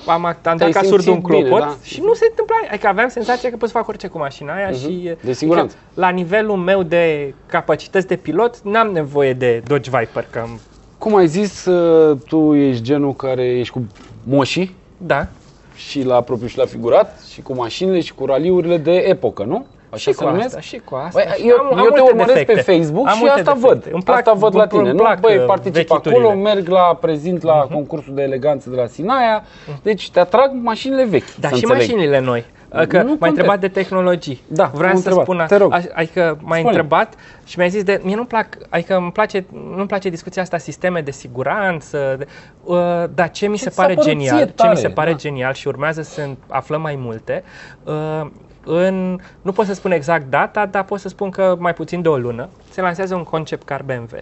am, 0.07 0.25
am 0.25 0.37
dat 0.43 0.59
ca 0.59 0.65
simțit 0.81 0.89
surd 0.89 1.07
un 1.07 1.21
bine, 1.21 1.41
clopot 1.41 1.61
da. 1.61 1.77
și 1.83 2.01
nu 2.01 2.15
se 2.15 2.27
întâmpla. 2.31 2.57
Adică 2.71 2.87
aveam 2.87 3.09
senzația 3.09 3.51
că 3.51 3.57
pot 3.57 3.69
să 3.69 3.75
fac 3.77 3.89
orice 3.89 4.07
cu 4.07 4.19
mașina 4.19 4.55
aia 4.55 4.71
și 4.71 4.87
Mhm. 5.05 5.19
De 5.25 5.33
siguranță. 5.33 5.75
că 5.95 6.01
la 6.01 6.09
nivelul 6.09 6.57
meu 6.57 6.83
de 6.83 7.35
capacități 7.47 8.07
de 8.07 8.17
pilot 8.17 8.61
n-am 8.63 8.91
nevoie 8.93 9.33
de 9.33 9.63
Dodge 9.67 9.91
Viper, 9.99 10.27
că 10.31 10.39
am, 10.39 10.61
Cum 10.99 11.17
ai 11.17 11.27
zis, 11.27 11.65
uh, 11.65 12.19
tu 12.29 12.55
ești 12.55 12.83
genul 12.83 13.15
care 13.15 13.45
ești 13.45 13.73
cu 13.73 13.87
moșii 14.25 14.75
da, 14.97 15.27
și 15.75 16.03
la 16.03 16.21
propriu 16.21 16.49
și 16.49 16.59
la 16.59 16.65
figurat 16.65 17.21
și 17.33 17.43
cu 17.43 17.55
mașinile 17.55 18.01
și 18.01 18.15
cu 18.15 18.25
raliurile 18.27 18.77
de 18.77 18.93
epocă, 18.95 19.43
nu? 19.45 19.67
Așa 19.91 20.11
și 20.11 20.17
se 20.17 20.25
cu 20.25 20.31
numesc? 20.31 20.47
asta, 20.47 20.61
și 20.61 20.81
cu 20.85 20.95
asta. 20.95 21.11
Băi, 21.25 21.35
și 21.39 21.49
eu, 21.49 21.57
am- 21.59 21.67
am 21.67 21.79
eu 21.79 21.85
te 21.85 21.89
multe 21.89 22.01
urmăresc 22.01 22.33
defecte. 22.33 22.53
pe 22.63 22.73
Facebook 22.79 23.07
Am 23.07 23.13
și 23.13 23.19
multe 23.21 23.39
asta 23.39 23.53
defecte. 23.53 23.75
văd. 23.75 23.93
Îmi 23.95 24.03
plac, 24.03 24.17
asta 24.19 24.33
văd 24.33 24.55
la 24.55 24.61
îmi- 24.63 24.71
tine, 24.71 24.83
îmi 24.89 24.91
nu? 24.99 25.03
plac, 25.05 25.21
Băi, 25.21 25.37
uh, 25.37 25.45
particip 25.47 25.75
vechiturile. 25.75 26.21
acolo, 26.21 26.41
merg 26.41 26.69
la 26.69 26.95
prezint 27.01 27.43
la 27.43 27.67
concursul 27.73 28.15
de 28.15 28.23
eleganță 28.23 28.71
de 28.71 28.77
la 28.77 28.87
Sinaia, 28.87 29.43
deci 29.83 30.11
te 30.11 30.21
atrag 30.21 30.51
mașinile 30.63 31.05
vechi. 31.05 31.35
Dar 31.35 31.51
să 31.51 31.57
și 31.57 31.65
înțeleg. 31.65 31.89
mașinile 31.89 32.21
noi. 32.21 32.45
Că 32.71 32.77
m-ai 32.77 32.87
contează. 32.91 33.27
întrebat 33.29 33.61
de 33.61 33.69
tehnologii. 33.69 34.41
Da, 34.47 34.71
Vreau 34.75 34.91
am 34.91 34.91
să 34.91 34.97
întrebat. 34.97 35.23
spun, 35.25 35.41
a- 35.41 35.47
Te 35.47 35.57
rog. 35.57 35.73
aș- 35.73 35.85
adică 35.95 36.39
m-ai 36.43 36.59
Spune. 36.61 36.75
întrebat 36.77 37.15
și 37.47 37.59
mi-ai 37.59 37.71
zis 37.71 37.83
de, 37.83 38.01
mie 38.03 38.15
nu-mi 38.15 38.27
plac, 38.27 38.47
adică 38.69 38.97
îmi 38.97 39.13
place, 39.13 39.45
nu-mi 39.77 39.87
place 39.87 40.09
discuția 40.09 40.43
asta, 40.43 40.59
sisteme 40.59 41.01
de 41.01 41.11
siguranță, 41.11 42.15
de, 42.19 42.27
uh, 42.65 42.77
dar 43.15 43.31
ce 43.31 43.47
mi 43.49 43.57
se 43.59 43.65
Ce 43.65 43.71
ți-a 43.71 43.83
pare 43.83 43.95
părut 43.95 44.09
genial, 44.11 44.37
ție 44.37 44.45
ce 44.45 44.51
mi 44.51 44.53
tare, 44.57 44.75
se 44.75 44.89
pare 44.89 45.11
da. 45.11 45.17
genial 45.17 45.53
și 45.53 45.69
urmează 45.69 46.03
să 46.03 46.27
aflăm 46.49 46.81
mai 46.81 46.95
multe, 47.01 47.43
uh, 47.85 48.27
în, 48.71 49.19
nu 49.43 49.53
pot 49.53 49.67
să 49.67 49.75
spun 49.75 49.91
exact 49.93 50.31
data, 50.31 50.67
dar 50.67 50.85
pot 50.85 51.01
să 51.01 51.09
spun 51.09 51.31
că 51.31 51.57
mai 51.59 51.73
puțin 51.75 52.03
de 52.03 52.09
o 52.09 52.17
lună 52.17 52.49
se 52.71 52.81
lansează 52.81 53.15
un 53.15 53.23
concept 53.23 53.67
car 53.67 53.83
BMW 53.83 54.19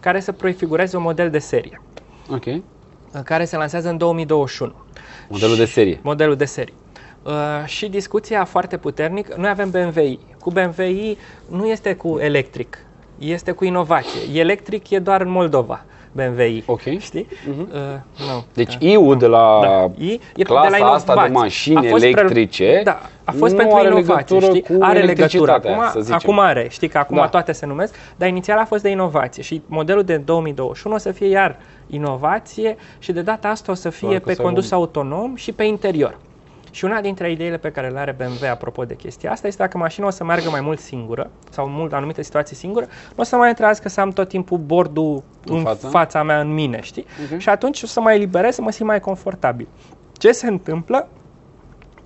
care 0.00 0.20
să 0.20 0.32
prefigureze 0.32 0.96
un 0.96 1.02
model 1.02 1.30
de 1.30 1.38
serie, 1.38 1.80
Ok. 2.30 2.44
uh, 2.46 2.60
care 3.24 3.44
se 3.44 3.56
lansează 3.56 3.88
în 3.88 3.96
2021 3.96 4.72
Modelul 5.28 5.56
de 5.56 5.64
serie. 5.64 5.98
modelul 6.02 6.36
de 6.36 6.44
serie. 6.44 6.74
Uh, 7.22 7.32
și 7.64 7.88
discuția 7.88 8.44
foarte 8.44 8.76
puternic, 8.76 9.34
noi 9.34 9.48
avem 9.48 9.70
BMWi. 9.70 10.18
Cu 10.40 10.50
BMWi 10.50 11.18
nu 11.50 11.66
este 11.66 11.94
cu 11.94 12.18
electric, 12.18 12.78
este 13.18 13.52
cu 13.52 13.64
inovație. 13.64 14.40
Electric 14.40 14.90
e 14.90 14.98
doar 14.98 15.20
în 15.20 15.30
Moldova, 15.30 15.84
BMWi. 16.16 16.62
Ok. 16.66 16.80
Știi? 16.98 17.26
Uh, 17.48 17.54
nu. 18.18 18.44
Deci 18.54 18.76
da. 18.76 18.86
I-ul 18.86 19.16
de 19.18 19.26
la 19.26 19.58
Da. 19.62 20.04
I 20.04 20.20
e 20.36 20.42
clasa 20.42 20.70
de 20.70 20.76
la 20.80 20.86
asta 20.90 21.12
de 21.14 21.18
inovație. 21.20 21.38
mașini 21.40 21.76
A 21.76 21.90
fost 21.90 22.04
pre- 22.04 22.08
electrice 22.08 22.80
da, 22.84 23.00
a 23.24 23.32
fost 23.38 23.52
nu 23.52 23.58
pentru 23.58 23.76
are 23.76 23.86
inovație, 23.88 24.14
legătură 24.36 24.46
știi? 24.46 24.76
cu 24.76 24.82
are 24.84 24.98
legătură. 25.00 25.50
electricitatea, 25.50 25.72
Acum, 25.72 25.90
să 25.92 26.00
zicem. 26.00 26.18
acum 26.22 26.38
are, 26.38 26.66
știi 26.70 26.88
că 26.88 26.98
acum 26.98 27.16
Da. 27.16 27.28
toate 27.28 27.52
se 27.52 27.66
numesc, 27.66 27.94
dar 28.16 28.28
inițial 28.28 28.58
a 28.58 28.64
fost 28.64 28.82
de 28.82 28.88
inovație 28.88 29.42
și 29.42 29.62
modelul 29.66 30.02
de 30.02 30.16
2021 30.16 30.94
o 30.94 30.98
să 30.98 31.12
fie 31.12 31.28
iar 31.28 31.56
inovație 31.86 32.76
și 32.98 33.12
de 33.12 33.22
data 33.22 33.48
asta 33.48 33.72
o 33.72 33.74
să 33.74 33.90
fie 33.90 34.08
Doar 34.08 34.20
că 34.20 34.26
pe 34.26 34.34
să 34.34 34.42
condus 34.42 34.68
vom- 34.68 34.78
autonom 34.78 35.34
și 35.34 35.52
pe 35.52 35.64
interior. 35.64 36.18
Și 36.76 36.84
una 36.84 37.00
dintre 37.00 37.30
ideile 37.30 37.56
pe 37.56 37.70
care 37.70 37.88
le 37.88 37.98
are 37.98 38.12
BMW 38.18 38.48
apropo 38.50 38.84
de 38.84 38.96
chestia 38.96 39.30
asta 39.30 39.46
este 39.46 39.62
dacă 39.62 39.78
mașina 39.78 40.06
o 40.06 40.10
să 40.10 40.24
meargă 40.24 40.50
mai 40.50 40.60
mult 40.60 40.78
singură 40.78 41.30
sau 41.50 41.66
în 41.66 41.72
mult 41.72 41.92
anumite 41.92 42.22
situații 42.22 42.56
singură, 42.56 42.86
nu 42.86 43.14
o 43.16 43.22
să 43.22 43.36
mai 43.36 43.54
trească 43.54 43.88
să 43.88 44.00
am 44.00 44.10
tot 44.10 44.28
timpul 44.28 44.58
bordul 44.58 45.22
În 45.44 45.56
în, 45.56 45.62
față? 45.62 45.86
fața 45.86 46.22
mea 46.22 46.40
în 46.40 46.54
mine, 46.54 46.80
știi? 46.82 47.06
Ok. 47.32 47.38
Și 47.38 47.48
atunci 47.48 47.82
o 47.82 47.86
să 47.86 48.00
mă 48.00 48.12
eliberez, 48.12 48.54
să 48.54 48.62
mă 48.62 48.70
simt 48.70 48.88
mai 48.88 49.00
confortabil. 49.00 49.68
Ce 50.12 50.32
se 50.32 50.46
întâmplă? 50.46 51.08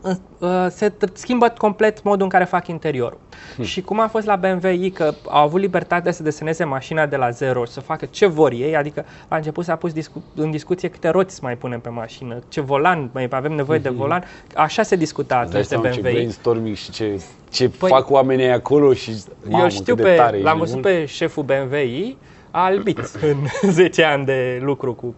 Uh, 0.03 0.67
se 0.71 0.89
t- 0.91 1.13
schimbă 1.13 1.53
complet 1.59 2.03
modul 2.03 2.23
în 2.23 2.29
care 2.29 2.45
fac 2.45 2.67
interiorul. 2.67 3.19
Hmm. 3.55 3.65
Și 3.65 3.81
cum 3.83 4.01
a 4.01 4.07
fost 4.07 4.27
la 4.27 4.37
BMW 4.37 4.67
i 4.69 4.91
că 4.91 5.13
au 5.29 5.43
avut 5.43 5.61
libertatea 5.61 6.13
să 6.13 6.23
deseneze 6.23 6.65
mașina 6.65 7.07
de 7.07 7.17
la 7.17 7.31
zero 7.31 7.65
și 7.65 7.73
să 7.73 7.81
facă 7.81 8.07
ce 8.07 8.27
vor 8.27 8.53
ei, 8.53 8.77
adică 8.77 9.05
la 9.29 9.37
început 9.37 9.65
s-a 9.65 9.77
pus 9.77 9.93
discu- 9.93 10.23
în 10.35 10.51
discuție 10.51 10.89
câte 10.89 11.09
roți 11.09 11.35
să 11.35 11.41
mai 11.43 11.57
punem 11.57 11.81
pe 11.81 11.89
mașină, 11.89 12.39
ce 12.49 12.61
volan, 12.61 13.11
mai 13.13 13.27
avem 13.31 13.53
nevoie 13.53 13.79
de 13.79 13.89
volan, 13.89 14.25
așa 14.57 14.83
se 14.83 14.97
discuta 14.97 15.35
Hmm. 15.35 15.43
Îți 15.45 15.53
dai 15.53 15.61
atunci 15.61 15.81
de 15.83 15.89
seama 15.91 15.95
ce 15.95 16.01
BMW. 16.01 16.11
i. 16.11 16.13
brainstorming 16.15 16.77
și 16.77 16.91
ce, 16.91 17.23
ce 17.51 17.69
Păi- 17.69 17.89
fac 17.89 18.11
oamenii 18.11 18.45
aia 18.45 18.55
acolo 18.55 18.93
și 18.93 19.13
mamă, 19.49 19.63
Eu 19.63 19.69
știu 19.71 19.95
cât 19.95 20.05
de 20.05 20.11
pe, 20.11 20.17
tare 20.17 20.35
ești 20.37 20.47
l-am 20.47 20.59
văzut 20.59 20.75
nebun. 20.75 20.91
pe 20.93 21.05
șeful 21.05 21.43
BMW 21.43 22.17
a 22.51 22.65
albit 22.65 22.99
în 23.63 23.71
10 23.71 24.03
ani 24.05 24.25
de 24.25 24.59
lucru 24.63 24.95
cu 24.95 25.15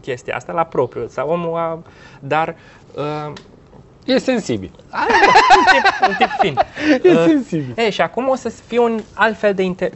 chestia 0.00 0.36
asta 0.36 0.52
la 0.52 0.62
propriu. 0.64 1.06
Sau 1.08 1.28
omul 1.28 1.56
a, 1.56 1.82
dar 2.20 2.56
uh, 2.96 3.32
E 4.04 4.18
sensibil. 4.18 4.70
un 4.92 5.64
tip, 5.72 6.08
un 6.08 6.14
tip 6.18 6.30
fin. 6.38 6.58
E 7.10 7.12
Uh, 7.12 7.24
sensibil. 7.26 7.72
E, 7.76 7.90
și 7.90 8.00
acum 8.00 8.28
o 8.28 8.34
să 8.34 8.48
fie 8.48 8.78
un 8.78 9.00
alt 9.14 9.36
fel 9.38 9.54
de 9.54 9.62
inter... 9.62 9.90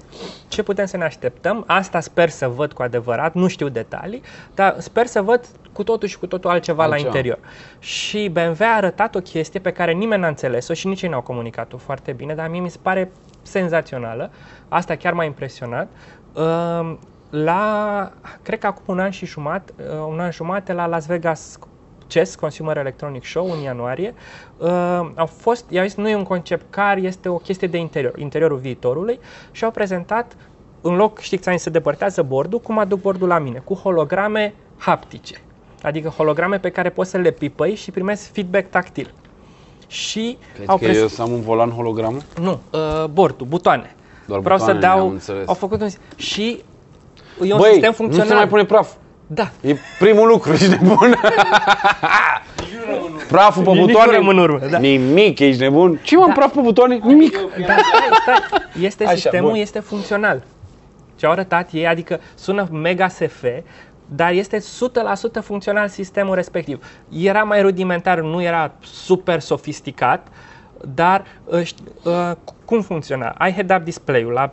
Ce 0.48 0.62
putem 0.62 0.86
să 0.86 0.96
ne 0.96 1.04
așteptăm? 1.04 1.64
Asta 1.66 2.00
sper 2.00 2.28
să 2.28 2.48
văd 2.48 2.72
cu 2.72 2.82
adevărat, 2.82 3.34
nu 3.34 3.46
știu 3.48 3.68
detalii, 3.68 4.22
dar 4.54 4.74
sper 4.78 5.06
să 5.06 5.22
văd 5.22 5.46
cu 5.72 5.82
totul 5.82 6.08
și 6.08 6.18
cu 6.18 6.26
totul 6.26 6.50
altceva, 6.50 6.82
Altceva. 6.82 7.02
la 7.02 7.08
interior. 7.08 7.38
Și 7.78 8.28
BMW 8.28 8.64
a 8.66 8.74
arătat 8.76 9.14
o 9.14 9.18
chestie 9.20 9.60
pe 9.60 9.72
care 9.72 9.92
nimeni 9.92 10.20
n-a 10.20 10.28
înțeles-o 10.28 10.74
și 10.74 10.86
nici 10.86 11.02
ei 11.02 11.08
n-au 11.08 11.22
comunicat-o 11.22 11.76
foarte 11.76 12.12
bine, 12.12 12.34
dar 12.34 12.48
mie 12.48 12.60
mi 12.60 12.70
se 12.70 12.78
pare 12.82 13.10
senzațională. 13.42 14.30
Asta 14.68 14.94
chiar 14.96 15.12
m-a 15.12 15.24
impresionat. 15.24 15.88
Uh, 16.32 16.94
La, 17.30 18.10
cred 18.42 18.58
că 18.58 18.66
acum 18.66 18.82
un 18.86 18.98
an 19.00 19.10
și 19.10 19.26
jumătate, 19.26 19.72
uh, 19.78 20.06
un 20.08 20.20
an 20.20 20.30
jumate 20.30 20.72
la 20.72 20.86
Las 20.86 21.06
Vegas 21.06 21.58
CES, 22.06 22.34
Consumer 22.34 22.76
Electronic 22.76 23.24
Show, 23.24 23.50
în 23.52 23.58
ianuarie, 23.60 24.14
uh, 24.56 24.68
au 25.14 25.26
fost, 25.26 25.64
i-au 25.70 25.84
zis, 25.86 25.94
nu 25.94 26.08
e 26.08 26.14
un 26.14 26.22
concept 26.22 26.64
car, 26.70 26.96
este 26.96 27.28
o 27.28 27.36
chestie 27.36 27.68
de 27.68 27.76
interior, 27.78 28.18
interiorul 28.18 28.56
viitorului 28.56 29.18
și 29.50 29.64
au 29.64 29.70
prezentat, 29.70 30.36
în 30.80 30.94
loc, 30.96 31.18
știți, 31.18 31.48
ani 31.48 31.58
se 31.58 31.70
depărtează 31.70 32.22
bordul, 32.22 32.58
cum 32.58 32.78
aduc 32.78 33.00
bordul 33.00 33.28
la 33.28 33.38
mine, 33.38 33.62
cu 33.64 33.74
holograme 33.74 34.54
haptice, 34.76 35.40
adică 35.82 36.08
holograme 36.08 36.58
pe 36.58 36.70
care 36.70 36.88
poți 36.90 37.10
să 37.10 37.16
le 37.16 37.30
pipăi 37.30 37.74
și 37.74 37.90
primezi 37.90 38.30
feedback 38.30 38.70
tactil. 38.70 39.10
Și 39.86 40.38
Crezi 40.54 40.68
au 40.68 40.76
că 40.78 40.84
pres- 40.84 40.96
eu 40.98 41.06
să 41.06 41.22
am 41.22 41.30
un 41.32 41.40
volan 41.40 41.70
hologramă? 41.70 42.18
nu, 42.40 42.60
uh, 42.70 43.04
bordul, 43.10 43.46
butoane. 43.46 43.94
Doar 44.26 44.40
Vreau 44.40 44.58
butoane, 44.58 44.80
să 44.80 44.86
am 44.86 44.96
dau, 44.98 45.08
înțeles. 45.08 45.48
au 45.48 45.54
făcut 45.54 45.80
un 45.80 45.88
și 46.16 46.62
e 47.44 47.52
un 47.52 47.58
Băi, 47.58 47.70
sistem 47.70 47.88
nu 47.90 47.94
funcțional. 47.96 48.28
se 48.28 48.34
mai 48.34 48.48
pune 48.48 48.64
praf. 48.64 48.92
Da. 49.26 49.50
E 49.60 49.76
primul 49.98 50.28
lucru, 50.28 50.52
ești 50.52 50.68
nebun. 50.68 51.14
Praful 53.28 53.62
pe 53.64 53.70
Nici 53.70 53.78
nu 53.80 53.86
butoane. 53.86 54.12
rămân 54.12 54.36
în 54.38 54.42
urmă, 54.42 54.66
da. 54.66 54.78
Nimic, 54.78 55.38
ești 55.38 55.60
nebun. 55.60 55.98
Ce 56.02 56.16
mă, 56.16 56.24
Da. 56.26 56.32
praf 56.32 56.52
pe 56.54 56.60
butoane? 56.60 56.98
Nimic. 57.02 57.32
Dar 57.66 57.78
stai, 57.78 58.08
stai, 58.22 58.82
este 58.84 59.04
Așa, 59.04 59.14
sistemul, 59.14 59.50
bun. 59.50 59.58
este 59.60 59.80
funcțional. 59.80 60.42
Ce 61.16 61.26
au 61.26 61.32
arătat 61.32 61.68
ei, 61.72 61.86
adică 61.86 62.20
sună 62.34 62.68
mega 62.70 63.08
SF, 63.08 63.44
dar 64.06 64.32
este 64.32 64.58
100% 64.58 65.40
funcțional 65.42 65.88
sistemul 65.88 66.34
respectiv. 66.34 66.84
Era 67.22 67.42
mai 67.42 67.62
rudimentar, 67.62 68.20
nu 68.20 68.42
era 68.42 68.70
super 68.80 69.40
sofisticat, 69.40 70.26
dar 70.94 71.24
uh, 71.44 71.60
ști- 71.62 72.04
uh, 72.04 72.30
cum 72.64 72.80
funcționa? 72.82 73.34
Ai 73.38 73.52
head-up 73.52 73.82
display-ul, 73.84 74.32
la, 74.32 74.50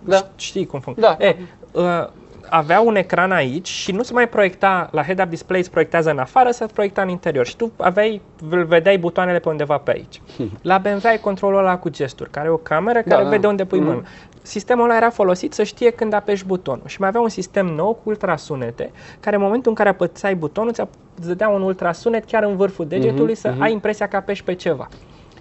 Da. 0.00 0.26
știi 0.36 0.66
cum 0.66 0.80
funcționează. 0.80 1.16
Da. 1.20 1.26
E, 1.26 1.36
uh, 1.72 2.08
avea 2.48 2.80
un 2.80 2.96
ecran 2.96 3.32
aici 3.32 3.68
și 3.68 3.92
nu 3.92 4.02
se 4.02 4.12
mai 4.12 4.28
proiecta, 4.28 4.88
la 4.92 5.02
head-up 5.02 5.28
display 5.28 5.62
se 5.62 5.70
proiectează 5.70 6.10
în 6.10 6.18
afară, 6.18 6.50
se 6.50 6.66
proiecta 6.72 7.02
în 7.02 7.08
interior 7.08 7.46
și 7.46 7.56
tu 7.56 7.72
aveai, 7.76 8.20
îl 8.50 8.64
vedeai 8.64 8.98
butoanele 8.98 9.38
pe 9.38 9.48
undeva 9.48 9.78
pe 9.78 9.90
aici. 9.90 10.20
La 10.62 10.78
BMW 10.78 11.06
ai 11.08 11.18
controlul 11.18 11.58
ăla 11.58 11.78
cu 11.78 11.88
gesturi, 11.88 12.30
care 12.30 12.46
e 12.46 12.50
o 12.50 12.56
cameră 12.56 13.02
care 13.02 13.22
da. 13.22 13.28
vede 13.28 13.46
unde 13.46 13.64
pui 13.64 13.78
Mhm. 13.78 13.88
mâna. 13.88 14.02
Sistemul 14.42 14.84
ăla 14.84 14.96
era 14.96 15.10
folosit 15.10 15.52
să 15.52 15.62
știe 15.62 15.90
când 15.90 16.12
apeși 16.12 16.44
butonul 16.46 16.82
și 16.86 17.00
mai 17.00 17.08
avea 17.08 17.20
un 17.20 17.28
sistem 17.28 17.66
nou 17.66 17.92
cu 17.94 18.02
ultrasunete, 18.08 18.90
care 19.20 19.36
în 19.36 19.42
momentul 19.42 19.70
în 19.70 19.76
care 19.76 19.88
apăsai 19.88 20.34
butonul 20.34 20.72
ți 20.72 20.80
îți 21.18 21.26
dădea 21.26 21.48
un 21.48 21.62
ultrasunet 21.62 22.24
chiar 22.24 22.42
în 22.42 22.56
vârful 22.56 22.86
degetului 22.86 23.32
Mhm, 23.32 23.40
să 23.40 23.48
mhm. 23.50 23.62
ai 23.62 23.72
impresia 23.72 24.08
că 24.08 24.16
apeși 24.16 24.44
pe 24.44 24.54
ceva. 24.54 24.88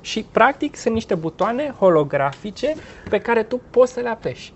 Și 0.01 0.25
practic 0.31 0.75
sunt 0.75 0.93
niște 0.93 1.15
butoane 1.15 1.73
holografice 1.79 2.73
pe 3.09 3.17
care 3.19 3.43
tu 3.43 3.61
poți 3.69 3.93
să 3.93 3.99
le 3.99 4.09
apeși. 4.09 4.53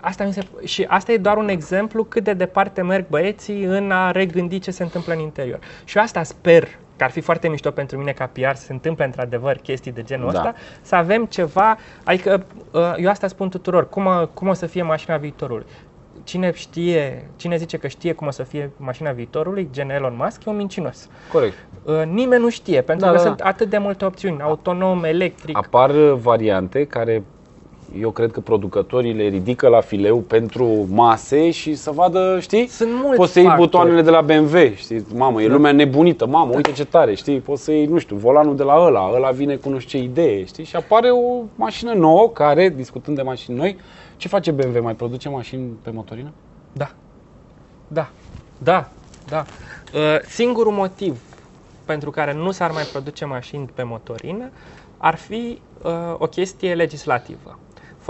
Asta 0.00 0.24
mi 0.24 0.32
se, 0.32 0.42
și 0.64 0.84
asta 0.88 1.12
e 1.12 1.16
doar 1.16 1.36
un 1.36 1.48
exemplu 1.48 2.04
cât 2.04 2.24
de 2.24 2.32
departe 2.32 2.82
merg 2.82 3.06
băieții 3.08 3.62
în 3.64 3.90
a 3.90 4.10
regândi 4.10 4.58
ce 4.58 4.70
se 4.70 4.82
întâmplă 4.82 5.12
în 5.12 5.18
interior. 5.20 5.58
Și 5.84 5.96
eu 5.96 6.02
asta 6.02 6.22
sper 6.22 6.68
că 6.96 7.04
ar 7.04 7.10
fi 7.10 7.20
foarte 7.20 7.48
mișto 7.48 7.70
pentru 7.70 7.98
mine 7.98 8.12
ca 8.12 8.26
PR 8.32 8.54
să 8.54 8.64
se 8.64 8.72
întâmple 8.72 9.04
într-adevăr 9.04 9.56
chestii 9.56 9.92
de 9.92 10.02
genul 10.02 10.30
Da. 10.32 10.38
ăsta, 10.38 10.54
să 10.82 10.94
avem 10.94 11.24
ceva, 11.24 11.76
adică 12.04 12.44
uh, 12.70 12.94
eu 12.96 13.10
asta 13.10 13.26
spun 13.26 13.48
tuturor, 13.48 13.88
cum, 13.88 14.06
a- 14.06 14.26
cum 14.34 14.48
o 14.48 14.52
să 14.52 14.66
fie 14.66 14.82
mașina 14.82 15.16
viitorului. 15.16 15.66
Cine 16.24 16.52
știe, 16.54 17.28
cine 17.36 17.56
zice 17.56 17.76
că 17.76 17.88
știe 17.88 18.12
cum 18.12 18.26
o 18.26 18.30
să 18.30 18.42
fie 18.42 18.70
mașina 18.76 19.10
viitorului, 19.10 19.68
gen 19.72 19.90
Elon 19.90 20.14
Musk, 20.18 20.44
e 20.44 20.50
un 20.50 20.56
mincinos. 20.56 21.08
Corect. 21.32 21.54
Uh, 21.82 22.02
nimeni 22.04 22.42
nu 22.42 22.48
știe, 22.50 22.80
pentru 22.80 23.06
Da, 23.06 23.10
că 23.12 23.16
da, 23.18 23.22
sunt 23.24 23.36
da. 23.36 23.44
atât 23.44 23.68
de 23.70 23.78
multe 23.78 24.04
opțiuni, 24.04 24.42
autonom, 24.42 25.04
electric. 25.04 25.56
Apar 25.56 25.90
uh, 25.90 26.12
variante 26.12 26.84
care 26.84 27.22
eu 27.98 28.10
cred 28.10 28.30
că 28.30 28.40
producătorii 28.40 29.12
le 29.12 29.28
ridică 29.28 29.68
la 29.68 29.80
fileu 29.80 30.18
pentru 30.18 30.86
mase 30.90 31.50
și 31.50 31.74
să 31.74 31.90
vadă, 31.90 32.38
știi? 32.40 32.66
Sunt 32.66 32.90
mulți 32.92 33.16
Poți 33.16 33.32
să 33.32 33.38
iei 33.38 33.48
factori. 33.48 33.68
butoanele 33.68 34.02
de 34.02 34.10
la 34.10 34.20
BMW, 34.20 34.74
știi? 34.74 35.06
Mamă, 35.14 35.42
e 35.42 35.46
lumea 35.46 35.72
nebunită, 35.72 36.26
mamă, 36.26 36.54
uite 36.54 36.72
ce 36.72 36.84
tare, 36.84 37.14
știi? 37.14 37.38
Poți 37.38 37.62
să 37.62 37.72
iei, 37.72 37.86
nu 37.86 37.98
știu, 37.98 38.16
volanul 38.16 38.56
de 38.56 38.62
la 38.62 38.84
ăla, 38.84 39.10
ăla 39.14 39.30
vine 39.30 39.56
cu 39.56 39.68
nu 39.68 39.78
știu 39.78 39.98
ce 39.98 40.04
idee, 40.04 40.44
știi? 40.44 40.64
Și 40.64 40.76
apare 40.76 41.10
o 41.10 41.42
mașină 41.54 41.92
nouă 41.92 42.28
care, 42.28 42.68
discutând 42.68 43.16
de 43.16 43.22
mașini 43.22 43.56
noi, 43.56 43.76
ce 44.16 44.28
face 44.28 44.50
BMW? 44.50 44.82
Mai 44.82 44.94
produce 44.94 45.28
mașini 45.28 45.78
pe 45.82 45.90
motorină? 45.90 46.32
Da. 46.72 46.90
Da. 47.88 48.10
Da. 48.58 48.88
Da. 49.28 49.44
Uh, 49.94 50.00
singurul 50.28 50.72
motiv 50.72 51.20
pentru 51.84 52.10
care 52.10 52.34
nu 52.34 52.50
s-ar 52.50 52.70
mai 52.70 52.82
produce 52.92 53.24
mașini 53.24 53.70
pe 53.74 53.82
motorină 53.82 54.50
ar 54.96 55.14
fi 55.16 55.60
uh, 55.82 55.90
o 56.18 56.26
chestie 56.26 56.74
legislativă 56.74 57.58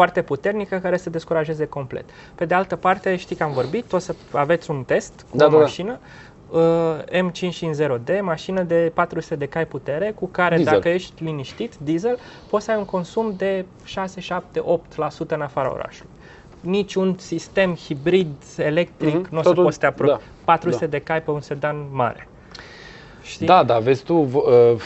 foarte 0.00 0.22
puternică 0.22 0.76
care 0.78 0.96
să 0.96 1.10
descurajeze 1.10 1.66
complet. 1.66 2.04
Pe 2.34 2.44
de 2.44 2.54
altă 2.54 2.76
parte, 2.76 3.16
știi 3.16 3.36
că 3.36 3.42
am 3.42 3.52
vorbit, 3.52 3.92
o 3.92 3.98
să 3.98 4.14
aveți 4.32 4.70
un 4.70 4.82
test 4.84 5.12
cu 5.30 5.36
Da, 5.36 5.44
o 5.44 5.48
da, 5.48 5.54
da. 5.54 5.60
mașină 5.62 5.98
uh, 6.50 7.20
M550D, 7.30 8.20
mașină 8.20 8.62
de 8.62 8.90
400 8.94 9.34
de 9.36 9.46
cai 9.46 9.66
putere, 9.66 10.12
cu 10.14 10.26
care 10.26 10.56
Diesel. 10.56 10.72
dacă 10.74 10.88
ești 10.88 11.24
liniștit, 11.24 11.74
diesel, 11.76 12.18
poți 12.50 12.64
să 12.64 12.70
ai 12.70 12.76
un 12.76 12.84
consum 12.84 13.34
de 13.36 13.64
6, 13.84 14.20
7, 14.20 14.60
8% 14.60 15.26
în 15.28 15.40
afara 15.40 15.72
orașului. 15.72 16.10
Niciun 16.60 17.16
sistem 17.18 17.74
hibrid 17.74 18.32
electric 18.56 19.14
Mhm, 19.14 19.26
nu 19.30 19.38
o 19.38 19.42
să 19.42 19.48
totul- 19.48 19.62
poți 19.64 19.74
să 19.74 19.80
te 19.80 19.86
apropii. 19.86 20.14
da, 20.14 20.20
400 20.44 20.84
da. 20.84 20.90
de 20.90 20.98
cai 20.98 21.22
pe 21.22 21.30
un 21.30 21.40
sedan 21.40 21.76
mare. 21.92 22.28
Știi? 23.22 23.46
Da, 23.46 23.62
dar 23.64 23.80
vezi 23.80 24.02
tu, 24.02 24.14
v- 24.14 24.34
uh, 24.34 24.80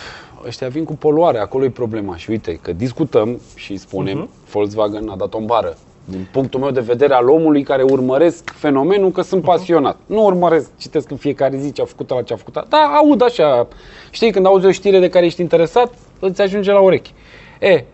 ăștia 0.47 0.69
vin 0.69 0.85
cu 0.85 0.93
poluare, 0.97 1.39
acolo 1.39 1.65
e 1.65 1.71
problema. 1.71 2.17
Și 2.17 2.31
uite, 2.31 2.59
că 2.63 2.73
discutăm 2.73 3.41
și 3.55 3.77
spunem, 3.77 4.19
Mhm. 4.19 4.29
Volkswagen 4.51 5.09
a 5.09 5.17
dat 5.17 5.35
o 5.35 5.41
bară. 5.41 5.77
Din 6.05 6.29
punctul 6.33 6.61
meu 6.61 6.71
de 6.71 6.81
vedere 6.81 7.15
al 7.15 7.29
omului 7.29 7.63
care 7.63 7.83
urmăresc 7.83 8.51
fenomenul 8.51 9.11
că 9.11 9.23
sunt 9.23 9.43
pasionat. 9.43 9.97
Nu 10.07 10.25
urmăresc, 10.25 10.71
citesc 10.79 11.11
în 11.11 11.17
fiecare 11.17 11.57
zi 11.59 11.73
ce 11.73 11.83
a 11.83 11.85
făcut 11.85 12.11
la 12.11 12.23
ce 12.23 12.33
a 12.33 12.37
făcut. 12.37 12.65
Da, 12.69 12.93
aud 12.97 13.23
așa. 13.23 13.69
Știi, 14.11 14.31
când 14.33 14.47
auzi 14.47 14.67
o 14.67 14.71
știre 14.71 14.99
de 14.99 15.09
care 15.09 15.25
ești 15.27 15.41
interesat, 15.41 15.95
îți 16.21 16.43
ajunge 16.43 16.73
la 16.73 16.81
urechi. 16.81 17.13
E, 17.61 17.85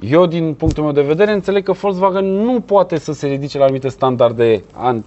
eu 0.00 0.26
din 0.26 0.54
punctul 0.54 0.82
meu 0.82 0.92
de 0.92 1.00
vedere 1.02 1.32
înțeleg 1.32 1.64
că 1.64 1.72
Volkswagen 1.72 2.24
nu 2.24 2.60
poate 2.60 2.98
să 2.98 3.12
se 3.12 3.26
ridice 3.26 3.58
la 3.58 3.64
anumite 3.64 3.88
standarde 3.88 4.62
an- 4.72 5.04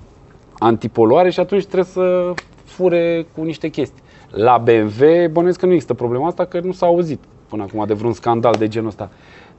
antipoluare 0.57 1.29
și 1.29 1.39
atunci 1.39 1.63
trebuie 1.65 1.83
să 1.91 2.33
fure 2.65 3.25
cu 3.35 3.43
niște 3.43 3.67
chestii. 3.67 4.01
La 4.29 4.57
BMW 4.57 5.27
bănuiesc 5.31 5.59
că 5.59 5.65
nu 5.65 5.71
există 5.71 5.93
problema 5.93 6.27
asta, 6.27 6.45
că 6.45 6.59
nu 6.59 6.71
s-a 6.71 6.85
auzit 6.85 7.19
până 7.49 7.63
acum 7.63 7.85
de 7.85 7.93
vreun 7.93 8.13
scandal 8.13 8.55
de 8.57 8.67
genul 8.67 8.87
ăsta. 8.87 9.09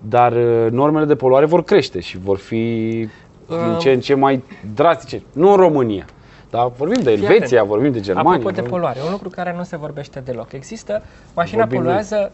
Dar 0.01 0.33
uh, 0.33 0.71
normele 0.71 1.05
de 1.05 1.17
poluare 1.17 1.45
vor 1.47 1.65
crește 1.65 2.01
și 2.01 2.19
vor 2.19 2.39
fi 2.39 3.09
din 3.47 3.79
ce 3.79 3.91
în 3.93 4.01
ce 4.01 4.15
mai 4.15 4.45
drastice. 4.75 5.23
Nu 5.33 5.51
în 5.51 5.57
România, 5.57 6.05
dar 6.51 6.71
vorbim 6.77 7.03
de 7.03 7.15
Fii 7.15 7.23
Elveția, 7.25 7.57
atent. 7.57 7.69
vorbim 7.75 7.93
de 7.93 8.01
Germania. 8.01 8.31
Apropo 8.31 8.51
de 8.51 8.61
vorbim- 8.61 8.71
poluare, 8.71 8.99
un 9.05 9.11
lucru 9.11 9.29
care 9.29 9.55
nu 9.57 9.63
se 9.63 9.77
vorbește 9.77 10.21
deloc. 10.21 10.53
Există, 10.53 11.03
mașina 11.35 11.61
Vorbim 11.61 11.79
poluează 11.81 12.33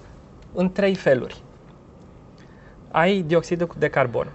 în 0.55 0.73
trei 0.73 0.95
feluri. 0.95 1.43
Ai 2.91 3.25
dioxidul 3.27 3.69
de 3.79 3.89
carbon, 3.89 4.29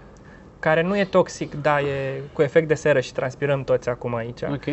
care 0.59 0.81
nu 0.83 0.97
e 0.97 1.03
toxic, 1.05 1.61
dar 1.61 1.79
e 1.79 2.21
cu 2.33 2.41
efect 2.41 2.67
de 2.67 2.73
seră 2.73 2.99
și 2.99 3.13
transpirăm 3.13 3.63
toți 3.63 3.89
acum 3.89 4.15
aici. 4.15 4.41
Ok. 4.41 4.63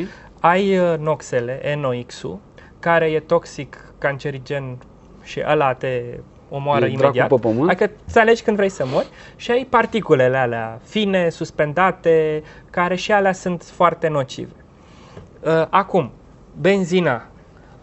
Ai 0.41 0.79
uh, 0.79 0.99
noxele, 0.99 1.79
NOx-ul, 1.81 2.39
care 2.87 3.07
e 3.11 3.21
toxic, 3.21 3.85
cancerigen 3.99 4.79
și 5.23 5.43
ăla 5.51 5.73
te 5.75 6.03
omoară 6.49 6.85
E 6.85 6.89
dracu 6.89 7.03
imediat. 7.03 7.29
pe 7.29 7.35
pământ. 7.41 7.69
Adică 7.71 7.91
să 8.05 8.19
alegi 8.19 8.43
când 8.43 8.57
vrei 8.57 8.69
să 8.69 8.85
mori 8.87 9.07
și 9.37 9.51
ai 9.51 9.67
particulele 9.71 10.37
alea 10.37 10.81
fine, 10.85 11.29
suspendate, 11.29 12.43
care 12.71 12.95
și 12.95 13.13
alea 13.13 13.33
sunt 13.33 13.63
foarte 13.63 14.09
nocive. 14.09 14.51
Uh, 15.41 15.67
Acum, 15.71 16.11
benzina 16.61 17.27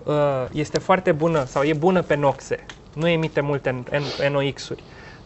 uh, 0.03 0.13
este 0.51 0.79
foarte 0.79 1.11
bună 1.11 1.43
sau 1.45 1.63
e 1.63 1.73
bună 1.73 2.01
pe 2.01 2.15
noxe, 2.15 2.65
nu 2.93 3.07
emite 3.07 3.41
multe 3.41 3.83
N- 3.91 4.31
NOx-uri, 4.31 4.83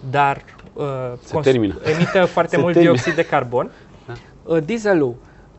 dar 0.09 0.41
uh, 0.73 0.85
cons- 1.31 1.45
termină. 1.45 1.75
emite 1.85 2.19
foarte 2.35 2.55
Se 2.55 2.61
mult 2.61 2.73
termină. 2.73 2.93
dioxid 2.93 3.15
de 3.15 3.25
carbon. 3.25 3.71
Uh, 4.43 4.57
Dieselul 4.65 5.15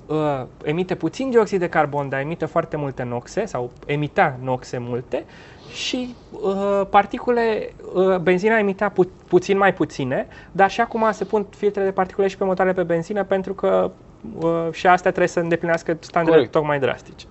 uh, 0.09 0.43
emite 0.65 0.95
puțin 0.95 1.31
dioxid 1.31 1.59
de 1.61 1.69
carbon, 1.69 2.09
dar 2.09 2.21
emite 2.21 2.45
foarte 2.45 2.77
multe 2.77 3.03
noxe 3.03 3.45
sau 3.45 3.71
emitea 3.87 4.39
noxe 4.43 4.79
multe 4.79 5.25
și 5.73 6.15
uh, 6.31 6.83
particule, 6.91 7.73
uh, 7.95 8.17
benzina 8.17 8.59
emitea 8.59 8.91
pu- 8.91 9.11
puțin 9.29 9.57
mai 9.57 9.75
puține, 9.75 10.27
dar 10.53 10.71
și 10.71 10.81
acum 10.81 11.09
se 11.13 11.25
pun 11.25 11.47
filtre 11.57 11.85
de 11.85 11.91
particule 11.91 12.27
și 12.27 12.37
pe 12.37 12.45
motoarele 12.45 12.77
pe 12.77 12.83
benzină 12.83 13.25
pentru 13.25 13.55
că 13.55 13.91
uh, 14.39 14.69
și 14.71 14.87
astea 14.87 15.11
trebuie 15.11 15.33
să 15.33 15.41
îndeplinească 15.41 15.97
standarde 16.01 16.31
Corect. 16.31 16.53
tocmai 16.53 16.79
drastice. 16.79 17.27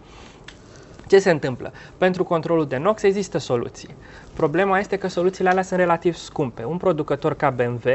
Ce 1.08 1.20
se 1.20 1.32
întâmplă? 1.32 1.72
Pentru 1.98 2.24
controlul 2.24 2.68
de 2.68 2.78
NOx 2.78 3.04
există 3.04 3.38
soluții. 3.38 3.96
Problema 4.34 4.80
este 4.80 4.98
că 4.98 5.08
soluțiile 5.08 5.50
alea 5.50 5.64
sunt 5.64 5.80
relativ 5.80 6.16
scumpe. 6.16 6.64
Un 6.64 6.78
producător 6.78 7.34
ca 7.34 7.50
BMW 7.50 7.90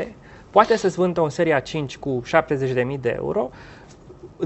poate 0.50 0.76
să-ți 0.76 0.96
vândă 0.96 1.20
un 1.20 1.30
seria 1.30 1.60
5 1.60 1.96
cu 1.98 2.22
70.000 2.26 3.00
de 3.00 3.14
euro 3.16 3.50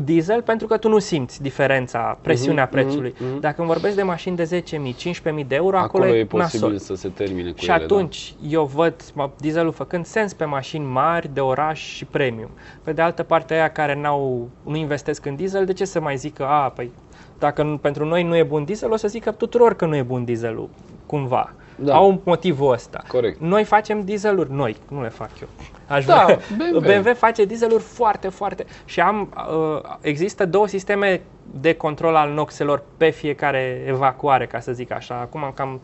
diesel 0.04 0.42
pentru 0.42 0.66
că 0.66 0.76
tu 0.76 0.88
nu 0.88 0.98
simți 0.98 1.42
diferența, 1.42 2.18
presiunea 2.22 2.62
Mhm, 2.62 2.72
prețului. 2.72 3.14
mhm, 3.18 3.28
mhm. 3.30 3.40
Dacă 3.40 3.54
îmi 3.58 3.66
vorbesc 3.70 3.96
de 3.96 4.02
mașini 4.02 4.36
de 4.36 4.44
10.000, 4.44 4.94
15.000 4.94 5.44
de 5.46 5.54
euro, 5.54 5.78
acolo, 5.78 6.04
Acolo 6.04 6.18
e 6.18 6.26
nasol. 6.32 6.60
posibil 6.60 6.78
să 6.78 6.94
se 6.94 7.08
termine 7.08 7.50
cu 7.50 7.58
Și 7.58 7.68
ele, 7.70 7.78
da. 7.78 7.84
atunci 7.84 8.34
eu 8.48 8.64
văd 8.64 8.94
mă, 9.14 9.30
dieselul 9.38 9.72
făcând 9.72 10.06
sens 10.06 10.32
pe 10.32 10.44
mașini 10.44 10.84
mari, 10.84 11.30
de 11.32 11.40
oraș 11.40 11.80
și 11.80 12.04
premium. 12.04 12.50
Pe 12.82 12.92
de 12.92 13.02
altă 13.02 13.22
parte, 13.22 13.54
aia 13.54 13.68
care 13.70 13.94
n-au, 14.00 14.48
nu 14.62 14.76
investesc 14.76 15.26
în 15.26 15.34
diesel, 15.36 15.64
de 15.64 15.72
ce 15.72 15.84
să 15.84 16.00
mai 16.00 16.16
zică, 16.16 16.46
a, 16.46 16.68
păi, 16.68 16.90
dacă 17.38 17.62
nu, 17.62 17.76
pentru 17.76 18.04
noi 18.04 18.22
nu 18.22 18.36
e 18.36 18.42
bun 18.42 18.64
diesel, 18.64 18.92
o 18.92 18.96
să 18.96 19.08
zică 19.08 19.30
tuturor 19.30 19.74
că 19.74 19.86
nu 19.86 19.96
e 19.96 20.02
bun 20.02 20.24
dieselul, 20.24 20.68
cumva. 21.06 21.52
Da. 21.78 21.94
Au 21.94 22.20
motivul 22.24 22.72
ăsta. 22.72 23.02
Corect. 23.08 23.40
Noi 23.40 23.64
facem 23.64 24.00
dieseluri, 24.00 24.52
noi, 24.52 24.76
nu 24.88 25.02
le 25.02 25.08
fac 25.08 25.30
eu. 25.40 25.48
Aș 25.86 26.04
Da, 26.04 26.24
vrea. 26.24 26.38
BMW. 26.56 26.80
BMW 26.80 27.14
face 27.14 27.44
dieseluri 27.44 27.82
foarte, 27.82 28.28
foarte. 28.28 28.64
Și 28.84 29.00
am, 29.00 29.32
uh, 29.36 29.96
există 30.00 30.46
două 30.46 30.66
sisteme 30.66 31.20
de 31.60 31.74
control 31.74 32.14
al 32.14 32.30
noxelor 32.30 32.82
pe 32.96 33.10
fiecare 33.10 33.84
evacuare, 33.86 34.46
ca 34.46 34.60
să 34.60 34.72
zic 34.72 34.90
așa. 34.92 35.14
Acum 35.20 35.44
am 35.44 35.52
cam 35.54 35.80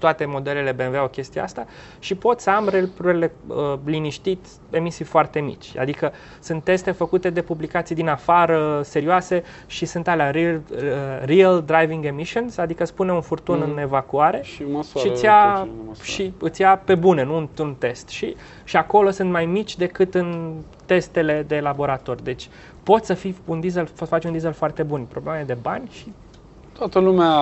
toate 0.00 0.24
modelele 0.24 0.72
BMW 0.72 0.96
au 0.98 1.08
chestia 1.08 1.42
asta 1.42 1.66
și 1.98 2.14
pot 2.14 2.40
să 2.40 2.50
am 2.50 2.68
relurile 2.68 3.32
uh, 3.46 3.74
liniștit 3.84 4.46
emisii 4.70 5.04
foarte 5.04 5.40
mici. 5.40 5.76
Adică 5.78 6.12
sunt 6.40 6.62
teste 6.64 6.90
făcute 6.90 7.30
de 7.30 7.42
publicații 7.42 7.94
din 7.94 8.08
afară, 8.08 8.80
serioase 8.84 9.42
și 9.66 9.84
sunt 9.86 10.08
alea 10.08 10.30
real, 10.30 10.60
uh, 10.70 10.78
real 11.24 11.62
driving 11.66 12.04
emissions, 12.04 12.56
adică 12.56 12.84
spune 12.84 13.12
un 13.12 13.20
furtun 13.20 13.58
Mhm. 13.58 13.70
în 13.70 13.78
evacuare 13.78 14.40
Și 14.42 14.62
măsoară 14.62 15.06
și 15.08 15.12
îți 15.14 15.24
ia, 15.24 15.52
tot 15.54 15.64
ce 15.64 15.70
măsoară. 15.88 16.08
și 16.10 16.32
îți 16.38 16.60
ia 16.60 16.76
pe 16.84 16.94
bune, 16.94 17.22
nu 17.24 17.36
într-un 17.36 17.74
test. 17.78 18.08
Și, 18.08 18.36
și 18.64 18.76
acolo 18.76 19.10
sunt 19.10 19.30
mai 19.30 19.46
mici 19.46 19.76
decât 19.76 20.14
în 20.14 20.52
testele 20.86 21.44
de 21.48 21.60
laborator. 21.60 22.20
Deci 22.20 22.48
poți 22.82 23.06
să 23.06 23.14
fii 23.14 23.36
un 23.44 23.60
diesel, 23.60 23.88
să 23.94 24.04
faci 24.04 24.24
un 24.24 24.30
diesel 24.30 24.52
foarte 24.52 24.82
bun. 24.82 25.04
Problema 25.08 25.38
e 25.40 25.44
de 25.44 25.56
bani 25.62 25.88
și 25.92 26.12
Toată 26.80 26.98
lumea 26.98 27.32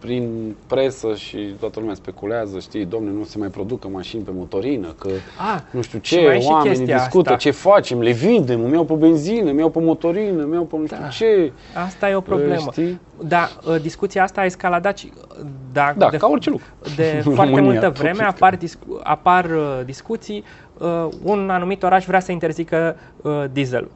prin 0.00 0.54
presă 0.66 1.14
și 1.14 1.54
toată 1.60 1.78
lumea 1.80 1.94
speculează, 1.94 2.58
știi, 2.58 2.84
domne, 2.84 3.10
nu 3.10 3.24
se 3.24 3.38
mai 3.38 3.48
producă 3.48 3.88
mașini 3.88 4.22
pe 4.22 4.30
motorină, 4.34 4.94
că 4.98 5.08
Ah, 5.54 5.60
nu 5.70 5.80
știu 5.82 5.98
și 6.02 6.14
mai 6.14 6.22
ce, 6.24 6.36
e 6.36 6.40
și 6.40 6.46
oamenii 6.48 6.76
chestia 6.76 6.96
discută, 6.96 7.28
asta. 7.28 7.40
ce 7.40 7.50
facem, 7.50 8.00
le 8.00 8.10
vindem, 8.12 8.64
îmi 8.64 8.72
iau 8.72 8.84
pe 8.84 8.94
benzină, 8.94 9.50
îmi 9.50 9.58
iau 9.58 9.68
pe 9.70 9.80
motorină, 9.80 10.42
îmi 10.42 10.52
iau 10.54 10.62
pe 10.64 10.76
nu 10.76 10.86
știu 10.86 10.96
Da. 11.00 11.08
ce. 11.08 11.52
asta 11.86 12.10
e 12.10 12.14
o 12.14 12.20
problemă. 12.20 12.68
Știi? 12.70 13.00
Da, 13.22 13.48
uh, 13.68 13.80
discuția 13.80 14.22
asta 14.22 14.40
a 14.40 14.44
escaladat 14.44 14.98
și 14.98 15.12
uh, 15.16 15.46
da, 15.72 15.92
Da, 15.96 16.08
de, 16.08 16.16
ca 16.16 16.26
orice 16.26 16.50
lucru. 16.50 16.64
de 16.96 17.12
În 17.16 17.22
foarte 17.22 17.40
România, 17.44 17.62
multă 17.70 17.86
tot 17.86 17.96
vreme 17.96 18.10
este. 18.12 18.24
apar, 18.24 18.56
discu- 18.56 19.00
apar 19.02 19.44
uh, 19.44 19.80
discuții, 19.84 20.44
uh, 20.78 21.08
un 21.22 21.50
anumit 21.50 21.82
oraș 21.82 22.04
vrea 22.04 22.20
să 22.20 22.32
interzică 22.32 22.96
uh, 23.22 23.44
dieselul. 23.52 23.90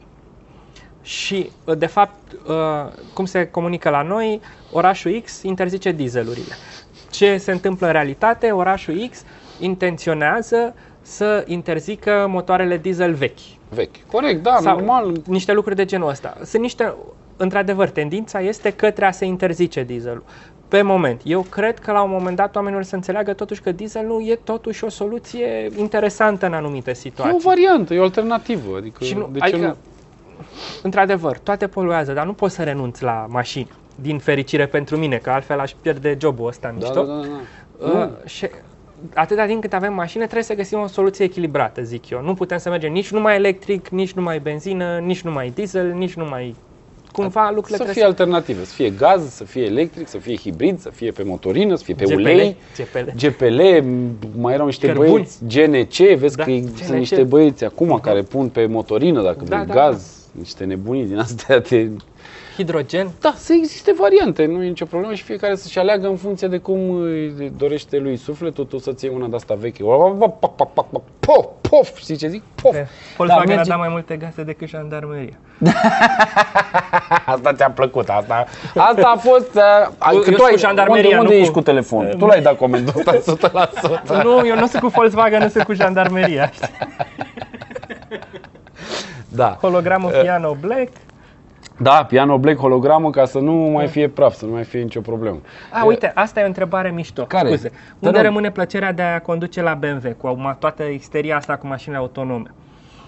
Și, 1.03 1.51
uh, 1.65 1.77
de 1.79 1.87
fapt, 1.87 2.33
uh, 2.49 2.55
cum 3.15 3.25
se 3.25 3.47
comunică 3.51 3.89
la 3.91 4.03
noi, 4.03 4.41
orașul 4.73 5.21
X 5.25 5.43
interzice 5.43 5.93
dieselurile. 5.93 6.55
Ce 7.11 7.37
se 7.37 7.53
întâmplă 7.53 7.87
în 7.87 7.93
realitate? 7.93 8.51
Orașul 8.51 9.09
X 9.11 9.25
intenționează 9.61 10.75
să 11.03 11.45
interzică 11.47 12.27
motoarele 12.29 12.77
diesel 12.77 13.13
vechi. 13.15 13.39
Vechi. 13.75 14.07
Corect, 14.13 14.43
da, 14.43 14.57
Sau 14.61 14.77
normal. 14.77 15.13
niște 15.27 15.53
lucruri 15.53 15.77
de 15.77 15.85
genul 15.85 16.09
ăsta. 16.09 16.37
Sunt 16.45 16.63
niște, 16.63 16.95
într-adevăr, 17.37 17.89
tendința 17.91 18.41
este 18.41 18.71
către 18.73 19.05
a 19.07 19.11
se 19.11 19.25
interzice 19.25 19.83
dieselul. 19.83 20.23
Pe 20.69 20.83
moment. 20.83 21.21
Eu 21.25 21.41
cred 21.41 21.79
că 21.79 21.93
la 21.93 22.03
un 22.03 22.11
moment 22.11 22.37
dat 22.37 22.57
oamenii 22.57 22.85
să 22.85 22.95
înțeleagă 22.95 23.33
totuși 23.33 23.61
că 23.61 23.73
dieselul 23.73 24.29
e 24.29 24.35
totuși 24.45 24.85
o 24.85 24.89
soluție 24.89 25.71
interesantă 25.77 26.47
în 26.47 26.53
anumite 26.53 26.91
E 26.91 26.95
situații. 26.95 27.35
o 27.35 27.39
variantă, 27.49 27.95
e 27.95 27.99
o 27.99 28.03
alternativă. 28.03 28.77
Adică, 28.77 29.05
Și 29.05 29.15
nu, 29.15 29.29
de 29.33 29.39
ce 29.39 29.45
adică, 29.45 29.67
nu? 29.67 29.77
Într-adevăr, 30.83 31.39
toate 31.39 31.67
poluează, 31.67 32.13
dar 32.13 32.27
nu 32.27 32.33
poți 32.33 32.55
să 32.55 32.63
renunți 32.63 33.03
la 33.03 33.27
mașini. 33.29 33.69
Din 34.01 34.19
fericire 34.19 34.67
pentru 34.67 34.97
mine, 34.97 35.17
că 35.17 35.31
altfel 35.31 35.59
aș 35.61 35.73
pierde 35.81 36.17
jobul 36.21 36.47
ăsta 36.47 36.69
Da, 36.69 36.75
mișto. 36.79 37.03
da, 37.05 37.13
da, 37.13 37.21
da. 37.81 37.87
Uh, 37.87 37.93
Nu. 37.93 38.11
și 38.27 38.49
atâta 39.15 39.47
timp 39.47 39.61
cât 39.61 39.73
avem 39.73 39.95
mașină, 39.95 40.23
trebuie 40.25 40.45
să 40.45 40.55
găsim 40.55 40.79
o 40.81 40.87
soluție 40.87 41.25
echilibrată, 41.25 41.83
zic 41.83 42.11
eu. 42.11 42.23
Nu 42.23 42.35
putem 42.35 42.59
să 42.59 42.69
mergem 42.71 42.93
nici 42.93 43.11
numai 43.11 43.35
electric, 43.37 43.89
nici 43.89 44.13
numai 44.13 44.39
benzină, 44.39 44.99
nici 45.05 45.21
numai 45.23 45.53
diesel, 45.55 45.93
nici 45.93 46.15
numai... 46.15 46.55
Cumva 47.13 47.43
lucrurile 47.51 47.77
Să 47.77 47.83
trebuie 47.83 47.95
fie 47.95 48.05
alternative, 48.05 48.65
să 48.65 48.75
fie 48.75 48.91
gaz, 48.91 49.31
să 49.35 49.45
fie 49.45 49.63
electric, 49.65 50.09
să 50.09 50.19
fie 50.19 50.37
hibrid, 50.37 50.81
să 50.81 50.91
fie 50.91 51.11
pe 51.11 51.23
motorină, 51.23 51.75
să 51.75 51.85
fie 51.85 51.95
pe 51.95 52.05
GPL, 52.05 52.15
ulei. 52.15 52.57
GPL. 52.77 53.27
GPL, 53.27 53.61
mai 54.41 54.55
erau 54.55 54.67
niște 54.67 54.87
Cărbuni. 54.87 55.09
băieți, 55.11 55.39
GNC, 55.47 56.19
vezi 56.19 56.37
Da, 56.37 56.45
că 56.45 56.51
e- 56.51 56.61
GNC. 56.61 56.77
sunt 56.85 56.99
niște 56.99 57.23
băieți 57.23 57.65
acum 57.65 57.99
care 58.03 58.23
pun 58.23 58.49
pe 58.49 58.67
motorină, 58.67 59.23
dacă 59.23 59.39
Da, 59.45 59.57
vrei, 59.57 59.67
da, 59.67 59.75
gaz, 59.75 60.18
niște 60.33 60.65
nebunii 60.65 61.05
din 61.07 61.19
astea 61.19 61.59
de... 61.59 61.91
Hidrogen. 62.57 63.11
Da, 63.21 63.33
să 63.37 63.53
existe 63.53 63.95
variante, 63.99 64.47
nu 64.47 64.63
e 64.63 64.69
nicio 64.69 64.85
problemă 64.85 65.15
și 65.15 65.23
fiecare 65.23 65.55
să-și 65.55 65.79
aleagă 65.79 66.07
în 66.09 66.17
funcție 66.17 66.49
de 66.49 66.59
cum 66.59 66.91
îi 66.91 67.53
dorește 67.57 67.99
lui 67.99 68.17
sufletul, 68.17 68.65
tu 68.65 68.79
să-ți 68.79 69.05
iei 69.05 69.15
una 69.17 69.27
de 69.27 69.37
asta 69.37 69.55
veche. 69.55 69.83
Pof, 71.21 71.47
pof, 71.61 71.97
știi 71.97 72.17
ce 72.17 72.29
zic? 72.29 72.43
Pof. 72.63 72.75
Volkswagen 73.17 73.47
Da, 73.47 73.53
a 73.53 73.57
merge- 73.57 73.69
dat 73.71 73.79
mai 73.79 73.89
multe 73.91 74.17
gaze 74.17 74.43
decât 74.43 74.69
jandarmeria. 74.69 75.37
Asta 77.27 77.53
ți-a 77.53 77.71
plăcut, 77.71 78.09
asta. 78.09 78.47
Asta 78.75 79.13
a 79.15 79.17
fost... 79.19 79.55
Uh, 79.55 80.13
Eu 80.13 80.19
că 80.21 80.31
tu 80.31 80.37
sunt 80.37 80.47
ai, 80.47 80.53
cu 80.53 80.59
jandarmeria, 80.59 81.05
unde, 81.09 81.19
unde 81.21 81.33
nu 81.35 81.39
ești 81.41 81.53
cu- 81.53 81.59
cu 81.59 81.65
telefonul? 81.65 82.15
Tu 82.19 82.27
l-ai 82.27 82.43
dat 82.43 82.57
comandul 82.57 82.93
ăsta 83.15 83.37
100%. 84.21 84.23
nu, 84.23 84.47
eu 84.47 84.55
nu 84.59 84.67
sunt 84.67 84.83
cu 84.83 84.89
Volkswagen, 84.89 85.43
nu 85.43 85.49
sunt 85.49 85.65
cu 85.65 85.73
jandarmeria. 85.73 86.51
știi? 89.29 89.37
Da. 89.37 89.59
Hologramul 89.61 90.11
piano 90.23 90.57
black. 90.61 90.89
Da, 91.81 92.05
piano 92.09 92.39
black 92.39 92.59
hologramă 92.59 93.11
ca 93.11 93.25
să 93.25 93.39
nu 93.39 93.53
mai 93.53 93.87
fie 93.87 94.09
praf, 94.09 94.35
să 94.35 94.45
nu 94.45 94.53
mai 94.53 94.65
fie 94.65 94.81
nicio 94.83 95.01
problemă. 95.01 95.39
A, 95.73 95.85
uite, 95.85 96.13
asta 96.15 96.41
e 96.41 96.43
o 96.43 96.47
întrebare 96.47 96.91
mișto. 96.91 97.23
Care? 97.23 97.49
Scuze. 97.49 97.69
Te 97.69 97.75
Unde 97.99 98.17
rog. 98.17 98.27
rămâne 98.27 98.51
plăcerea 98.51 98.93
de 98.93 99.03
a 99.03 99.21
conduce 99.21 99.63
la 99.63 99.75
BMW 99.75 100.11
cu 100.17 100.39
ma- 100.41 100.59
toată 100.59 100.83
isteria 100.83 101.37
asta 101.37 101.57
cu 101.57 101.67
mașinile 101.67 101.99
autonome? 102.01 102.51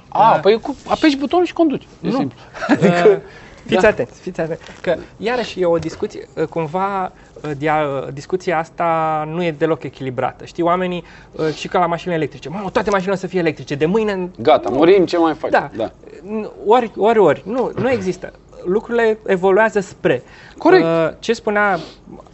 A, 0.08 0.38
păi 0.42 0.60
cu, 0.60 0.76
apeși 0.88 1.16
butonul 1.16 1.44
și 1.44 1.52
conduci. 1.52 1.82
E 1.82 1.86
Nu. 2.08 2.10
simplu. 2.10 2.38
Adică, 2.68 3.20
fiți 3.70 3.82
da. 3.82 3.88
atenți, 3.88 4.20
fiți 4.20 4.40
atenți. 4.40 4.62
Că 4.80 4.96
iarăși 5.16 5.60
e 5.60 5.64
o 5.66 5.78
discuție, 5.78 6.26
uh, 6.36 6.44
cumva 6.46 7.04
uh, 7.04 7.10
dia, 7.58 7.84
discuția 8.12 8.58
asta 8.58 9.24
nu 9.32 9.44
e 9.44 9.50
deloc 9.50 9.82
echilibrată. 9.82 10.44
Știi, 10.44 10.62
oamenii 10.62 11.04
uh, 11.32 11.52
și 11.54 11.68
ca 11.68 11.78
la 11.78 11.86
mașinile 11.86 12.16
electrice. 12.16 12.48
Mamă, 12.48 12.70
toate 12.70 12.90
mașinile 12.90 13.14
o 13.14 13.18
să 13.18 13.26
fie 13.26 13.38
electrice. 13.38 13.74
De 13.74 13.86
mâine... 13.86 14.30
Gata, 14.38 14.68
murim, 14.72 15.04
ce 15.06 15.18
mai 15.18 15.34
faci? 15.34 15.50
Da. 15.50 15.70
da. 15.76 15.90
N- 15.90 16.50
Ori, 16.66 16.90
ori, 16.96 17.18
ori. 17.18 17.42
Nu, 17.46 17.72
nu 17.76 17.90
există. 17.90 18.32
Lucrurile 18.64 19.18
evoluează 19.26 19.80
spre. 19.80 20.22
Corect. 20.58 20.84
Uh, 20.84 21.08
ce 21.18 21.32
spunea, 21.32 21.78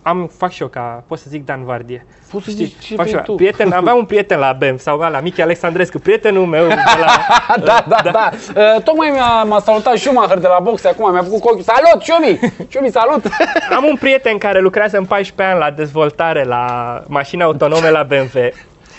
am, 0.03 0.31
fac 0.37 0.51
și 0.51 0.63
eu 0.63 0.69
ca, 0.69 1.05
pot 1.07 1.19
să 1.19 1.25
zic 1.29 1.45
Dan 1.45 1.65
Vardie. 1.65 2.07
Poți 2.31 2.45
să 2.45 2.51
Știi, 2.51 2.65
zici 2.65 2.85
ce 2.87 2.95
fac 2.95 3.05
și 3.07 3.11
vrei 3.13 3.25
eu. 3.29 3.35
tu. 3.35 3.43
Prieten, 3.43 3.73
aveam 3.73 3.97
un 3.97 4.05
prieten 4.05 4.39
la 4.39 4.53
BEM 4.59 4.77
sau 4.77 4.99
la 4.99 5.21
Michi 5.21 5.41
Alexandrescu, 5.41 5.99
prietenul 5.99 6.47
meu 6.47 6.67
de 6.67 6.75
la... 6.75 7.17
da, 7.65 7.85
da, 7.89 8.11
da. 8.11 8.31
Uh, 8.57 8.83
tocmai 8.83 9.11
mi-a, 9.11 9.43
m-a 9.43 9.61
salutat 9.61 9.97
Schumacher 9.97 10.39
de 10.39 10.47
la 10.47 10.59
boxe 10.63 10.89
acum, 10.89 11.13
mi-a 11.13 11.23
făcut 11.23 11.41
cu 11.41 11.49
ochiul. 11.49 11.63
Salut, 11.63 12.03
Șumi! 12.03 12.53
Șumi, 12.69 12.91
salut! 12.91 13.25
Am 13.77 13.85
un 13.85 13.97
prieten 13.97 14.39
care 14.39 14.61
lucrează 14.61 14.97
în 14.97 15.05
14 15.05 15.55
ani 15.55 15.65
la 15.65 15.71
dezvoltare 15.77 16.45
la 16.45 16.65
mașini 17.07 17.43
autonome 17.43 17.91
la 17.91 18.03
BMW 18.03 18.41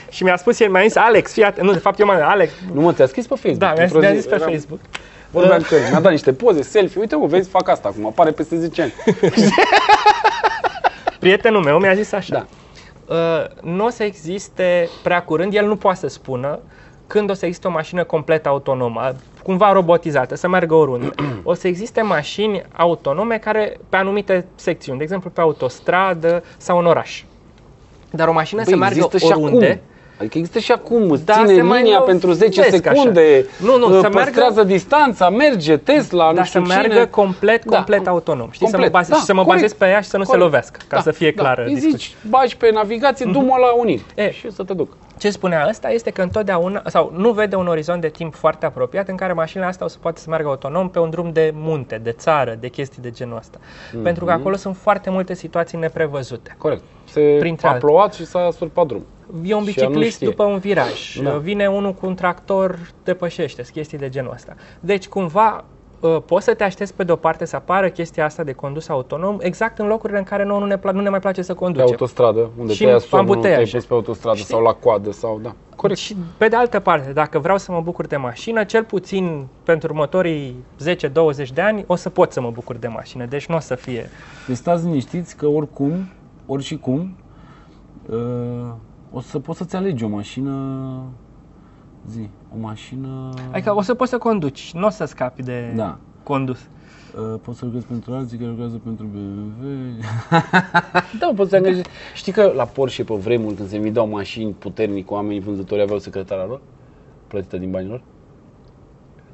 și 0.09 0.23
mi-a 0.23 0.35
spus 0.37 0.59
el, 0.59 0.69
mi-a 0.69 0.81
zis, 0.81 0.95
Alex, 0.95 1.31
fii 1.33 1.43
atent. 1.43 1.67
Nu, 1.67 1.73
de 1.73 1.79
fapt 1.79 1.99
eu 1.99 2.05
m-am 2.05 2.21
Alex, 2.23 2.51
nu 2.73 2.81
mă, 2.81 2.93
ți-a 2.93 3.05
scris 3.07 3.27
pe 3.27 3.35
Facebook. 3.35 3.57
da, 3.59 3.71
mi-a, 3.73 3.83
într-o 3.83 3.99
mi-a 3.99 4.09
zi. 4.09 4.15
zis 4.15 4.25
pe 4.25 4.35
Eram- 4.35 4.49
Facebook. 4.49 4.79
Vorbeam 5.31 5.61
cu 5.61 5.75
el, 5.75 5.89
mi-a 5.89 5.99
dat 5.99 6.11
niște 6.11 6.33
poze, 6.33 6.61
selfie. 6.61 6.99
Uite, 7.01 7.15
mă, 7.15 7.25
vezi, 7.25 7.49
fac 7.49 7.69
asta 7.69 7.87
acum, 7.87 8.05
apare 8.05 8.31
peste 8.31 8.57
10 8.57 8.81
ani. 8.81 8.93
Prietenul 11.19 11.63
meu 11.63 11.79
mi-a 11.79 11.93
zis 11.93 12.11
așa, 12.11 12.33
Da. 12.33 12.45
uh, 13.15 13.45
nu 13.73 13.85
o 13.85 13.89
să 13.89 14.03
existe 14.03 14.89
prea 15.03 15.23
curând, 15.23 15.53
el 15.53 15.65
nu 15.67 15.75
poate 15.75 15.97
să 15.99 16.07
spună 16.07 16.59
când 17.07 17.29
o 17.29 17.33
să 17.33 17.45
existe 17.45 17.67
o 17.67 17.71
mașină 17.71 18.03
complet 18.03 18.45
autonomă, 18.45 19.11
cumva 19.43 19.71
robotizată, 19.71 20.35
să 20.35 20.47
meargă 20.47 20.73
oriunde. 20.73 21.09
O 21.43 21.53
să 21.53 21.67
existe 21.67 22.01
mașini 22.01 22.63
autonome 22.75 23.37
care 23.37 23.77
pe 23.89 23.95
anumite 23.97 24.45
secțiuni, 24.55 24.97
de 24.97 25.03
exemplu 25.03 25.29
pe 25.29 25.41
autostradă 25.41 26.43
sau 26.57 26.77
în 26.79 26.85
oraș. 26.85 27.23
Dar 28.11 28.27
o 28.27 28.31
mașină 28.31 28.63
să 28.63 28.69
Băi, 28.69 28.79
meargă 28.79 28.95
există 28.97 29.17
și 29.17 29.25
oriunde. 29.25 29.65
acum. 29.65 29.81
Adică 30.19 30.37
există 30.37 30.59
și 30.59 30.71
acum, 30.71 31.09
îți 31.11 31.25
Da, 31.25 31.33
ține 31.33 31.53
se 31.53 31.61
mai 31.61 31.77
linia 31.81 31.97
lovesc 31.99 32.11
pentru 32.19 32.31
10 32.31 32.61
așa. 32.61 32.69
secunde, 32.69 33.45
Nu, 33.59 33.77
nu, 33.77 33.85
uh, 33.85 33.91
să 34.01 34.09
meargă- 34.09 34.17
păstrează 34.23 34.63
distanța, 34.63 35.29
merge, 35.29 35.77
Tesla, 35.77 36.27
nu 36.29 36.33
Dar 36.35 36.45
știu 36.45 36.61
să 36.61 36.67
meargă 36.67 36.93
cine. 36.93 37.05
complet, 37.05 37.65
Da. 37.65 37.75
complet 37.75 38.07
autonom. 38.07 38.49
Știi, 38.51 38.65
Complet, 38.65 38.85
să 38.85 38.91
mă, 38.91 38.97
bazez, 38.97 39.09
da, 39.09 39.15
și 39.17 39.23
să 39.23 39.33
mă 39.33 39.43
corect, 39.43 39.61
bazez 39.61 39.77
pe 39.77 39.85
ea 39.85 40.01
și 40.01 40.07
să 40.09 40.17
nu 40.17 40.23
corect. 40.23 40.41
se 40.43 40.49
lovească, 40.49 40.79
ca 40.87 40.95
Da, 40.95 41.01
să 41.01 41.11
fie 41.11 41.31
da. 41.35 41.41
clară 41.41 41.63
Îi 41.63 41.73
discuția. 41.73 41.97
zici, 41.97 42.15
bagi 42.29 42.57
pe 42.57 42.71
navigație, 42.73 43.29
du-mă 43.31 43.55
la 43.59 43.73
unit 43.79 44.01
E. 44.15 44.31
și 44.31 44.51
să 44.51 44.63
te 44.63 44.73
duc. 44.73 44.97
Ce 45.17 45.29
spunea 45.29 45.65
ăsta 45.69 45.89
este 45.91 46.09
că 46.09 46.21
întotdeauna, 46.21 46.81
sau 46.85 47.13
nu 47.15 47.31
vede 47.31 47.55
un 47.55 47.67
orizont 47.67 48.01
de 48.01 48.07
timp 48.07 48.35
foarte 48.35 48.65
apropiat 48.65 49.07
în 49.07 49.15
care 49.15 49.33
mașinile 49.33 49.67
astea 49.69 49.85
o 49.85 49.89
să 49.89 49.97
poată 50.01 50.19
să 50.19 50.25
meargă 50.29 50.47
autonom 50.47 50.89
pe 50.89 50.99
un 50.99 51.09
drum 51.09 51.29
de 51.33 51.51
munte, 51.55 51.99
de 52.03 52.11
țară, 52.11 52.57
de 52.59 52.67
chestii 52.67 53.01
de 53.01 53.11
genul 53.11 53.37
ăsta. 53.37 53.57
Pentru 54.03 54.25
că 54.25 54.31
acolo 54.31 54.55
sunt 54.55 54.77
foarte 54.77 55.09
multe 55.09 55.33
situații 55.33 55.77
neprevăzute. 55.77 56.55
Corect. 56.57 56.81
Se 57.09 57.35
Printre 57.39 57.67
a 57.67 57.71
altele. 57.71 57.91
plouat 57.91 58.13
și 58.13 58.25
s-a 58.25 58.49
surpat 58.57 58.85
drum. 58.85 59.05
E 59.33 59.33
un 59.33 59.41
Și 59.43 59.49
ea 59.51 59.57
nu 59.57 59.63
biciclist 59.63 60.15
știe. 60.15 60.27
după 60.27 60.43
un 60.43 60.57
viraj, 60.57 61.19
Da. 61.23 61.37
vine 61.37 61.67
unul 61.67 61.93
cu 61.93 62.05
un 62.05 62.15
tractor, 62.15 62.79
depășește, 63.03 63.63
chestii 63.71 63.97
de 63.97 64.09
genul 64.09 64.31
ăsta. 64.33 64.55
Deci, 64.79 65.07
cumva, 65.07 65.63
uh, 65.99 66.17
poți 66.25 66.45
să 66.45 66.53
te 66.53 66.63
aștepți 66.63 66.93
pe 66.93 67.03
de-o 67.03 67.15
parte 67.15 67.45
să 67.45 67.55
apară 67.55 67.89
chestia 67.89 68.25
asta 68.25 68.43
de 68.43 68.51
condus 68.51 68.89
autonom 68.89 69.37
exact 69.39 69.77
în 69.79 69.87
locurile 69.87 70.17
în 70.17 70.23
care 70.23 70.43
nouă 70.43 70.59
nu 70.59 70.65
ne, 70.65 70.77
pla- 70.77 70.91
nu 70.93 71.01
ne 71.01 71.09
mai 71.09 71.19
place 71.19 71.41
să 71.41 71.53
Pe 71.53 71.59
conducem. 71.59 71.87
autostradă, 71.87 72.49
unde 72.59 72.73
Și 72.73 72.81
te 72.83 72.87
ia 72.87 72.93
în 72.93 72.99
somnul, 72.99 73.25
te-ai 73.27 73.35
ambuteiaje. 73.35 73.77
pus 73.77 73.85
pe 73.85 73.93
autostradă 73.93 74.37
Știi? 74.37 74.49
sau 74.53 74.61
la 74.61 74.73
coadă 74.73 75.11
sau 75.11 75.39
da. 75.43 75.55
Corect. 75.75 75.99
Și 75.99 76.15
pe 76.37 76.47
de 76.47 76.55
altă 76.55 76.79
parte, 76.79 77.11
dacă 77.13 77.39
vreau 77.39 77.57
să 77.57 77.71
mă 77.71 77.81
bucur 77.81 78.07
de 78.07 78.17
mașină, 78.17 78.63
cel 78.63 78.83
puțin 78.83 79.47
pentru 79.63 79.87
următorii 79.93 80.55
10-20 80.83 81.49
de 81.53 81.61
ani 81.61 81.83
o 81.87 81.95
să 81.95 82.09
pot 82.09 82.31
să 82.31 82.41
mă 82.41 82.49
bucur 82.51 82.75
de 82.75 82.87
mașină, 82.87 83.25
deci 83.25 83.45
nu 83.45 83.55
o 83.55 83.59
să 83.59 83.75
fie. 83.75 84.09
Deci 84.47 84.55
stați 84.57 84.85
liniștiți 84.85 85.35
că 85.35 85.47
oricum, 85.47 86.09
ori 86.45 86.63
și 86.63 86.77
cum, 86.77 87.15
uh, 88.09 88.15
o 89.17 89.19
să 89.21 89.39
poți 89.39 89.57
să-ți 89.57 89.75
alegi 89.75 90.03
o 90.03 90.07
mașină, 90.07 90.53
zi, 92.09 92.29
o 92.55 92.59
mașină... 92.59 93.29
Adică 93.51 93.75
o 93.75 93.81
să 93.81 93.93
poți 93.93 94.09
să 94.09 94.17
conduci, 94.17 94.71
nu 94.73 94.85
o 94.85 94.89
să 94.89 95.05
scapi 95.05 95.43
de 95.43 95.73
Da. 95.75 95.97
condus. 96.23 96.59
Uh, 96.59 97.39
poți 97.41 97.57
să 97.57 97.65
lucrezi 97.65 97.85
pentru 97.85 98.13
alții 98.13 98.37
care 98.37 98.49
lucrează 98.49 98.79
pentru 98.83 99.05
BMW. 99.05 99.67
Da, 101.19 101.31
poți 101.35 101.49
să 101.49 101.55
te 101.55 101.55
angajezi. 101.55 101.89
Știi 102.13 102.31
că 102.31 102.51
la 102.55 102.63
Porsche 102.65 103.03
pe 103.03 103.13
vremuri 103.15 103.55
când 103.55 103.69
se 103.69 103.77
vindeau 103.77 104.07
mașini 104.07 104.51
puternic, 104.51 105.11
oamenii 105.11 105.39
vânzători 105.39 105.81
aveau 105.81 105.99
secretara 105.99 106.45
lor? 106.45 106.61
Plătită 107.27 107.57
din 107.57 107.71
banii 107.71 107.89
lor? 107.89 108.01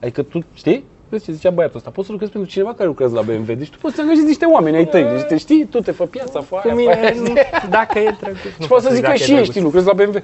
Adică 0.01 0.23
tu, 0.23 0.39
știi? 0.53 0.83
Vezi 1.13 1.25
ce 1.25 1.31
zicea 1.31 1.49
băiatul 1.49 1.77
ăsta, 1.77 1.89
poți 1.89 2.05
să 2.05 2.11
lucrezi 2.11 2.33
pentru 2.33 2.51
cineva 2.51 2.73
care 2.73 2.87
lucrează 2.87 3.15
la 3.15 3.21
BMW, 3.21 3.53
deci 3.55 3.69
tu 3.69 3.77
poți 3.81 3.95
să 3.95 4.01
angajezi 4.01 4.25
niște 4.25 4.45
oameni 4.45 4.75
ai 4.75 4.85
tăi, 4.85 5.03
deci 5.03 5.21
te 5.21 5.37
știi, 5.37 5.65
tu 5.65 5.79
te 5.79 5.91
fă 5.91 6.03
piața, 6.05 6.41
fă 6.41 6.55
Cu 6.55 6.55
aia, 6.55 6.73
fă 6.73 6.75
mine, 6.75 6.93
aia. 6.93 7.13
nu, 7.15 7.33
dacă 7.69 7.99
e 7.99 8.15
drăguț. 8.19 8.39
Și 8.39 8.47
nu 8.59 8.65
poți 8.67 8.81
să 8.83 8.87
pot 8.87 8.95
zic 8.97 9.05
că 9.05 9.09
dacă 9.11 9.21
e 9.21 9.25
și 9.25 9.29
ei 9.29 9.35
drăguț. 9.35 9.49
știi, 9.49 9.61
lucrezi 9.61 9.85
la 9.85 9.93
BMW. 9.93 10.19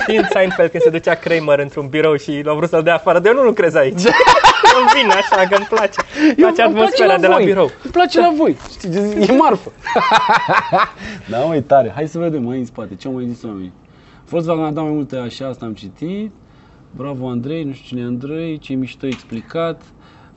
Știi 0.00 0.16
în 0.22 0.26
Seinfeld 0.32 0.70
când 0.70 0.82
se 0.82 0.90
ducea 0.90 1.14
Kramer 1.14 1.58
într-un 1.58 1.86
birou 1.88 2.16
și 2.16 2.40
l-au 2.44 2.56
vrut 2.56 2.68
să-l 2.68 2.82
dea 2.82 2.94
afară, 2.94 3.18
de 3.18 3.28
eu 3.28 3.34
nu 3.34 3.42
lucrez 3.42 3.74
aici. 3.74 4.02
Îmi 4.78 4.88
vine 4.94 5.12
așa, 5.12 5.46
că 5.48 5.54
îmi 5.56 5.66
place. 5.68 6.00
Îmi 6.26 6.34
place 6.34 6.62
îmi 6.62 6.74
atmosfera 6.74 7.18
de 7.18 7.26
la 7.26 7.34
voi. 7.34 7.44
birou. 7.44 7.70
Îmi 7.82 7.92
place 7.92 8.20
la 8.20 8.32
voi, 8.36 8.56
știi, 8.70 8.90
e 9.28 9.32
marfă. 9.32 9.72
da, 11.30 11.38
măi, 11.38 11.62
tare. 11.62 11.92
Hai 11.94 12.08
să 12.08 12.18
vedem 12.18 12.42
mai 12.42 12.58
în 12.58 12.64
spate, 12.66 12.94
ce 12.94 13.06
au 13.06 13.12
mai 13.14 13.26
zis 13.32 13.42
oamenii. 13.42 13.72
Volkswagen 14.28 14.64
a 14.64 14.70
dat 14.70 14.84
mai 14.84 14.92
multe 14.92 15.16
așa, 15.16 15.46
asta 15.46 15.64
am 15.64 15.72
citit. 15.72 16.32
Bravo 16.90 17.28
Andrei, 17.28 17.64
nu 17.64 17.72
știu 17.72 17.86
cine 17.86 18.00
e 18.00 18.04
Andrei, 18.04 18.58
ce 18.58 18.74
mișto 18.74 19.06
explicat. 19.06 19.82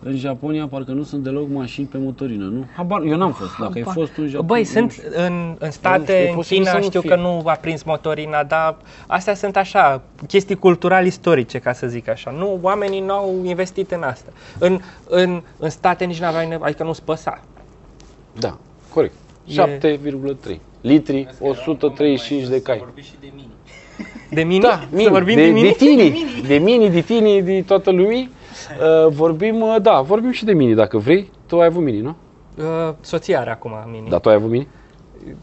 În 0.04 0.16
Japonia 0.16 0.68
parcă 0.68 0.92
nu 0.92 1.04
sunt 1.04 1.24
deloc 1.24 1.50
mașini 1.50 1.88
pe 1.88 1.98
motorină, 1.98 2.46
nu? 2.46 2.66
Habar, 2.76 3.02
eu 3.02 3.18
n-am 3.18 3.32
fost, 3.32 3.58
dacă 3.60 3.72
ai 3.76 3.82
fost 3.84 4.12
tu 4.14 4.22
în 4.22 4.28
Japonia. 4.28 4.48
Băi, 4.48 4.60
nu 4.60 4.66
sunt 4.66 4.92
știu. 4.92 5.10
în, 5.16 5.34
în 5.34 5.56
Nu 5.60 5.70
state, 5.72 6.02
știu, 6.04 6.14
e 6.16 6.30
în 6.30 6.36
posibil 6.36 6.58
China, 6.64 6.72
să 6.72 6.78
nu 6.78 6.84
știu 6.84 7.00
fie. 7.02 7.10
că 7.10 7.16
nu 7.16 7.42
a 7.46 7.54
prins 7.54 7.84
motorina, 7.84 8.44
dar 8.44 8.78
astea 9.08 9.34
sunt 9.34 9.56
așa, 9.56 10.02
chestii 10.28 10.56
cultural-istorice, 10.56 11.60
ca 11.60 11.74
să 11.74 11.88
zic 11.88 12.08
așa. 12.10 12.32
Nu, 12.32 12.60
oamenii 12.62 13.00
nu 13.00 13.12
au 13.14 13.42
investit 13.44 13.92
în 13.92 14.04
asta. 14.04 14.32
În, 14.60 14.80
în, 15.10 15.42
în 15.58 15.70
state 15.70 16.06
nici 16.06 16.20
n-aveai 16.20 16.48
nevoie, 16.48 16.70
adică 16.70 16.84
nu 16.84 16.94
spăsa. 16.94 17.42
Da, 18.40 18.58
corect. 18.94 19.14
E- 19.46 19.78
7,3 20.54 20.56
litri, 20.82 21.28
135 21.40 22.48
de 22.48 22.62
cai. 22.62 22.78
Vorbi 22.78 23.02
și 23.02 23.14
de 23.20 23.32
mini. 23.36 23.48
De 24.30 24.42
mini? 24.44 24.60
Da, 24.62 24.80
mini, 24.92 25.04
Să 25.04 25.10
vorbim 25.10 25.36
de, 25.36 25.46
de, 25.46 25.52
mini? 25.52 25.68
de 25.68 25.74
tini, 25.78 26.24
de 26.48 26.56
mini, 26.58 26.90
de 26.90 27.02
tini, 27.02 27.42
de 27.42 27.64
toată 27.68 27.92
lumii. 27.92 28.32
Uh, 29.06 29.12
vorbim, 29.14 29.62
uh, 29.62 29.76
da, 29.82 30.02
vorbim 30.02 30.32
și 30.32 30.46
de 30.46 30.54
mini 30.54 30.74
dacă 30.76 30.98
vrei. 30.98 31.32
Tu 31.48 31.60
ai 31.60 31.66
avut 31.68 31.84
mini, 31.84 32.00
nu? 32.02 32.16
Uh, 32.58 32.94
soția 33.02 33.40
are 33.40 33.50
acum 33.52 33.72
mini. 33.92 34.10
Da, 34.10 34.18
tu 34.18 34.30
ai 34.30 34.36
avut 34.36 34.50
mini? 34.50 34.68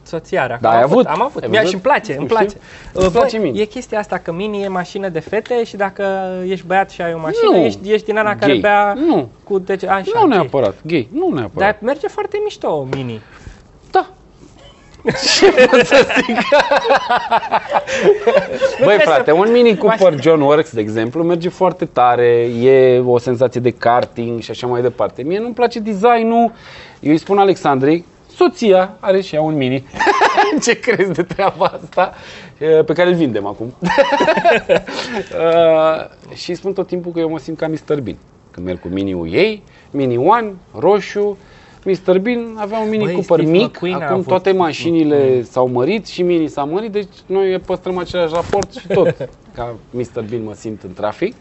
Soția 0.03 0.43
are 0.43 0.53
acum. 0.53 0.69
Da, 0.71 0.77
ai 0.77 0.83
am 0.83 0.91
avut? 0.91 1.07
Am 1.07 1.23
avut. 1.23 1.43
Ai 1.43 1.49
Mie 1.49 1.59
văzut? 1.59 1.69
și 1.69 1.75
îmi 1.75 1.83
place, 1.83 2.13
îmi 2.17 2.25
Știu. 2.25 2.37
place. 2.37 2.57
Îți 2.93 3.05
Uh, 3.07 3.13
place 3.13 3.37
băi, 3.39 3.47
mini? 3.47 3.61
E 3.61 3.65
chestia 3.65 3.99
asta 3.99 4.19
că 4.19 4.33
mini 4.33 4.63
e 4.63 4.69
mașină 4.69 5.09
de 5.09 5.21
fete 5.21 5.65
și 5.65 5.77
dacă 5.77 6.05
ești 6.47 6.67
băiat 6.67 6.91
și 6.91 7.03
ai 7.03 7.13
o 7.15 7.19
mașină, 7.19 7.51
Nu. 7.51 7.57
ești, 7.65 7.93
ești 7.93 8.07
din 8.07 8.17
ala 8.17 8.35
care 8.37 8.53
Gay. 8.53 8.61
bea 8.61 8.95
Nu. 9.07 9.29
cu 9.45 9.59
deci, 9.59 9.85
așa, 9.85 10.11
nu 10.15 10.23
ok. 10.23 10.29
neapărat, 10.29 10.75
gay, 10.87 11.09
nu 11.13 11.29
neapărat. 11.35 11.55
Dar 11.71 11.79
merge 11.83 12.09
foarte 12.09 12.41
mișto 12.45 12.89
mini. 12.95 13.21
Da. 15.03 15.13
Ce 15.13 15.51
pot 15.67 15.87
să 15.87 16.07
zic? 16.27 16.37
Băi 18.35 18.67
trebuie 18.77 18.99
frate, 18.99 19.31
să- 19.31 19.33
un 19.37 19.51
Mini 19.53 19.77
Cooper 19.77 20.13
Maș- 20.15 20.21
John 20.21 20.41
Works, 20.41 20.73
de 20.73 20.81
exemplu, 20.81 21.23
merge 21.23 21.49
foarte 21.49 21.85
tare, 21.85 22.27
e 22.61 22.99
o 23.07 23.19
senzație 23.19 23.61
de 23.61 23.71
karting 23.71 24.41
și 24.41 24.51
așa 24.51 24.67
mai 24.67 24.83
departe. 24.83 25.23
Mie 25.23 25.39
nu-mi 25.39 25.55
place 25.55 25.79
designul, 25.79 26.53
eu 27.01 27.11
îi 27.13 27.19
spun 27.19 27.39
Alexandrei, 27.39 28.05
soția 28.37 28.97
are 29.01 29.21
și 29.21 29.35
ea 29.35 29.43
un 29.43 29.57
Mini. 29.57 29.87
Ce 30.65 30.81
crezi 30.81 31.13
de 31.13 31.23
treaba 31.23 31.81
asta? 31.83 32.15
E, 32.59 32.67
Pe 32.67 32.93
care 32.93 33.09
îl 33.09 33.15
vindem 33.15 33.47
acum. 33.47 33.75
Uh, 35.39 36.35
și 36.35 36.51
îi 36.51 36.57
spun 36.57 36.73
tot 36.73 36.87
timpul 36.87 37.13
că 37.13 37.19
eu 37.21 37.29
mă 37.31 37.39
simt 37.39 37.59
ca 37.59 37.67
Mr. 37.69 38.01
Bean. 38.01 38.17
Când 38.51 38.67
merg 38.67 38.81
cu 38.81 38.89
Mini-ul 38.89 39.33
ei, 39.33 39.63
Mini 39.91 40.17
One, 40.17 40.53
roșu, 40.79 41.39
Mr. 41.85 42.19
Bean 42.19 42.55
avea 42.57 42.79
un 42.79 42.89
Mini 42.89 43.05
Băi, 43.05 43.13
Cooper 43.13 43.39
Steve 43.39 43.51
mic, 43.59 43.67
McQueen 43.67 43.95
a 43.95 43.99
acum 44.01 44.13
avut- 44.15 44.27
toate 44.27 44.53
mașinile 44.53 45.43
s-au 45.43 45.69
mărit 45.69 46.07
și 46.07 46.23
Mini 46.23 46.47
s-a 46.49 46.65
mărit, 46.65 46.93
deci 46.93 47.09
noi 47.27 47.59
păstrăm 47.59 47.99
același 47.99 48.35
raport 48.35 48.73
și 48.73 48.87
tot. 48.87 49.15
Ca 49.55 49.75
Mr. 49.91 50.25
Bean 50.29 50.45
mă 50.45 50.55
simt 50.55 50.83
în 50.83 50.93
trafic. 50.93 51.35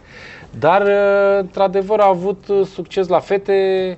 Dar, 0.59 0.81
uh, 0.81 1.39
într-adevăr, 1.39 1.99
a 1.99 2.07
avut 2.07 2.43
uh, 2.47 2.65
succes 2.73 3.07
la 3.07 3.19
fete, 3.19 3.97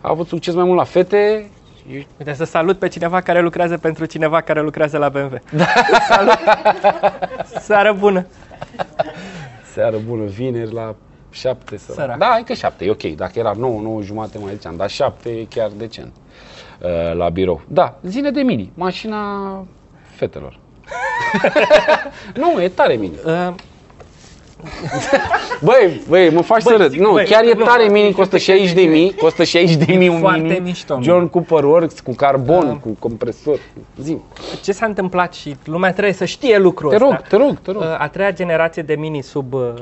a 0.00 0.08
avut 0.10 0.26
succes 0.26 0.54
mai 0.54 0.64
mult 0.64 0.76
la 0.76 0.84
fete. 0.84 1.50
Eu- 1.92 2.02
Uite, 2.18 2.32
să 2.32 2.44
salut 2.44 2.78
pe 2.78 2.88
cineva 2.88 3.20
care 3.20 3.40
lucrează 3.40 3.76
pentru 3.78 4.04
cineva 4.04 4.40
care 4.40 4.62
lucrează 4.62 4.98
la 4.98 5.08
BMW. 5.08 5.38
Da. 5.56 5.64
Salut! 6.08 6.38
Seară 7.60 7.96
bună! 7.98 8.26
Seară 9.72 9.96
bună, 10.08 10.24
vineri 10.24 10.72
la 10.72 10.94
7 11.30 11.76
să 11.76 11.92
Sărac. 11.92 12.18
Da, 12.18 12.26
hai 12.26 12.42
că 12.42 12.52
7, 12.52 12.84
e 12.84 12.90
ok. 12.90 13.02
Dacă 13.02 13.32
era 13.38 13.52
9, 13.58 13.80
9 13.80 14.02
jumate 14.02 14.38
mai 14.38 14.52
ziceam, 14.52 14.76
dar 14.76 14.90
7 14.90 15.28
e 15.28 15.44
chiar 15.48 15.70
decent 15.76 16.12
uh, 16.80 17.14
la 17.16 17.28
birou. 17.28 17.60
Da, 17.68 17.98
zine 18.02 18.30
de 18.30 18.40
mini, 18.40 18.72
mașina 18.74 19.18
fetelor. 20.14 20.58
nu, 22.40 22.62
e 22.62 22.68
tare 22.68 22.94
mini. 22.94 23.14
Uh, 23.24 23.54
Băi, 25.62 26.00
băi, 26.08 26.30
mă 26.30 26.40
faci 26.40 26.62
Băi, 26.62 26.72
să 26.76 26.82
râd. 26.82 26.90
zic, 26.90 27.00
Nu, 27.00 27.12
băi, 27.12 27.24
chiar 27.24 27.44
e 27.44 27.52
nu. 27.56 27.64
tare 27.64 27.88
mini, 27.88 28.12
costă 28.12 28.38
60 28.38 28.72
de 28.72 28.80
mii, 28.82 29.14
costă 29.14 29.44
60 29.44 29.84
de 29.86 29.92
mii 29.92 30.08
un 30.08 30.18
foarte 30.18 30.40
mini. 30.42 30.58
mișto, 30.58 30.96
mă. 30.96 31.02
John 31.02 31.26
Cooper 31.26 31.64
Works 31.64 32.00
cu 32.00 32.12
carbon, 32.14 32.66
Da. 32.66 32.72
cu 32.72 32.96
compresor. 32.98 33.58
Zim. 34.00 34.22
ce 34.62 34.72
s-a 34.72 34.86
întâmplat 34.86 35.34
și 35.34 35.56
lumea 35.64 35.92
trebuie 35.92 36.12
să 36.14 36.24
știe 36.24 36.58
lucrul 36.58 36.88
Te 36.90 36.94
ăsta. 36.96 37.06
rog, 37.08 37.20
te 37.28 37.36
rog, 37.36 37.58
te 37.60 37.70
rog. 37.70 37.80
Uh, 37.82 37.86
a 37.98 38.08
treia 38.08 38.32
generație 38.32 38.82
de 38.82 38.94
mini 38.94 39.22
sub 39.22 39.52
uh, 39.52 39.72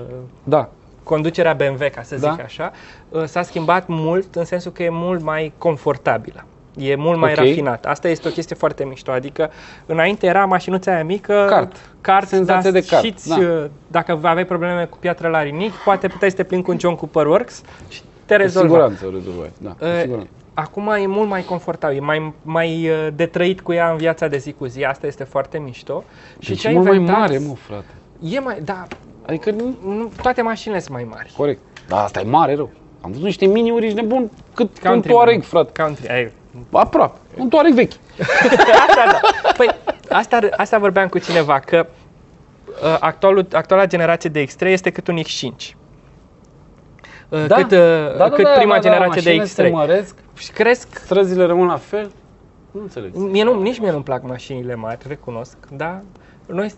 Da. 0.44 0.68
Conducerea 1.08 1.52
BMW, 1.52 1.86
ca 1.94 2.02
să 2.02 2.16
zic 2.16 2.36
Da. 2.36 2.42
așa, 2.44 2.72
uh, 3.08 3.24
s-a 3.24 3.42
schimbat 3.42 3.86
mult 3.86 4.34
în 4.34 4.44
sensul 4.44 4.72
că 4.72 4.82
e 4.82 4.88
mult 4.90 5.22
mai 5.22 5.52
confortabilă. 5.58 6.44
E 6.76 6.94
mult 6.96 7.18
mai 7.18 7.30
Ok. 7.30 7.36
rafinat. 7.36 7.86
Asta 7.86 8.08
este 8.08 8.28
o 8.28 8.30
chestie 8.30 8.56
foarte 8.56 8.84
mișto. 8.84 9.10
Adică, 9.10 9.50
înainte 9.86 10.26
era 10.26 10.44
mașinuța 10.44 10.92
aia 10.94 11.04
mică, 11.04 11.46
Kart. 11.48 11.76
kart 12.00 12.28
Senzație 12.28 12.70
da, 12.70 12.78
de 12.80 12.86
kart, 12.86 13.04
și-ți, 13.04 13.28
da. 13.28 13.36
uh, 13.36 13.64
dacă 13.86 14.18
aveai 14.22 14.44
probleme 14.46 14.84
cu 14.84 14.96
piatră 14.98 15.28
la 15.28 15.42
rinichi, 15.42 15.76
poate 15.84 16.08
puteai 16.08 16.30
să 16.30 16.36
te 16.36 16.42
plimbi 16.44 16.64
cu 16.64 16.70
un 16.70 16.78
John 16.78 16.94
Cooper 16.94 17.26
Works 17.26 17.62
și 17.88 18.00
te 18.24 18.34
Cu 18.34 18.40
rezolva. 18.40 18.68
siguranță 18.68 19.06
o 19.06 19.10
rezolvai. 19.10 19.50
Da, 19.58 19.70
cu 19.70 19.84
Uh, 19.84 20.00
siguranță. 20.00 20.28
Acum 20.54 20.88
e 20.88 21.06
mult 21.06 21.28
mai 21.28 21.42
confortabil, 21.42 21.96
e 21.96 22.00
mai, 22.00 22.32
mai 22.42 22.88
uh, 22.90 23.08
de 23.14 23.26
trăit 23.26 23.60
cu 23.60 23.72
ea 23.72 23.90
în 23.90 23.96
viața 23.96 24.26
de 24.28 24.36
zi 24.36 24.52
cu 24.52 24.66
zi. 24.66 24.82
Asta 24.84 25.06
este 25.06 25.24
foarte 25.24 25.58
mișto. 25.58 26.04
Și 26.38 26.48
Deci 26.48 26.60
ce 26.60 26.66
e 26.66 26.70
a 26.70 26.72
mult 26.74 26.86
mai 26.86 26.96
inventat- 26.96 27.18
mare, 27.20 27.38
mă, 27.38 27.54
frate. 27.54 27.84
E 28.20 28.40
mai, 28.40 28.60
da, 28.64 28.86
Adică 29.28 29.50
nu, 29.50 29.74
nu, 29.94 30.10
toate 30.22 30.42
mașinile 30.42 30.80
sunt 30.80 30.92
mai 30.94 31.04
mari. 31.10 31.32
corect. 31.36 31.60
Da, 31.88 32.02
asta 32.02 32.20
e 32.20 32.24
mare 32.24 32.54
rău. 32.54 32.70
Am 33.00 33.10
văzut 33.10 33.24
niște 33.24 33.46
mini-uri, 33.46 33.84
ești 33.86 34.00
nebun, 34.00 34.30
cât 34.54 34.66
un 34.82 34.88
Country, 34.90 35.10
Touareg, 35.10 35.42
frate. 35.42 35.82
Country, 35.82 36.08
ai, 36.08 36.32
Aproape. 36.72 37.18
Un 37.36 37.48
Touareg 37.48 37.72
vechi. 37.74 37.92
asta, 38.88 39.04
da. 39.12 39.20
Păi, 39.56 39.68
asta, 40.08 40.38
asta 40.56 40.78
vorbeam 40.78 41.08
cu 41.08 41.18
cineva, 41.18 41.58
că 41.58 41.86
uh, 42.82 42.96
actualul, 43.00 43.46
actuala 43.52 43.86
generație 43.86 44.30
de 44.30 44.44
X3 44.44 44.60
este 44.60 44.90
cât 44.90 45.06
un 45.08 45.18
X5. 45.18 45.74
Uh, 47.28 47.46
Da. 47.46 47.54
cât, 47.54 47.70
uh, 47.70 48.30
cât 48.34 48.46
prima 48.56 48.78
generație 48.78 49.36
de 49.36 49.44
Se 49.44 49.68
X3. 49.68 49.70
măresc, 49.72 50.14
Și 50.36 50.50
cresc, 50.52 50.98
străzile 50.98 51.44
rămân 51.44 51.66
la 51.66 51.76
fel. 51.76 52.10
Nu 52.70 52.80
înțeleg. 52.80 53.14
mie 53.14 53.42
nu, 53.44 53.60
nici 53.62 53.78
mie 53.78 53.90
nu-mi 53.90 54.02
plac 54.02 54.22
mașinile 54.22 54.74
mari, 54.74 54.98
recunosc, 55.08 55.56
dar 55.70 56.02
noi, 56.52 56.72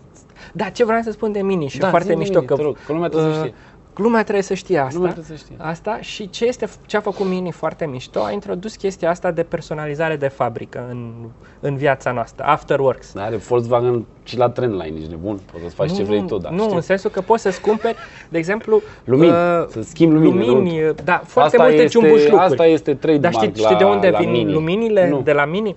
da, 0.53 0.65
ce 0.69 0.85
vreau 0.85 1.01
să 1.01 1.11
spun 1.11 1.31
de 1.31 1.41
mini 1.41 1.67
și 1.67 1.77
Da, 1.79 1.89
foarte 1.89 2.07
zi-mi, 2.09 2.19
mișto 2.21 2.41
că, 2.41 2.55
te 2.55 2.61
rog, 2.61 2.77
că 2.85 2.93
lumea 2.93 3.09
trebuie 3.09 3.33
să 3.33 3.39
uh, 3.39 3.45
știe. 3.45 3.55
Lumea 3.95 4.21
trebuie 4.21 4.43
să 4.43 4.53
știe 4.53 4.77
asta. 4.77 4.93
Lumea 4.97 5.11
trebuie 5.11 5.37
să 5.37 5.43
știe. 5.43 5.55
Asta 5.59 5.97
și 6.01 6.29
ce, 6.29 6.45
este, 6.45 6.67
ce 6.85 6.97
a 6.97 7.01
făcut 7.01 7.25
Mini 7.27 7.51
foarte 7.51 7.85
mișto, 7.85 8.19
a 8.23 8.31
introdus 8.31 8.75
chestia 8.75 9.09
asta 9.09 9.31
de 9.31 9.43
personalizare 9.43 10.15
de 10.15 10.27
fabrică 10.27 10.85
în, 10.89 11.11
în 11.59 11.75
viața 11.75 12.11
noastră, 12.11 12.43
Afterworks. 12.45 13.13
Da, 13.13 13.23
are 13.23 13.35
Volkswagen 13.35 14.05
și 14.23 14.37
la 14.37 14.49
Trendline, 14.49 14.97
ești 14.97 15.09
nebun. 15.09 15.39
Poți 15.51 15.63
să 15.63 15.69
faci 15.69 15.91
ce 15.95 16.03
vrei 16.03 16.25
tu, 16.25 16.37
da. 16.37 16.49
Nu, 16.49 16.61
știu. 16.63 16.75
în 16.75 16.81
sensul 16.81 17.09
că 17.09 17.21
poți 17.21 17.41
să-ți 17.41 17.61
cumperi, 17.61 17.95
de 18.29 18.37
exemplu, 18.37 18.81
Lumini, 19.03 19.31
să 19.67 19.79
schimbi 19.81 20.15
lumini, 20.15 20.45
lumini 20.47 20.81
nu? 20.85 20.93
da, 21.03 21.21
foarte 21.25 21.55
Asta 21.55 21.67
multe 21.67 21.83
este- 21.83 21.99
ciumbuș 21.99 22.21
lucruri. 22.21 22.41
asta 22.43 22.65
este 22.65 22.93
trademark 22.93 23.33
Dar 23.35 23.43
știi, 23.43 23.61
la- 23.61 23.67
știi 23.67 23.77
de 23.79 23.83
unde 23.91 24.09
la 24.09 24.17
vin 24.19 24.29
Mini? 24.31 24.51
luminile 24.51 25.09
Nu. 25.09 25.21
de 25.21 25.31
la 25.31 25.45
Mini? 25.45 25.75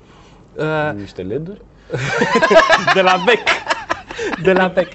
Uh, 0.57 0.65
Niște 1.01 1.23
LED-uri? 1.23 1.61
de 2.95 3.01
la 3.01 3.17
bec. 3.25 3.43
de 4.43 4.53
la 4.53 4.67
bec. 4.67 4.89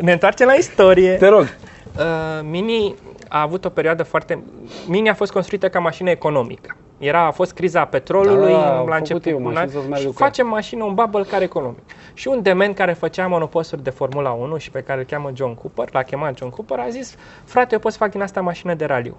Ne 0.00 0.12
întoarcem 0.12 0.46
la 0.46 0.52
istorie. 0.52 1.12
Te 1.12 1.28
rog. 1.28 1.42
Uh, 1.42 2.04
Mini 2.42 2.94
a 3.28 3.40
avut 3.40 3.64
o 3.64 3.68
perioadă 3.68 4.02
foarte... 4.02 4.42
Mini 4.86 5.08
a 5.08 5.14
fost 5.14 5.32
construită 5.32 5.68
ca 5.68 5.78
mașină 5.78 6.10
economică. 6.10 6.76
Era, 6.98 7.26
a 7.26 7.30
fost 7.30 7.52
criza 7.52 7.84
petrolului 7.84 8.52
Da, 8.52 8.76
au 8.76 8.86
la 8.86 8.94
făcut 8.94 8.98
început. 8.98 9.24
ei 9.26 9.32
o 9.32 9.38
mașină 9.38 9.66
să 9.70 9.76
meargă 9.76 9.96
și 9.96 10.02
cu 10.04 10.14
ea. 10.20 10.26
facem 10.26 10.46
mașină, 10.46 10.84
un 10.84 10.94
bubble 10.94 11.22
car 11.22 11.42
economic. 11.42 11.82
Și 12.14 12.28
un 12.28 12.42
dement 12.42 12.74
care 12.76 12.92
făcea 12.92 13.26
monoposturi 13.26 13.82
de 13.82 13.90
Formula 13.90 14.30
1 14.30 14.56
și 14.56 14.70
pe 14.70 14.80
care 14.80 14.98
îl 15.00 15.06
cheamă 15.06 15.30
John 15.34 15.54
Cooper, 15.54 15.88
l-a 15.92 16.02
chemat 16.02 16.36
John 16.36 16.50
Cooper, 16.50 16.78
a 16.78 16.88
zis, 16.88 17.14
frate, 17.44 17.72
eu 17.72 17.78
pot 17.78 17.92
să 17.92 17.98
fac 17.98 18.10
din 18.10 18.22
asta 18.22 18.40
mașină 18.40 18.74
de 18.74 18.84
raliu. 18.84 19.16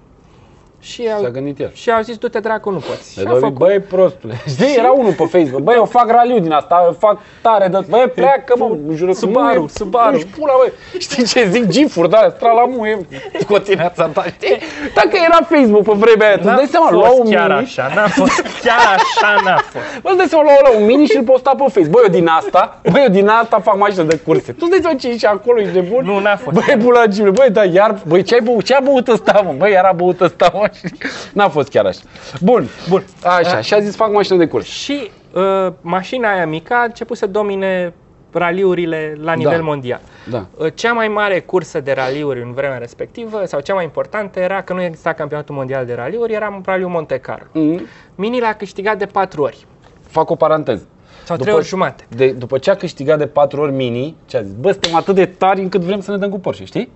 Și 0.83 1.07
S-a 1.07 1.13
au, 1.25 1.31
gândit 1.31 1.59
el. 1.59 1.71
și 1.73 1.91
au 1.91 2.01
zis, 2.01 2.17
du-te 2.17 2.39
dracu, 2.39 2.69
nu 2.69 2.77
poți. 2.77 3.15
De 3.15 3.21
Și 3.21 3.27
a 3.27 3.29
Dovi, 3.29 3.39
făcut. 3.41 3.57
băi, 3.57 3.79
prostule. 3.79 4.33
Știi, 4.53 4.75
era 4.77 4.91
unul 4.91 5.11
pe 5.13 5.23
Facebook. 5.23 5.61
Băi, 5.61 5.75
eu 5.75 5.85
fac 5.85 6.09
raliu 6.11 6.39
din 6.39 6.51
asta, 6.51 6.81
eu 6.85 6.95
fac 6.99 7.17
tare 7.41 7.67
de... 7.67 7.77
Băi, 7.89 8.11
pleacă, 8.15 8.53
mă, 8.57 8.77
jură 8.95 9.11
că 9.11 9.17
Subaru, 9.17 9.59
nu 9.59 9.63
e- 9.65 9.67
Subaru. 9.73 10.11
Nu-și 10.11 10.25
pula, 10.25 10.53
băi. 10.59 10.71
Știi 10.99 11.23
ce 11.25 11.47
zic? 11.49 11.67
Gifuri, 11.67 12.09
da, 12.09 12.33
stralamuie, 12.35 12.97
scoțineața 13.43 14.05
ta, 14.13 14.23
știi? 14.23 14.57
Dacă 14.95 15.09
era 15.25 15.37
Facebook 15.49 15.83
pe 15.83 15.93
vremea 15.95 16.27
aia, 16.27 16.37
tu 16.37 16.43
N-a 16.47 16.55
dai 16.55 16.65
seama, 16.71 16.91
lua 16.91 17.05
fost 17.05 17.19
un 17.19 17.29
chiar 17.29 17.47
mini, 17.49 17.59
așa, 17.61 17.91
n-a 17.95 18.07
fost, 18.07 18.41
chiar 18.63 18.95
așa 18.95 19.35
n-a 19.43 19.57
fost. 19.71 19.85
Bă, 20.01 20.07
îți 20.09 20.17
dai 20.17 20.25
seama, 20.27 20.43
lua 20.43 20.69
la 20.71 20.77
un 20.79 20.85
mini 20.85 21.05
și 21.05 21.17
îl 21.17 21.23
posta 21.23 21.49
pe 21.49 21.63
Facebook. 21.63 21.91
Băi, 21.91 22.03
eu 22.05 22.11
din 22.11 22.27
asta, 22.27 22.79
băi, 22.91 23.01
eu 23.03 23.09
din 23.09 23.27
asta 23.27 23.59
fac 23.59 23.77
mașină 23.77 24.03
de 24.03 24.15
curse. 24.25 24.51
Tu 24.51 24.57
îți 24.61 24.69
dai 24.69 24.79
seama 24.81 24.97
ce 24.97 25.07
e 25.09 25.17
și 25.17 25.25
acolo, 25.25 25.59
ești 25.59 25.73
de 25.73 25.79
bun? 25.79 26.05
Nu, 26.05 26.19
n-a 26.19 26.35
fost. 26.35 26.65
Băi, 26.65 26.77
pula 26.77 27.05
Gimle, 27.05 27.31
băi, 27.31 27.49
da, 27.49 27.63
iar, 27.63 27.95
băi, 28.07 28.21
ce 28.23 28.33
ai 28.33 28.41
băut, 28.43 28.63
ce 28.63 28.73
a 28.75 28.79
băut 28.79 29.07
ăsta, 29.07 29.41
mă? 29.45 29.53
Băi, 29.57 29.71
era 29.71 29.91
băut 29.95 30.21
ăsta, 30.21 30.51
mă, 30.53 30.67
și 30.72 30.72
n-a 31.33 31.49
fost 31.49 31.69
chiar 31.69 31.85
așa. 31.85 31.99
Bun, 32.41 32.67
Bun. 32.89 33.03
așa, 33.23 33.61
și 33.61 33.73
a 33.73 33.79
zis 33.79 33.95
fac 33.95 34.11
mașină 34.11 34.37
de 34.37 34.47
curse. 34.47 34.69
Și 34.69 35.11
uh, 35.33 35.73
mașina 35.81 36.31
aia 36.33 36.45
mică 36.47 36.73
a 36.73 36.83
început 36.83 37.17
să 37.17 37.27
domine 37.27 37.93
raliurile 38.31 39.17
la 39.21 39.33
nivel 39.33 39.57
Da. 39.57 39.63
mondial. 39.63 40.01
Da. 40.29 40.45
Uh, 40.57 40.67
Cea 40.73 40.93
mai 40.93 41.07
mare 41.07 41.39
cursă 41.39 41.79
de 41.79 41.91
raliuri 41.91 42.41
în 42.41 42.51
vremea 42.53 42.77
respectivă, 42.77 43.45
sau 43.45 43.59
cea 43.59 43.73
mai 43.73 43.83
importantă, 43.83 44.39
era 44.39 44.61
că 44.61 44.73
nu 44.73 44.81
exista 44.81 45.13
campionatul 45.13 45.55
mondial 45.55 45.85
de 45.85 45.93
raliuri, 45.93 46.33
era 46.33 46.61
raliul 46.65 46.89
Monte 46.89 47.17
Carlo. 47.17 47.45
Mm, 47.53 47.81
Mini 48.15 48.39
l-a 48.39 48.53
câștigat 48.53 48.97
de 48.97 49.05
patru 49.05 49.41
ori, 49.41 49.65
fac 50.07 50.29
o 50.29 50.35
paranteză. 50.35 50.87
sau 51.23 51.37
trei 51.37 51.53
ori 51.53 51.65
jumate. 51.65 52.05
De, 52.15 52.31
după 52.31 52.57
ce 52.57 52.69
a 52.69 52.75
câștigat 52.75 53.17
de 53.17 53.27
patru 53.27 53.61
ori 53.61 53.71
mini, 53.71 54.15
ce 54.25 54.37
a 54.37 54.41
zis? 54.41 54.53
Bă, 54.53 54.71
suntem 54.71 54.95
atât 54.95 55.15
de 55.15 55.25
tari 55.25 55.61
încât 55.61 55.81
vrem 55.81 55.99
să 56.01 56.11
ne 56.11 56.17
dăm 56.17 56.29
cu 56.29 56.39
Porsche, 56.39 56.65
știi? 56.65 56.91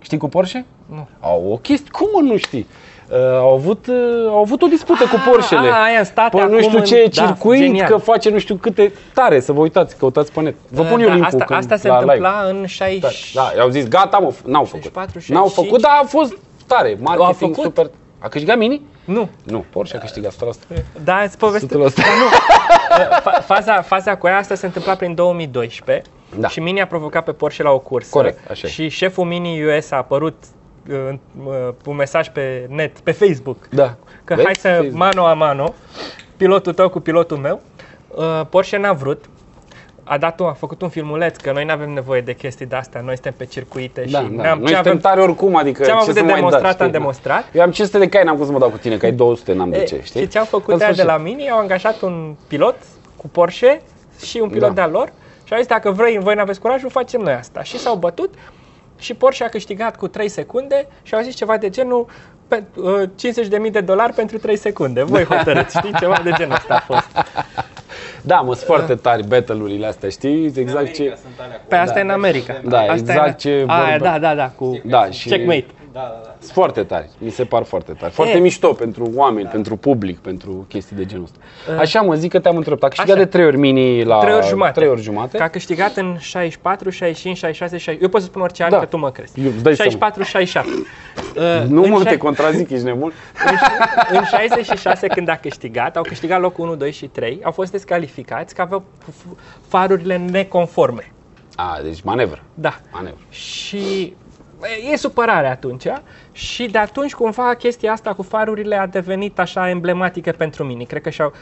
Știi 0.00 0.18
cu 0.18 0.28
Porsche? 0.28 0.64
Nu. 0.86 1.08
Au 1.20 1.50
o 1.52 1.56
chestie, 1.56 1.90
cum 1.92 2.08
mă 2.14 2.20
nu 2.32 2.36
știi? 2.36 2.66
Uh, 3.12 3.18
au, 3.18 3.52
avut, 3.54 3.86
uh, 3.86 3.94
au 4.28 4.38
avut 4.38 4.62
o 4.62 4.66
dispută 4.66 5.04
cu 5.04 5.30
Porschele. 5.30 5.68
a, 5.68 5.82
aia 5.82 5.98
în 5.98 6.04
state 6.04 6.36
Pe 6.36 6.42
nu 6.42 6.48
acum 6.48 6.60
știu 6.62 6.78
în- 6.78 6.84
ce 6.84 7.10
da, 7.14 7.24
circuit, 7.26 7.60
genial. 7.60 7.88
că 7.88 7.96
face 7.96 8.30
nu 8.30 8.38
știu 8.38 8.54
câte 8.54 8.92
tare, 9.14 9.40
să 9.40 9.52
vă 9.52 9.60
uitați, 9.60 9.96
căutați 9.96 10.32
pe 10.32 10.40
net. 10.40 10.54
Vă 10.68 10.82
pun 10.82 11.00
eu 11.00 11.08
Da, 11.08 11.14
link 11.14 11.26
asta, 11.26 11.44
când, 11.44 11.58
asta 11.58 11.76
se 11.76 11.88
la 11.88 11.98
întâmpla 11.98 12.46
live. 12.46 12.58
în 12.60 12.66
60... 12.66 13.32
Da, 13.34 13.52
i-au 13.56 13.68
zis, 13.68 13.88
gata 13.88 14.18
mă, 14.18 14.32
n-au 14.44 14.64
făcut. 14.64 14.82
64, 14.82 15.20
N-au 15.32 15.44
65. 15.48 15.66
făcut, 15.66 15.80
dar 15.82 15.92
a 16.02 16.06
fost 16.06 16.36
tare, 16.66 16.96
marketing 17.00 17.34
făcut? 17.54 17.62
super. 17.64 17.90
A 18.18 18.28
câștigat 18.28 18.56
mini? 18.56 18.82
Nu, 19.04 19.28
Nu, 19.44 19.64
Porsche 19.70 19.96
a 19.96 20.00
câștigat 20.00 20.32
100%. 20.32 20.84
da, 21.04 21.20
îți 21.24 21.38
povestesc. 21.38 21.72
100%. 21.72 22.02
Fa- 23.22 23.42
faza, 23.44 23.82
faza 23.82 24.16
cu 24.16 24.26
ea 24.26 24.38
asta 24.38 24.54
se 24.54 24.66
întâmpla 24.66 24.94
prin 24.94 25.14
2012 25.14 26.02
Da. 26.38 26.48
și 26.48 26.60
Mini 26.60 26.80
a 26.80 26.86
provocat 26.86 27.24
pe 27.24 27.32
Porsche 27.32 27.62
la 27.62 27.70
o 27.70 27.78
cursă. 27.78 28.08
Corect, 28.10 28.50
așa 28.50 28.66
e. 28.66 28.70
Și 28.70 28.88
șeful 28.88 29.24
Mini 29.24 29.64
US 29.64 29.90
a 29.90 29.96
apărut 29.96 30.34
uh, 30.90 30.96
uh, 31.44 31.68
un 31.86 31.96
mesaj 31.96 32.28
pe 32.28 32.66
net, 32.68 32.98
pe 32.98 33.10
Facebook, 33.12 33.68
Da. 33.70 33.94
că 34.24 34.34
Vezi? 34.34 34.44
hai 34.46 34.54
să 34.54 34.68
Facebook. 34.68 34.92
mano 34.92 35.26
a 35.26 35.34
mano, 35.34 35.74
pilotul 36.36 36.72
tău 36.72 36.88
cu 36.88 37.00
pilotul 37.00 37.36
meu. 37.36 37.60
Uh, 38.08 38.40
Porsche 38.50 38.76
n-a 38.76 38.92
vrut. 38.92 39.24
A, 40.04 40.18
dat 40.18 40.40
un, 40.40 40.46
a 40.46 40.52
făcut 40.52 40.82
un 40.82 40.88
filmuleț 40.88 41.36
că 41.36 41.52
noi 41.52 41.64
nu 41.64 41.72
avem 41.72 41.90
nevoie 41.90 42.20
de 42.20 42.34
chestii 42.34 42.66
de 42.66 42.76
astea, 42.76 43.00
noi 43.00 43.12
suntem 43.14 43.34
pe 43.36 43.44
circuite 43.44 44.04
Da, 44.10 44.18
și 44.18 44.24
da. 44.24 44.42
ne-am, 44.42 44.58
Noi 44.58 44.66
ce 44.68 44.74
suntem 44.74 44.78
avem, 44.92 44.98
tare 44.98 45.20
oricum, 45.20 45.56
adică 45.56 45.82
ce 45.82 45.90
am 45.90 45.96
ce 45.96 46.02
avut 46.02 46.14
să 46.14 46.20
de 46.20 46.26
mai 46.26 46.34
demonstrat, 46.34 46.62
dați, 46.62 46.80
am 46.82 46.86
știi? 46.86 46.98
demonstrat. 46.98 47.44
Eu 47.52 47.62
am 47.62 47.70
500 47.70 47.98
de 47.98 48.08
cai, 48.08 48.24
n-am 48.24 48.36
cum 48.36 48.46
să 48.46 48.52
mă 48.52 48.58
dau 48.58 48.68
cu 48.70 48.76
tine, 48.76 48.96
că 48.96 49.04
ai 49.06 49.12
200, 49.12 49.52
n-am 49.52 49.70
de 49.70 49.78
E, 49.78 49.84
ce, 49.84 50.00
știi? 50.02 50.20
Și 50.20 50.28
ce 50.28 50.38
au 50.38 50.44
făcut 50.44 50.74
În 50.74 50.80
aia 50.80 50.88
de 50.88 50.94
sfârșit. 50.94 51.04
la 51.16 51.16
Mini? 51.24 51.50
Au 51.50 51.58
angajat 51.58 52.00
un 52.00 52.34
pilot 52.48 52.76
cu 53.16 53.28
Porsche 53.28 53.82
și 54.24 54.38
un 54.42 54.48
pilot 54.48 54.68
Da. 54.68 54.74
de-al 54.74 54.90
lor 54.90 55.12
și 55.44 55.52
au 55.52 55.58
zis 55.58 55.68
dacă 55.68 55.90
vrei, 55.90 56.18
voi 56.18 56.34
n-aveți 56.34 56.60
curajul, 56.60 56.90
facem 56.90 57.20
noi 57.20 57.32
asta. 57.32 57.62
Și 57.62 57.78
s-au 57.78 57.96
bătut 57.96 58.34
și 59.02 59.14
Porsche 59.14 59.44
a 59.44 59.48
câștigat 59.48 59.96
cu 59.96 60.08
3 60.08 60.28
secunde 60.28 60.86
și 61.02 61.14
au 61.14 61.20
zis 61.22 61.34
ceva 61.34 61.56
de 61.56 61.70
genul 61.70 62.06
pe, 62.48 62.62
uh, 62.76 63.02
50.000 63.66 63.70
de 63.72 63.80
dolari 63.80 64.12
pentru 64.12 64.38
3 64.38 64.56
secunde. 64.56 65.02
Voi 65.02 65.24
hotărâți, 65.24 65.76
știi? 65.76 65.92
Ceva 65.98 66.20
de 66.24 66.30
genul 66.36 66.54
ăsta 66.54 66.74
a 66.74 66.80
fost. 66.80 67.08
Da, 68.24 68.40
mă, 68.40 68.54
sunt 68.54 68.66
foarte 68.66 68.94
tari 68.94 69.26
battle-urile 69.26 69.86
astea, 69.86 70.08
știi? 70.08 70.52
Exact 70.56 70.92
ce... 70.92 71.16
Sunt 71.22 71.32
alea 71.40 71.56
cu... 71.56 71.62
Pe 71.68 71.76
asta 71.76 71.98
e 71.98 72.02
în 72.02 72.10
America. 72.10 72.60
Da, 72.64 72.78
asta 72.78 72.92
exact 72.94 73.26
e 73.26 73.28
în... 73.28 73.34
ce 73.66 73.72
Aia, 73.72 73.88
vorbe- 73.90 74.04
da, 74.04 74.18
da, 74.18 74.34
da, 74.34 74.48
cu 74.48 74.80
Da, 74.84 75.10
și 75.10 75.28
checkmate. 75.28 75.66
Da, 75.92 76.00
da, 76.00 76.20
da. 76.24 76.34
sunt 76.38 76.52
foarte 76.52 76.82
tari, 76.82 77.08
mi 77.18 77.30
se 77.30 77.44
par 77.44 77.62
foarte 77.62 77.92
tari. 77.92 78.12
Foarte 78.12 78.36
E. 78.36 78.40
mișto 78.40 78.72
pentru 78.72 79.10
oameni, 79.14 79.48
pentru 79.48 79.76
public, 79.76 80.18
pentru 80.18 80.64
chestii 80.68 80.96
de 80.96 81.04
genul 81.04 81.24
ăsta. 81.24 81.38
Așa 81.80 82.00
mă 82.00 82.14
zic 82.14 82.30
că 82.30 82.40
te-am 82.40 82.56
întrebat, 82.56 82.82
a 82.82 82.88
câștigat 82.88 83.16
Așa. 83.16 83.24
de 83.24 83.30
3 83.30 83.44
ori 83.46 83.56
mini 83.56 84.04
la... 84.04 84.18
Trei 84.18 84.34
ori 84.34 84.46
jumate. 84.46 84.72
3 84.72 84.88
ori 84.88 85.00
jumate. 85.00 85.36
Că 85.36 85.42
a 85.42 85.48
câștigat 85.48 85.96
în 85.96 86.16
64, 86.18 86.90
65, 86.90 87.36
66, 87.36 87.76
67. 87.76 88.02
Eu 88.02 88.08
pot 88.08 88.20
să 88.20 88.26
spun 88.26 88.40
orice 88.42 88.62
an, 88.62 88.70
Da. 88.70 88.78
că 88.78 88.84
tu 88.84 88.96
mă 88.96 89.10
crezi. 89.10 89.40
Eu- 89.40 89.46
îți 89.54 89.62
dai 89.62 89.74
seama. 89.74 89.90
64, 89.90 90.22
67. 90.22 90.70
Uh, 91.36 91.68
Nu 91.68 91.82
în 91.82 91.90
mă, 91.90 92.00
șai- 92.02 92.10
te 92.12 92.16
contrazic, 92.16 92.70
ești 92.70 92.84
nebun? 92.84 93.12
în, 94.10 94.16
în 94.18 94.24
66 94.24 95.06
când 95.06 95.28
a 95.28 95.36
câștigat, 95.36 95.96
au 95.96 96.02
câștigat 96.02 96.40
locul 96.40 96.64
1, 96.66 96.74
2 96.76 96.92
și 96.92 97.06
3, 97.06 97.40
au 97.42 97.52
fost 97.52 97.70
descalificați 97.72 98.54
că 98.54 98.62
aveau 98.62 98.82
f- 99.10 99.36
farurile 99.68 100.16
neconforme. 100.16 101.12
A, 101.56 101.78
deci 101.82 102.00
manevră, 102.02 102.42
Da. 102.54 102.80
manevră. 102.92 103.20
Și 103.30 104.14
e 104.92 104.96
supărare 104.96 105.48
atunci 105.48 105.86
și 106.32 106.66
de 106.66 106.78
atunci 106.78 107.14
cumva 107.14 107.54
chestia 107.54 107.92
asta 107.92 108.14
cu 108.14 108.22
farurile 108.22 108.76
a 108.76 108.86
devenit 108.86 109.38
așa 109.38 109.68
emblematică 109.68 110.30
pentru 110.30 110.64
mine. 110.64 110.84
Cred 110.84 111.02
că 111.02 111.10
și-au, 111.10 111.32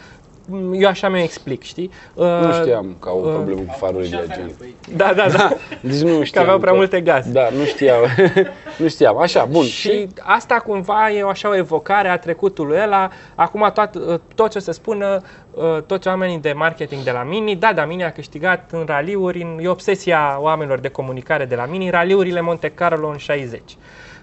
eu 0.72 0.88
așa 0.88 1.08
mi-o 1.08 1.22
explic, 1.22 1.62
știi? 1.62 1.90
Nu 2.14 2.24
Uh, 2.48 2.58
știam 2.60 2.96
că 3.00 3.08
au 3.08 3.20
o 3.20 3.26
uh, 3.26 3.34
problemă 3.34 3.60
cu 3.60 3.74
farurile 3.78 4.24
de 4.26 4.34
gen. 4.34 4.50
Da, 4.96 5.12
da, 5.16 5.28
da. 5.28 5.50
Deci 5.90 6.00
nu 6.00 6.18
Că 6.18 6.24
știam. 6.24 6.44
aveau 6.44 6.58
prea 6.58 6.72
multe 6.72 7.00
gaze. 7.00 7.30
Da, 7.30 7.48
nu 7.58 7.64
știau. 7.64 7.98
nu 8.80 8.88
știam. 8.88 9.18
Așa, 9.18 9.44
bun. 9.44 9.64
Și 9.64 10.08
asta 10.20 10.54
cumva 10.54 11.10
e 11.10 11.22
o 11.22 11.28
așa 11.28 11.48
o 11.48 11.56
evocare 11.56 12.08
a 12.08 12.18
trecutului 12.18 12.78
ăla. 12.82 13.10
Acum 13.34 13.70
tot, 13.74 13.90
tot 14.34 14.50
ce 14.50 14.58
o 14.58 14.60
să 14.60 14.72
spună 14.72 15.22
uh, 15.50 15.78
toți 15.86 16.08
oamenii 16.08 16.38
de 16.38 16.52
marketing 16.52 17.02
de 17.02 17.10
la 17.10 17.22
Mini, 17.22 17.56
da, 17.56 17.72
da, 17.72 17.84
Mini 17.84 18.04
a 18.04 18.12
câștigat 18.12 18.68
în 18.72 18.84
raliuri, 18.86 19.42
în, 19.42 19.58
e 19.62 19.68
obsesia 19.68 20.36
oamenilor 20.40 20.78
de 20.78 20.88
comunicare 20.88 21.44
de 21.44 21.54
la 21.54 21.64
Mini, 21.66 21.90
raliurile 21.90 22.40
Monte 22.40 22.68
Carlo 22.68 23.08
în 23.08 23.16
60. 23.16 23.62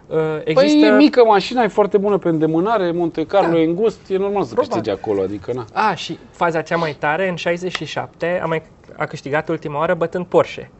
Uh, 0.08 0.18
Există... 0.44 0.80
Păi 0.80 0.88
e 0.88 0.96
mică 0.96 1.24
mașina, 1.26 1.64
e 1.64 1.68
foarte 1.68 1.98
bună 1.98 2.18
pe 2.18 2.30
îndemânare, 2.30 2.92
Monte 2.92 3.26
Carlo 3.26 3.52
Da. 3.52 3.60
e 3.60 3.64
îngust, 3.64 4.10
e 4.10 4.18
normal 4.18 4.44
să 4.44 4.54
Probabil. 4.54 4.82
câștige 4.82 4.92
acolo, 5.02 5.22
adică 5.22 5.52
na. 5.54 5.66
A, 5.90 5.94
și 5.96 6.20
faza 6.32 6.62
cea 6.62 6.78
mai 6.78 6.96
tare, 7.00 7.30
în 7.30 7.36
67 7.36 8.40
a, 8.44 8.46
mai, 8.46 8.62
a 8.98 9.06
câștigat 9.06 9.50
ultima 9.50 9.78
oară 9.80 9.94
bătând 9.94 10.26
Porsche. 10.26 10.72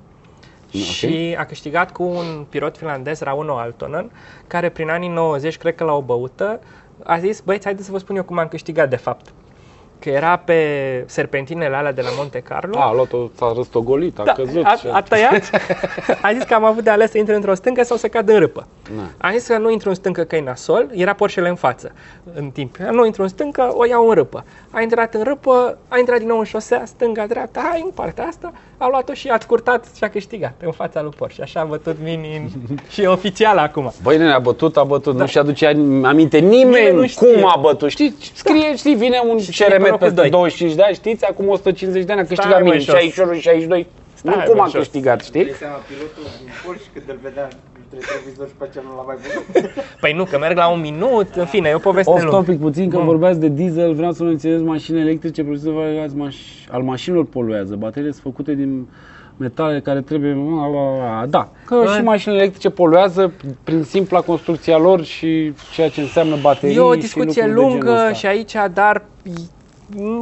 Ok. 0.74 0.82
Și 0.82 1.36
a 1.40 1.46
câștigat 1.46 1.92
cu 1.92 2.04
un 2.04 2.46
pilot 2.50 2.78
finlandez, 2.78 3.20
Rauno 3.20 3.58
Altonen, 3.58 4.12
care 4.48 4.70
prin 4.70 4.90
anii 4.90 5.10
90, 5.10 5.58
cred 5.58 5.76
că 5.76 5.84
la 5.84 5.94
o 5.94 6.02
băută, 6.02 6.60
a 7.04 7.18
zis, 7.20 7.40
băieți, 7.40 7.64
haideți 7.66 7.86
să 7.86 7.92
vă 7.92 7.98
spun 7.98 8.16
eu 8.16 8.24
cum 8.24 8.38
am 8.38 8.48
câștigat 8.48 8.90
de 8.90 8.96
fapt. 8.96 9.34
Că 10.00 10.10
era 10.10 10.38
pe 10.38 10.58
serpentinele 11.08 11.76
alea 11.76 11.92
de 11.92 12.02
la 12.02 12.10
Monte 12.18 12.40
Carlo. 12.40 12.78
A, 12.78 12.88
a 12.88 12.94
luat-o, 12.94 13.18
s-a 13.38 13.54
răstogolit, 13.56 14.20
a 14.20 14.24
Da, 14.24 14.32
căzut. 14.32 14.64
a, 14.66 14.76
și 14.76 14.88
a 14.92 15.02
tăiat, 15.02 15.50
a 16.22 16.34
zis 16.34 16.44
că 16.44 16.54
am 16.54 16.64
avut 16.64 16.84
de 16.84 16.90
ales 16.90 17.12
să 17.12 17.18
intre 17.18 17.36
într-o 17.36 17.54
stâncă 17.54 17.84
sau 17.84 17.98
să 17.98 18.08
cad 18.08 18.30
în 18.30 18.40
râpă. 18.40 18.68
Na. 18.96 19.04
Am 19.18 19.32
zis 19.38 19.48
că 19.48 19.58
nu 19.58 19.72
intru 19.72 19.90
în 19.90 19.96
stâncă 19.96 20.24
că 20.24 20.36
e 20.36 20.42
nasol, 20.42 20.90
era 20.94 21.14
Porsche 21.14 21.48
în 21.48 21.56
față 21.56 21.92
în 22.34 22.50
timp. 22.50 22.78
Nu 22.78 23.06
intru 23.06 23.22
în 23.22 23.28
stâncă, 23.28 23.72
o 23.74 23.86
iau 23.86 24.08
în 24.08 24.14
râpă. 24.14 24.46
A 24.72 24.82
intrat 24.82 25.14
în 25.14 25.24
râpă, 25.24 25.78
a 25.88 25.98
intrat 25.98 26.18
din 26.18 26.28
nou 26.28 26.38
în 26.38 26.44
șosea, 26.44 26.84
stânga, 26.86 27.26
dreapta, 27.28 27.68
hai 27.70 27.82
în 27.84 27.92
partea 27.92 28.26
asta, 28.26 28.52
a 28.78 28.88
luat-o 28.90 29.14
și 29.14 29.28
a 29.28 29.38
scurtat 29.42 29.86
și 29.96 30.04
a 30.04 30.10
câștigat 30.10 30.54
în 30.64 30.72
fața 30.72 31.02
lui 31.02 31.12
Porsche. 31.18 31.42
Așa 31.42 31.60
a 31.60 31.64
bătut 31.64 31.96
Mini 32.04 32.36
în... 32.38 32.50
și 32.94 33.02
e 33.02 33.08
oficial 33.08 33.58
acum. 33.58 33.92
Băi, 34.02 34.18
nene, 34.18 34.32
a 34.34 34.40
bătut, 34.40 34.78
a 34.78 34.84
bătut, 34.84 35.16
Da. 35.16 35.22
nu-și 35.22 35.38
aduce 35.38 35.66
aminte 36.04 36.38
Nimeni 36.38 36.64
nimeni 36.64 36.96
nu 36.96 37.08
știe. 37.08 37.28
cum 37.34 37.46
a 37.46 37.58
bătut. 37.62 37.90
Știi, 37.90 38.16
scrie, 38.34 38.76
știi, 38.76 38.96
vine 38.96 39.22
un 39.30 39.40
Și 39.40 39.52
scrie 39.52 39.68
pe 39.68 39.74
CRM 39.74 39.84
locul 39.84 39.98
peste 39.98 40.16
doi. 40.16 40.30
25 40.30 40.74
de 40.78 40.84
ani, 40.84 40.96
știți, 40.96 41.26
acum 41.26 41.48
150 41.48 42.04
de 42.06 42.12
ani 42.12 42.22
a 42.22 42.26
câștigat 42.26 42.58
mă, 42.60 42.64
mine, 42.64 42.78
jos. 42.78 42.86
61, 42.96 43.34
62. 43.34 43.88
Nu 44.24 44.32
Stai, 44.32 44.44
cum 44.46 44.56
mă, 44.56 44.62
a 44.62 44.66
jos. 44.66 44.74
câștigat, 44.74 45.24
știi? 45.24 45.44
Dai 45.46 45.56
seama, 45.60 45.76
pilotul 45.76 46.24
din 46.40 46.50
Porsche 46.66 46.88
când 46.94 47.06
îl 47.10 47.20
vedea 47.24 47.48
între 47.92 48.08
televizor 48.12 48.48
și 48.48 48.54
pe 48.58 48.64
aceea 48.70 48.84
nu 48.88 48.96
l-a 48.96 49.02
mai 49.06 49.16
văzut. 49.22 49.72
Păi 50.02 50.14
nu, 50.14 50.24
că 50.24 50.38
merg 50.38 50.58
la 50.58 50.68
un 50.70 50.80
minut, 50.82 51.36
în 51.36 51.46
fine, 51.46 51.70
e 51.70 51.74
o 51.74 51.78
poveste 51.80 52.12
Off 52.12 52.22
lungă. 52.22 52.38
topic 52.38 52.60
puțin, 52.60 52.90
că 52.90 52.98
Bun. 52.98 53.06
vorbeați 53.06 53.40
de 53.40 53.48
diesel, 53.48 53.94
vreau 53.94 54.12
să 54.12 54.24
menționez 54.24 54.62
mașini 54.62 55.00
electrice, 55.00 55.42
produse 55.44 55.70
variați 55.70 56.16
maș- 56.16 56.68
al 56.72 56.82
mașinilor 56.82 57.26
poluează. 57.26 57.76
Bateriile 57.76 58.12
sunt 58.12 58.24
făcute 58.24 58.54
din 58.54 58.88
metale 59.38 59.80
care 59.82 60.02
trebuie... 60.02 60.38
Da, 61.30 61.50
Că 61.66 61.76
În- 61.76 61.88
și 61.94 62.02
mașinile 62.02 62.40
electrice 62.42 62.70
poluează 62.70 63.34
prin 63.64 63.84
simpla 63.84 64.22
construcția 64.22 64.78
lor 64.78 65.04
și 65.04 65.54
ceea 65.74 65.90
ce 65.90 66.02
înseamnă 66.02 66.36
baterii 66.42 66.76
E 66.76 66.80
o 66.80 66.94
și 66.94 67.00
discuție 67.00 67.46
lucruri 67.46 67.56
de 67.56 67.62
genul 67.62 67.70
lungă 67.72 67.92
ăsta. 67.92 68.12
și 68.14 68.26
aici, 68.26 68.54
dar 68.74 69.06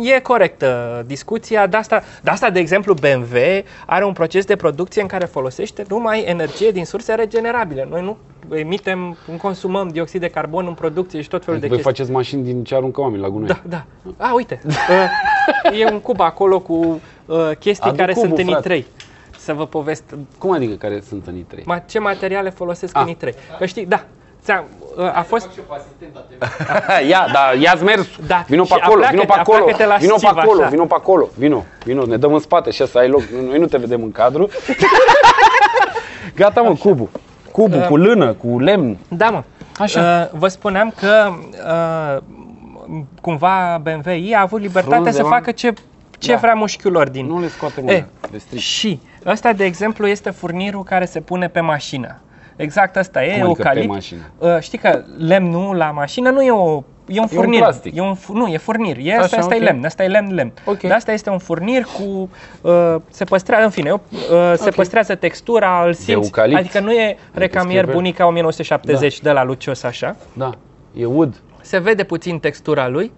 e 0.02 0.20
corectă 0.20 1.04
discuția. 1.08 1.68
De 1.68 1.78
asta, 1.78 2.04
de 2.22 2.30
asta, 2.30 2.50
de 2.50 2.60
exemplu, 2.60 2.94
BMW 2.94 3.38
are 3.86 4.06
un 4.06 4.14
proces 4.14 4.46
de 4.46 4.56
producție 4.56 5.02
în 5.02 5.08
care 5.08 5.26
folosește 5.26 5.84
numai 5.90 6.24
energie 6.24 6.72
din 6.72 6.86
surse 6.86 7.14
regenerabile. 7.14 7.88
Noi 7.90 8.02
nu 8.02 8.18
emitem, 8.56 9.18
nu 9.32 9.38
consumăm 9.42 9.88
dioxid 9.88 10.20
de 10.22 10.28
carbon 10.30 10.66
în 10.68 10.74
producție 10.74 11.22
și 11.22 11.28
tot 11.28 11.44
felul 11.44 11.60
Adică 11.60 11.76
de 11.76 11.82
voi 11.82 11.94
chestii. 11.94 12.04
faceți 12.04 12.32
mașini 12.32 12.54
din 12.54 12.64
ce 12.64 12.76
aruncă 12.76 13.02
oamenii 13.02 13.22
la 13.24 13.30
gunoi. 13.30 13.48
Da, 13.48 13.62
da. 13.68 13.86
A, 14.18 14.34
uite. 14.34 14.60
Uh, 14.66 15.80
e 15.80 15.92
un 15.92 16.00
cub 16.00 16.20
acolo 16.20 16.60
cu 16.60 16.74
uh, 17.26 17.52
chestii 17.60 17.90
Adu 17.90 17.98
care 17.98 18.14
cubul, 18.14 18.28
sunt 18.28 18.40
în 18.48 18.54
frate. 18.54 18.80
I3. 18.82 18.84
Să 19.38 19.54
vă 19.54 19.66
povest 19.68 20.04
Cum 20.38 20.52
adică 20.52 20.74
care 20.76 21.02
sunt 21.08 21.28
în 21.28 21.36
I3? 21.44 21.64
ma, 21.64 21.78
ce 21.78 22.00
materiale 22.00 22.50
folosesc 22.50 22.98
Ah. 22.98 23.04
în 23.08 23.14
I3. 23.30 23.34
Că 23.58 23.66
știi, 23.66 23.86
da, 23.86 24.06
ți-am, 24.46 24.64
uh, 24.98 25.18
a 25.18 25.22
fost... 25.28 25.50
Ia, 27.10 27.28
da, 27.34 27.52
ia-ți 27.62 27.84
mers. 27.84 28.08
Da, 28.28 28.44
Vino 28.48 28.62
pe 28.64 28.68
și 28.68 28.74
acolo, 28.82 29.04
vino 29.10 29.24
pe 29.24 29.32
apleacă-te- 29.32 29.40
acolo. 29.40 29.58
apleacă-te 29.58 29.86
la 29.86 29.96
Vino 29.96 30.14
pe 30.14 30.20
sciv, 30.20 30.38
acolo, 30.38 30.62
așa. 30.62 30.70
vino 30.70 30.86
pe 30.86 30.94
acolo. 30.98 31.28
Vino, 31.38 31.64
vino, 31.84 32.06
ne 32.06 32.18
dăm 32.18 32.34
în 32.34 32.40
spate 32.40 32.72
și 32.72 32.88
să 32.88 32.98
ai 32.98 33.08
loc. 33.08 33.22
Noi 33.50 33.60
nu 33.60 33.66
te 33.66 33.78
vedem 33.78 34.04
în 34.04 34.12
cadru. 34.12 34.50
Gata, 36.36 36.62
mă, 36.62 36.76
cubul. 36.76 37.10
Cubul 37.52 37.80
Uh, 37.80 37.88
cu 37.88 37.98
lână, 37.98 38.34
cu 38.34 38.60
lemn. 38.60 38.98
Da, 39.08 39.30
mă. 39.30 39.44
Așa. 39.80 40.30
Uh, 40.34 40.40
vă 40.40 40.48
spuneam 40.48 40.94
că 41.00 41.32
uh, 41.68 42.22
cumva 43.22 43.82
BMW 43.84 44.36
a 44.36 44.42
avut 44.42 44.62
libertatea 44.62 44.98
Frunze, 45.00 45.18
să 45.18 45.24
mă. 45.24 45.30
facă 45.30 45.52
ce, 45.52 45.74
ce 46.18 46.32
Da. 46.32 46.38
vrea 46.38 46.54
mușchiul 46.54 47.08
din. 47.12 47.26
Nu 47.26 47.40
le 47.40 47.48
scoate 47.48 47.80
E, 47.80 47.84
mâna, 47.84 48.06
le 48.32 48.38
strici. 48.38 48.62
și 48.62 49.00
ăsta, 49.26 49.54
de 49.54 49.64
exemplu, 49.66 50.08
este 50.08 50.30
furnirul 50.30 50.84
care 50.84 51.06
se 51.06 51.20
pune 51.20 51.48
pe 51.48 51.60
mașină. 51.60 52.20
Exact 52.56 52.98
asta 52.98 53.24
e, 53.24 53.32
Cum 53.40 53.42
adică 53.44 53.62
pe 53.62 53.68
eucalipt. 53.68 53.88
mașină? 53.94 54.22
Uh, 54.38 54.58
știi 54.60 54.78
că 54.78 55.04
lemnul 55.18 55.76
la 55.76 55.92
mașină 55.92 56.30
nu 56.30 56.42
e 56.42 56.52
o 56.52 56.84
E 57.08 57.20
un 57.20 57.28
furnir. 57.28 57.60
plastic. 57.60 57.96
E 57.96 58.02
un, 58.02 58.14
fu- 58.14 58.34
nu, 58.34 58.48
e 58.48 58.58
furnir. 58.58 58.98
E, 59.02 59.12
Așa, 59.14 59.22
asta, 59.24 59.38
asta 59.38 59.56
ok. 59.56 59.62
e 59.62 59.64
lemn, 59.64 59.86
asta 59.86 60.04
e 60.04 60.08
lemn, 60.08 60.34
lemn. 60.34 60.54
Ok. 60.66 60.82
Dar 60.82 60.98
asta 60.98 61.12
este 61.12 61.30
un 61.30 61.38
furnir 61.38 61.84
cu, 61.84 62.30
uh, 62.62 62.96
se 63.10 63.24
păstrează, 63.24 63.64
în 63.64 63.70
fine, 63.70 63.92
uh, 63.92 64.00
se 64.56 64.68
Ok. 64.68 64.76
păstrează 64.76 65.16
textura, 65.16 65.84
îl 65.86 65.94
simți. 65.94 66.12
eucalipt. 66.12 66.60
Adică 66.60 66.80
nu 66.80 66.92
e 66.92 67.18
recamier 67.34 67.78
scrie 67.78 67.86
pe- 67.86 67.92
bunica 67.92 68.28
1970 68.28 69.20
de 69.22 69.32
la 69.32 69.44
Lucios 69.44 69.84
așa. 69.84 70.16
Da, 70.34 70.50
e 70.94 71.06
wood. 71.06 71.42
Se 71.62 71.78
vede 71.80 72.04
puțin 72.04 72.40
textura 72.40 72.88
lui, 72.88 73.12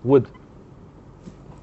Wood. 0.00 0.28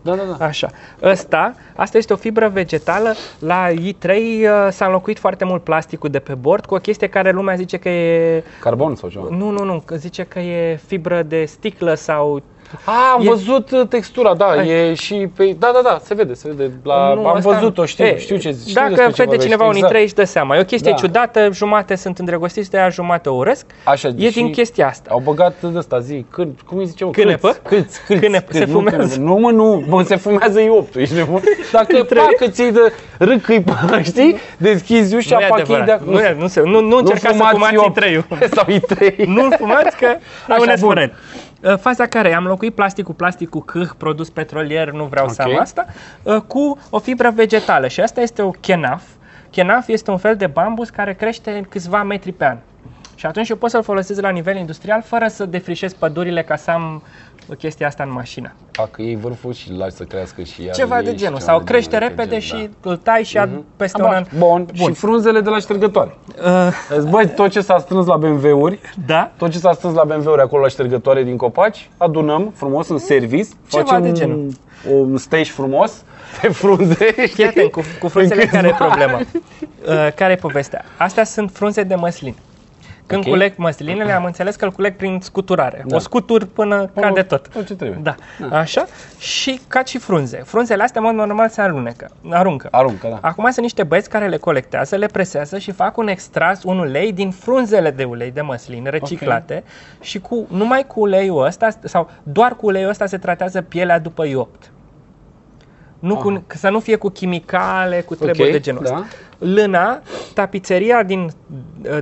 Da, 0.02 0.16
da, 0.16 0.24
da. 0.38 0.46
Așa. 0.46 0.70
Ăsta, 1.04 1.56
asta 1.76 1.98
este 1.98 2.14
o 2.14 2.16
fibră 2.16 2.50
vegetală. 2.50 3.14
La 3.40 3.68
i3 3.72 4.08
uh, 4.08 4.68
s-a 4.70 4.86
înlocuit 4.86 5.20
foarte 5.20 5.46
mult 5.46 5.64
plasticul 5.64 6.10
de 6.10 6.20
pe 6.20 6.34
bord 6.34 6.66
cu 6.66 6.76
o 6.76 6.78
chestie 6.78 7.08
care 7.08 7.32
lumea 7.32 7.56
zice 7.56 7.78
că 7.78 7.90
e... 7.90 8.44
Carbon 8.60 8.96
sau 8.96 9.10
ceva. 9.10 9.28
Nu, 9.30 9.50
nu, 9.50 9.64
nu, 9.64 9.82
că 9.86 9.96
zice 9.96 10.24
că 10.24 10.40
e 10.40 10.76
fibră 10.76 11.24
de 11.24 11.46
sticlă 11.46 11.94
sau... 11.94 12.44
A, 12.86 12.92
am 13.16 13.22
E- 13.22 13.28
văzut 13.30 13.72
uh, 13.72 13.88
textura, 13.90 14.34
da, 14.36 14.46
Ai. 14.46 14.68
e 14.68 14.94
și 14.94 15.30
pe... 15.36 15.56
Da, 15.60 15.72
da, 15.74 15.80
da, 15.84 16.00
se 16.04 16.14
vede, 16.14 16.34
se 16.34 16.52
vede. 16.56 16.72
La, 16.84 17.14
nu, 17.14 17.28
am 17.28 17.36
ăsta- 17.38 17.50
văzut-o, 17.52 17.86
știu, 17.86 18.06
E, 18.06 18.18
știu 18.18 18.36
ce 18.38 18.56
știu 18.60 18.74
Dacă 18.74 18.88
despre 18.90 19.06
ce 19.06 19.12
vede 19.12 19.24
vorbești, 19.26 19.44
cineva 19.44 19.66
un 19.66 19.76
exact. 19.76 19.94
i3 19.96 20.02
își 20.04 20.14
dă 20.14 20.24
seama. 20.24 20.56
E 20.56 20.60
o 20.60 20.64
chestie 20.64 20.92
Da. 20.92 20.98
ciudată, 20.98 21.50
jumate 21.54 21.96
sunt 21.96 22.18
îndrăgostiți 22.20 22.70
de 22.70 22.78
aia, 22.78 22.90
jumate 22.90 23.30
o 23.30 23.34
urăsc. 23.36 23.66
Așa, 23.84 24.08
E 24.18 24.30
și 24.30 24.34
din 24.36 24.52
chestia 24.52 24.88
asta. 24.88 25.10
Au 25.12 25.20
băgat 25.24 25.62
de 25.62 25.78
ăsta, 25.78 26.00
zi, 26.00 26.26
când, 26.30 26.60
cum 26.66 26.78
îi 26.78 26.86
ziceau? 26.86 27.10
Cânepă? 27.10 27.56
Câți, 27.64 28.00
câți, 28.08 28.20
Cânepă, 28.22 28.54
se 28.54 28.66
nu 28.66 28.72
fumează. 28.72 28.98
cânepă. 28.98 29.22
Nu, 29.22 29.36
mă, 29.40 29.52
nu, 29.52 29.84
mă, 29.88 30.04
se 30.04 30.16
fumează 30.16 30.60
i8 30.62 30.96
ești 30.96 31.14
nebun? 31.16 31.42
Dacă 31.72 32.04
pacă 32.04 32.48
ți 32.52 32.64
de 32.72 32.94
râcâi, 33.18 33.64
știi? 34.04 34.36
Deschizi 34.58 35.16
ușa, 35.16 35.36
Nu 35.38 35.44
e 35.44 35.48
pacă 35.48 35.62
de 35.68 35.74
adevărat. 35.74 36.02
acolo. 36.02 36.16
Nu, 36.18 36.24
e- 36.24 36.36
nu, 36.40 36.48
se, 36.48 36.62
nu, 36.62 36.82
nu 36.82 36.98
încercați 36.98 37.38
să 37.38 37.44
fumați 37.52 37.76
i3-ul. 37.76 38.50
Sau 38.54 38.66
i3. 38.70 39.16
nu 39.26 39.50
fumați 39.58 39.98
că 40.02 40.08
rămâneți 40.48 40.82
bun. 40.82 41.12
Păreri. 41.62 41.74
Uh, 41.74 41.80
Faza 41.82 42.06
care 42.06 42.30
e, 42.30 42.36
am 42.36 42.46
locuit 42.46 42.76
plastic 42.76 43.06
cu 43.06 43.14
plastic 43.14 43.50
cu 43.50 43.60
câh, 43.60 43.90
produs 43.98 44.30
petrolier, 44.30 44.92
nu 44.92 45.04
vreau 45.04 45.30
să 45.30 45.44
Ok. 45.46 45.54
am 45.54 45.60
asta, 45.60 45.86
uh, 46.24 46.42
cu 46.48 46.80
o 46.90 47.00
fibră 47.00 47.32
vegetală 47.36 47.88
și 47.88 48.02
asta 48.02 48.22
este 48.22 48.42
o 48.42 48.50
chenaf. 48.50 49.04
Chenaf 49.50 49.88
este 49.88 50.12
un 50.12 50.18
fel 50.18 50.36
de 50.36 50.48
bambus 50.48 50.90
care 50.90 51.14
crește 51.14 51.66
câțiva 51.70 52.04
metri 52.04 52.32
pe 52.32 52.46
an. 52.46 52.58
Și 53.22 53.28
atunci 53.28 53.50
eu 53.50 53.56
pot 53.56 53.70
să-l 53.70 53.84
folosesc 53.84 54.22
la 54.22 54.30
nivel 54.30 54.56
industrial 54.58 55.02
fără 55.06 55.28
să 55.28 55.46
defrișez 55.46 55.94
pădurile 55.94 56.44
ca 56.44 56.56
să 56.56 56.72
am 56.72 57.04
chestia 57.58 57.88
asta 57.88 58.04
în 58.04 58.12
mașină. 58.12 58.54
Pacă 58.72 59.02
iei 59.02 59.16
vârful 59.16 59.54
și 59.54 59.70
îl 59.72 59.78
lași 59.78 59.92
să 59.92 60.04
crească 60.04 60.44
și 60.44 60.64
iar 60.64 60.76
Ceva 60.76 60.96
iei 60.96 61.04
de 61.06 61.12
și 61.12 61.18
genul. 61.18 61.38
ceva 61.38 61.52
Sau 61.52 61.60
de 61.60 61.64
crește 61.72 61.90
genul, 61.98 62.08
repede 62.08 62.30
gen, 62.30 62.40
și 62.40 62.70
îl 62.82 62.98
tai 62.98 63.24
și 63.24 63.38
ad- 63.40 63.50
peste 63.76 64.02
da. 64.02 64.08
un 64.08 64.14
an. 64.14 64.24
Bun. 64.38 64.66
Bun. 64.78 64.94
Și 64.94 65.00
frunzele 65.00 65.42
de 65.42 65.50
la 65.50 65.60
ștergătoare. 65.60 66.16
Uh, 66.98 66.98
Băi, 67.10 67.28
tot 67.36 67.50
ce 67.50 67.62
s-a 67.62 67.78
strâns 67.80 68.06
la 68.06 68.18
BMW-uri, 68.18 68.80
da? 69.06 69.32
tot 69.38 69.50
ce 69.52 69.58
s-a 69.58 69.72
strâns 69.74 69.96
la 69.96 70.04
BMW-uri 70.04 70.42
acolo 70.42 70.62
la 70.62 70.68
ștergătoare 70.68 71.24
din 71.24 71.38
copaci, 71.38 71.90
adunăm 71.98 72.52
frumos 72.56 72.88
în 72.90 72.98
service, 72.98 73.50
Ceva 73.70 73.84
facem 73.84 74.02
de 74.02 74.12
genul. 74.12 74.48
un 74.92 75.18
stage 75.18 75.52
frumos 75.52 76.04
pe 76.42 76.48
frunze, 76.48 76.94
Fii 77.12 77.28
știi? 77.28 77.46
atent, 77.46 77.72
cu, 77.72 77.82
cu 78.00 78.08
frunzele 78.08 78.42
În 78.44 78.50
care 78.50 78.68
e 78.68 78.70
câțiva 78.72 78.86
problema. 78.88 79.18
Uh, 79.18 80.14
care 80.16 80.32
e 80.34 80.36
povestea? 80.36 80.86
Astea 80.98 81.24
sunt 81.24 81.52
frunze 81.54 81.84
de 81.84 81.96
măslin. 81.96 82.36
Când 83.12 83.24
Ok. 83.24 83.30
culeg 83.30 83.54
măslinele, 83.56 84.12
am 84.12 84.26
înțeles 84.26 84.56
că 84.56 84.66
îl 84.66 84.72
culeg 84.72 84.96
prin 84.96 85.20
scuturare. 85.22 85.84
Da. 85.88 85.96
O 85.96 86.00
scutur 86.00 86.46
până 86.46 86.92
cade 86.96 87.22
tot. 87.22 87.48
Tot 87.48 87.66
ce 87.66 87.76
trebuie. 87.76 88.00
Da, 88.04 88.16
așa. 88.58 88.86
Și 89.20 89.60
ca 89.68 89.84
și 89.84 89.98
frunze. 89.98 90.38
Frunzele 90.46 90.84
astea, 90.84 91.02
în 91.02 91.08
mod 91.08 91.28
normal, 91.28 91.50
se 91.50 91.62
alunecă, 91.62 92.10
aruncă. 92.30 92.68
Aruncă, 92.72 93.08
da. 93.10 93.18
Acum 93.22 93.44
sunt 93.44 93.58
niște 93.58 93.84
băieți 93.84 94.10
care 94.10 94.28
le 94.28 94.38
colectează, 94.38 94.96
le 94.96 95.06
presează 95.06 95.58
și 95.58 95.72
fac 95.72 95.98
un 95.98 96.08
extras, 96.08 96.64
un 96.64 96.78
ulei 96.80 97.12
din 97.14 97.32
frunzele 97.32 97.92
de 97.92 98.04
ulei 98.04 98.32
de 98.32 98.42
măslin 98.42 98.88
reciclate 98.90 99.64
și 100.02 100.20
cu, 100.20 100.48
numai 100.50 100.84
cu 100.88 101.00
uleiul 101.00 101.46
ăsta, 101.46 101.70
sau 101.84 102.10
doar 102.24 102.56
cu 102.56 102.66
uleiul 102.66 102.90
ăsta 102.90 103.06
se 103.06 103.18
tratează 103.18 103.62
pielea 103.62 104.00
după 104.00 104.26
iopt. 104.28 104.72
Nu 106.02 106.18
cu, 106.18 106.44
să 106.48 106.70
nu 106.70 106.80
fie 106.80 106.96
cu 106.96 107.10
chimicale, 107.10 108.02
cu 108.02 108.16
treburi 108.16 108.48
Ok, 108.48 108.52
de 108.52 108.60
genul 108.60 108.84
da. 108.84 108.94
ăsta. 108.94 109.08
Lâna, 109.38 110.02
tapiseria 110.34 111.04
din, 111.04 111.32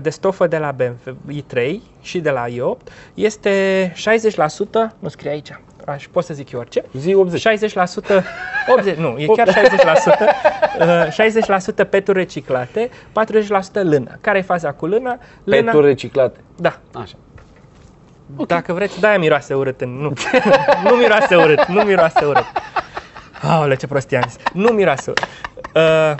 de 0.01 0.09
stofă 0.09 0.47
de 0.47 0.57
la 0.57 0.71
BMW 0.71 1.43
i3 1.43 1.75
și 2.01 2.19
de 2.19 2.29
la 2.29 2.45
i8 2.47 2.91
este 3.13 3.93
60%, 3.95 3.95
nu 4.99 5.09
scrie 5.09 5.31
aici, 5.31 5.49
aș, 5.85 6.07
pot 6.11 6.23
să 6.23 6.33
zic 6.33 6.51
eu 6.51 6.59
orice, 6.59 6.83
Zi 6.93 7.13
80. 7.13 7.47
60%, 7.47 8.23
80, 8.67 8.97
nu, 8.97 9.15
e 9.17 9.25
chiar 9.25 9.49
60%, 9.49 9.53
uh, 10.79 11.83
60% 11.85 11.89
peturi 11.89 12.17
reciclate, 12.17 12.89
40% 12.89 13.81
lână. 13.81 14.17
Care 14.21 14.37
e 14.37 14.41
faza 14.41 14.71
cu 14.71 14.85
lână? 14.85 15.17
Lână, 15.43 15.63
Peturi 15.63 15.85
reciclate. 15.85 16.39
Da, 16.55 16.79
Așa. 16.93 17.15
dacă 18.47 18.73
vreți, 18.73 18.99
de-aia 18.99 19.17
miroase 19.17 19.53
urât 19.53 19.81
în... 19.81 19.89
Nu, 19.89 20.13
nu 20.89 20.95
miroase 20.95 21.35
urât, 21.35 21.65
nu 21.65 21.81
miroase 21.81 22.25
urât. 22.25 22.45
Aole, 23.41 23.75
ce 23.75 23.87
prostie 23.87 24.17
am 24.17 24.23
zis. 24.29 24.37
Nu 24.53 24.69
miroase 24.69 25.11
urât. 25.11 25.27
Uh, 25.75 26.15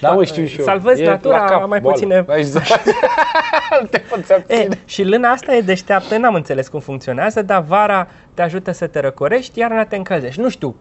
Da, 0.00 0.10
mă, 0.10 0.24
știu 0.24 0.44
și 0.44 0.58
eu. 0.58 0.64
Salvezi 0.64 1.02
E 1.02 1.06
natura, 1.06 1.36
la 1.38 1.44
cap, 1.44 1.68
mai 1.68 1.80
boală. 1.80 1.96
puține- 1.98 2.24
Ai 2.28 2.42
zis- 2.44 2.62
Te 3.90 3.98
poți 3.98 4.32
e, 4.32 4.34
abține. 4.34 4.78
și 4.84 5.04
lâna 5.04 5.28
asta 5.30 5.54
e 5.54 5.60
deșteaptă, 5.60 6.16
n-am 6.16 6.34
înțeles 6.34 6.68
cum 6.68 6.80
funcționează, 6.80 7.42
dar 7.42 7.62
vara 7.68 8.06
te 8.34 8.42
ajută 8.42 8.72
să 8.72 8.86
te 8.86 9.00
răcorești, 9.00 9.58
iarna 9.58 9.84
te 9.84 9.96
încălzești. 9.96 10.40
Nu 10.40 10.48
știu, 10.48 10.74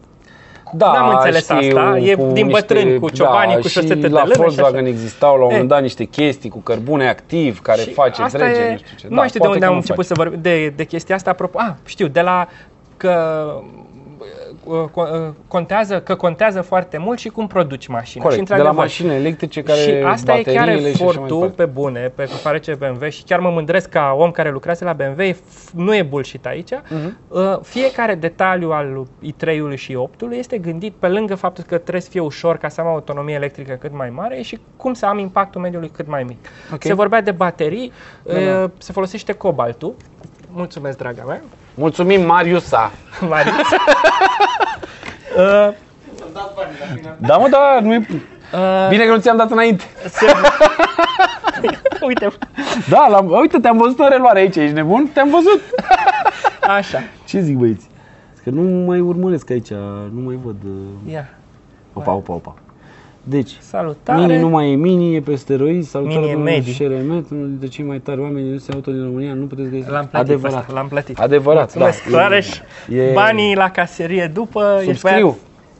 Da, 0.74 0.92
N-am 0.92 1.10
înțeles 1.16 1.44
știu, 1.44 1.56
asta, 1.78 1.98
e 1.98 2.16
cu 2.16 2.30
din 2.34 2.48
bătrâni, 2.48 3.00
cu 3.00 3.10
ciobanii, 3.10 3.54
da, 3.56 3.60
cu 3.62 3.68
și 3.68 3.74
șosete 3.74 3.94
de 3.96 4.08
la 4.08 4.22
lână 4.22 4.34
și 4.34 4.40
Volkswagen 4.40 4.80
așa. 4.80 4.88
existau 4.88 5.30
la 5.38 5.44
un 5.44 5.50
moment 5.52 5.64
E. 5.64 5.74
dat 5.74 5.82
niște 5.82 6.04
chestii 6.04 6.50
cu 6.50 6.60
cărbune 6.60 7.10
activ 7.10 7.62
care 7.62 7.82
Și 7.82 7.92
face 7.94 8.22
asta 8.22 8.38
drege, 8.38 8.60
e, 8.62 8.72
nu 8.72 8.78
știu 8.78 8.96
ce. 8.98 9.06
Nu 9.10 9.10
da, 9.10 9.16
mai 9.16 9.28
știu 9.28 9.40
de 9.40 9.46
poate 9.46 9.54
unde 9.54 9.60
că 9.60 9.66
am 9.66 9.72
nu 9.72 9.78
început 9.78 10.06
face. 10.06 10.08
să 10.08 10.22
vorbim 10.24 10.42
de, 10.42 10.70
de 10.76 10.84
chestia 10.84 11.16
asta. 11.16 11.30
Apropo, 11.30 11.58
ah, 11.60 11.74
știu, 11.86 12.08
de 12.08 12.22
la 12.22 12.48
că 12.98 13.14
uh, 13.58 13.64
co- 13.64 13.64
uh, 13.64 13.95
contează, 15.48 16.02
că 16.02 16.16
contează 16.16 16.62
foarte 16.62 16.98
mult 16.98 17.20
și 17.20 17.30
cum 17.30 17.48
produci 17.48 17.88
mașina. 17.88 18.24
Corect, 18.24 18.42
și 18.42 18.48
de 18.48 18.54
la 18.54 18.58
într-adevăr, 18.58 18.86
mașini 18.86 19.14
electrice 19.14 19.64
care 19.64 19.80
și 19.80 19.90
asta 19.90 20.38
e 20.38 20.42
chiar 20.44 20.56
bateriile 20.56 20.90
și 20.94 20.96
așa 20.96 21.04
mai 21.04 21.14
efortul 21.14 21.40
departe. 21.40 21.64
pe 21.64 21.66
bune 21.66 22.00
pe 22.16 22.24
care 22.24 22.38
face 22.42 22.76
BMW 22.80 23.10
și 23.10 23.24
chiar 23.24 23.40
mă 23.40 23.50
mândresc 23.50 23.90
ca 23.90 24.16
om 24.18 24.32
care 24.32 24.52
lucrează 24.52 24.86
la 24.86 24.94
BMW, 24.94 25.22
e 25.22 25.34
f- 25.34 25.72
nu 25.74 25.96
e 25.96 26.04
bullshit 26.04 26.46
aici. 26.46 26.70
Mhm. 26.90 27.18
Uh, 27.28 27.60
Fiecare 27.62 28.16
detaliu 28.16 28.72
al 28.72 29.08
i3-ului 29.24 29.76
și 29.76 29.98
8-ului 29.98 30.38
este 30.38 30.58
gândit 30.58 30.94
pe 31.00 31.08
lângă 31.08 31.36
faptul 31.36 31.64
că 31.64 31.78
trebuie 31.78 32.02
să 32.02 32.10
fie 32.10 32.20
ușor 32.22 32.58
ca 32.58 32.68
să 32.70 32.82
am 32.82 32.88
autonomie 32.88 33.36
electrică 33.36 33.74
cât 33.74 33.94
mai 33.94 34.10
mare 34.10 34.42
și 34.42 34.60
cum 34.78 34.94
să 34.94 35.06
am 35.06 35.18
impactul 35.18 35.62
mediului 35.62 35.90
cât 35.90 36.08
mai 36.08 36.24
mic. 36.24 36.38
Ok. 36.74 36.84
Se 36.84 36.94
vorbea 36.94 37.22
de 37.22 37.32
baterii, 37.32 37.92
Da, 38.24 38.34
uh, 38.40 38.46
da. 38.46 38.72
se 38.78 38.92
folosește 38.92 39.34
cobaltul. 39.34 39.96
Mulțumesc, 40.50 40.98
draga 40.98 41.24
mea. 41.28 41.42
Mulțumim, 41.76 42.26
Mariusa. 42.26 42.92
Marius. 43.30 43.56
uh, 45.38 45.74
Am 46.24 46.30
dat 46.34 46.54
bani 46.56 46.72
la 46.80 46.86
final. 46.96 47.16
Da, 47.20 47.38
mă, 47.38 47.48
da, 47.50 47.80
nu 47.82 47.94
e... 47.94 48.08
uh, 48.54 48.88
Bine 48.90 49.06
că 49.06 49.12
nu 49.12 49.20
ți-am 49.20 49.38
dat 49.38 49.52
înainte. 49.52 49.84
se... 50.10 50.26
Uite, 52.08 52.28
Da, 52.90 53.08
la... 53.08 53.18
uite, 53.18 53.58
te-am 53.60 53.78
văzut 53.78 54.00
în 54.00 54.10
reluare 54.10 54.40
aici, 54.40 54.56
ești 54.56 54.74
nebun? 54.74 55.10
Te-am 55.14 55.30
văzut. 55.30 55.62
așa. 56.78 57.00
Ce 57.26 57.40
zic, 57.40 57.58
băieți? 57.58 57.88
Că 58.44 58.50
nu 58.50 58.62
mai 58.86 59.00
urmăresc 59.00 59.50
aici, 59.50 59.70
nu 60.14 60.22
mai 60.26 60.40
văd... 60.44 60.56
uh, 60.64 61.12
Ia. 61.12 61.30
Opa, 61.94 62.12
opa, 62.14 62.34
opa. 62.34 62.56
Deci, 63.28 63.52
Salutare. 63.60 64.26
Mini 64.26 64.40
nu 64.40 64.48
mai 64.50 64.72
e 64.72 64.76
mini, 64.76 65.16
e 65.16 65.22
pe 65.22 65.36
steroizi, 65.36 65.90
salutare 65.90 66.20
Mini 66.20 66.30
e 66.30 66.34
domnul 66.34 66.52
Medi. 66.52 66.74
Șeremet, 66.74 67.30
unul 67.32 67.48
dintre 67.48 67.68
cei 67.68 67.86
mai 67.86 67.98
tari 67.98 68.20
oameni 68.20 68.50
din 68.50 68.74
auto 68.74 68.92
din 68.92 69.04
România, 69.04 69.34
nu 69.34 69.46
puteți 69.46 69.70
găsi. 69.70 69.90
L-am 69.90 70.08
plătit 70.08 70.30
Adevărat. 70.30 70.60
Ăsta, 70.60 70.74
l-am 70.74 70.88
plătit. 70.88 71.20
Adevărat, 71.20 71.76
Mulțumesc, 71.76 72.10
da. 72.10 72.18
Rareș. 72.18 72.48
E- 72.90 73.12
Banii 73.14 73.56
la 73.56 73.70
caserie 73.72 74.32
după, 74.34 74.84
ești 74.88 75.02
băiat. 75.02 75.20
Subscriu. 75.20 75.38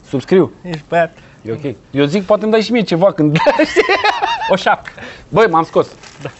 Subscriu. 0.08 0.52
Ești 0.62 0.84
băiat. 0.88 1.18
E 1.42 1.52
ok. 1.52 1.74
Eu 1.90 2.04
zic, 2.04 2.22
poate 2.24 2.42
îmi 2.42 2.52
dai 2.52 2.60
și 2.62 2.72
mie 2.72 2.82
ceva 2.82 3.12
când... 3.12 3.36
O 4.52 4.56
șapcă. 4.56 4.90
Băi, 5.28 5.46
m-am 5.50 5.64
scos. 5.64 5.88
Da. 6.22 6.30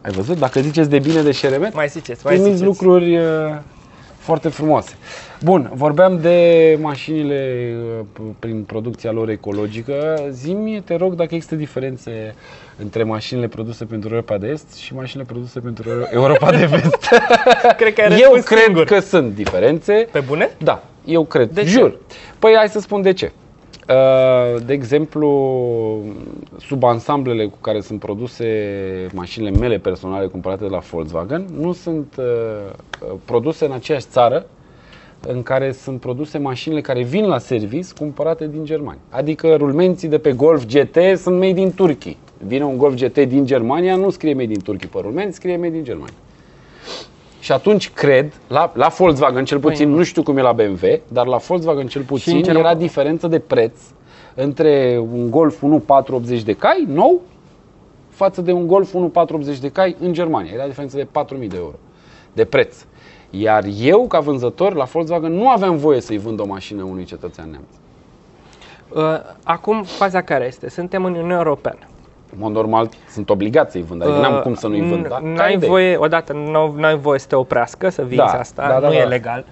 Ai 0.00 0.10
văzut? 0.12 0.38
Dacă 0.38 0.60
ziceți 0.60 0.90
de 0.90 0.98
bine 0.98 1.22
de 1.22 1.30
Șeremet, 1.32 1.74
Mai 1.74 1.88
ziceți, 1.88 2.20
mai 2.24 2.34
primiți 2.34 2.56
ziceți. 2.56 2.68
lucruri 2.80 3.16
uh, 3.16 3.24
foarte 4.28 4.48
frumoase. 4.48 4.94
Bun, 5.42 5.70
vorbeam 5.74 6.18
de 6.20 6.78
mașinile 6.80 7.72
uh, 7.98 8.04
p- 8.14 8.38
prin 8.38 8.62
producția 8.62 9.10
lor 9.10 9.28
ecologică. 9.28 10.26
Zi-mi, 10.30 10.82
te 10.84 10.94
rog, 10.96 11.14
dacă 11.14 11.34
există 11.34 11.54
diferențe 11.54 12.34
între 12.76 13.02
mașinile 13.02 13.48
produse 13.48 13.84
pentru 13.84 14.08
Europa 14.08 14.38
de 14.38 14.46
Est 14.46 14.74
și 14.74 14.94
mașinile 14.94 15.26
produse 15.28 15.60
pentru 15.60 15.90
Europa 16.10 16.50
de 16.50 16.64
Vest. 16.64 16.96
Cred 17.80 17.92
că 17.94 18.00
ai 18.00 18.06
Eu 18.10 18.16
răspuns 18.18 18.44
cred 18.44 18.62
singur. 18.64 18.84
că 18.84 18.98
sunt 19.00 19.34
diferențe. 19.34 20.08
Pe 20.10 20.20
bune? 20.20 20.50
Da, 20.58 20.82
eu 21.04 21.24
cred. 21.24 21.50
De 21.50 21.62
ce? 21.62 21.68
Jur. 21.68 21.98
Păi 22.38 22.52
hai 22.56 22.68
să 22.68 22.80
spun 22.80 23.02
de 23.02 23.12
ce. 23.12 23.32
Uh, 23.88 24.60
De 24.64 24.72
exemplu, 24.72 25.28
sub 26.58 26.84
ansamblele 26.84 27.46
cu 27.46 27.56
care 27.60 27.80
sunt 27.80 27.98
produse 27.98 28.46
mașinile 29.14 29.58
mele 29.58 29.78
personale 29.78 30.26
cumpărate 30.26 30.62
de 30.64 30.70
la 30.70 30.78
Volkswagen, 30.78 31.44
nu 31.60 31.72
sunt 31.72 32.14
uh, 32.18 32.24
uh, 33.02 33.14
produse 33.24 33.64
în 33.64 33.72
aceeași 33.72 34.06
țară 34.06 34.46
în 35.26 35.42
care 35.42 35.72
sunt 35.72 36.00
produse 36.00 36.38
mașinile 36.38 36.80
care 36.80 37.02
vin 37.02 37.26
la 37.26 37.38
service 37.38 37.88
cumpărate 37.98 38.48
din 38.48 38.64
Germania. 38.64 39.00
Adică 39.08 39.54
rulmenții 39.56 40.08
de 40.08 40.18
pe 40.18 40.32
Golf 40.32 40.64
GT 40.66 41.18
sunt 41.18 41.38
made 41.38 41.60
in 41.60 41.74
Turkey. 41.74 42.16
Vine 42.46 42.64
un 42.64 42.76
Golf 42.76 42.94
GT 42.94 43.18
din 43.18 43.46
Germania, 43.46 43.96
nu 43.96 44.10
scrie 44.10 44.34
made 44.34 44.52
in 44.52 44.60
Turkey 44.60 44.88
pe 44.88 44.98
rulment, 45.00 45.34
scrie 45.34 45.56
made 45.56 45.76
in 45.76 45.84
Germania. 45.84 46.14
Și 47.40 47.52
atunci 47.52 47.90
cred, 47.90 48.32
la, 48.48 48.72
la 48.74 48.88
Volkswagen 48.88 49.44
cel 49.44 49.58
puțin, 49.58 49.88
nu 49.90 50.02
știu 50.02 50.22
cum 50.22 50.36
e 50.38 50.40
la 50.42 50.52
BMW, 50.52 51.00
dar 51.08 51.26
la 51.26 51.36
Volkswagen 51.36 51.86
cel 51.86 52.02
puțin 52.02 52.36
în 52.36 52.42
Germania- 52.42 52.58
era 52.58 52.74
diferență 52.74 53.26
de 53.26 53.38
preț 53.38 53.78
între 54.34 54.98
un 55.12 55.30
Golf 55.30 55.62
1 55.62 55.78
480 55.78 56.42
de 56.42 56.52
cai 56.52 56.84
nou 56.88 57.20
față 58.08 58.40
de 58.42 58.52
un 58.52 58.66
Golf 58.66 58.94
1 58.94 59.08
480 59.08 59.58
de 59.58 59.68
cai 59.68 59.96
în 60.00 60.12
Germania. 60.12 60.50
Era 60.54 60.66
diferență 60.66 60.96
de 60.96 61.06
4000 61.10 61.48
de 61.48 61.56
euro 61.56 61.74
de 62.32 62.44
preț. 62.44 62.76
Iar 63.30 63.64
eu, 63.80 64.06
ca 64.06 64.20
vânzător, 64.20 64.74
la 64.74 64.84
Volkswagen 64.84 65.32
nu 65.32 65.48
aveam 65.48 65.76
voie 65.76 66.00
să-i 66.00 66.18
vând 66.18 66.40
o 66.40 66.46
mașină 66.46 66.82
unui 66.82 67.04
cetățean 67.04 67.50
neamț. 67.50 67.66
Uh, 68.88 69.32
Acum, 69.42 69.82
faza 69.82 70.22
care 70.22 70.46
este? 70.46 70.68
Suntem 70.70 71.04
în 71.04 71.12
Uniunea 71.14 71.36
Europeană. 71.36 71.78
În 72.32 72.38
mod 72.40 72.52
normal, 72.52 72.88
sunt 73.10 73.30
obligat 73.30 73.70
să-i 73.70 73.82
vând, 73.82 74.02
adică 74.02 74.18
n-am 74.18 74.40
cum 74.40 74.54
să 74.54 74.66
nu-i 74.68 74.88
vând. 74.88 75.04
Uh, 75.04 75.10
Da? 75.10 75.18
n- 75.18 75.20
Care 75.22 75.32
N-ai 75.34 75.54
idee? 75.54 75.68
voie, 75.68 75.96
odată, 75.96 76.32
nu 76.32 76.74
ai 76.82 76.96
voie 76.96 77.18
să 77.18 77.26
te 77.26 77.34
oprească, 77.36 77.88
să 77.88 78.02
vinzi 78.02 78.16
Da, 78.16 78.38
asta, 78.38 78.68
da, 78.68 78.80
da, 78.80 78.86
nu 78.88 78.94
e 78.94 79.02
da. 79.02 79.08
legal. 79.08 79.44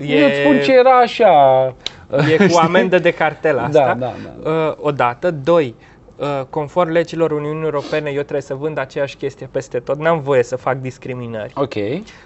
Eu 0.00 0.26
îți 0.26 0.36
spun 0.38 0.60
ce 0.62 0.72
era 0.74 0.98
așa. 0.98 1.30
E 2.32 2.46
cu 2.46 2.58
amendă 2.58 2.98
de 2.98 3.10
cartel 3.10 3.58
asta. 3.58 3.94
Da, 3.98 4.12
da, 4.42 4.50
Uh, 4.50 4.72
odată. 4.80 5.30
Doi, 5.30 5.74
uh, 6.16 6.40
conform 6.50 6.90
legilor 6.90 7.30
Uniunii 7.32 7.62
Europene, 7.64 8.08
eu 8.10 8.20
trebuie 8.20 8.40
să 8.42 8.54
vând 8.54 8.78
aceeași 8.78 9.16
chestie 9.16 9.48
peste 9.50 9.78
tot. 9.78 9.98
N-am 9.98 10.20
voie 10.20 10.42
să 10.42 10.56
fac 10.56 10.76
discriminări. 10.80 11.52
Ok. 11.54 11.74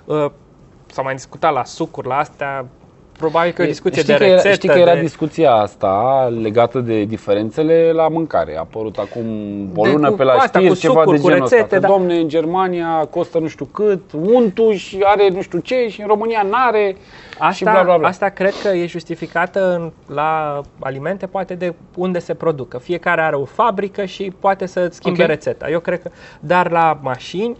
Uh, 0.04 0.26
s-a 0.86 1.02
mai 1.02 1.14
discutat 1.14 1.52
la 1.52 1.64
sucuri, 1.64 2.06
la 2.08 2.16
astea. 2.16 2.66
Probabil 3.18 3.52
că 3.52 3.62
e 3.62 3.64
o 3.64 3.68
discuție 3.68 4.02
știi 4.02 4.12
de 4.12 4.18
că 4.18 4.24
era, 4.24 4.34
rețetă. 4.34 4.54
Știi 4.54 4.68
că 4.68 4.78
era 4.78 4.94
de... 4.94 5.00
discuția 5.00 5.52
asta 5.52 6.28
legată 6.40 6.78
de 6.78 7.04
diferențele 7.04 7.90
la 7.94 8.08
mâncare. 8.08 8.56
A 8.56 8.60
apărut 8.60 8.96
acum 8.98 9.24
o 9.76 9.82
De 9.82 9.90
lună 9.90 10.10
cu 10.10 10.16
pe 10.16 10.22
la 10.22 10.32
asta, 10.32 10.58
știri 10.58 10.68
cu 10.72 10.78
ceva 10.78 11.00
sucuri, 11.00 11.16
de 11.16 11.22
cu 11.22 11.28
genul 11.28 11.42
ăsta. 11.44 11.56
rețete, 11.56 11.74
Că, 11.74 11.80
da. 11.80 11.88
domne, 11.88 12.14
în 12.18 12.28
Germania 12.28 13.06
costă 13.10 13.38
nu 13.38 13.46
știu 13.46 13.64
cât, 13.64 14.00
untuși 14.22 14.96
are 15.02 15.28
nu 15.28 15.40
știu 15.42 15.58
ce 15.58 15.86
și 15.88 16.00
în 16.00 16.06
România 16.06 16.46
n-are 16.50 16.96
Asta, 17.38 17.50
și 17.52 17.62
bla 17.62 17.82
bla 17.82 17.96
bla. 17.96 18.08
asta 18.08 18.28
cred 18.28 18.52
că 18.62 18.68
e 18.68 18.86
justificată 18.86 19.74
în, 19.74 20.14
la 20.14 20.60
alimente, 20.78 21.26
poate 21.26 21.54
de 21.54 21.74
unde 21.96 22.18
se 22.18 22.34
producă. 22.34 22.78
Fiecare 22.78 23.20
are 23.20 23.36
o 23.36 23.44
fabrică 23.44 24.04
și 24.04 24.32
poate 24.40 24.66
să 24.66 24.88
schimbe 24.90 25.22
Ok. 25.22 25.28
rețeta. 25.28 25.70
Eu 25.70 25.80
cred 25.80 26.02
că, 26.02 26.10
dar 26.40 26.70
la 26.70 26.98
mașini, 27.02 27.56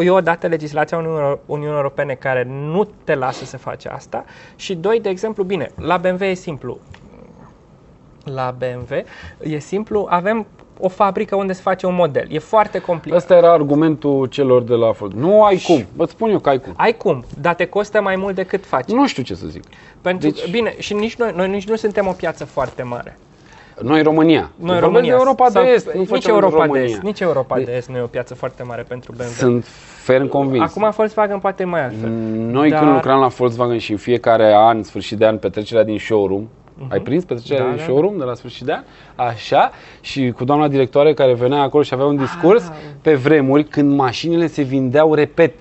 e 0.00 0.10
odată 0.10 0.46
legislația 0.46 0.98
Uniunii 0.98 1.38
Uniunii 1.46 1.76
Europene 1.76 2.14
care 2.14 2.44
nu 2.48 2.88
te 3.04 3.14
lasă 3.14 3.44
să 3.44 3.56
faci 3.58 3.84
asta 3.86 4.24
și 4.56 4.74
doi, 4.74 5.00
de 5.00 5.08
exemplu, 5.08 5.44
bine, 5.44 5.70
la 5.76 5.96
BMW 5.96 6.24
e 6.24 6.34
simplu. 6.34 6.78
La 8.24 8.54
BMW 8.58 8.96
e 9.40 9.58
simplu, 9.58 10.06
avem 10.10 10.46
o 10.80 10.88
fabrică 10.88 11.36
unde 11.36 11.52
se 11.52 11.60
face 11.62 11.86
un 11.86 11.94
model. 11.94 12.26
E 12.30 12.38
foarte 12.38 12.78
complicat. 12.78 13.18
Ăsta 13.18 13.34
era 13.34 13.52
argumentul 13.52 14.26
celor 14.26 14.62
de 14.62 14.74
la 14.74 14.90
Volkswagen. 14.90 15.20
Nu 15.20 15.44
ai 15.44 15.62
cum. 15.66 15.86
Vă 15.96 16.04
spun 16.04 16.30
eu 16.30 16.38
că 16.38 16.48
ai 16.48 16.60
cum. 16.60 16.72
Ai 16.76 16.96
cum, 16.96 17.24
dar 17.40 17.54
te 17.54 17.66
costă 17.66 18.00
mai 18.00 18.16
mult 18.16 18.34
decât 18.34 18.66
faci. 18.66 18.88
Nu 18.88 19.06
știu 19.06 19.22
ce 19.22 19.34
să 19.34 19.46
zic. 19.46 19.62
Pentru, 20.00 20.30
Deci- 20.30 20.50
Bine, 20.50 20.74
și 20.78 20.94
nici 20.94 21.16
noi, 21.16 21.32
noi 21.36 21.48
nici 21.48 21.68
nu 21.68 21.76
suntem 21.76 22.06
o 22.06 22.12
piață 22.12 22.44
foarte 22.44 22.82
mare. 22.82 23.18
Noi 23.80 24.02
România. 24.02 24.40
Noi 24.40 24.50
Vorbesc 24.56 24.82
România. 24.84 25.10
de 25.12 25.16
Europa 25.18 25.48
Sau- 25.48 25.62
de 25.62 25.68
Est. 25.68 25.92
Nu 25.92 25.98
nici 26.00 26.08
facem 26.08 26.34
Europa 26.34 26.56
de 26.56 26.62
România. 26.64 26.82
Est. 26.84 27.00
Nici 27.02 27.20
Europa 27.20 27.56
De- 27.56 27.62
de 27.62 27.72
Est 27.76 27.88
nu 27.88 27.96
e 27.96 28.00
o 28.00 28.06
piață 28.06 28.34
foarte 28.34 28.62
mare 28.62 28.82
pentru 28.88 29.12
BMW. 29.12 29.24
Sunt 29.26 29.64
ferm 30.02 30.26
convins. 30.28 30.62
Acum 30.62 30.90
Volkswagen 30.96 31.38
poate 31.38 31.62
e 31.62 31.66
mai 31.66 31.84
altfel. 31.84 32.08
Noi 32.36 32.70
Dar- 32.70 32.78
când 32.80 32.92
lucram 32.92 33.20
la 33.20 33.26
Volkswagen 33.26 33.78
și 33.78 33.90
în 33.90 33.96
fiecare 33.96 34.54
an, 34.54 34.82
sfârșit 34.82 35.18
de 35.18 35.26
an, 35.26 35.36
petrecerea 35.36 35.84
din 35.84 35.98
showroom, 35.98 36.48
ai 36.88 37.00
prins 37.00 37.24
petrecerea 37.24 37.62
Da, 37.62 37.68
din 37.68 37.76
da. 37.76 37.82
showroom 37.82 38.18
de 38.18 38.24
la 38.24 38.34
sfârșit 38.34 38.66
de 38.66 38.72
an? 38.72 38.82
Așa, 39.28 39.70
și 40.00 40.30
cu 40.36 40.44
doamna 40.44 40.68
directoare 40.68 41.14
care 41.14 41.34
venea 41.34 41.62
acolo 41.62 41.82
și 41.82 41.94
avea 41.94 42.06
un 42.06 42.16
discurs 42.16 42.68
Ah. 42.68 42.74
pe 43.02 43.14
vremuri 43.14 43.64
când 43.64 43.96
mașinile 43.96 44.46
se 44.46 44.62
vindeau 44.62 45.14
repet. 45.14 45.54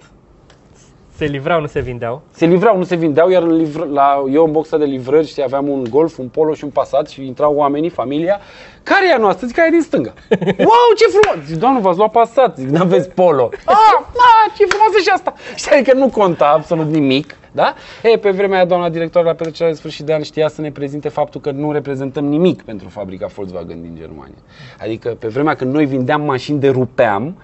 Se 1.21 1.27
livrau, 1.27 1.61
nu 1.61 1.67
se 1.67 1.79
vindeau. 1.79 2.21
Se 2.31 2.45
livrau, 2.45 2.77
nu 2.77 2.83
se 2.83 2.95
vindeau, 2.95 3.29
iar 3.29 3.43
în 3.43 3.65
livr- 3.65 3.91
la, 3.91 4.23
eu 4.31 4.45
în 4.45 4.51
boxa 4.51 4.77
de 4.77 4.85
livrări 4.85 5.27
știi, 5.27 5.43
aveam 5.43 5.67
un 5.67 5.83
Golf, 5.89 6.17
un 6.17 6.27
Polo 6.27 6.53
și 6.53 6.63
un 6.63 6.69
Passat 6.69 7.09
și 7.09 7.25
intrau 7.25 7.55
oamenii, 7.55 7.89
familia. 7.89 8.39
Care 8.83 9.07
e 9.09 9.13
a 9.13 9.17
noastră? 9.17 9.47
Zic, 9.47 9.59
aia 9.59 9.67
e 9.67 9.71
din 9.71 9.81
stânga. 9.81 10.13
Wow, 10.69 10.89
ce 10.97 11.05
frumos! 11.17 11.45
Zic, 11.45 11.59
doamnă, 11.59 11.79
v-ați 11.79 11.97
luat 11.97 12.11
Passat. 12.11 12.57
Zic, 12.57 12.69
n-aveți 12.69 13.09
Polo. 13.09 13.49
Ah, 13.65 13.75
ah, 13.99 14.51
ce 14.57 14.65
frumoasă 14.65 14.97
și 15.01 15.09
asta! 15.13 15.33
Știi, 15.55 15.71
adică 15.71 15.93
nu 15.97 16.09
conta 16.09 16.47
absolut 16.47 16.85
nimic. 16.85 17.35
Da? 17.51 17.73
E, 18.03 18.17
pe 18.17 18.31
vremea 18.31 18.55
aia, 18.57 18.65
doamna 18.65 18.89
director 18.89 19.23
la 19.23 19.33
petrecerea 19.33 19.71
de 19.71 19.77
sfârșit 19.77 20.05
de 20.05 20.13
an 20.13 20.21
știa 20.21 20.47
să 20.47 20.61
ne 20.61 20.71
prezinte 20.71 21.09
faptul 21.09 21.41
că 21.41 21.51
nu 21.51 21.71
reprezentăm 21.71 22.25
nimic 22.25 22.61
pentru 22.61 22.89
fabrica 22.89 23.27
Volkswagen 23.27 23.81
din 23.81 23.95
Germania. 23.99 24.41
Adică 24.79 25.09
pe 25.19 25.27
vremea 25.27 25.55
când 25.55 25.73
noi 25.73 25.85
vindeam 25.85 26.21
mașini 26.21 26.59
de 26.59 26.69
rupeam, 26.69 27.37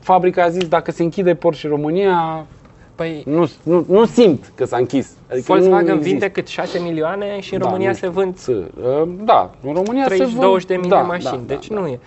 fabrica 0.00 0.42
a 0.42 0.48
zis 0.48 0.68
dacă 0.68 0.90
se 0.90 1.02
închide 1.02 1.34
Porsche 1.34 1.68
România, 1.68 2.46
Păi 2.94 3.22
nu, 3.26 3.50
nu, 3.62 3.84
nu 3.88 4.04
simt 4.04 4.52
că 4.54 4.64
s-a 4.64 4.76
închis. 4.76 5.10
Adică 5.30 5.44
Volkswagen 5.46 5.94
nu 5.94 6.00
vinde 6.00 6.08
există. 6.24 6.28
cât 6.28 6.46
6 6.46 6.78
milioane 6.78 7.40
și 7.40 7.52
în 7.54 7.58
Da, 7.60 7.64
România 7.66 7.88
nu 7.88 7.94
se 7.94 8.06
știu. 8.06 8.10
vând 8.20 8.34
Ță- 8.34 8.70
uh, 9.02 9.08
Da, 9.24 9.50
în 9.66 9.72
România 9.74 10.02
se 10.02 10.14
32 10.14 10.50
vând... 10.50 10.64
de 10.64 10.76
mii 10.76 10.88
da, 10.88 10.96
de 11.00 11.06
mașini. 11.06 11.30
da, 11.30 11.54
deci 11.54 11.66
da, 11.68 11.74
nu 11.74 11.82
da. 11.82 11.88
e. 11.88 11.98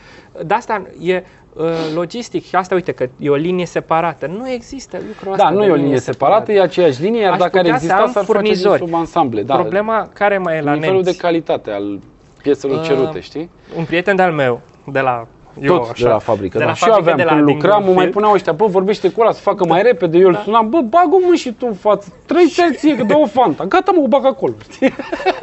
De 0.44 0.54
asta 0.54 0.86
e 1.02 1.24
uh, 1.54 1.66
logistic 1.96 2.46
și 2.46 2.56
asta 2.56 2.76
uite 2.76 2.92
că 2.92 3.10
e 3.20 3.30
o 3.30 3.36
linie 3.36 3.66
separată. 3.66 4.28
Nu 4.38 4.50
există 4.50 4.98
lucrul 5.08 5.32
ăsta. 5.32 5.44
Da, 5.44 5.50
nu 5.50 5.60
de 5.60 5.66
e 5.66 5.72
o 5.72 5.76
linie 5.76 6.00
separată, 6.00 6.52
e 6.52 6.62
aceeași 6.62 7.02
linie, 7.02 7.22
iar 7.22 7.32
Aș 7.32 7.38
dacă 7.38 7.58
ar 7.58 7.64
putea 7.64 7.78
să 7.78 7.84
exista, 7.84 8.04
am 8.04 8.12
s-ar 8.12 8.24
face 8.24 8.42
din 8.42 8.54
furnizori. 8.56 8.80
subansamble. 8.84 9.44
Da, 9.44 9.56
Problema 9.56 10.10
care 10.14 10.38
mai 10.38 10.58
e 10.58 10.62
la 10.62 10.74
nivelul 10.74 10.94
nemți? 10.96 11.12
de 11.12 11.18
calitate 11.18 11.72
al 11.72 12.00
pieselor 12.42 12.78
Uh, 12.78 12.84
cerute, 12.86 13.20
știi? 13.20 13.50
Un 13.78 13.84
prieten 13.86 14.16
de-al 14.16 14.32
meu, 14.32 14.62
de 14.92 15.00
la 15.00 15.28
eu, 15.62 15.78
Tot 15.78 15.90
așa, 15.90 16.04
de 16.04 16.10
la 16.10 16.18
fabrică, 16.20 16.58
de 16.58 16.64
da. 16.64 16.70
la 16.70 16.76
și 16.76 16.84
eu 16.84 16.90
fabrică 16.94 17.12
aveam, 17.12 17.28
de 17.28 17.34
la 17.36 17.42
când 17.44 17.54
lucram, 17.56 17.70
mă 17.72 17.76
mai 17.78 17.84
Dingolfeld. 17.86 18.14
puneau 18.14 18.34
ăștia, 18.34 18.52
bă, 18.54 18.66
vorbește 18.66 19.10
cu 19.12 19.22
ăla 19.22 19.32
să 19.32 19.42
facă 19.42 19.66
mai 19.66 19.82
repede, 19.82 20.18
eu 20.18 20.28
îl 20.28 20.36
sunam, 20.44 20.70
bă, 20.70 20.82
bag-o 20.82 21.18
mă 21.28 21.34
și 21.36 21.52
tu 21.54 21.66
în 21.70 21.74
față, 21.74 22.14
trei 22.26 22.48
ție, 22.76 22.96
că 22.98 23.04
dă 23.04 23.18
o 23.18 23.26
fanta, 23.26 23.66
gata 23.66 23.92
mă, 23.96 24.02
o 24.02 24.08
bag 24.08 24.26
acolo, 24.26 24.54
știi? 24.72 24.94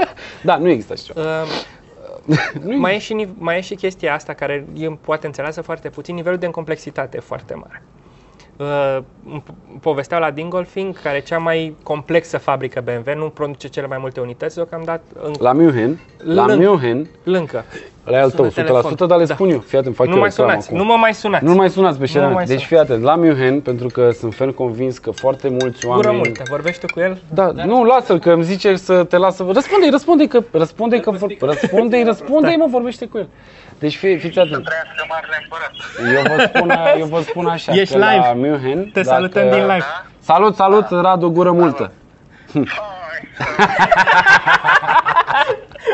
da, 0.43 0.57
nu 0.57 0.69
există 0.69 0.93
așa 0.93 1.03
ceva. 1.12 1.21
Uh, 2.27 2.75
mai, 2.77 2.95
e 2.95 2.99
și, 2.99 3.12
niv- 3.15 3.35
mai 3.39 3.57
e 3.57 3.61
și 3.61 3.75
chestia 3.75 4.15
asta 4.15 4.33
care 4.33 4.67
e 4.77 4.89
poate 5.01 5.27
înțeleasă 5.27 5.61
foarte 5.62 5.89
puțin, 5.89 6.15
nivelul 6.15 6.39
de 6.39 6.47
complexitate 6.51 7.17
e 7.17 7.21
foarte 7.21 7.55
mare. 7.55 7.83
Uh, 8.57 8.99
îmi 9.31 9.43
p- 9.43 9.81
povesteau 9.81 10.21
la 10.21 10.31
Dingolfing, 10.31 11.01
care 11.03 11.17
e 11.17 11.21
cea 11.21 11.39
mai 11.39 11.77
complexă 11.83 12.39
fabrică 12.39 12.81
BMW, 12.85 13.15
nu 13.17 13.29
produce 13.29 13.69
cele 13.69 13.87
mai 13.87 13.99
multe 14.01 14.21
unități 14.21 14.55
deocamdată, 14.55 15.03
în, 15.23 15.33
La 15.39 15.53
München, 15.53 15.99
la 16.19 16.47
Lâng. 16.47 16.61
München, 16.62 17.09
lâncă. 17.25 17.65
Ăla 18.07 18.17
e 18.17 18.21
al 18.21 18.31
tău, 18.31 18.49
Sună 18.51 18.65
100%, 18.67 18.67
telefon. 18.67 19.07
dar 19.09 19.19
le 19.19 19.25
Da. 19.25 19.35
spun 19.35 19.51
eu, 19.51 19.59
fii 19.59 19.79
atent, 19.79 19.95
fac 19.95 20.07
Nu 20.07 20.13
eu 20.13 20.19
mai 20.19 20.29
reclamă 20.29 20.51
sunați, 20.51 20.69
acum. 20.69 20.79
nu 20.81 20.85
mă 20.93 20.97
mai 20.99 21.15
sunați. 21.15 21.45
Nu 21.45 21.55
mai 21.55 21.71
sunați 21.71 21.99
pe 21.99 22.05
Nu 22.05 22.11
mă 22.13 22.19
șerem. 22.19 22.33
mai 22.33 22.45
Deci 22.45 22.49
sunați. 22.61 22.67
fii 22.67 22.79
atent, 22.79 23.03
la 23.03 23.15
München, 23.15 23.61
pentru 23.61 23.87
că 23.89 24.11
sunt 24.19 24.35
ferm 24.35 24.51
convins 24.55 24.99
că 24.99 25.11
foarte 25.11 25.49
mulți 25.49 25.87
Gură 25.87 25.97
oameni... 25.97 26.17
multă, 26.17 26.43
vorbești 26.49 26.87
tu 26.87 26.93
cu 26.93 27.01
el? 27.01 27.19
Da, 27.35 27.51
nu, 27.65 27.85
lasă-l, 27.85 28.19
că 28.19 28.31
îmi 28.31 28.43
zice 28.45 28.77
să 28.77 29.05
te 29.05 29.17
lasă... 29.17 29.47
Răspunde-i, 29.53 29.91
răspunde-i, 29.91 30.27
că... 30.29 30.41
Răspunde-i, 30.51 31.01
că... 31.01 31.11
vor- 31.11 31.37
Răspunde-i, 31.41 32.03
răspunde-i, 32.05 32.57
mă, 32.57 32.67
vorbește 32.71 33.07
cu 33.07 33.19
el. 33.19 33.29
Deci 33.79 33.97
fii, 33.97 34.19
fiți 34.19 34.39
atent. 34.39 34.65
Trăiască 34.65 35.05
marele 35.09 35.37
împărat. 35.43 35.73
Eu 36.17 36.37
vă 36.37 36.43
spun, 36.55 36.73
eu 36.99 37.07
vă 37.07 37.21
spun 37.21 37.47
așa, 37.47 37.73
Ești 37.73 37.93
că 37.93 37.99
la 38.01 38.13
live. 38.15 38.33
München... 38.49 38.91
Te 38.93 39.03
salutăm 39.03 39.43
din 39.51 39.61
live. 39.61 39.85
Salut, 40.21 40.55
salut, 40.55 40.87
Radu, 40.91 41.31
gură 41.31 41.51
multă. 41.53 41.91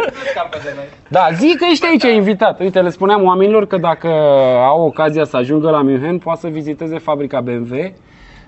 Hai. 0.00 0.12
Scapă 0.30 0.58
de 0.62 0.72
noi. 0.74 0.84
Da, 1.08 1.28
zi 1.32 1.56
că 1.58 1.66
ești 1.70 1.86
aici 1.86 2.16
invitat. 2.16 2.60
Uite, 2.60 2.80
le 2.80 2.90
spuneam 2.90 3.24
oamenilor 3.24 3.66
că 3.66 3.76
dacă 3.76 4.08
au 4.58 4.86
ocazia 4.86 5.24
să 5.24 5.36
ajungă 5.36 5.70
la 5.70 5.82
München, 5.82 6.18
poate 6.18 6.40
să 6.40 6.48
viziteze 6.48 6.98
fabrica 6.98 7.40
BMW. 7.40 7.94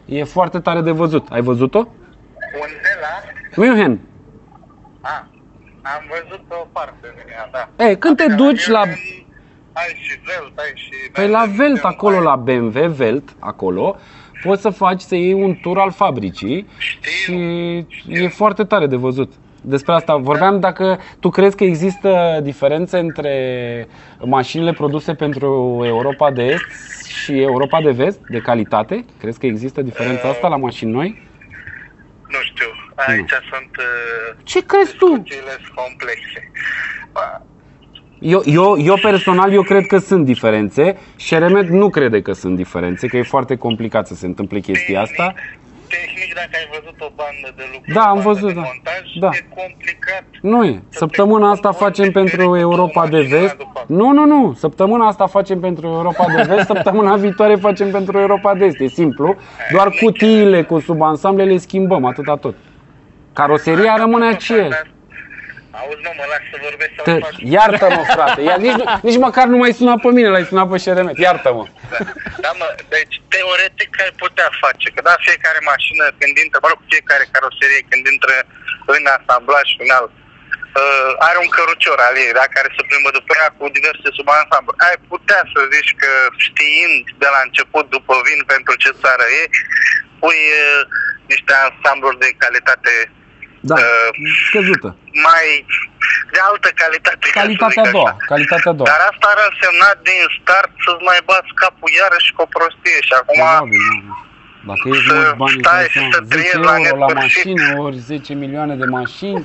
E 0.04 0.24
foarte 0.24 0.58
tare 0.58 0.80
de 0.80 0.90
văzut. 0.90 1.26
Ai 1.30 1.40
văzut-o? 1.40 1.78
Unde 1.78 2.98
la? 3.00 3.62
München. 3.62 4.00
A, 5.00 5.26
am 5.82 6.02
văzut 6.10 6.44
o 6.48 6.66
parte 6.72 7.14
din 7.16 7.32
ea, 7.32 7.48
da. 7.52 7.84
E, 7.84 7.94
când 7.94 8.16
te 8.16 8.26
duci 8.34 8.66
la... 8.66 8.80
Ai 9.72 9.96
și 10.00 10.18
Velt, 10.24 10.58
ai 10.58 10.72
și... 10.74 11.10
Păi 11.12 11.28
la 11.28 11.44
Velt, 11.56 11.84
acolo, 11.84 12.20
la 12.20 12.36
BMW, 12.36 12.88
Velt, 12.88 13.28
acolo, 13.38 13.96
poți 14.42 14.62
să 14.62 14.70
faci, 14.70 15.00
să 15.00 15.14
iei 15.14 15.32
un 15.32 15.54
tur 15.62 15.78
al 15.78 15.90
fabricii 15.90 16.68
și 17.00 17.34
e 18.06 18.28
foarte 18.28 18.64
tare 18.64 18.86
de 18.86 18.96
văzut. 18.96 19.32
Despre 19.64 19.92
asta 19.92 20.16
vorbeam 20.16 20.60
dacă 20.60 20.98
tu 21.20 21.28
crezi 21.28 21.56
că 21.56 21.64
există 21.64 22.40
diferențe 22.42 22.98
între 22.98 23.34
mașinile 24.24 24.72
produse 24.72 25.14
pentru 25.14 25.80
Europa 25.84 26.30
de 26.30 26.42
Est 26.42 27.06
și 27.06 27.40
Europa 27.40 27.80
de 27.80 27.90
Vest, 27.90 28.20
de 28.28 28.38
calitate? 28.38 29.04
Crezi 29.18 29.38
că 29.38 29.46
există 29.46 29.82
diferența 29.82 30.28
asta 30.28 30.48
la 30.48 30.56
mașini 30.56 30.90
noi? 30.90 31.22
Nu 32.28 32.38
știu, 32.42 32.66
aici 32.94 33.30
sunt... 33.30 33.76
uh, 33.78 34.36
Ce 34.42 34.64
crezi 34.66 34.96
tu? 34.96 35.06
Discuțiile 35.06 35.50
sunt 35.50 35.74
complexe. 35.74 36.50
Ba, 37.12 37.42
Eu, 38.18 38.42
eu, 38.44 38.78
eu 38.78 38.96
personal, 39.02 39.52
eu 39.52 39.62
cred 39.62 39.86
că 39.86 39.98
sunt 39.98 40.24
diferențe 40.24 40.96
și 41.16 41.38
Remet 41.38 41.68
nu 41.68 41.90
crede 41.90 42.22
că 42.22 42.32
sunt 42.32 42.56
diferențe, 42.56 43.06
că 43.06 43.16
e 43.16 43.22
foarte 43.22 43.56
complicat 43.56 44.06
să 44.06 44.14
se 44.14 44.26
întâmple 44.26 44.60
chestia 44.60 45.00
asta. 45.00 45.34
Tehnic, 45.94 46.30
dacă 46.34 46.54
ai 46.60 46.66
văzut 46.76 46.98
o 47.00 47.10
bandă 47.20 47.48
de 47.56 47.64
lucru, 47.72 47.92
Da, 47.92 48.00
am 48.02 48.06
bandă 48.14 48.28
văzut, 48.28 48.48
de 48.48 48.60
da. 48.60 48.66
montaj, 48.70 49.04
Da. 49.24 49.30
e 49.40 49.44
complicat. 49.60 50.24
Nu 50.52 50.64
e. 50.64 50.82
Săptămâna 50.88 51.50
asta 51.50 51.72
facem 51.72 52.10
pentru 52.10 52.56
Europa 52.56 53.06
de 53.06 53.20
Vest. 53.20 53.56
Nu, 53.86 54.12
nu, 54.12 54.24
nu. 54.26 54.52
Săptămâna 54.52 55.06
asta 55.06 55.26
facem 55.26 55.60
pentru 55.60 55.86
Europa 55.86 56.26
de 56.36 56.42
Vest, 56.42 56.66
săptămâna 56.66 57.16
viitoare 57.16 57.54
facem 57.54 57.90
pentru 57.90 58.18
Europa 58.18 58.54
de 58.54 58.64
Est. 58.64 58.80
E 58.80 58.86
simplu. 58.86 59.36
Doar 59.72 59.88
cutiile 60.02 60.62
cu 60.62 60.78
subansamble 60.78 61.44
le 61.44 61.56
schimbăm, 61.56 62.04
atâta 62.04 62.36
tot. 62.36 62.54
Caroseria 63.32 63.96
rămâne 63.96 64.26
aceeași. 64.26 64.78
Auzi, 65.80 66.02
mă, 66.06 66.12
mă 66.20 66.24
las 66.32 66.42
să 66.52 66.56
vorbesc 66.66 66.92
sau 66.96 67.04
Te, 67.08 67.14
faci? 67.26 67.38
iartă-mă, 67.56 68.02
frate. 68.16 68.40
Ia, 68.48 68.56
nici, 68.66 68.78
nu- 68.80 68.88
nici 69.08 69.22
măcar 69.26 69.46
nu 69.54 69.58
mai 69.62 69.72
suna 69.80 69.94
pe 70.04 70.10
mine, 70.16 70.28
l-ai 70.32 70.48
sunat 70.50 70.66
pe 70.70 70.78
Șeremet. 70.84 71.16
Iartă-mă. 71.26 71.64
Da. 71.92 71.98
da, 72.44 72.50
mă, 72.60 72.68
deci 72.94 73.14
teoretic 73.34 73.90
ai 74.04 74.12
putea 74.24 74.48
face, 74.64 74.86
că 74.94 75.00
da, 75.08 75.14
fiecare 75.28 75.60
mașină 75.72 76.04
când 76.18 76.34
intră, 76.44 76.58
mă 76.62 76.68
rog, 76.72 76.80
fiecare 76.92 77.24
caroserie 77.34 77.82
când 77.90 78.02
intră 78.14 78.36
în 78.96 79.02
asamblaj 79.16 79.66
final, 79.80 80.04
uh, 80.80 81.10
are 81.28 81.38
un 81.44 81.50
cărucior 81.56 81.98
al 82.06 82.14
ei, 82.24 82.32
da, 82.38 82.44
care 82.56 82.68
se 82.76 82.82
plimbă 82.88 83.10
după 83.18 83.32
ea 83.40 83.48
cu 83.58 83.64
diverse 83.78 84.08
subansambluri. 84.18 84.78
Ai 84.88 84.96
putea 85.12 85.40
să 85.52 85.60
zici 85.74 85.92
că 86.02 86.10
știind 86.46 87.02
de 87.22 87.28
la 87.34 87.40
început 87.46 87.84
după 87.96 88.14
vin 88.26 88.40
pentru 88.52 88.72
ce 88.82 88.90
țară 89.02 89.24
e, 89.40 89.42
pui 90.22 90.40
uh, 90.62 90.80
niște 91.32 91.52
ansambluri 91.66 92.22
de 92.24 92.28
calitate 92.44 92.92
Da, 93.70 93.74
Uh, 93.74 94.08
scăzută. 94.48 94.88
mai 95.28 95.46
de 96.34 96.40
altă 96.50 96.68
calitate. 96.82 97.24
ca 97.24 97.28
să 97.32 97.38
Calitatea 97.40 97.82
zic 97.84 97.92
a 97.92 97.96
doua. 97.96 98.10
așa. 98.12 98.16
Calitatea 98.32 98.70
a 98.72 98.76
doua. 98.78 98.88
Dar 98.92 99.00
asta 99.10 99.26
ar 99.32 99.38
însemna 99.50 99.90
din 100.08 100.22
start 100.38 100.70
să-ți 100.84 101.04
mai 101.10 101.20
bați 101.30 101.50
capul 101.62 101.90
iarăși 102.00 102.30
cu 102.36 102.40
o 102.46 102.48
prostie 102.56 102.98
și 103.08 103.12
acum 103.20 103.38
Probabil, 103.42 103.82
nu, 103.90 103.96
nu. 104.08 104.14
Dacă 104.70 104.84
ești 104.92 105.06
să 105.10 105.16
mulți 105.16 105.36
bani, 105.42 105.54
îți 105.56 105.62
stai 105.66 105.78
dai 105.80 105.88
și 105.94 105.98
seama, 105.98 106.12
să 106.14 106.20
10 106.24 106.32
trăiești 106.32 106.58
la 106.68 106.74
euro 106.88 106.96
la 107.04 107.08
nesfârșit. 107.12 107.44
mașină, 107.58 107.66
ori 107.86 107.96
10 108.12 108.30
milioane 108.42 108.74
de 108.82 108.86
mașini, 108.98 109.40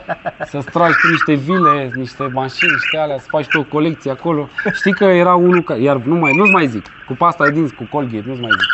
să-ți 0.50 0.70
tragi 0.76 0.98
tu 1.00 1.06
niște 1.16 1.34
vile, 1.48 1.74
niște 2.02 2.22
mașini, 2.40 2.72
niște 2.78 2.96
alea, 3.04 3.18
să 3.24 3.28
faci 3.36 3.48
tu 3.52 3.58
o 3.64 3.70
colecție 3.76 4.10
acolo. 4.16 4.42
Știi 4.80 4.94
că 5.00 5.04
era 5.24 5.34
unul, 5.48 5.62
ca, 5.68 5.74
iar 5.88 5.96
nu 6.12 6.16
mai, 6.22 6.32
nu-ți 6.38 6.54
mai 6.58 6.66
zic, 6.74 6.84
cu 7.08 7.14
pasta 7.22 7.42
de 7.44 7.50
dinți, 7.56 7.74
cu 7.78 7.84
Colgate, 7.92 8.22
nu-ți 8.28 8.40
mai 8.44 8.52
zic. 8.60 8.70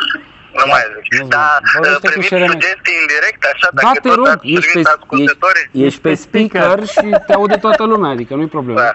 Nu 0.59 0.65
mai 0.73 0.83
zic. 0.93 1.21
nu, 1.21 1.27
Dar 1.35 1.59
vorbește 1.73 1.99
cu 2.01 2.07
primiți 2.11 2.29
Șeremet. 2.31 2.51
sugestii 2.57 2.95
indirect, 3.01 3.41
așa, 3.53 3.67
Da, 3.73 3.81
dacă 3.81 3.99
te 4.03 4.07
tot 4.09 4.17
rog, 4.19 4.27
ați 4.33 4.45
ești 4.57 4.65
pe, 4.65 4.69
primit 4.71 4.87
ascultătorii? 4.97 5.65
ești, 5.71 5.85
ești 5.87 6.01
pe 6.05 6.11
speaker 6.23 6.77
și 6.95 7.05
te 7.27 7.33
aude 7.39 7.57
toată 7.65 7.83
lumea, 7.91 8.09
adică 8.15 8.31
nu-i 8.37 8.53
problemă. 8.57 8.79
Da. 8.85 8.91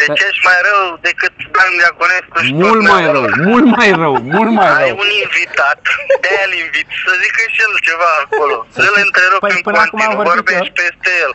Deci 0.00 0.20
ești 0.28 0.42
mai 0.50 0.58
rău 0.68 0.82
decât 1.08 1.34
Dan 1.54 1.70
Diaconescu 1.80 2.36
și 2.46 2.52
Mult 2.62 2.80
tot 2.82 2.90
mai 2.92 3.04
rău, 3.14 3.24
mult 3.50 3.66
mai 3.76 3.90
rău, 4.02 4.14
mult 4.36 4.50
mai 4.58 4.68
Ai 4.78 4.86
rău. 4.88 4.96
un 5.04 5.10
invitat, 5.24 5.80
de-aia 6.22 6.44
îl 6.48 6.54
invit, 6.64 6.88
să 7.04 7.12
zică 7.22 7.42
și 7.54 7.58
el 7.66 7.72
ceva 7.88 8.10
acolo. 8.24 8.56
Să-l 8.76 8.96
întrerup 9.06 9.40
Păi, 9.46 9.54
în 9.56 9.60
până 9.68 9.78
acum 9.84 9.98
am 10.00 10.04
continuu, 10.06 10.22
vorbit 10.30 10.44
vorbești 10.44 10.72
eu. 10.74 10.78
peste 10.80 11.10
el. 11.24 11.32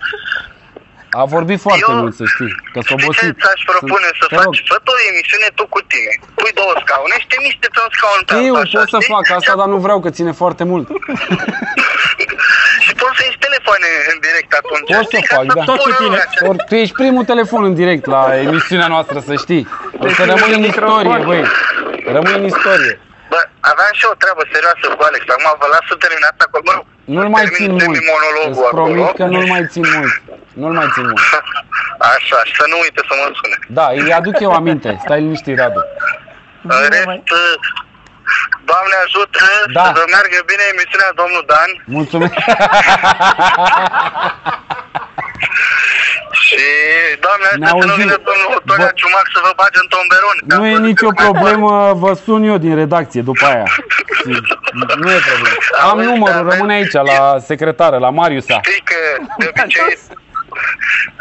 A 1.22 1.24
vorbit 1.36 1.60
foarte 1.66 1.86
Eu- 1.90 1.98
mult, 2.02 2.14
să 2.20 2.26
știi, 2.34 2.54
că 2.74 2.80
s-a 2.80 2.82
Știi 2.86 2.98
ce 2.98 3.04
obosit. 3.06 3.34
ți-aș 3.44 3.62
propune 3.72 4.08
să 4.20 4.26
Te 4.30 4.36
rog. 4.36 4.44
faci? 4.44 4.60
Fă 4.72 4.78
tu 4.86 4.92
o 4.98 5.00
emisiune 5.12 5.48
tu 5.58 5.64
cu 5.76 5.80
tine. 5.92 6.14
Pui 6.40 6.52
două 6.60 6.74
scaune 6.84 7.16
și 7.22 7.28
te 7.32 7.38
miște 7.46 7.68
pe 7.76 7.80
un 7.86 7.92
scaun 7.98 8.20
pe 8.30 8.34
Eu 8.50 8.56
altul, 8.56 8.66
așa, 8.66 8.78
pot 8.80 8.90
să 8.96 8.98
știi? 9.02 9.14
fac 9.16 9.26
asta, 9.38 9.54
dar 9.62 9.68
nu 9.74 9.80
vreau 9.86 10.00
că 10.04 10.10
ține 10.18 10.32
foarte 10.42 10.64
mult. 10.72 10.86
Și 12.86 12.92
poți 13.02 13.16
să 13.18 13.22
ieși 13.28 13.40
telefoane 13.48 13.88
în 14.12 14.18
direct 14.28 14.52
atunci. 14.62 14.90
Pot 14.96 15.06
știi? 15.10 15.24
să 15.24 15.28
Ca 15.32 15.36
fac, 15.38 15.46
da. 15.58 15.64
Tot 15.72 15.78
cu 15.78 15.84
pună 15.84 15.96
tine. 16.00 16.08
lumea 16.08 16.26
ce- 16.34 16.46
Ori 16.50 16.60
tu 16.70 16.76
ești 16.84 16.96
primul 17.02 17.26
telefon 17.32 17.62
în 17.70 17.74
direct 17.82 18.06
la 18.16 18.22
emisiunea 18.48 18.88
noastră, 18.94 19.18
să 19.30 19.34
știi. 19.44 19.64
O 20.06 20.08
să 20.18 20.22
rămâi 20.32 20.54
în 20.60 20.64
istorie, 20.72 21.18
băi. 21.30 21.44
Rămâi 22.16 22.34
în 22.40 22.46
istorie. 22.54 22.94
Bă, 23.32 23.40
aveam 23.72 23.92
și 23.98 24.04
eu 24.06 24.12
o 24.16 24.20
treabă 24.24 24.42
serioasă 24.54 24.84
cu 24.98 25.04
Alex. 25.10 25.24
Acum 25.34 25.48
vă 25.62 25.68
las 25.74 25.84
să 25.90 25.96
terminați 26.04 26.40
acolo. 26.46 26.64
Mă 26.70 26.74
rog, 26.78 26.86
Nu-l 27.16 27.30
mai 27.36 27.44
termin 27.46 27.60
țin 27.66 27.72
mult. 27.76 27.84
semi-monologul 27.86 28.52
Îți 28.64 28.74
promit 28.78 29.04
acolo. 29.04 29.18
că 29.20 29.26
nu-l 29.34 29.48
mai 29.54 29.64
țin 29.74 29.86
mult. 29.96 30.14
Nu-l 30.62 30.74
mai 30.80 30.88
țin 30.96 31.06
mult. 31.10 31.20
Așa, 32.14 32.38
și 32.48 32.54
să 32.60 32.66
nu 32.72 32.78
uite 32.86 33.02
să 33.10 33.14
mă 33.20 33.26
sune. 33.40 33.56
Da, 33.78 33.86
îi 34.00 34.14
aduc 34.20 34.36
eu 34.46 34.52
aminte. 34.62 34.90
Stai 35.06 35.20
liniștit, 35.26 35.56
Radu. 35.62 35.82
În 36.76 36.86
rest, 36.94 37.08
uh, 37.42 37.56
Doamne 38.72 38.96
ajută 39.06 39.44
Da. 39.80 39.86
să 39.98 40.04
meargă 40.14 40.38
bine 40.52 40.64
emisiunea 40.74 41.12
domnul 41.22 41.44
Dan 41.52 41.70
Mulțumesc. 41.98 42.34
și 46.32 46.64
Doamne 47.26 47.48
Ne 47.62 47.66
ajută 47.66 47.80
să 47.82 47.86
nu 47.86 47.92
auzim. 47.92 48.04
vină 48.04 48.18
domnul 48.30 48.62
Tonea 48.70 48.90
Bă- 48.92 48.98
Ciumac 49.00 49.26
să 49.36 49.40
vă 49.48 49.52
bage 49.62 49.78
în 49.84 49.88
tomberon. 49.94 50.36
Nu 50.60 50.64
e 50.74 50.78
nicio 50.90 51.10
problemă, 51.24 51.72
vă 52.04 52.12
sun 52.26 52.42
eu 52.52 52.58
din 52.66 52.76
redacție 52.76 53.22
după 53.30 53.46
aia. 53.46 53.68
Nu 55.02 55.08
e 55.18 55.20
problemă. 55.30 55.56
Am 55.82 55.90
Auzi, 55.98 56.06
numărul, 56.10 56.36
dar 56.36 56.44
rămâne 56.54 56.74
aici, 56.74 56.96
la 57.12 57.20
secretară, 57.50 57.98
la 58.06 58.10
Mariusa. 58.20 58.60
Știi 58.64 58.84
că 58.92 59.00
de 59.40 59.46
obicei 59.52 59.98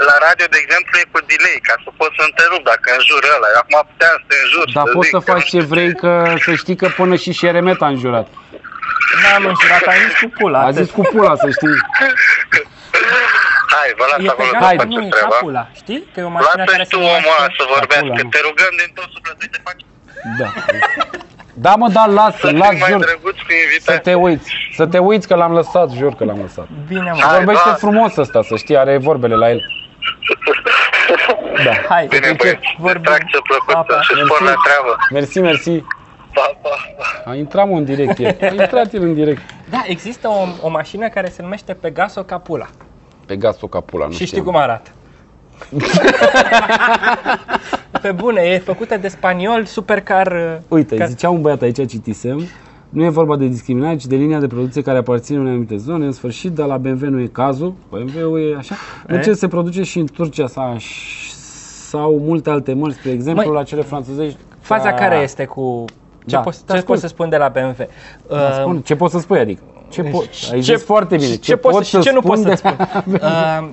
la 0.09 0.15
radio, 0.27 0.47
de 0.55 0.59
exemplu, 0.65 0.93
e 1.03 1.05
cu 1.15 1.21
delay, 1.31 1.59
ca 1.69 1.75
să 1.85 1.89
poți 2.01 2.15
să 2.19 2.23
întrerup 2.29 2.63
dacă 2.73 2.87
înjur 2.99 3.23
ăla. 3.37 3.49
Eu 3.55 3.61
acum 3.65 3.77
puteam 3.91 4.15
să 4.21 4.25
te 4.31 4.37
înjur. 4.45 4.65
Dar 4.77 4.85
să 4.87 4.93
poți 4.97 5.07
zic 5.09 5.15
să 5.17 5.21
că 5.25 5.31
faci 5.33 5.43
nu 5.45 5.49
ce 5.51 5.57
știu 5.61 5.71
vrei, 5.75 5.91
că 6.03 6.11
să 6.45 6.53
știi 6.63 6.77
că 6.83 6.87
până 7.01 7.15
și 7.23 7.31
Șeremet 7.41 7.81
a 7.87 7.89
înjurat. 7.95 8.27
N-am 9.23 9.45
înjurat, 9.53 9.83
am 9.93 9.99
zis 10.07 10.15
cu 10.23 10.29
pula. 10.39 10.59
A 10.69 10.71
zis 10.79 10.89
cu 10.97 11.03
pula, 11.13 11.33
să 11.43 11.49
știi. 11.57 11.77
Hai, 13.75 13.89
vă 13.99 14.05
las 14.11 14.19
E 14.19 14.23
pe 14.29 14.33
acolo 14.35 14.49
să 14.53 14.59
Hai. 14.67 14.77
gata, 14.77 14.89
nu, 14.89 14.95
faceți 14.95 15.09
e 15.11 15.15
treaba. 15.17 15.35
capula. 15.35 15.63
Știi? 15.81 16.01
Că 16.13 16.19
e 16.21 16.27
o 16.31 16.33
mașină 16.37 16.65
care 16.71 16.71
Lasă-i 16.83 16.91
se 16.91 16.95
tu 16.95 16.99
omul 17.17 17.33
ăla 17.37 17.47
numește... 17.47 17.57
să 17.61 17.65
vorbească. 17.75 18.11
Acolo, 18.13 18.23
nu. 18.27 18.29
Te 18.35 18.41
rugăm 18.49 18.73
din 18.81 18.91
tot 18.99 19.09
sufletul 19.15 19.49
să 19.55 19.59
faci 19.69 19.83
Da. 20.41 20.49
Da, 21.67 21.73
mă, 21.81 21.89
da, 21.97 22.05
lasă, 22.19 22.37
să 22.47 22.51
las, 22.63 22.69
fii 22.69 22.79
mai 22.85 22.91
jur. 22.91 23.01
drăguț 23.09 23.37
cu 23.49 23.53
Să 23.57 23.63
invitații. 23.67 24.03
te 24.09 24.15
uiți, 24.27 24.49
să 24.79 24.85
te 24.93 24.99
uiți 25.09 25.27
că 25.31 25.35
l-am 25.41 25.53
lăsat, 25.61 25.89
jur 26.01 26.13
că 26.19 26.25
l-am 26.29 26.41
lăsat. 26.47 26.67
Bine, 26.93 27.11
mă. 27.17 27.21
Hai, 27.27 27.37
Vorbește 27.37 27.69
da. 27.69 27.75
frumos 27.85 28.13
ăsta, 28.25 28.39
să 28.51 28.55
știi, 28.57 28.77
are 28.83 28.95
vorbele 29.09 29.35
la 29.43 29.49
el. 29.55 29.61
Da. 31.65 31.73
Hai, 31.89 32.07
Bine, 32.07 32.27
încep. 32.27 32.41
băieți, 32.43 32.75
Vorbim. 32.79 33.01
distracție 33.03 33.39
plăcută 33.49 33.73
Pa, 33.73 33.83
pa. 33.95 34.01
și 34.01 34.13
spor 34.25 34.41
la 34.41 34.55
treabă. 34.65 34.97
Mersi, 35.11 35.39
mersi. 35.41 35.71
Pa, 36.37 36.57
pa, 36.63 36.69
pa. 37.25 37.31
A 37.31 37.35
intrat 37.35 37.69
mă 37.69 37.77
în 37.77 37.85
direct 37.85 38.19
el. 38.19 38.37
A 38.41 38.47
intrat 38.63 38.93
el 38.93 39.03
în 39.03 39.15
direct. 39.15 39.43
Da, 39.71 39.83
există 39.87 40.29
o, 40.29 40.47
o 40.67 40.69
mașină 40.69 41.09
care 41.09 41.29
se 41.29 41.43
numește 41.43 41.75
Pegaso 41.75 42.23
Capula. 42.23 42.67
Pe 43.27 43.37
gasul 43.37 43.69
capula, 43.69 44.05
nu 44.05 44.11
și 44.11 44.17
știi 44.17 44.27
știam. 44.27 44.45
cum 44.45 44.57
arată. 44.57 44.91
Pe 48.03 48.13
bune, 48.13 48.41
e 48.41 48.59
făcută 48.59 48.97
de 48.97 49.09
spaniol, 49.09 49.65
supercar... 49.65 50.27
uh, 50.27 50.57
Uite, 50.69 50.97
ca- 50.97 51.05
zicea 51.05 51.31
un 51.31 51.41
băiat 51.41 51.63
aici, 51.63 51.89
citisem, 51.89 52.41
nu 52.89 53.05
e 53.05 53.09
vorba 53.09 53.37
de 53.37 53.47
discriminare, 53.47 53.97
ci 53.97 54.07
de 54.07 54.17
linia 54.17 54.39
de 54.39 54.47
producție 54.47 54.83
care 54.83 54.99
aparține 54.99 55.39
unei 55.39 55.51
anumite 55.51 55.77
zone. 55.77 56.05
În 56.05 56.13
sfârșit, 56.13 56.53
dar 56.53 56.67
la 56.67 56.77
BMW 56.77 57.09
nu 57.11 57.21
e 57.21 57.27
cazul. 57.27 57.75
BMW-ul 57.91 58.41
e 58.53 58.55
așa. 58.59 58.75
În 59.07 59.17
E? 59.17 59.21
ce 59.23 59.33
se 59.33 59.49
produce 59.49 59.83
și 59.83 59.99
în 59.99 60.07
Turcia 60.07 60.47
sau, 60.47 60.77
sau 61.91 62.19
multe 62.19 62.51
alte 62.51 62.73
mărci, 62.75 62.95
spre 62.95 63.11
exemplu, 63.11 63.45
Măi, 63.47 63.55
la 63.55 63.63
cele 63.63 63.83
franțuzești. 63.83 64.39
Faza 64.61 64.89
ca- 64.89 64.95
care 64.95 65.17
este 65.17 65.45
cu... 65.45 65.85
Ce, 66.27 66.35
Da, 66.35 66.41
poți, 66.41 66.59
te 66.59 66.65
ce 66.67 66.73
ascult. 66.73 66.87
pot 66.87 66.99
să 66.99 67.07
spun 67.07 67.29
de 67.29 67.37
la 67.37 67.49
BMW? 67.49 67.87
Da, 68.29 68.35
Uh, 68.37 68.53
spun, 68.61 68.81
ce 68.81 68.97
poți 68.97 69.13
să 69.13 69.19
spui, 69.21 69.39
adică? 69.39 69.63
Ce 70.03 70.09
po- 70.11 70.53
ai 70.53 70.61
ce- 70.61 70.75
zis 70.75 70.85
foarte 70.85 71.17
bine. 71.17 71.29
Ce, 71.31 71.37
Ce, 71.37 71.57
poți 71.57 71.75
pot 71.77 71.85
să, 71.85 71.97
și 71.97 72.03
ce 72.05 72.13
nu 72.13 72.21
spun 72.21 72.31
poți 72.31 72.43
să 72.43 72.49
de- 72.49 72.55
spun? 72.55 72.77
uh, 73.23 73.69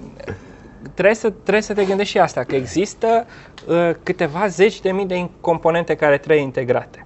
trebuie, 0.94 1.16
să, 1.16 1.30
trebuie 1.30 1.64
să 1.64 1.74
te 1.74 1.84
gândești 1.86 2.12
și 2.12 2.20
asta, 2.20 2.44
că 2.44 2.56
există 2.56 3.26
uh, 3.68 3.90
câteva 4.04 4.48
zeci 4.48 4.82
de 4.82 4.92
mii 4.92 5.06
de 5.06 5.30
componente 5.42 5.96
care 5.96 6.18
trebuie 6.18 6.44
integrate 6.44 7.06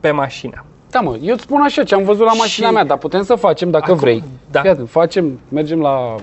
pe 0.00 0.10
mașină. 0.10 0.64
Da, 0.90 1.00
mă, 1.00 1.16
eu 1.22 1.34
îți 1.34 1.42
spun 1.42 1.60
așa 1.60 1.82
ce 1.84 1.94
am 1.94 2.04
văzut 2.04 2.26
la 2.26 2.32
mașina 2.32 2.66
Și- 2.66 2.72
mea, 2.72 2.84
dar 2.84 2.98
putem 2.98 3.22
să 3.24 3.34
facem 3.34 3.70
dacă 3.70 3.84
Acum, 3.84 3.96
vrei. 3.96 4.22
da. 4.50 4.60
Fii 4.60 4.70
atent, 4.70 4.90
facem, 4.90 5.40
mergem 5.48 5.80
la 5.80 6.14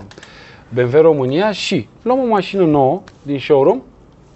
BMW 0.69 1.01
România 1.01 1.51
și 1.51 1.87
luăm 2.01 2.19
o 2.19 2.25
mașină 2.27 2.63
nouă 2.65 3.01
din 3.21 3.39
showroom 3.39 3.81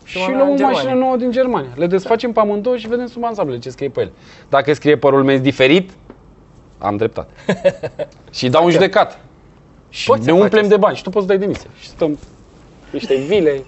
și, 0.04 0.18
una 0.28 0.38
luăm 0.38 0.48
o 0.50 0.52
în 0.52 0.58
mașină 0.62 0.82
Germania. 0.82 1.04
nouă 1.06 1.18
din 1.18 1.32
Germania. 1.32 1.70
Le 1.76 1.88
desfacem 1.88 2.32
pe 2.32 2.40
amândouă 2.40 2.78
și 2.78 2.88
vedem 2.88 3.08
sub 3.08 3.24
ansamblele 3.24 3.60
ce 3.62 3.70
scrie 3.70 3.90
pe 3.90 4.02
ele. 4.02 4.12
Dacă 4.50 4.74
scrie 4.74 4.98
părul 4.98 5.24
meu 5.24 5.38
diferit, 5.38 5.90
am 6.78 6.98
dreptate. 6.98 7.34
și 8.32 8.50
dau 8.50 8.64
un 8.64 8.72
judecat. 8.72 9.20
Și 9.90 10.08
Poți 10.08 10.24
să 10.24 10.32
ne 10.32 10.38
umplem 10.38 10.62
faci 10.62 10.70
de 10.72 10.78
bani 10.78 10.96
și 10.96 11.04
tu 11.04 11.10
poți 11.10 11.26
să 11.26 11.32
dai 11.32 11.42
demisia. 11.42 11.70
Și 11.80 11.88
stăm 11.88 12.18
niște 12.90 13.16
vile 13.16 13.64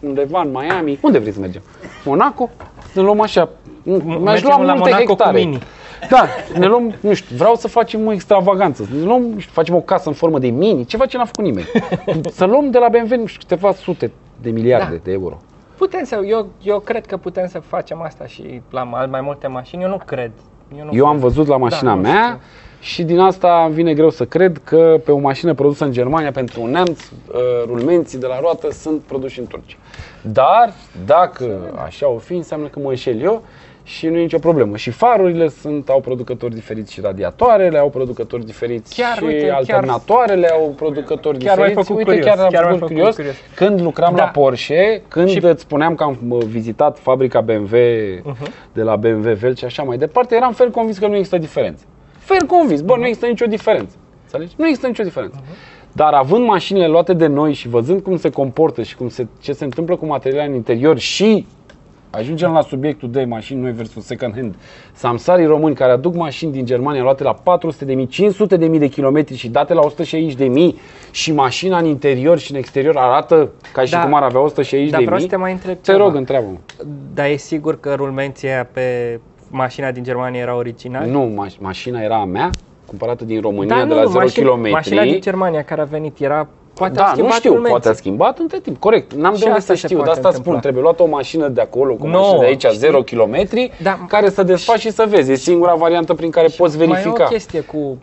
undeva 0.00 0.40
în 0.40 0.50
Miami. 0.50 0.98
Unde 1.02 1.18
vrei 1.18 1.32
să 1.32 1.40
mergem? 1.40 1.62
Monaco? 2.04 2.50
Ne 2.94 3.02
luăm 3.02 3.20
așa. 3.20 3.48
Mi-aș 3.82 4.18
mergem 4.20 4.48
lua 4.48 4.62
la 4.62 4.74
multe 4.74 4.90
Monaco 4.90 5.02
cu 5.02 5.08
hectare. 5.08 5.38
Mini. 5.38 5.62
Da, 6.08 6.26
ne 6.58 6.66
luăm, 6.66 6.94
nu 7.00 7.14
știu, 7.14 7.36
vreau 7.36 7.54
să 7.54 7.68
facem 7.68 8.06
o 8.06 8.12
extravaganță. 8.12 8.88
Ne 8.98 9.04
luăm, 9.04 9.22
nu 9.22 9.38
știu, 9.38 9.52
facem 9.52 9.74
o 9.74 9.80
casă 9.80 10.08
în 10.08 10.14
formă 10.14 10.38
de 10.38 10.48
mini, 10.48 10.84
ceva 10.84 11.06
ce 11.06 11.16
n-a 11.16 11.24
făcut 11.24 11.44
nimeni. 11.44 11.66
Să 12.32 12.44
luăm 12.44 12.70
de 12.70 12.78
la 12.78 12.88
BMW, 12.88 13.16
nu 13.16 13.26
știu, 13.26 13.40
câteva 13.48 13.72
sute 13.72 14.12
de 14.40 14.50
miliarde 14.50 14.94
Da. 14.94 15.00
de 15.02 15.12
euro. 15.12 15.40
Putem 15.76 16.04
să, 16.04 16.20
eu, 16.24 16.48
eu 16.62 16.78
cred 16.78 17.06
că 17.06 17.16
putem 17.16 17.46
să 17.48 17.58
facem 17.58 18.02
asta 18.02 18.26
și 18.26 18.62
la 18.70 18.82
mai, 18.82 19.06
mai 19.06 19.20
multe 19.20 19.46
mașini. 19.46 19.82
Eu 19.82 19.88
nu 19.88 20.00
cred. 20.06 20.30
Eu, 20.78 20.84
nu 20.84 20.90
Eu 20.94 21.06
am 21.06 21.10
cred. 21.18 21.22
văzut 21.22 21.46
la 21.46 21.56
mașina 21.56 21.94
nu 21.94 22.00
mea 22.00 22.24
știu. 22.24 22.40
și 22.80 23.02
din 23.02 23.18
asta 23.18 23.62
îmi 23.66 23.74
vine 23.74 23.94
greu 23.94 24.10
să 24.10 24.24
cred 24.24 24.60
că 24.64 25.00
pe 25.04 25.12
o 25.12 25.18
mașină 25.18 25.54
produsă 25.54 25.84
în 25.84 25.92
Germania 25.92 26.30
pentru 26.32 26.62
un 26.62 26.70
neamț, 26.70 27.00
uh, 27.00 27.38
rulmenții 27.66 28.18
de 28.18 28.26
la 28.26 28.40
roată 28.40 28.70
sunt 28.72 29.00
produși 29.00 29.38
în 29.38 29.46
Turcia. 29.46 29.76
Dar, 30.22 30.72
dacă 31.06 31.72
așa 31.84 32.08
o 32.08 32.18
fi, 32.18 32.34
înseamnă 32.34 32.66
că 32.66 32.78
mă 32.78 32.88
înșel 32.88 33.20
eu 33.20 33.42
și 33.90 34.06
nu 34.06 34.16
e 34.16 34.20
nicio 34.20 34.38
problemă. 34.38 34.76
Și 34.76 34.90
farurile 34.90 35.48
sunt, 35.48 35.88
au 35.88 36.00
producători 36.00 36.54
diferiți 36.54 36.92
și 36.92 37.00
radiatoarele 37.00 37.78
au 37.78 37.88
producători 37.90 38.44
diferiți 38.44 38.94
Chiar, 38.94 39.16
și 39.16 39.24
uite, 39.24 39.46
chiar- 39.46 39.56
alternatoarele 39.56 40.48
au 40.48 40.72
producători 40.76 41.38
Chiar 41.38 41.58
m-ai 41.58 41.68
diferiți. 41.68 41.88
făcut 41.92 42.06
uite, 42.08 42.18
curios, 42.20 42.34
chiar 42.36 42.44
am 42.44 42.50
chiar 42.50 42.64
m-ai 42.64 42.72
făcut 42.72 42.88
făcut 42.88 42.96
curios. 42.96 43.14
curios. 43.16 43.34
Când 43.54 43.80
lucram 43.80 44.14
Da. 44.14 44.22
la 44.24 44.28
Porsche, 44.28 45.02
când 45.08 45.28
Și- 45.28 45.44
îți 45.44 45.62
spuneam 45.62 45.94
că 45.94 46.02
am 46.04 46.16
uh, 46.28 46.44
vizitat 46.44 46.98
fabrica 46.98 47.40
BMW 47.40 47.76
Mhm. 48.24 48.46
de 48.72 48.82
la 48.82 48.96
BMW 48.96 49.32
Vel 49.34 49.54
și 49.54 49.64
așa 49.64 49.82
mai 49.82 49.96
departe, 49.96 50.34
eram 50.36 50.52
fel 50.52 50.70
convins 50.70 50.98
că 50.98 51.06
nu 51.06 51.14
există 51.14 51.38
diferență. 51.38 51.84
Fel 52.18 52.46
convins, 52.46 52.80
bă, 52.80 52.94
nu 52.96 53.04
există 53.06 53.26
nicio 53.26 53.46
diferență. 53.46 53.94
Înțelegi? 54.22 54.54
Nu 54.56 54.64
există 54.66 54.86
nicio 54.86 55.02
diferență. 55.02 55.36
Dar 55.92 56.12
având 56.12 56.44
mașinile 56.46 56.86
luate 56.88 57.12
de 57.12 57.26
noi 57.26 57.52
și 57.52 57.68
văzând 57.68 58.00
cum 58.02 58.16
se 58.16 58.30
comportă 58.30 58.82
și 58.82 58.96
cum 58.96 59.08
se, 59.08 59.26
ce 59.40 59.52
se 59.52 59.64
întâmplă 59.64 59.96
cu 59.96 60.06
materialele 60.06 60.48
în 60.50 60.54
interior 60.54 60.98
și 60.98 61.46
ajungem 62.10 62.52
la 62.52 62.60
subiectul 62.60 63.10
de 63.10 63.24
mașini 63.24 63.60
noi 63.60 63.72
versus 63.72 64.04
second 64.04 64.34
hand. 64.34 64.54
Samsarii 64.92 65.46
români 65.46 65.74
care 65.74 65.92
aduc 65.92 66.14
mașini 66.14 66.52
din 66.52 66.64
Germania 66.64 67.02
luate 67.02 67.22
la 67.22 67.32
400 67.34 67.84
de 67.84 67.94
mii, 67.94 68.06
500 68.06 68.56
de 68.56 68.66
mii 68.66 68.78
de 68.78 68.86
kilometri 68.88 69.36
și 69.36 69.48
date 69.48 69.74
la 69.74 69.80
160 69.80 70.34
de 70.34 70.44
mii 70.44 70.78
și 71.10 71.32
mașina 71.32 71.78
în 71.78 71.84
interior 71.84 72.38
și 72.38 72.50
în 72.52 72.56
exterior 72.58 72.96
arată 72.96 73.50
ca 73.72 73.84
și 73.84 73.90
Da. 73.92 74.02
cum 74.02 74.14
ar 74.14 74.22
avea 74.22 74.40
160 74.40 74.90
Dar 74.90 74.98
de 74.98 75.04
vreau 75.04 75.20
mii. 75.20 75.28
să 75.28 75.34
te 75.34 75.40
mai 75.40 75.52
întreb 75.52 75.76
Te 75.76 75.92
ceva. 75.92 76.04
rog, 76.04 76.14
întreabă 76.14 76.46
Dar 77.14 77.26
e 77.28 77.36
sigur 77.36 77.80
că 77.80 77.94
rulmenții 77.94 78.48
aia 78.48 78.64
pe 78.72 79.20
mașina 79.50 79.90
din 79.90 80.02
Germania 80.02 80.40
era 80.40 80.56
original? 80.56 81.08
Nu, 81.08 81.44
maș- 81.46 81.58
mașina 81.60 82.00
era 82.00 82.16
a 82.20 82.24
mea, 82.24 82.50
cumpărată 82.86 83.24
din 83.24 83.40
România 83.40 83.74
Da, 83.76 83.80
de 83.84 83.88
nu, 83.88 83.94
la 83.94 84.04
0 84.04 84.18
mașina, 84.18 84.50
km. 84.50 84.68
mașina 84.70 85.02
din 85.02 85.20
Germania 85.20 85.62
care 85.62 85.80
a 85.80 85.84
venit 85.84 86.20
era... 86.20 86.48
Poate 86.80 86.98
a 86.98 87.02
da, 87.02 87.08
nu 87.08 87.12
schimbat 87.14 87.34
știu, 87.36 87.50
rulmenții. 87.50 87.70
poate 87.80 87.88
a 87.88 87.92
schimbat 87.92 88.38
între 88.38 88.58
timp, 88.58 88.78
corect. 88.78 89.12
N-am 89.14 89.34
Și 89.34 89.40
de 89.40 89.44
unde 89.46 89.58
asta 89.58 89.74
să 89.74 89.80
se 89.80 89.86
știu, 89.86 89.98
de 89.98 90.02
poate 90.04 90.10
asta 90.18 90.28
spun, 90.30 90.36
întâmpla. 90.38 90.60
trebuie 90.60 90.82
luată 90.82 91.02
o 91.02 91.06
mașină 91.06 91.48
de 91.48 91.60
acolo, 91.60 91.94
cu 91.94 92.06
o 92.06 92.08
Nouă, 92.08 92.22
mașină 92.22 92.40
de 92.40 92.46
aici, 92.46 92.64
știi? 92.64 92.78
0 92.78 93.02
km, 93.02 93.36
Da. 93.82 93.98
care 94.08 94.30
să 94.30 94.42
desfaci 94.42 94.78
și 94.80 94.90
să 94.90 95.04
vezi. 95.08 95.30
E 95.30 95.34
singura 95.34 95.74
variantă 95.74 96.14
prin 96.14 96.30
care 96.30 96.48
poți 96.56 96.76
Mai 96.76 96.86
e 96.86 96.88
verifica. 96.88 97.24
o 97.24 97.26
chestie 97.28 97.60
cu 97.60 97.98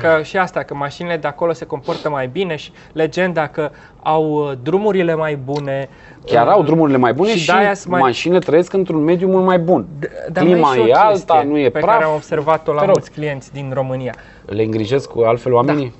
că 0.00 0.20
și 0.22 0.36
asta, 0.36 0.62
că 0.62 0.74
mașinile 0.74 1.16
de 1.16 1.26
acolo 1.26 1.52
se 1.52 1.64
comportă 1.64 2.10
mai 2.10 2.26
bine 2.26 2.56
și 2.56 2.72
legenda 2.92 3.46
că 3.46 3.70
au 4.02 4.24
uh, 4.32 4.52
drumurile 4.62 5.14
mai 5.14 5.36
bune. 5.36 5.88
Chiar 6.24 6.46
uh, 6.46 6.52
au 6.52 6.62
drumurile 6.62 6.96
mai 6.98 7.12
bune 7.12 7.36
și, 7.36 7.46
de-aia 7.46 7.74
sunt 7.74 7.92
mai- 7.92 8.00
mașinile 8.00 8.38
trăiesc 8.38 8.72
într-un 8.72 9.02
mediu 9.04 9.28
mult 9.28 9.44
mai 9.44 9.58
bun. 9.58 9.86
D- 9.98 10.32
dar 10.32 10.44
Clima 10.44 10.68
mai 10.68 10.76
și 10.76 10.82
o 10.82 10.86
e 10.86 10.92
alta, 10.92 11.08
chestie 11.34 11.50
nu 11.50 11.58
e 11.58 11.68
pe 11.68 11.78
praf. 11.78 11.92
care 11.92 12.04
am 12.04 12.14
observat-o 12.14 12.72
la 12.72 12.78
Te 12.78 12.84
rog. 12.86 12.94
mulți 12.94 13.10
clienți 13.10 13.52
din 13.52 13.70
România. 13.74 14.14
Le 14.46 14.62
îngrijesc 14.62 15.10
cu 15.10 15.20
altfel 15.20 15.52
oamenii? 15.52 15.92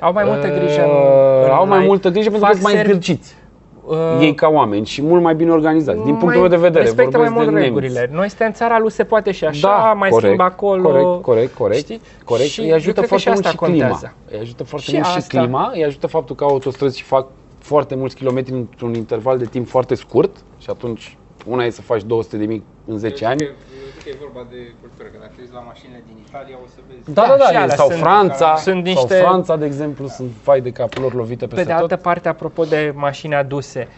Au 0.00 0.12
mai 0.12 0.24
multă 0.26 0.46
grijă 0.48 0.82
în, 0.82 0.90
Uh, 0.90 1.44
în 1.44 1.50
au 1.50 1.66
mai 1.66 1.76
live. 1.76 1.88
multă 1.88 2.08
grijă 2.10 2.30
pentru 2.30 2.48
că 2.48 2.52
Fac 2.52 2.60
sunt 2.62 2.62
mai 2.64 2.72
servi- 2.82 2.90
zgârciți. 2.90 3.34
uh, 3.86 3.96
Ei 4.20 4.34
ca 4.34 4.48
oameni 4.48 4.86
și 4.86 5.02
mult 5.02 5.22
mai 5.22 5.34
bine 5.34 5.50
organizați. 5.50 5.96
Din 5.98 6.04
punctul 6.16 6.28
mai 6.28 6.36
meu 6.38 6.46
de 6.48 6.56
vedere, 6.56 6.84
respectă 6.84 7.10
vorbesc 7.16 7.34
mai 7.34 7.44
mult 7.44 7.54
de 7.56 7.62
regulile. 7.64 7.98
nemți. 7.98 8.14
Noi 8.14 8.28
suntem 8.28 8.46
în 8.46 8.52
țara 8.52 8.78
lui, 8.78 8.90
se 8.90 9.04
poate 9.04 9.30
și 9.32 9.44
așa, 9.44 9.68
Da, 9.68 9.92
mai 9.92 10.08
corect, 10.10 10.32
schimb 10.32 10.40
acolo. 10.50 10.82
Corect, 10.88 11.22
corect, 11.22 11.54
corect. 11.54 11.80
Știi? 11.80 12.00
corect. 12.24 12.48
Și 12.48 12.60
îi 12.60 12.68
eu 12.68 12.74
ajută 12.74 12.92
cred 13.00 13.02
că 13.08 13.08
foarte 13.08 13.28
și 13.28 13.32
mult 13.34 13.44
și 13.46 13.50
asta 13.52 13.64
clima. 13.66 13.86
contează. 13.88 14.14
Îi 14.30 14.38
ajută 14.40 14.64
foarte 14.64 14.86
Și 14.90 14.94
mult 14.94 15.06
și 15.06 15.16
asta. 15.16 15.38
clima, 15.38 15.70
îi 15.74 15.84
ajută 15.84 16.06
faptul 16.06 16.34
că 16.36 16.44
autostrăzi 16.44 16.98
și 16.98 17.04
fac 17.04 17.26
foarte 17.58 17.94
mulți 17.94 18.14
kilometri 18.16 18.52
într-un 18.52 18.94
interval 18.94 19.38
de 19.38 19.44
timp 19.44 19.68
foarte 19.68 19.94
scurt 19.94 20.36
și 20.58 20.66
atunci 20.70 21.16
una 21.46 21.64
e 21.64 21.70
să 21.70 21.82
faci 21.82 22.02
200 22.02 22.36
de 22.36 22.44
mii 22.44 22.64
în 22.86 22.98
10 22.98 23.24
ani. 23.26 23.42
Eu 23.42 23.48
zic 23.94 24.02
că 24.02 24.08
e 24.08 24.16
vorba 24.20 24.46
de 24.50 24.56
cultură, 24.80 25.08
că 25.12 25.16
dacă 25.20 25.32
ești 25.40 25.52
la 25.54 25.60
mașinile 25.60 26.02
din 26.06 26.16
Italia 26.28 26.56
o 26.64 26.66
să 26.74 26.78
vezi. 26.88 27.12
Da, 27.14 27.22
da, 27.28 27.36
Da, 27.36 27.44
și 27.46 27.52
da, 27.52 27.60
alea 27.60 27.76
sau 27.76 27.88
sunt- 27.88 28.00
Franța, 28.00 28.56
sunt 28.56 28.84
sau 28.86 28.94
niște- 28.94 29.14
Franța, 29.14 29.56
de 29.56 29.66
exemplu, 29.66 30.06
sunt 30.08 30.30
fai 30.42 30.60
de 30.60 30.70
capul 30.70 31.02
lor 31.02 31.14
lovite 31.14 31.46
Pe 31.46 31.54
peste 31.54 31.64
de 31.68 31.72
altă 31.72 31.94
tot. 31.94 32.02
parte, 32.02 32.28
apropo 32.28 32.64
de 32.64 32.92
mașini 32.96 33.34
aduse, 33.34 33.88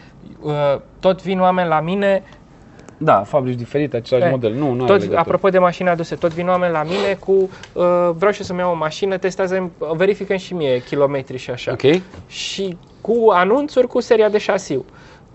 uh, 0.43 0.53
tot 1.01 1.23
vin 1.23 1.41
oameni 1.41 1.69
la 1.69 1.81
mine, 1.81 2.23
Da, 3.05 3.23
fabrici 3.23 3.55
diferite, 3.57 3.97
același 3.97 4.27
Eh, 4.27 4.31
model. 4.33 4.53
Nu, 4.53 4.59
nu 4.67 4.71
are 4.71 4.79
tot, 4.79 4.89
legătură. 4.91 5.19
apropo 5.19 5.49
de 5.49 5.59
mașini 5.59 5.89
aduse, 5.89 6.15
tot 6.15 6.33
vin 6.33 6.49
oameni 6.49 6.73
la 6.73 6.83
mine 6.83 7.17
cu 7.19 7.33
uh, 7.33 7.49
vreau 8.15 8.33
și 8.33 8.41
eu 8.41 8.47
să-mi 8.47 8.59
iau 8.59 8.71
o 8.71 8.75
mașină, 8.77 9.17
testează 9.17 9.71
verifică 9.97 10.37
și 10.37 10.55
mie 10.55 10.83
kilometri 10.83 11.37
și 11.37 11.51
așa. 11.51 11.73
Ok? 11.73 12.01
Și 12.27 12.77
cu 13.01 13.27
anunțuri 13.31 13.87
cu 13.87 14.01
seria 14.01 14.29
de 14.29 14.39
șasiu. 14.39 14.85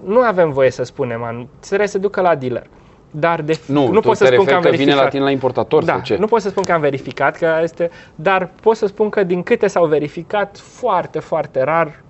Nu 0.06 0.20
avem 0.20 0.52
voie 0.52 0.72
să 0.72 0.84
spunem, 0.84 1.24
anu- 1.24 1.48
trebuie 1.60 1.88
să 1.88 1.98
ducă 1.98 2.22
la 2.22 2.36
dealer. 2.36 2.68
dar 3.12 3.42
de, 3.42 3.60
Nu, 3.68 3.88
nu 3.88 3.94
tu 3.94 4.08
pot 4.08 4.18
să 4.18 4.26
te 4.26 4.34
spun 4.34 4.46
că 4.46 4.54
am 4.54 4.62
referi 4.62 4.78
că 4.78 4.84
vine 4.84 4.92
verificat. 4.92 5.04
la 5.04 5.10
tine 5.10 5.24
la 5.24 5.30
importator 5.32 5.84
da, 5.84 5.92
sau 5.92 6.02
ce? 6.02 6.16
nu 6.18 6.26
pot 6.26 6.42
să 6.42 6.50
spun 6.50 6.64
că 6.64 6.72
am 6.72 6.82
verificat, 6.82 7.38
că 7.38 7.60
este, 7.64 7.90
dar 8.16 8.50
pot 8.62 8.76
să 8.76 8.86
spun 8.88 9.10
că 9.10 9.24
din 9.24 9.44
câte 9.44 9.68
s-au 9.68 9.86
verificat, 9.86 10.58
foarte, 10.58 11.20
foarte 11.20 11.64
rar 11.64 12.04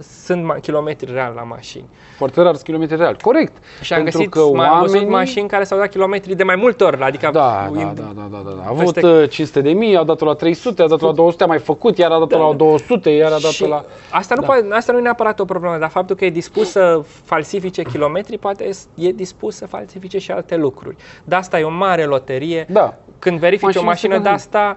sunt 0.00 0.52
ma- 0.52 0.60
kilometri 0.60 1.12
real 1.12 1.32
la 1.36 1.42
mașini. 1.42 1.88
Foarte 2.16 2.40
rar 2.42 2.52
sunt 2.52 2.64
kilometri 2.64 2.96
real. 2.96 3.16
Corect. 3.22 3.56
Și 3.80 3.92
am 3.92 4.02
Pentru 4.02 4.18
găsit, 4.18 4.32
că 4.32 4.40
mai 4.56 4.66
am 4.66 4.80
văzut 4.80 4.94
oamenii- 4.94 5.14
mașini 5.16 5.48
care 5.48 5.64
s-au 5.64 5.78
dat 5.78 5.88
kilometri 5.88 6.34
de 6.34 6.42
mai 6.42 6.56
multe 6.56 6.84
ori, 6.84 7.00
adică 7.02 7.28
Da, 7.32 7.68
da, 7.72 7.80
im- 7.80 7.92
da, 7.94 8.02
da, 8.02 8.28
da, 8.30 8.42
da, 8.44 8.50
da. 8.50 8.62
A 8.62 8.68
avut 8.68 8.92
Peste- 8.92 9.06
uh, 9.06 9.28
500 9.30 9.60
de 9.60 9.70
mii, 9.72 9.96
a 9.96 10.02
dat 10.04 10.20
la 10.20 10.34
300, 10.34 10.82
a 10.82 10.86
dat 10.86 11.00
la 11.00 11.12
200, 11.12 11.42
a 11.44 11.46
mai 11.46 11.58
făcut, 11.58 11.98
iar 11.98 12.10
a 12.10 12.18
dat 12.18 12.30
la 12.38 12.52
200, 12.56 13.10
iar 13.10 13.32
a 13.32 13.38
dat 13.38 13.50
Și 13.50 13.66
la... 13.66 13.84
asta, 14.10 14.34
nu 14.34 14.40
Da. 14.40 14.46
poate, 14.46 14.66
asta 14.70 14.92
nu 14.92 14.98
e 14.98 15.02
neapărat 15.02 15.40
o 15.40 15.44
problemă, 15.44 15.76
dar 15.78 15.88
faptul 15.90 16.16
că 16.16 16.24
e 16.24 16.30
dispus 16.30 16.70
să 16.70 17.00
falsifice 17.24 17.82
kilometri, 17.82 18.38
poate 18.38 18.70
e 18.94 19.10
dispus 19.10 19.56
să 19.56 19.66
falsifice 19.66 20.18
și 20.18 20.30
alte 20.30 20.56
lucruri. 20.56 20.96
De 21.24 21.34
asta 21.34 21.58
e 21.58 21.62
o 21.64 21.70
mare 21.70 22.04
loterie. 22.04 22.66
Da. 22.70 22.94
Când 23.18 23.38
verifici 23.38 23.64
Mașini 23.64 23.82
o 23.82 23.86
mașină 23.86 24.18
de 24.18 24.28
second-hand. 24.28 24.34
asta, 24.34 24.76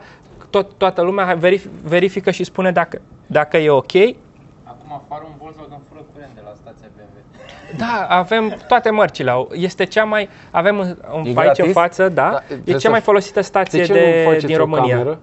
tot, 0.49 0.67
toată 0.77 1.01
lumea 1.01 1.37
verif- 1.37 1.69
verifică 1.83 2.31
și 2.31 2.43
spune 2.43 2.71
dacă, 2.71 3.01
dacă 3.25 3.57
e 3.57 3.69
ok. 3.69 3.91
Acum 4.91 5.01
afară 5.05 5.25
un 5.29 5.35
Volkswagen 5.41 5.79
fără 5.89 6.05
curent 6.13 6.31
de 6.35 6.41
la 6.43 6.51
stația 6.55 6.87
BMW. 6.95 7.17
Da, 7.77 8.05
avem 8.09 8.57
toate 8.67 8.89
mărcile. 8.89 9.29
au. 9.31 9.49
Este 9.53 9.83
cea 9.85 10.03
mai. 10.03 10.29
Avem 10.51 10.79
în, 10.79 10.97
în, 11.13 11.21
E 11.25 11.27
aici 11.27 11.33
gratis? 11.33 11.65
în 11.65 11.71
față, 11.71 12.09
da. 12.09 12.29
Da, 12.29 12.35
e 12.35 12.45
trebuie 12.47 12.73
cea 12.73 12.79
să- 12.79 12.89
mai 12.89 13.01
folosită 13.01 13.41
stație 13.41 13.79
De 13.79 13.85
ce 13.85 13.93
de, 13.93 14.21
nu 14.23 14.29
faceți 14.29 14.45
din 14.45 14.55
o 14.55 14.57
România. 14.57 14.97
cameră? 14.97 15.19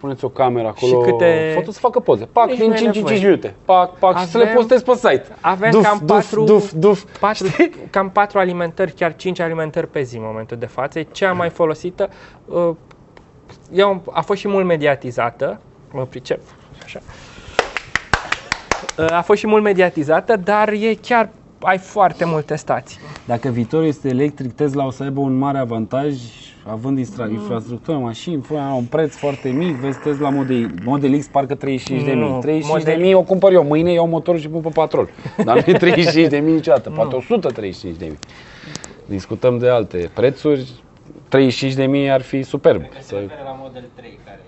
Puneți 0.00 0.24
o 0.24 0.28
cameră 0.28 0.66
acolo, 0.68 1.02
Și 1.04 1.10
câte- 1.10 1.50
foto 1.54 1.70
să 1.70 1.78
facă 1.78 2.00
poze. 2.00 2.24
Pac, 2.24 2.46
Nici 2.46 2.56
din 2.58 2.66
nu 2.68 2.74
e 2.74 2.76
5 2.76 2.86
în 2.86 2.92
5 2.92 3.04
nevoie. 3.08 3.24
minute. 3.28 3.54
Pac, 3.64 3.98
pac, 3.98 4.18
și 4.18 4.26
să 4.26 4.38
le 4.38 4.44
Avem- 4.44 4.54
postezi 4.54 4.84
pe 4.84 4.92
site. 4.94 5.24
Avem 5.40 5.70
duf, 5.70 5.82
cam 5.84 5.98
duf, 6.04 6.08
patru- 6.16 6.44
duf, 6.44 6.72
duf. 6.72 7.18
Patru, 7.20 7.46
cam 7.90 8.10
patru 8.10 8.38
alimentări, 8.38 8.92
chiar 8.92 9.16
cinci 9.16 9.40
alimentări 9.40 9.86
pe 9.88 10.02
zi 10.02 10.16
în 10.16 10.22
momentul 10.26 10.56
de 10.56 10.66
față. 10.66 10.98
E 10.98 11.02
cea 11.02 11.32
mai 11.32 11.48
folosită. 11.50 12.08
Uh, 12.44 12.70
e 13.72 13.84
un- 13.84 14.00
a 14.10 14.20
fost 14.20 14.40
și 14.40 14.48
mult 14.48 14.64
mediatizată. 14.64 15.60
Mă 15.92 16.04
pricep. 16.06 16.40
Așa. 16.84 17.00
Uh, 18.98 19.06
A 19.12 19.22
fost 19.22 19.38
și 19.38 19.46
mult 19.46 19.62
mediatizată, 19.62 20.36
dar 20.36 20.68
e 20.68 20.94
chiar 21.00 21.28
ai 21.62 21.78
foarte 21.78 22.24
multe 22.24 22.56
stații. 22.56 22.98
Dacă 23.24 23.48
viitorul 23.48 23.86
este 23.86 24.08
electric, 24.08 24.52
Tesla 24.52 24.86
o 24.86 24.90
să 24.90 25.02
aibă 25.02 25.20
un 25.20 25.38
mare 25.38 25.58
avantaj 25.58 26.14
având 26.66 26.98
infra- 26.98 27.26
Mm. 27.26 27.32
infrastructură, 27.34 27.96
mașini, 27.98 28.42
fără 28.42 28.60
un 28.76 28.84
preț 28.84 29.14
foarte 29.14 29.48
mic, 29.48 29.74
vezi 29.76 29.98
Tesla 29.98 30.28
Model, 30.30 30.70
Model 30.84 31.18
X 31.18 31.26
parcă 31.26 31.54
35 31.54 32.04
de 32.04 32.12
mii. 32.12 32.20
Nu, 32.30 32.38
35 32.38 32.82
de 32.82 32.90
model- 32.90 33.04
mii 33.04 33.14
o 33.14 33.22
cumpăr 33.22 33.52
eu, 33.52 33.64
mâine 33.64 33.92
iau 33.92 34.06
motorul 34.08 34.40
și 34.40 34.48
pun 34.48 34.60
pe 34.60 34.68
patrol. 34.74 35.08
Dar 35.44 35.54
nu 35.66 35.72
e 35.72 35.76
35 35.76 36.28
de 36.28 36.38
mii 36.38 36.52
niciodată, 36.54 36.90
poate 36.90 37.14
135 37.16 37.96
de 37.96 38.04
mii. 38.04 38.18
Discutăm 39.06 39.58
de 39.58 39.68
alte 39.68 40.10
prețuri, 40.14 40.70
35 41.28 41.74
de 41.74 41.86
mii 41.86 42.10
ar 42.10 42.20
fi 42.22 42.42
superb. 42.42 42.78
Cred 42.80 42.92
că 42.92 42.98
se 43.00 43.06
Să... 43.08 43.14
referă 43.20 43.40
la 43.44 43.56
Model 43.62 43.84
3, 43.94 44.18
care 44.24 44.38
e 44.38 44.42
35.000 44.42 44.47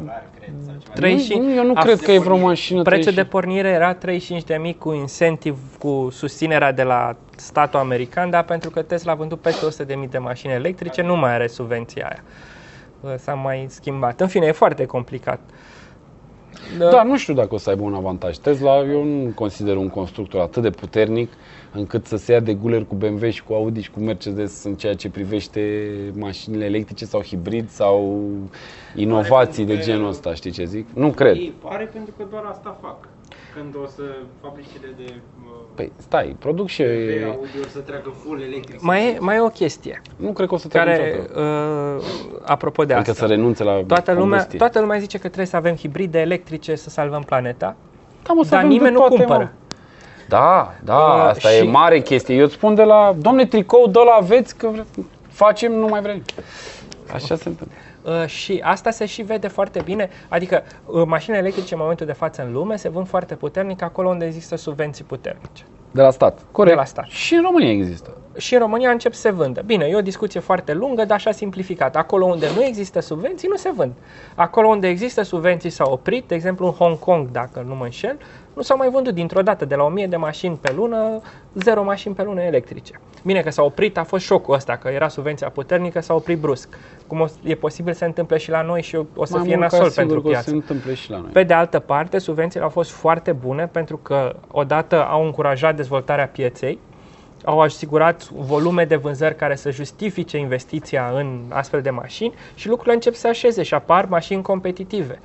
dolari, 0.00 0.24
cred, 0.38 0.54
sau 0.66 0.74
ceva. 0.80 0.92
Trei- 0.94 1.12
Nu, 1.12 1.18
35 1.18 1.44
nu, 1.44 1.54
eu 1.54 1.64
nu 1.64 1.72
a- 1.76 1.80
cred 1.82 2.00
că 2.00 2.12
e 2.12 2.18
vreo 2.18 2.36
mașină 2.36 2.82
Prețul 2.82 3.12
de 3.12 3.22
35. 3.24 3.30
pornire 3.32 3.68
era 3.68 3.94
35.000 3.94 4.74
cu 4.78 4.92
incentiv, 4.92 5.58
cu 5.78 6.08
susținerea 6.12 6.72
de 6.72 6.82
la 6.82 7.16
statul 7.36 7.78
american, 7.80 8.30
dar 8.30 8.42
pentru 8.44 8.70
că 8.70 8.82
Tesla 8.82 9.12
a 9.12 9.14
vândut 9.14 9.40
peste 9.40 9.64
100.000 9.66 10.08
de 10.10 10.18
mașini 10.18 10.52
electrice, 10.52 11.02
nu 11.02 11.16
mai 11.16 11.32
are 11.32 11.46
subvenția 11.46 12.06
aia. 12.06 12.22
Uh, 13.00 13.14
S-a 13.18 13.34
mai 13.34 13.66
schimbat. 13.68 14.20
În 14.20 14.26
fine, 14.28 14.46
e 14.46 14.52
foarte 14.52 14.84
complicat. 14.86 15.40
Da, 16.78 17.02
nu 17.02 17.16
știu 17.16 17.34
dacă 17.34 17.54
o 17.54 17.58
să 17.58 17.70
aibă 17.70 17.82
un 17.82 17.94
avantaj. 17.94 18.36
Tesla, 18.36 18.84
eu 18.84 19.04
nu 19.04 19.32
consider 19.34 19.76
un 19.76 19.88
constructor 19.88 20.40
atât 20.40 20.62
de 20.62 20.70
puternic 20.70 21.32
încât 21.72 22.06
să 22.06 22.16
se 22.16 22.32
ia 22.32 22.40
de 22.40 22.54
guler 22.54 22.84
cu 22.84 22.94
BMW 22.94 23.28
și 23.28 23.42
cu 23.42 23.52
Audi 23.52 23.80
și 23.80 23.90
cu 23.90 24.00
Mercedes 24.00 24.64
în 24.64 24.74
ceea 24.74 24.94
ce 24.94 25.10
privește 25.10 25.90
mașinile 26.14 26.64
electrice 26.64 27.04
sau 27.04 27.22
hibrid 27.22 27.68
sau 27.68 28.28
inovații 28.94 29.64
de 29.64 29.78
genul 29.78 30.08
ăsta, 30.08 30.34
știi 30.34 30.50
ce 30.50 30.64
zic? 30.64 30.86
Nu 30.94 31.10
cred. 31.10 31.36
Ei 31.36 31.54
pare 31.62 31.84
pentru 31.84 32.14
că 32.16 32.24
doar 32.30 32.44
asta 32.44 32.78
fac. 32.80 33.08
Când 33.54 33.76
o 33.84 33.86
să 33.86 34.02
fabricile 34.40 34.94
de 34.96 35.14
uh, 35.44 35.59
Păi 35.80 35.92
stai, 35.96 36.36
produc 36.38 36.68
și... 36.68 36.82
BMW, 36.82 37.28
Audi 37.30 37.58
or 37.60 37.68
să 37.72 37.78
treacă 37.78 38.12
full 38.24 38.42
electric. 38.42 38.80
Mai 38.82 39.06
e, 39.08 39.16
mai 39.20 39.36
e 39.36 39.40
o 39.40 39.48
chestie 39.48 40.02
Nu 40.16 40.32
cred 40.32 40.48
că 40.48 40.54
o 40.54 40.56
să 40.56 40.68
treacă 40.68 40.90
care, 40.90 41.10
niciodată. 41.10 41.40
uh, 41.98 42.04
apropo 42.44 42.84
de 42.84 42.92
Adică 42.94 43.10
asta, 43.10 43.26
să 43.26 43.32
renunțe 43.32 43.64
la 43.64 43.72
toată 43.86 44.12
lumea, 44.12 44.24
combustie. 44.28 44.58
toată 44.58 44.80
lumea 44.80 44.98
zice 44.98 45.16
că 45.18 45.26
trebuie 45.26 45.46
să 45.46 45.56
avem 45.56 45.76
hibride 45.76 46.18
electrice 46.20 46.74
să 46.74 46.90
salvăm 46.90 47.22
planeta, 47.22 47.76
Da, 48.22 48.32
mă, 48.32 48.42
să 48.44 48.50
dar 48.50 48.58
avem 48.58 48.70
de 48.70 48.74
nimeni 48.76 48.92
nu 48.94 48.98
toate, 49.00 49.14
cumpără. 49.16 49.38
mă. 49.38 49.48
Da, 50.28 50.74
da, 50.84 50.96
Uh, 50.96 51.28
asta 51.28 51.48
și- 51.48 51.56
e 51.58 51.62
mare 51.62 52.00
chestie. 52.00 52.34
Eu 52.36 52.44
îți 52.44 52.54
spun 52.54 52.74
de 52.74 52.82
la, 52.82 53.14
domne, 53.18 53.46
tricou 53.46 53.86
de 53.86 53.98
la 54.04 54.16
aveți 54.20 54.56
că 54.56 54.68
vre... 54.72 54.84
facem, 55.28 55.72
nu 55.72 55.86
mai 55.86 56.00
vrem. 56.00 56.22
Așa 57.12 57.36
se 57.36 57.48
întâmplă. 57.48 57.76
Uh, 58.02 58.26
și 58.26 58.60
asta 58.64 58.90
se 58.90 59.06
și 59.06 59.22
vede 59.22 59.48
foarte 59.48 59.80
bine, 59.84 60.08
adică 60.28 60.62
uh, 60.86 61.02
mașinile 61.06 61.40
electrice 61.40 61.74
în 61.74 61.80
momentul 61.80 62.06
de 62.06 62.12
față 62.12 62.42
în 62.42 62.52
lume 62.52 62.76
se 62.76 62.88
vând 62.88 63.08
foarte 63.08 63.34
puternic 63.34 63.82
acolo 63.82 64.08
unde 64.08 64.26
există 64.26 64.56
subvenții 64.56 65.04
puternice. 65.04 65.64
De 65.90 66.02
la 66.02 66.10
stat. 66.10 66.38
Corect. 66.52 66.74
De 66.74 66.80
la 66.80 66.86
stat. 66.86 67.04
Și 67.04 67.34
în 67.34 67.42
România 67.42 67.70
există. 67.70 68.16
Și 68.36 68.54
în 68.54 68.60
România 68.60 68.90
încep 68.90 69.12
să 69.12 69.20
se 69.20 69.30
vândă. 69.30 69.62
Bine, 69.66 69.84
e 69.84 69.96
o 69.96 70.00
discuție 70.00 70.40
foarte 70.40 70.72
lungă, 70.72 71.04
dar 71.04 71.16
așa 71.16 71.30
simplificat. 71.30 71.96
Acolo 71.96 72.26
unde 72.26 72.46
nu 72.56 72.64
există 72.64 73.00
subvenții, 73.00 73.48
nu 73.48 73.56
se 73.56 73.70
vând. 73.76 73.92
Acolo 74.34 74.68
unde 74.68 74.88
există 74.88 75.22
subvenții 75.22 75.70
s-au 75.70 75.92
oprit, 75.92 76.24
de 76.26 76.34
exemplu 76.34 76.66
în 76.66 76.72
Hong 76.72 76.98
Kong, 76.98 77.30
dacă 77.30 77.64
nu 77.66 77.74
mă 77.74 77.84
înșel, 77.84 78.18
nu 78.60 78.66
s-au 78.66 78.76
mai 78.76 78.90
vândut 78.90 79.14
dintr-o 79.14 79.42
dată, 79.42 79.64
de 79.64 79.74
la 79.74 79.84
1000 79.84 80.06
de 80.06 80.16
mașini 80.16 80.58
pe 80.60 80.72
lună, 80.76 81.20
0 81.54 81.82
mașini 81.82 82.14
pe 82.14 82.22
lună 82.22 82.40
electrice. 82.40 83.00
Bine 83.24 83.40
că 83.40 83.50
s-a 83.50 83.62
oprit, 83.62 83.98
a 83.98 84.04
fost 84.04 84.24
șocul 84.24 84.54
ăsta, 84.54 84.76
că 84.76 84.88
era 84.88 85.08
subvenția 85.08 85.48
puternică, 85.48 86.00
s-a 86.00 86.14
oprit 86.14 86.38
brusc. 86.38 86.68
Cum 87.06 87.20
o, 87.20 87.26
e 87.42 87.54
posibil 87.54 87.92
să 87.92 87.98
se 87.98 88.04
întâmple 88.04 88.36
și 88.36 88.50
la 88.50 88.62
noi 88.62 88.82
și 88.82 88.96
o, 88.96 89.04
o 89.14 89.24
să 89.24 89.36
Mai 89.36 89.46
fie 89.46 89.56
mult 89.56 89.70
ca 89.70 89.76
nasol 89.76 89.90
sigur 89.90 90.04
pentru 90.04 90.20
că 90.22 90.28
o 90.28 90.30
să 90.30 90.34
piață. 90.36 90.48
se 90.50 90.54
întâmple 90.54 90.94
și 90.94 91.10
la 91.10 91.16
noi. 91.18 91.30
Pe 91.32 91.42
de 91.42 91.54
altă 91.54 91.78
parte, 91.78 92.18
subvențiile 92.18 92.64
au 92.64 92.70
fost 92.70 92.90
foarte 92.90 93.32
bune 93.32 93.66
pentru 93.66 93.96
că 93.96 94.36
odată 94.50 95.04
au 95.04 95.24
încurajat 95.24 95.76
dezvoltarea 95.76 96.26
pieței, 96.26 96.78
au 97.44 97.60
asigurat 97.60 98.28
volume 98.28 98.84
de 98.84 98.96
vânzări 98.96 99.36
care 99.36 99.54
să 99.54 99.70
justifice 99.70 100.38
investiția 100.38 101.10
în 101.14 101.40
astfel 101.48 101.80
de 101.80 101.90
mașini 101.90 102.34
și 102.54 102.68
lucrurile 102.68 102.94
încep 102.94 103.14
să 103.14 103.20
se 103.20 103.28
așeze 103.28 103.62
și 103.62 103.74
apar 103.74 104.04
mașini 104.04 104.42
competitive. 104.42 105.20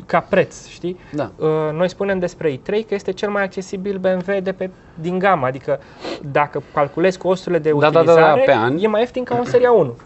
Uh, 0.00 0.06
ca 0.06 0.20
preț, 0.20 0.66
știi? 0.68 0.98
Da. 1.12 1.30
Uh, 1.36 1.48
Noi 1.72 1.88
spunem 1.88 2.18
despre 2.18 2.52
i3 2.56 2.66
că 2.88 2.94
este 2.94 3.12
cel 3.12 3.30
mai 3.30 3.42
accesibil 3.42 3.98
BMW 3.98 4.40
de 4.42 4.52
pe, 4.52 4.70
din 4.94 5.18
gamă, 5.18 5.46
adică 5.46 5.80
dacă 6.22 6.62
calculezi 6.74 7.18
costurile 7.18 7.58
de 7.60 7.70
Da, 7.70 7.78
da, 7.78 7.90
da, 7.90 7.92
da, 7.92 8.00
utilizare, 8.10 8.42
pe 8.46 8.52
an. 8.52 8.76
e 8.80 8.86
mai 8.86 9.00
ieftin 9.00 9.24
ca 9.24 9.34
un 9.38 9.44
Seria 9.44 9.72
1. 9.72 9.96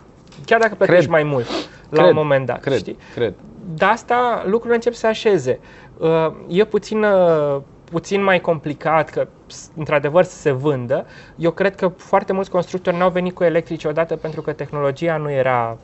Chiar 0.44 0.60
dacă 0.60 0.74
plătești 0.74 1.00
Cred. 1.00 1.10
mai 1.22 1.22
mult 1.32 1.46
la 1.90 1.98
Cred, 2.02 2.08
un 2.08 2.14
moment 2.16 2.46
dat, 2.46 2.60
Cred, 2.60 2.76
știi? 2.78 2.98
cred. 3.14 3.34
de 3.74 3.84
asta 3.84 4.42
lucrurile 4.46 4.74
încep 4.74 4.92
să 4.92 4.98
se 4.98 5.06
așeze. 5.06 5.58
Uh, 5.98 6.26
E 6.48 6.64
puțin, 6.64 7.02
uh, 7.02 7.60
puțin 7.84 8.22
mai 8.22 8.40
complicat 8.40 9.10
că, 9.10 9.26
s- 9.46 9.70
într-adevăr, 9.76 10.24
să 10.24 10.36
se 10.36 10.50
vândă. 10.50 11.06
Eu 11.36 11.50
cred 11.50 11.74
că 11.74 11.88
foarte 11.88 12.32
mulți 12.32 12.50
constructori 12.50 12.96
n-au 12.96 13.10
venit 13.10 13.34
cu 13.34 13.44
electrice 13.44 13.88
odată 13.88 14.16
pentru 14.16 14.42
că 14.42 14.52
tehnologia 14.52 15.16
nu 15.16 15.30
era 15.30 15.76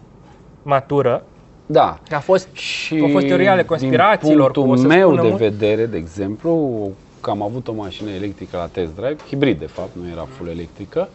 matură. 0.63 1.25
Da. 1.73 1.99
A 2.11 2.19
fost, 2.19 2.49
Și 2.53 2.99
au 3.03 3.09
fost 3.09 3.27
teoria 3.27 3.53
ale 3.53 3.63
conspirațiilor. 3.65 4.51
din 4.53 4.63
cu 4.63 4.69
o 4.69 4.75
punctul 4.75 4.91
să 4.91 4.97
meu 4.97 5.07
spună 5.09 5.23
de 5.23 5.29
mult. 5.29 5.41
vedere, 5.41 5.87
de 5.87 5.97
exemplu, 5.97 6.81
că 7.21 7.31
am 7.31 7.43
avut 7.43 7.69
o 7.69 7.73
mașină 7.73 8.11
electrică 8.11 8.57
la 8.57 8.67
test 8.73 8.95
drive, 8.95 9.17
hibrid 9.29 9.59
de 9.59 9.67
fapt, 9.67 9.89
nu 10.03 10.03
era 10.13 10.27
full 10.37 10.49
electrică, 10.51 11.09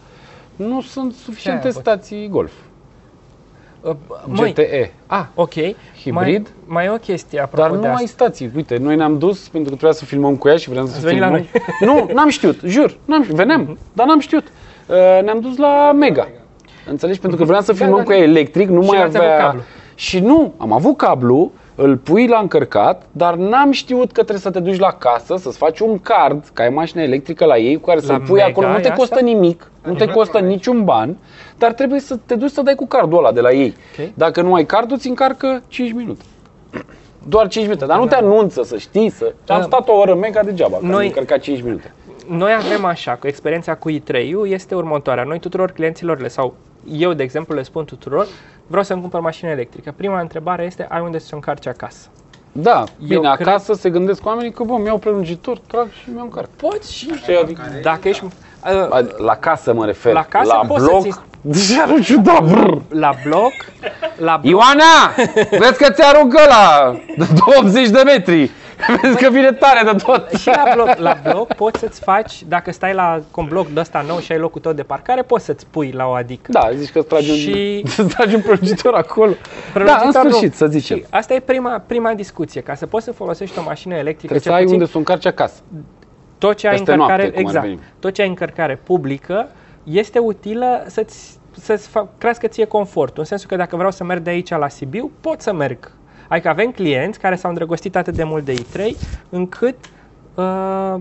nu 0.55 0.81
sunt 0.81 1.13
suficiente 1.13 1.67
avut? 1.67 1.81
stații 1.81 2.27
Golf. 2.27 2.51
Uh, 3.81 3.91
măi, 4.25 4.51
GTE. 4.51 4.91
a, 5.05 5.29
ok. 5.35 5.53
Hibrid? 6.01 6.41
Mai, 6.41 6.43
mai 6.65 6.85
e 6.85 6.89
o 6.89 6.95
chestie 6.97 7.39
apropo 7.39 7.61
Dar 7.61 7.71
de 7.71 7.77
nu 7.77 7.83
asta. 7.91 7.97
ai 7.99 8.07
stații. 8.07 8.51
Uite, 8.55 8.77
noi 8.77 8.95
ne-am 8.95 9.17
dus 9.17 9.39
pentru 9.39 9.69
că 9.69 9.75
trebuia 9.75 9.91
să 9.91 10.05
filmăm 10.05 10.35
cu 10.35 10.47
ea 10.47 10.55
și 10.57 10.69
vreau 10.69 10.85
să 10.85 10.93
Ați 10.95 11.05
venit 11.05 11.19
la 11.19 11.25
filmăm. 11.27 11.47
Nu, 11.79 12.13
n-am 12.13 12.29
știut, 12.29 12.59
jur. 12.63 12.97
N-am 13.05 13.21
știut. 13.21 13.37
Veneam, 13.37 13.77
dar 13.93 14.05
n-am 14.07 14.19
știut. 14.19 14.43
Uh, 14.87 14.95
ne-am 15.23 15.39
dus 15.39 15.57
la 15.57 15.91
Mega. 15.91 16.27
Înțelegi? 16.89 17.19
Pentru 17.19 17.39
că 17.39 17.45
vreau 17.45 17.61
să 17.61 17.73
filmăm 17.73 17.97
da, 17.97 18.03
cu 18.03 18.11
ea 18.11 18.17
electric, 18.17 18.69
nu 18.69 18.81
Și 18.81 18.89
mai 18.89 18.99
n-ați 18.99 19.17
avea... 19.17 19.31
avut 19.33 19.45
cablu. 19.45 19.61
Și 19.95 20.19
nu, 20.19 20.53
am 20.57 20.71
avut 20.71 20.97
cablu, 20.97 21.51
îl 21.75 21.97
pui 21.97 22.27
la 22.27 22.39
încărcat, 22.39 23.03
dar 23.11 23.35
n-am 23.35 23.71
știut 23.71 24.05
că 24.07 24.21
trebuie 24.21 24.37
să 24.39 24.51
te 24.51 24.59
duci 24.59 24.79
la 24.79 24.91
casă, 24.91 25.35
să-ți 25.37 25.57
faci 25.57 25.79
un 25.79 25.99
card, 25.99 26.49
că 26.53 26.61
ai 26.61 26.69
mașină 26.69 27.01
electrică 27.01 27.45
la 27.45 27.57
ei, 27.57 27.75
cu 27.79 27.85
care 27.85 27.99
să-l 27.99 28.19
pui 28.19 28.33
Mega 28.33 28.45
acolo. 28.45 28.67
Nu 28.67 28.79
te 28.79 28.87
e 28.87 28.91
costă 28.95 29.13
asta? 29.13 29.25
nimic, 29.25 29.71
nu 29.83 29.93
te 29.93 30.05
costă 30.07 30.39
niciun 30.39 30.83
ban, 30.83 31.17
dar 31.57 31.73
trebuie 31.73 31.99
să 31.99 32.17
te 32.25 32.35
duci 32.35 32.51
să 32.51 32.61
dai 32.61 32.75
cu 32.75 32.85
cardul 32.87 33.17
ăla 33.17 33.31
de 33.31 33.41
la 33.41 33.51
ei. 33.51 33.75
Ok. 33.99 34.09
Dacă 34.13 34.41
nu 34.41 34.53
ai 34.53 34.65
cardul, 34.65 34.97
ți 34.97 35.07
încarcă 35.07 35.61
5 35.67 35.91
minute. 35.93 36.23
Doar 37.27 37.47
5 37.47 37.65
minute, 37.65 37.85
dar 37.85 37.99
nu 37.99 38.05
te 38.05 38.15
anunță 38.15 38.63
să 38.63 38.77
știi 38.77 39.09
să... 39.09 39.25
Am 39.47 39.57
Da. 39.59 39.61
stat 39.61 39.87
o 39.87 39.93
oră 39.93 40.15
mega 40.15 40.43
degeaba, 40.43 40.77
că 40.77 40.85
Noi- 40.85 40.95
am 40.95 41.01
încărcat 41.05 41.39
5 41.39 41.61
minute. 41.61 41.93
Noi 42.27 42.53
avem 42.53 42.85
așa, 42.85 43.11
cu 43.11 43.27
experiența 43.27 43.75
cu 43.75 43.91
i3 43.91 44.15
este 44.45 44.75
următoarea. 44.75 45.23
Noi 45.23 45.39
tuturor 45.39 45.71
clienților 45.71 46.19
le, 46.19 46.27
sau 46.27 46.55
eu, 46.91 47.13
de 47.13 47.23
exemplu, 47.23 47.55
le 47.55 47.63
spun 47.63 47.85
tuturor, 47.85 48.27
vreau 48.67 48.83
să-mi 48.83 49.01
cumpăr 49.01 49.19
mașină 49.19 49.49
electrică. 49.51 49.93
Prima 49.95 50.19
întrebare 50.19 50.63
este, 50.63 50.85
ai 50.89 51.01
unde 51.01 51.17
să-ți 51.19 51.33
încarci 51.33 51.67
acasă? 51.67 52.07
Da, 52.51 52.83
bine, 53.07 53.31
cred- 53.35 53.47
acasă 53.47 53.73
se 53.73 53.89
gândesc 53.89 54.25
oamenii 54.25 54.51
că, 54.51 54.63
bă, 54.63 54.77
mi-au 54.77 54.97
prelungitor, 54.97 55.57
trag 55.67 55.87
și 55.91 56.09
mi-au 56.13 56.23
încarc. 56.23 56.47
Poți 56.49 56.95
și 56.95 57.13
Știi, 57.15 57.37
adică, 57.37 57.61
dacă 57.81 58.07
ești... 58.07 58.23
Uh, 58.23 59.05
La 59.17 59.35
casă 59.35 59.73
mă 59.73 59.85
refer. 59.85 60.13
La 60.13 60.23
casă 60.29 60.53
la 60.53 60.65
poți 60.67 60.85
bloc. 60.85 61.01
să-ți- 61.03 61.19
Deja 61.41 61.85
nu 61.85 61.99
ciudat, 61.99 62.43
brr. 62.43 62.77
la 62.89 63.11
bloc, 63.27 63.51
la 64.17 64.37
bloc, 64.37 64.51
Ioana! 64.51 65.13
Vezi 65.49 65.77
că 65.83 65.91
ți 65.91 66.01
aruncă 66.03 66.39
la 66.47 66.95
80 67.59 67.89
de 67.89 68.01
metri. 68.05 68.51
Vezi 69.01 69.17
că 69.23 69.29
vine 69.29 69.51
tare 69.51 69.91
de 69.91 69.97
tot. 70.03 70.29
și 70.31 70.47
la 70.47 70.63
bloc, 70.73 70.95
la 70.97 71.17
bloc 71.31 71.53
poți 71.53 71.79
să-ți 71.79 71.99
faci, 71.99 72.43
dacă 72.43 72.71
stai 72.71 72.93
la 72.93 73.21
un 73.35 73.45
bloc 73.45 73.67
de 73.67 73.79
ăsta 73.79 74.03
nou 74.07 74.19
și 74.19 74.31
ai 74.31 74.37
locul 74.37 74.61
tău 74.61 74.73
de 74.73 74.83
parcare, 74.83 75.21
poți 75.21 75.45
să-ți 75.45 75.65
pui 75.69 75.91
la 75.91 76.05
o 76.07 76.11
adică. 76.11 76.51
Da, 76.51 76.69
zici 76.73 76.91
că 76.91 76.99
îți 76.99 77.07
tragi 77.07 77.29
un, 77.29 77.35
Și- 77.35 77.81
îți 77.97 78.15
tragi 78.15 78.35
un 78.35 78.41
prelungitor 78.41 78.93
acolo. 78.93 79.31
Da, 79.31 79.35
în 79.35 79.71
Prelungitor 79.73 80.23
nu. 80.23 80.29
sfârșit, 80.29 80.55
să 80.55 80.67
zicem. 80.67 80.97
Și 80.97 81.05
asta 81.09 81.33
e 81.33 81.39
prima, 81.39 81.83
prima 81.87 82.13
discuție. 82.13 82.61
Ca 82.61 82.75
să 82.75 82.85
poți 82.85 83.05
să 83.05 83.11
folosești 83.11 83.59
o 83.59 83.63
mașină 83.63 83.93
electrică, 83.95 84.33
Trebuie 84.33 84.39
să 84.41 84.47
cel 84.47 84.57
ai 84.57 84.61
puțin 84.63 84.77
unde 84.79 84.89
să 84.91 84.95
o 84.95 84.99
încarci 84.99 85.25
acasă. 85.25 85.61
tot 86.37 86.55
ce 86.57 86.67
ai 86.67 86.75
peste 86.75 86.91
încărcare, 86.91 87.21
noapte, 87.23 87.37
cum 87.41 87.47
ar 87.47 87.53
exact, 87.55 87.65
veni. 87.67 87.79
tot 87.99 88.13
ce 88.13 88.21
ai 88.21 88.27
încărcare 88.27 88.79
publică 88.83 89.47
este 89.83 90.19
utilă 90.19 90.83
să-ți, 90.87 91.37
să-ți 91.51 91.89
fa- 91.89 92.17
crească 92.17 92.47
ție 92.47 92.65
confortul. 92.65 93.19
În 93.19 93.25
sensul 93.25 93.49
că 93.49 93.55
dacă 93.55 93.75
vreau 93.75 93.91
să 93.91 94.03
merg 94.03 94.21
de 94.21 94.29
aici 94.29 94.49
la 94.49 94.67
Sibiu, 94.69 95.11
pot 95.21 95.41
să 95.41 95.53
merg. 95.53 95.91
Adică 96.27 96.49
avem 96.49 96.71
clienți 96.71 97.19
care 97.19 97.35
s-au 97.35 97.49
îndrăgostit 97.49 97.95
atât 97.95 98.13
de 98.15 98.23
mult 98.23 98.45
de 98.45 98.53
i3 98.53 98.81
încât 99.29 99.75
uh, 100.35 100.95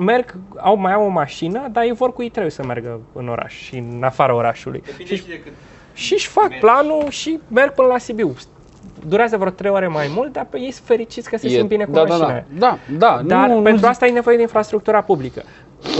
merg, 0.00 0.34
au, 0.56 0.76
mai 0.76 0.92
au 0.92 1.04
o 1.04 1.08
mașină, 1.08 1.68
dar 1.72 1.84
ei 1.84 1.92
vor 1.92 2.12
cu 2.12 2.24
i3 2.24 2.46
să 2.46 2.64
meargă 2.64 3.00
în 3.12 3.28
oraș 3.28 3.54
și 3.54 3.76
în 3.76 4.02
afara 4.02 4.34
orașului. 4.34 4.82
Depinde 4.86 5.14
Și, 5.14 5.20
și 5.22 5.28
de 5.28 5.40
cât. 5.40 5.52
și 5.92 6.12
își 6.12 6.28
fac 6.28 6.48
mergi. 6.48 6.64
planul 6.64 7.06
și 7.08 7.38
merg 7.48 7.72
până 7.72 7.88
la 7.88 7.98
Sibiu. 7.98 8.34
Durează 9.06 9.36
vreo 9.36 9.50
3 9.50 9.70
ore 9.70 9.88
mai 9.88 10.10
mult, 10.14 10.32
dar 10.32 10.46
pe 10.50 10.58
ei 10.60 10.70
sunt 10.70 10.86
fericiți 10.86 11.30
că 11.30 11.36
se 11.36 11.48
simt 11.48 11.68
bine 11.68 11.84
cu 11.84 11.90
da, 11.90 12.04
da, 12.04 12.08
mașina. 12.16 12.26
da, 12.28 12.32
aia. 12.32 12.44
da, 12.58 12.78
da, 12.98 13.22
Dar 13.26 13.48
nu, 13.48 13.62
pentru 13.62 13.82
nu, 13.82 13.88
asta 13.88 14.04
ai 14.04 14.10
nevoie 14.10 14.36
de 14.36 14.42
infrastructura 14.42 15.00
publică. 15.00 15.42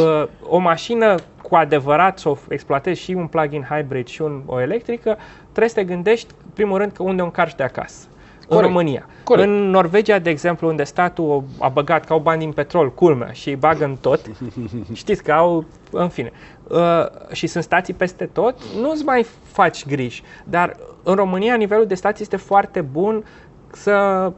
Uh, 0.01 0.29
O 0.43 0.59
mașină 0.59 1.15
cu 1.43 1.55
adevărat 1.55 2.19
să 2.19 2.29
o 2.29 2.37
exploatezi 2.49 3.01
și 3.01 3.13
un 3.13 3.27
plug-in 3.27 3.67
hybrid 3.71 4.07
și 4.07 4.23
un, 4.23 4.43
o 4.47 4.61
electrică, 4.61 5.17
trebuie 5.43 5.69
să 5.69 5.75
te 5.75 5.85
gândești, 5.85 6.27
în 6.45 6.51
primul 6.55 6.79
rând, 6.79 6.93
că 6.93 7.03
unde 7.03 7.23
o 7.23 7.25
încarci 7.25 7.55
de 7.55 7.63
acasă. 7.63 8.07
Corect. 8.49 8.67
În 8.67 8.75
România. 8.75 9.07
Corect. 9.25 9.49
În 9.49 9.71
Norvegia, 9.71 10.19
de 10.19 10.31
exemplu, 10.31 10.69
unde 10.69 10.85
statul 10.85 11.45
a 11.59 11.69
băgat, 11.69 12.05
că 12.05 12.13
au 12.13 12.19
bani 12.19 12.39
din 12.39 12.53
petrol, 12.53 12.93
culmea, 12.93 13.33
și 13.33 13.49
îi 13.49 13.57
bagă 13.57 13.85
în 13.85 13.97
tot, 14.01 14.21
știți 14.93 15.23
că 15.23 15.33
au, 15.33 15.65
în 15.91 16.09
fine, 16.09 16.33
uh, 16.69 17.07
și 17.33 17.47
sunt 17.47 17.65
stații 17.65 17.95
peste 17.95 18.25
tot, 18.25 18.57
nu-ți 18.81 19.05
mai 19.05 19.27
faci 19.43 19.87
griji. 19.87 20.23
Dar 20.45 20.77
în 21.03 21.15
România, 21.15 21.55
nivelul 21.55 21.87
de 21.87 21.95
stații 21.95 22.23
este 22.23 22.37
foarte 22.37 22.81
bun 22.81 23.25
să 23.73 24.33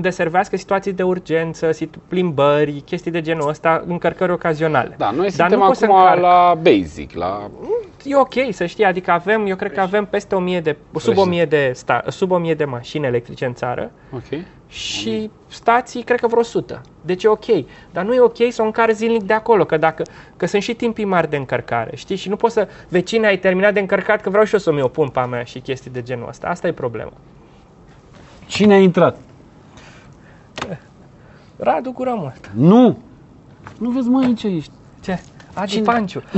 deservească 0.00 0.56
situații 0.56 0.92
de 0.92 1.02
urgență, 1.02 1.72
situ- 1.72 2.00
plimbări, 2.08 2.80
chestii 2.84 3.10
de 3.10 3.20
genul 3.20 3.48
ăsta, 3.48 3.82
încărcări 3.86 4.32
ocazionale. 4.32 4.94
Da, 4.98 5.10
noi 5.10 5.20
Dar 5.20 5.30
suntem 5.30 5.58
nu 5.58 5.64
poți 5.66 5.78
să 5.78 5.84
acum 5.84 5.96
încarci. 5.96 6.20
la 6.20 6.58
basic, 6.62 7.14
la... 7.14 7.50
E 8.04 8.16
ok 8.16 8.34
să 8.50 8.66
știi, 8.66 8.84
adică 8.84 9.10
avem, 9.10 9.46
eu 9.46 9.56
cred 9.56 9.72
că 9.72 9.80
avem 9.80 10.04
peste 10.04 10.34
1000 10.34 10.60
de, 10.60 10.76
sub 10.92 11.00
Fresh. 11.12 11.20
1000 11.20 11.44
de, 11.44 11.70
sta, 11.74 12.02
sub 12.08 12.30
1000 12.30 12.54
de 12.54 12.64
mașini 12.64 13.06
electrice 13.06 13.44
în 13.44 13.54
țară 13.54 13.90
Ok. 14.14 14.40
și 14.68 15.30
stații, 15.48 16.02
cred 16.02 16.20
că 16.20 16.26
vreo 16.26 16.40
100. 16.40 16.80
Deci 17.00 17.24
e 17.24 17.28
ok. 17.28 17.44
Dar 17.90 18.04
nu 18.04 18.14
e 18.14 18.20
ok 18.20 18.36
să 18.50 18.62
o 18.62 18.64
încarci 18.64 18.94
zilnic 18.94 19.22
de 19.22 19.32
acolo, 19.32 19.64
că, 19.64 19.76
dacă, 19.76 20.02
că 20.36 20.46
sunt 20.46 20.62
și 20.62 20.74
timpii 20.74 21.04
mari 21.04 21.30
de 21.30 21.36
încărcare, 21.36 21.96
știi? 21.96 22.16
Și 22.16 22.28
nu 22.28 22.36
poți 22.36 22.54
să, 22.54 22.68
vecine, 22.88 23.26
ai 23.26 23.38
terminat 23.38 23.72
de 23.72 23.80
încărcat, 23.80 24.20
că 24.20 24.30
vreau 24.30 24.44
și 24.44 24.52
eu 24.52 24.58
să-mi 24.58 24.82
o 24.82 24.88
pun 24.88 25.08
pe 25.08 25.18
a 25.18 25.26
mea 25.26 25.42
și 25.44 25.58
chestii 25.58 25.90
de 25.90 26.02
genul 26.02 26.28
ăsta. 26.28 26.46
Asta 26.48 26.66
e 26.66 26.72
problema. 26.72 27.12
Cine 28.46 28.74
a 28.74 28.78
intrat? 28.78 29.16
Radu 31.56 31.92
gură 31.92 32.14
mult. 32.16 32.50
Nu! 32.54 32.98
Nu 33.78 33.90
vezi, 33.90 34.08
mă, 34.08 34.20
aici 34.24 34.42
ești. 34.42 34.70
Ce? 35.00 35.20
Adi 35.54 35.80
Panciu. 35.80 36.22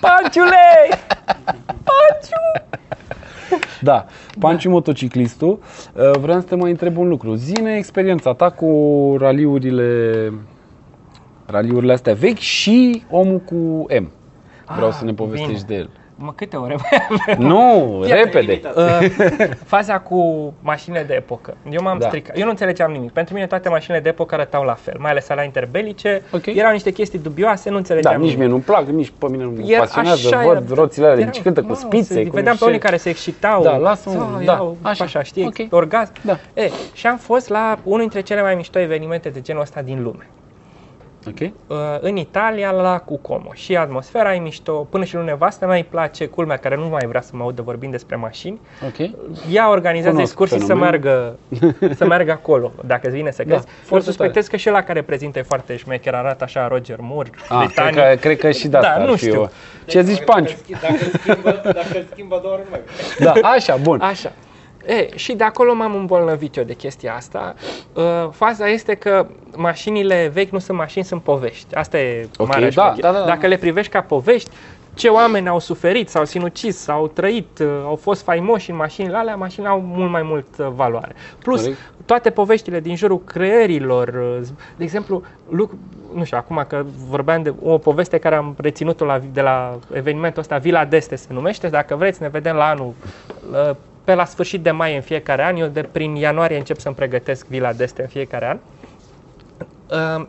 Panciule! 0.00 0.88
Panciu! 1.66 2.68
Da, 3.80 4.04
Panciu 4.38 4.70
motociclistul. 4.70 5.58
Uh, 5.94 6.10
Vreau 6.20 6.40
să 6.40 6.46
te 6.46 6.54
mai 6.54 6.70
întreb 6.70 6.96
un 6.96 7.08
lucru. 7.08 7.34
Zine 7.34 7.76
experiența 7.76 8.32
ta 8.34 8.50
cu 8.50 8.68
raliurile 9.18 10.32
raliurile 11.46 11.92
astea 11.92 12.14
vechi 12.14 12.38
și 12.38 13.02
omul 13.10 13.38
cu 13.38 13.54
M. 14.00 14.10
Vreau 14.74 14.88
Ah, 14.88 14.94
să 14.98 15.04
ne 15.04 15.12
povestești 15.12 15.64
bine. 15.64 15.66
de 15.66 15.74
el. 15.74 15.90
Mă, 16.16 16.32
câte 16.34 16.56
ore? 16.56 16.76
Nu, 17.38 18.04
Iată, 18.08 18.20
repede. 18.38 18.60
Uh, 18.76 19.08
faza 19.74 19.98
cu 20.00 20.52
mașinile 20.60 21.02
de 21.02 21.14
epocă. 21.14 21.56
Eu 21.70 21.80
m-am 21.82 21.98
Da. 21.98 22.06
stricat. 22.06 22.38
Eu 22.38 22.44
nu 22.44 22.50
înțelegeam 22.50 22.92
nimic. 22.92 23.10
Pentru 23.12 23.34
mine 23.34 23.46
toate 23.46 23.68
mașinile 23.68 24.02
de 24.02 24.08
epocă 24.08 24.34
arătau 24.34 24.62
la 24.64 24.74
fel, 24.74 24.94
mai 24.98 25.10
ales 25.10 25.28
alea 25.28 25.44
interbelice. 25.44 26.22
Ok. 26.32 26.46
Erau 26.46 26.72
niște 26.72 26.90
chestii 26.90 27.18
dubioase, 27.18 27.68
nu 27.68 27.72
Da, 27.74 27.78
înțelegeam 27.78 28.14
nici 28.14 28.22
nimic. 28.22 28.38
mie 28.38 28.46
nu-mi 28.48 28.62
plac, 28.62 28.86
nici 28.86 29.12
pe 29.18 29.26
mine 29.30 29.42
nu 29.42 29.50
mă 29.50 29.66
Era- 29.70 29.78
pasionează. 29.80 30.26
așa 30.26 30.42
Văd 30.46 30.64
era. 30.70 30.74
roțile 30.74 31.06
alea 31.06 31.18
Erau- 31.18 31.32
de 31.32 31.40
cântă 31.42 31.60
cu 31.60 31.66
mamă, 31.66 31.78
spițe. 31.78 32.12
se- 32.14 32.24
cu 32.26 32.34
Vedeam 32.34 32.54
pe 32.56 32.60
șe- 32.62 32.68
unii 32.68 32.78
care 32.80 32.96
se 32.96 33.08
excitau. 33.08 33.62
Da, 33.62 33.76
lasă-mă, 33.76 34.14
sau 34.14 34.30
da, 34.36 34.42
erau, 34.42 34.76
așa, 34.82 35.04
așa, 35.04 35.22
știi, 35.22 35.44
ok. 35.46 35.72
orgasm. 35.74 36.12
Da. 36.22 36.38
E, 36.54 36.70
și 36.92 37.06
am 37.06 37.16
fost 37.16 37.48
la 37.48 37.78
unul 37.82 38.00
dintre 38.00 38.20
cele 38.20 38.42
mai 38.42 38.54
mișto 38.54 38.78
evenimente 38.78 39.28
de 39.28 39.40
genul 39.40 39.62
ăsta 39.62 39.80
din 39.82 40.02
lume. 40.02 40.26
Ok? 41.28 41.40
Uh, 41.40 41.76
în 42.00 42.16
Italia 42.16 42.70
la 42.70 42.98
Cucomo 42.98 43.50
și 43.54 43.76
atmosfera 43.76 44.34
e 44.34 44.38
mișto, 44.38 44.72
până 44.72 45.04
și 45.04 45.14
lui 45.14 45.24
nevastă 45.24 45.66
mea 45.66 45.76
îi 45.76 45.84
place, 45.84 46.26
culmea 46.26 46.56
care 46.56 46.76
nu 46.76 46.88
mai 46.88 47.06
vrea 47.06 47.20
să 47.20 47.30
mă 47.34 47.42
audă 47.42 47.62
vorbind 47.62 47.92
despre 47.92 48.16
mașini. 48.16 48.60
Ok? 48.86 49.10
Ea 49.52 49.70
organizează 49.70 50.10
Cunosc 50.16 50.30
excursii 50.32 50.58
să 50.58 50.64
fenomenul. 50.66 51.00
meargă, 51.00 51.36
să 51.98 52.06
meargă 52.06 52.30
acolo, 52.32 52.72
dacă 52.84 53.06
îți 53.06 53.16
vine 53.16 53.30
să 53.30 53.42
crezi. 53.42 53.64
Da, 53.64 53.70
Eu 53.70 53.76
foarte 53.84 54.06
suspectez 54.06 54.46
că 54.46 54.56
și 54.56 54.68
ăla 54.68 54.82
care 54.82 55.02
prezintă 55.02 55.38
e 55.38 55.42
foarte 55.42 55.76
șmecher, 55.76 56.14
arată 56.14 56.44
așa 56.44 56.68
Roger 56.68 56.96
Moore, 57.00 57.30
Ah, 57.48 57.48
cred 57.48 57.66
britanic. 57.66 57.94
că, 57.94 58.14
cred 58.20 58.38
că 58.38 58.50
și 58.50 58.62
de 58.62 58.68
Da, 58.68 58.78
asta 58.78 59.00
ar 59.00 59.06
nu 59.06 59.12
fi 59.14 59.18
știu. 59.18 59.34
eu. 59.34 59.50
Ce 59.86 60.00
zici, 60.00 60.24
Panciu? 60.24 60.56
Dacă 60.80 60.94
îl 61.04 61.18
schimbă, 61.20 61.60
dacă 61.64 61.86
îl 61.96 62.04
schimbă 62.12 62.38
două 62.42 62.54
ori, 62.54 62.62
nu 62.64 62.68
mai 62.70 62.80
vrea. 63.16 63.32
Da, 63.42 63.48
așa, 63.48 63.76
bun. 63.76 64.00
Așa. 64.00 64.32
E, 64.86 65.16
și 65.16 65.32
de 65.32 65.44
acolo 65.44 65.74
m-am 65.74 65.94
îmbolnăvit 65.94 66.56
eu 66.56 66.64
de 66.64 66.74
chestia 66.74 67.14
asta. 67.14 67.54
Uh, 67.92 68.02
faza 68.30 68.68
este 68.68 68.94
că 68.94 69.26
mașinile 69.56 70.30
vechi 70.32 70.50
nu 70.50 70.58
sunt 70.58 70.78
mașini, 70.78 71.04
sunt 71.04 71.22
povești. 71.22 71.74
Asta 71.74 71.98
e 71.98 72.28
Ok, 72.36 72.46
marea 72.48 72.70
da, 72.70 72.82
șmecherie. 72.82 73.00
da, 73.02 73.12
da, 73.12 73.18
da. 73.18 73.24
Dacă 73.24 73.46
le 73.46 73.56
privești 73.56 73.92
ca 73.92 74.00
povești, 74.00 74.50
ce 74.94 75.08
oameni 75.08 75.48
au 75.48 75.58
suferit, 75.58 76.08
s-au 76.08 76.24
sinucis, 76.24 76.76
s-au 76.78 77.08
trăit, 77.08 77.58
uh, 77.58 77.66
au 77.84 77.96
fost 77.96 78.22
faimoși 78.22 78.70
în 78.70 78.76
mașinile 78.76 79.16
alea, 79.16 79.36
mașinile 79.36 79.70
au 79.70 79.80
mult 79.80 80.10
mai 80.10 80.22
mult 80.22 80.46
uh, 80.58 80.66
valoare. 80.74 81.14
Plus, 81.38 81.60
Corect. 81.60 81.78
toate 82.04 82.30
poveștile 82.30 82.80
din 82.80 82.96
jurul 82.96 83.20
creierilor, 83.24 84.08
uh, 84.08 84.38
z- 84.46 84.76
de 84.76 84.84
exemplu, 84.84 85.22
lucru, 85.48 85.78
nu 86.14 86.24
știu, 86.24 86.36
acum 86.38 86.64
că 86.68 86.84
vorbeam 87.08 87.42
de 87.42 87.54
o 87.62 87.78
poveste 87.78 88.18
care 88.18 88.34
am 88.34 88.54
reținut-o 88.58 89.04
la, 89.04 89.20
de 89.32 89.40
la 89.40 89.78
evenimentul 89.92 90.40
ăsta, 90.40 90.56
Vila 90.56 90.84
Deste 90.84 91.16
se 91.16 91.26
numește, 91.32 91.68
dacă 91.68 91.96
vreți 91.96 92.22
ne 92.22 92.28
vedem 92.28 92.56
la 92.56 92.68
anul, 92.68 92.92
uh, 93.52 93.70
pe 94.04 94.14
la 94.14 94.24
sfârșit 94.24 94.62
de 94.62 94.70
mai 94.70 94.94
în 94.94 95.00
fiecare 95.00 95.44
an, 95.44 95.56
eu 95.56 95.66
de 95.66 95.82
prin 95.82 96.14
ianuarie 96.14 96.56
încep 96.56 96.78
să-mi 96.78 96.94
pregătesc 96.94 97.46
Vila 97.46 97.72
Deste 97.72 98.02
în 98.02 98.08
fiecare 98.08 98.48
an. 98.48 98.58
Uh, 100.18 100.26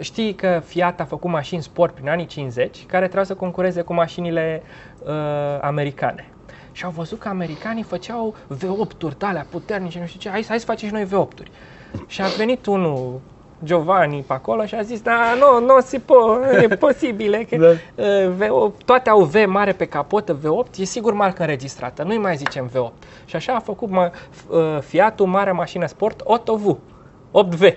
Știi 0.00 0.34
că 0.34 0.62
Fiat 0.64 1.00
a 1.00 1.04
făcut 1.04 1.30
mașini 1.30 1.62
sport 1.62 1.94
prin 1.94 2.08
anii 2.08 2.26
50 2.26 2.84
care 2.86 3.02
trebuiau 3.02 3.24
să 3.24 3.34
concureze 3.34 3.82
cu 3.82 3.94
mașinile 3.94 4.62
uh, 5.02 5.12
americane. 5.60 6.28
Și 6.72 6.84
au 6.84 6.90
văzut 6.90 7.18
că 7.18 7.28
americanii 7.28 7.82
făceau 7.82 8.34
V8-uri 8.54 9.18
de 9.18 9.26
alea 9.26 9.46
puternice, 9.50 9.98
nu 9.98 10.06
știu 10.06 10.20
ce, 10.20 10.28
hai, 10.28 10.44
hai 10.48 10.58
să 10.58 10.64
facem 10.64 10.88
și 10.88 10.94
noi 10.94 11.06
V8-uri. 11.06 11.50
Și 12.06 12.22
a 12.22 12.26
venit 12.26 12.66
unul, 12.66 13.20
Giovanni, 13.64 14.24
pe 14.26 14.32
acolo 14.32 14.64
și 14.64 14.74
a 14.74 14.82
zis, 14.82 15.00
da, 15.00 15.20
nu, 15.38 15.64
nu 15.66 15.80
se 15.80 15.98
po, 15.98 16.14
e 16.62 16.68
posibil, 16.86 17.46
că 17.50 17.56
Da. 17.56 17.68
uh, 17.94 18.30
V8, 18.38 18.84
toate 18.84 19.10
au 19.10 19.20
V 19.22 19.34
mare 19.46 19.72
pe 19.72 19.84
capotă, 19.84 20.36
V8, 20.38 20.78
e 20.78 20.84
sigur 20.84 21.12
marcă 21.12 21.42
înregistrată, 21.42 22.02
nu-i 22.02 22.18
mai 22.18 22.36
zicem 22.36 22.70
V8. 22.70 23.24
Și 23.24 23.36
așa 23.36 23.52
a 23.52 23.58
făcut 23.58 23.90
mă, 23.90 24.10
uh, 24.48 24.78
Fiatul 24.80 25.26
mare 25.26 25.52
mașină 25.52 25.86
sport 25.86 26.22
8V, 26.22 26.76
8V. 27.32 27.74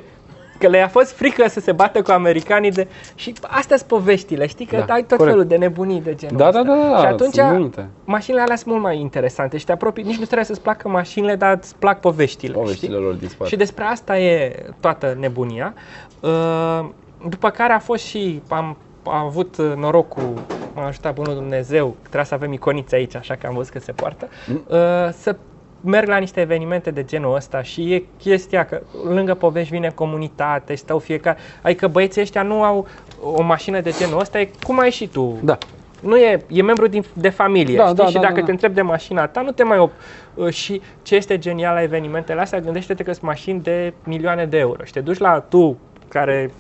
Că 0.60 0.68
le-a 0.68 0.88
fost 0.88 1.12
frică 1.12 1.48
să 1.48 1.60
se 1.60 1.72
bată 1.72 2.02
cu 2.02 2.12
americanii 2.12 2.72
de... 2.72 2.88
Și 3.16 3.34
astea 3.42 3.78
sunt 3.78 3.90
poveștile, 3.90 4.48
știi? 4.48 4.66
Că 4.66 4.84
Da, 4.88 4.94
ai 4.94 5.02
tot 5.04 5.18
corect. 5.18 5.30
felul 5.36 5.46
de 5.48 5.56
nebunii 5.56 6.02
de 6.02 6.16
genul 6.16 6.38
Da, 6.38 6.48
ăsta. 6.48 6.64
da, 6.64 6.74
da, 6.76 6.90
da, 6.90 6.98
Și 7.00 7.06
atunci 7.06 7.34
sunt 7.34 7.58
multe. 7.58 7.88
mașinile 8.06 8.42
alea 8.42 8.56
sunt 8.56 8.70
mult 8.70 8.82
mai 8.82 9.00
interesante 9.00 9.58
și 9.58 9.66
te 9.66 9.72
apropii, 9.72 10.04
nici 10.04 10.18
nu 10.18 10.24
trebuie 10.26 10.46
să-ți 10.46 10.62
placă 10.62 10.88
mașinile, 10.90 11.36
dar 11.36 11.58
îți 11.62 11.76
plac 11.76 12.00
poveștile, 12.00 12.54
Poveștile 12.54 12.92
știi? 12.94 13.04
lor 13.04 13.14
din 13.14 13.28
spate. 13.30 13.50
Și 13.50 13.56
despre 13.56 13.84
asta 13.84 14.18
e 14.20 14.66
toată 14.80 15.16
nebunia. 15.20 15.74
Uh, 16.20 16.86
După 17.30 17.50
care 17.50 17.74
a 17.74 17.80
fost 17.80 18.04
și, 18.04 18.42
am, 18.48 18.78
am 19.04 19.26
avut 19.26 19.58
norocul, 19.58 20.34
m-a 20.76 20.86
ajutat 20.88 21.14
bunul 21.14 21.34
Dumnezeu, 21.34 21.96
trebuia 22.02 22.24
să 22.24 22.34
avem 22.34 22.54
iconițe 22.54 22.96
aici, 22.96 23.16
așa 23.16 23.36
că 23.36 23.48
am 23.48 23.54
văzut 23.56 23.72
că 23.72 23.80
se 23.80 23.92
poartă, 23.92 24.28
uh, 24.50 24.76
să 25.18 25.36
merg 25.82 26.08
la 26.08 26.18
niște 26.18 26.40
evenimente 26.42 26.92
de 26.92 27.04
genul 27.04 27.36
ăsta 27.36 27.62
și 27.62 27.94
e 27.94 28.04
chestia 28.18 28.66
că 28.66 28.82
lângă 29.10 29.34
povești 29.34 29.72
vine 29.74 29.92
comunitate 29.96 30.74
și 30.74 30.80
stau 30.80 31.00
fiecare, 31.00 31.38
adică 31.62 31.88
băieții 31.88 32.22
ăștia 32.22 32.42
nu 32.42 32.64
au 32.64 32.88
o 33.22 33.42
mașină 33.42 33.82
de 33.82 33.94
genul 34.00 34.20
ăsta, 34.20 34.40
e 34.40 34.50
cum 34.64 34.80
ai 34.80 34.92
și 34.92 35.08
tu. 35.08 35.38
Da. 35.44 35.58
Nu 36.02 36.18
e, 36.18 36.42
e 36.48 36.62
membru 36.62 36.88
din, 36.88 37.04
de 37.14 37.30
familie, 37.30 37.76
Da, 37.78 37.84
știi? 37.84 37.96
da, 37.96 38.06
și 38.06 38.14
da, 38.14 38.20
dacă 38.20 38.34
da, 38.34 38.40
da. 38.40 38.46
te 38.46 38.52
întrebi 38.52 38.74
de 38.76 38.82
mașina 38.82 39.28
ta, 39.28 39.42
nu 39.42 39.52
te 39.52 39.64
mai 39.64 39.78
op. 39.80 39.92
Uh, 40.34 40.50
Și 40.54 40.82
ce 41.02 41.16
este 41.16 41.38
genial 41.38 41.74
la 41.74 41.82
evenimentele 41.82 42.42
astea, 42.42 42.60
gândește-te 42.60 43.04
că 43.04 43.12
sunt 43.12 43.26
mașini 43.26 43.60
de 43.62 43.94
milioane 44.04 44.46
de 44.46 44.58
euro 44.58 44.84
și 44.84 44.92
te 44.92 45.00
duci 45.00 45.18
la 45.18 45.40
tu, 45.50 45.78
care 46.08 46.52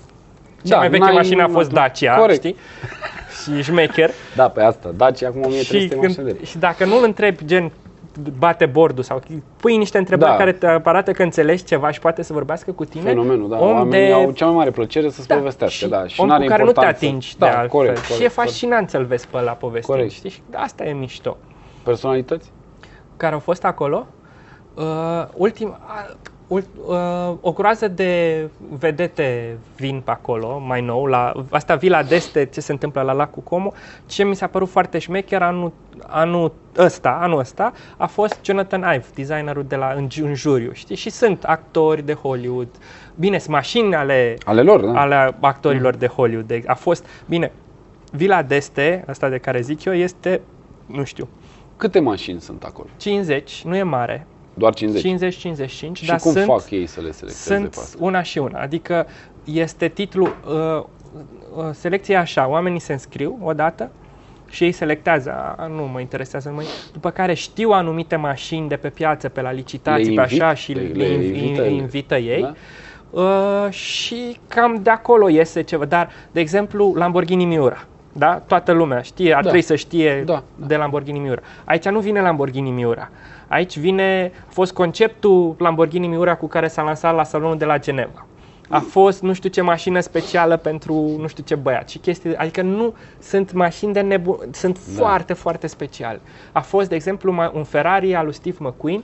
Cea 0.63 0.69
Da, 0.73 0.77
mai 0.77 0.89
veche 0.89 1.03
n-ai- 1.03 1.13
mașină 1.13 1.43
a 1.43 1.47
nu- 1.47 1.53
fost 1.53 1.71
Dacia, 1.71 2.15
corect. 2.15 2.37
știi? 2.39 2.55
Și 3.43 3.63
șmecher. 3.63 4.09
Da, 4.35 4.49
pe 4.49 4.61
asta. 4.61 4.89
Dacia 4.95 5.27
acum 5.27 5.41
și, 5.41 5.47
1300 5.47 5.95
mașini 5.95 6.15
de 6.25 6.31
când, 6.31 6.45
și 6.47 6.57
dacă 6.57 6.85
nu 6.85 6.97
îl 6.97 7.03
întrebi 7.03 7.45
gen 7.45 7.71
bate 8.39 8.65
bordul 8.65 9.03
sau 9.03 9.21
pui 9.57 9.77
niște 9.77 9.97
întrebări 9.97 10.31
Da. 10.31 10.37
care 10.37 10.51
te 10.51 10.67
arată 10.83 11.11
că 11.11 11.23
înțelegi 11.23 11.63
ceva 11.63 11.91
și 11.91 11.99
poate 11.99 12.21
să 12.21 12.33
vorbească 12.33 12.71
cu 12.71 12.85
tine, 12.85 13.03
Fenomenul, 13.03 13.49
da. 13.49 13.57
om 13.59 13.71
Oamenii 13.71 14.07
de 14.07 14.13
au 14.13 14.31
cea 14.31 14.45
mai 14.45 14.55
mare 14.55 14.71
plăcere 14.71 15.09
să-ți 15.09 15.27
da, 15.27 15.35
povestească, 15.35 15.75
și 15.85 15.87
da. 15.87 16.07
Și 16.07 16.21
om 16.21 16.27
n-are 16.27 16.43
cu 16.43 16.49
care 16.49 16.63
nu 16.63 16.71
te 16.71 16.79
importanță. 16.79 17.05
atingi 17.05 17.37
da, 17.37 17.45
de 17.45 17.51
altfel. 17.51 17.69
corect, 17.69 17.97
și 17.97 18.01
corect, 18.07 18.13
e 18.25 18.33
corect. 18.33 18.33
fascinant 18.51 18.89
să-l 18.89 19.05
vezi 19.05 19.27
pe 19.27 19.41
la 19.41 19.51
povestind, 19.51 19.97
Corect. 19.97 20.13
știi? 20.13 20.29
Și 20.29 20.41
asta 20.53 20.83
e 20.85 20.93
mișto. 20.93 21.37
Personalități? 21.83 22.51
Care 23.17 23.33
au 23.33 23.39
fost 23.39 23.63
acolo, 23.65 24.05
uh, 24.73 24.83
ultim, 25.33 25.67
uh, 25.67 25.75
ult, 26.09 26.17
uh, 26.23 26.31
o 27.41 27.51
groază 27.51 27.87
de 27.87 28.41
vedete 28.79 29.57
vin 29.75 30.01
pe 30.05 30.11
acolo, 30.11 30.59
mai 30.65 30.81
nou, 30.81 31.05
la 31.05 31.31
asta 31.49 31.75
Vila 31.75 32.03
d'Este, 32.03 32.49
ce 32.49 32.61
se 32.61 32.71
întâmplă 32.71 33.01
la 33.01 33.11
lacul 33.11 33.43
Como, 33.43 33.71
ce 34.05 34.23
mi 34.23 34.35
s-a 34.35 34.47
părut 34.47 34.69
foarte 34.69 34.97
șmecher 34.99 35.41
anul, 35.41 35.71
anul 36.07 36.53
ăsta, 36.77 37.17
anul 37.21 37.39
ăsta, 37.39 37.73
a 37.97 38.05
fost 38.05 38.39
Jonathan 38.43 38.79
Ive, 38.81 39.05
designerul 39.15 39.63
de 39.67 39.75
la 39.75 39.93
în, 39.95 40.07
în 40.21 40.33
juriu, 40.33 40.71
știi? 40.73 40.95
Și 40.95 41.09
sunt 41.09 41.43
actori 41.43 42.01
de 42.01 42.13
Hollywood, 42.13 42.67
bine, 43.15 43.37
sunt 43.37 43.53
mașini 43.55 43.95
ale 43.95 44.37
Ale 44.45 44.61
lor, 44.61 44.79
da. 44.85 44.99
ale 45.01 45.35
actorilor 45.39 45.95
de 45.95 46.07
Hollywood. 46.07 46.47
De- 46.47 46.63
A 46.67 46.73
fost, 46.73 47.05
bine, 47.25 47.51
Vila 48.11 48.43
d'Este, 48.43 49.05
asta 49.07 49.29
de 49.29 49.37
care 49.37 49.61
zic 49.61 49.83
eu, 49.83 49.93
este, 49.93 50.41
nu 50.85 51.03
știu, 51.03 51.27
Câte 51.77 51.99
mașini 51.99 52.41
sunt 52.41 52.63
acolo? 52.63 52.87
50, 52.97 53.61
nu 53.65 53.75
e 53.75 53.83
mare, 53.83 54.27
Doar 54.57 54.73
50. 54.73 55.01
50-55, 55.03 55.91
și 55.93 56.05
dar 56.05 56.19
cum 56.19 56.31
sunt, 56.31 56.45
fac 56.45 56.69
ei 56.69 56.85
să 56.85 57.01
le 57.01 57.11
selecteze 57.11 57.53
sunt 57.53 57.69
pe 57.69 57.79
asta? 57.79 57.97
una 57.99 58.21
și 58.21 58.37
una. 58.37 58.59
Adică 58.59 59.07
este 59.43 59.87
titlul, 59.87 60.35
uh, 60.47 60.83
uh, 61.55 61.69
selecția 61.73 62.15
e 62.15 62.19
așa, 62.19 62.47
oamenii 62.47 62.79
se 62.79 62.91
înscriu 62.93 63.39
odată 63.43 63.91
și 64.49 64.63
ei 64.63 64.71
selectează, 64.71 65.31
a, 65.57 65.67
nu 65.67 65.83
mă 65.83 65.99
interesează 65.99 66.49
numai, 66.49 66.65
după 66.93 67.09
care 67.09 67.33
știu 67.33 67.69
anumite 67.71 68.15
mașini 68.15 68.67
de 68.67 68.75
pe 68.75 68.89
piață, 68.89 69.29
pe 69.29 69.41
la 69.41 69.51
licitații, 69.51 70.09
Le 70.09 70.13
pe 70.15 70.21
invit? 70.21 70.41
așa 70.41 70.53
și 70.53 70.73
Le- 70.73 70.81
le, 70.81 71.03
le 71.05 71.05
inv- 71.13 71.35
invită? 71.35 71.63
invită 71.63 72.17
ei. 72.17 72.41
Da? 72.41 72.53
Uh, 73.09 73.71
și 73.71 74.37
cam 74.47 74.79
de 74.81 74.89
acolo 74.89 75.29
iese 75.29 75.61
ceva. 75.61 75.85
Dar, 75.85 76.09
de 76.31 76.39
exemplu, 76.39 76.93
Lamborghini 76.95 77.45
Miura. 77.45 77.85
Da? 78.17 78.41
Toată 78.47 78.71
lumea 78.71 79.01
știe, 79.01 79.29
ar 79.29 79.35
Da. 79.35 79.41
trebui 79.41 79.61
să 79.61 79.75
știe 79.75 80.23
Da, 80.25 80.43
da. 80.55 80.65
de 80.65 80.75
Lamborghini 80.75 81.19
Miura. 81.19 81.41
Aici 81.65 81.87
nu 81.87 81.99
vine 81.99 82.21
Lamborghini 82.21 82.69
Miura. 82.71 83.09
Aici 83.47 83.77
vine, 83.79 84.31
a 84.47 84.51
fost 84.51 84.73
conceptul 84.73 85.55
Lamborghini 85.57 86.07
Miura 86.07 86.35
cu 86.35 86.47
care 86.47 86.67
s-a 86.67 86.81
lansat 86.81 87.15
la 87.15 87.23
salonul 87.23 87.57
de 87.57 87.65
la 87.65 87.79
Geneva. 87.79 88.25
A 88.69 88.79
fost 88.79 89.21
nu 89.21 89.33
știu 89.33 89.49
ce 89.49 89.61
mașină 89.61 89.99
specială 89.99 90.57
pentru 90.57 90.93
nu 91.19 91.27
știu 91.27 91.43
ce 91.43 91.55
băiat 91.55 91.89
și 91.89 91.97
chestii, 91.97 92.35
adică 92.35 92.61
nu 92.61 92.93
sunt 93.19 93.51
mașini 93.53 93.93
de 93.93 93.99
nebun, 94.01 94.37
sunt 94.51 94.79
Da. 94.85 95.03
foarte, 95.03 95.33
foarte 95.33 95.67
speciale. 95.67 96.19
A 96.51 96.59
fost, 96.61 96.89
de 96.89 96.95
exemplu, 96.95 97.33
ma- 97.33 97.51
un 97.53 97.63
Ferrari 97.63 98.15
al 98.15 98.23
lui 98.23 98.33
Steve 98.33 98.57
McQueen, 98.59 99.03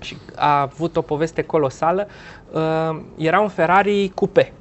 și 0.00 0.16
a 0.36 0.60
avut 0.60 0.96
o 0.96 1.00
poveste 1.02 1.42
colosală. 1.42 2.06
Uh, 2.52 3.00
era 3.16 3.40
un 3.40 3.48
Ferrari 3.48 4.12
coupe. 4.14 4.52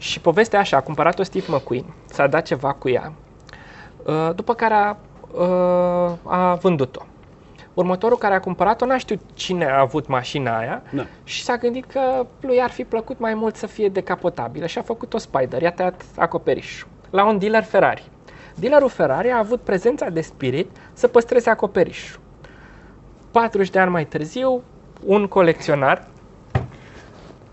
Și 0.00 0.20
povestea 0.20 0.58
așa, 0.58 0.76
a 0.76 0.80
cumpărat-o 0.80 1.22
Steve 1.22 1.46
McQueen, 1.48 1.84
s-a 2.06 2.26
dat 2.26 2.46
ceva 2.46 2.72
cu 2.72 2.88
ea, 2.88 3.12
uh, 4.06 4.30
după 4.34 4.54
care 4.54 4.74
a, 4.74 4.96
uh, 5.42 6.10
a 6.24 6.54
vândut-o. 6.54 7.02
Următorul 7.74 8.18
care 8.18 8.34
a 8.34 8.40
cumpărat-o 8.40 8.86
n-a 8.86 8.98
știut 8.98 9.20
cine 9.34 9.64
a 9.64 9.80
avut 9.80 10.06
mașina 10.06 10.58
aia 10.58 10.82
Da. 10.90 11.06
și 11.24 11.42
s-a 11.42 11.56
gândit 11.56 11.84
că 11.84 12.26
lui 12.40 12.62
ar 12.62 12.70
fi 12.70 12.84
plăcut 12.84 13.18
mai 13.18 13.34
mult 13.34 13.56
să 13.56 13.66
fie 13.66 13.88
decapotabilă 13.88 14.66
și 14.66 14.78
a 14.78 14.82
făcut 14.82 15.14
o 15.14 15.18
Spider, 15.18 15.62
i-a 15.62 15.72
tăiat 15.72 16.04
acoperișul 16.16 16.88
la 17.10 17.24
un 17.24 17.38
dealer 17.38 17.62
Ferrari. 17.62 18.10
Dealerul 18.54 18.88
Ferrari 18.88 19.30
a 19.30 19.38
avut 19.38 19.60
prezența 19.60 20.08
de 20.08 20.20
spirit 20.20 20.76
să 20.92 21.08
păstreze 21.08 21.50
acoperișul. 21.50 22.20
40 23.30 23.70
de 23.70 23.78
ani 23.78 23.90
mai 23.90 24.04
târziu, 24.04 24.62
un 25.04 25.26
colecționar 25.26 26.06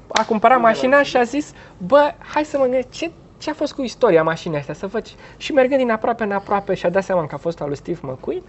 a 0.08 0.26
cumpărat 0.26 0.60
mașina 0.60 1.04
și 1.04 1.18
a 1.18 1.24
zis, 1.24 1.54
bă, 1.78 2.14
hai 2.34 2.44
să 2.44 2.58
mă 2.58 2.64
gândesc, 2.64 2.90
ce, 2.90 3.12
ce 3.38 3.50
a 3.50 3.54
fost 3.54 3.74
cu 3.74 3.82
istoria 3.82 4.24
mașinii 4.24 4.58
astea, 4.58 4.74
să 4.74 4.88
văd. 4.88 5.02
ce-" 5.02 5.14
Și 5.38 5.52
mergând 5.54 5.80
din 5.80 5.92
aproape 5.92 6.24
în 6.24 6.32
aproape 6.32 6.74
și-a 6.74 6.90
dat 6.90 7.04
seama 7.04 7.26
că 7.26 7.36
a 7.36 7.38
fost 7.38 7.62
al 7.62 7.68
lui 7.68 7.78
Steve 7.78 8.00
McQueen 8.02 8.42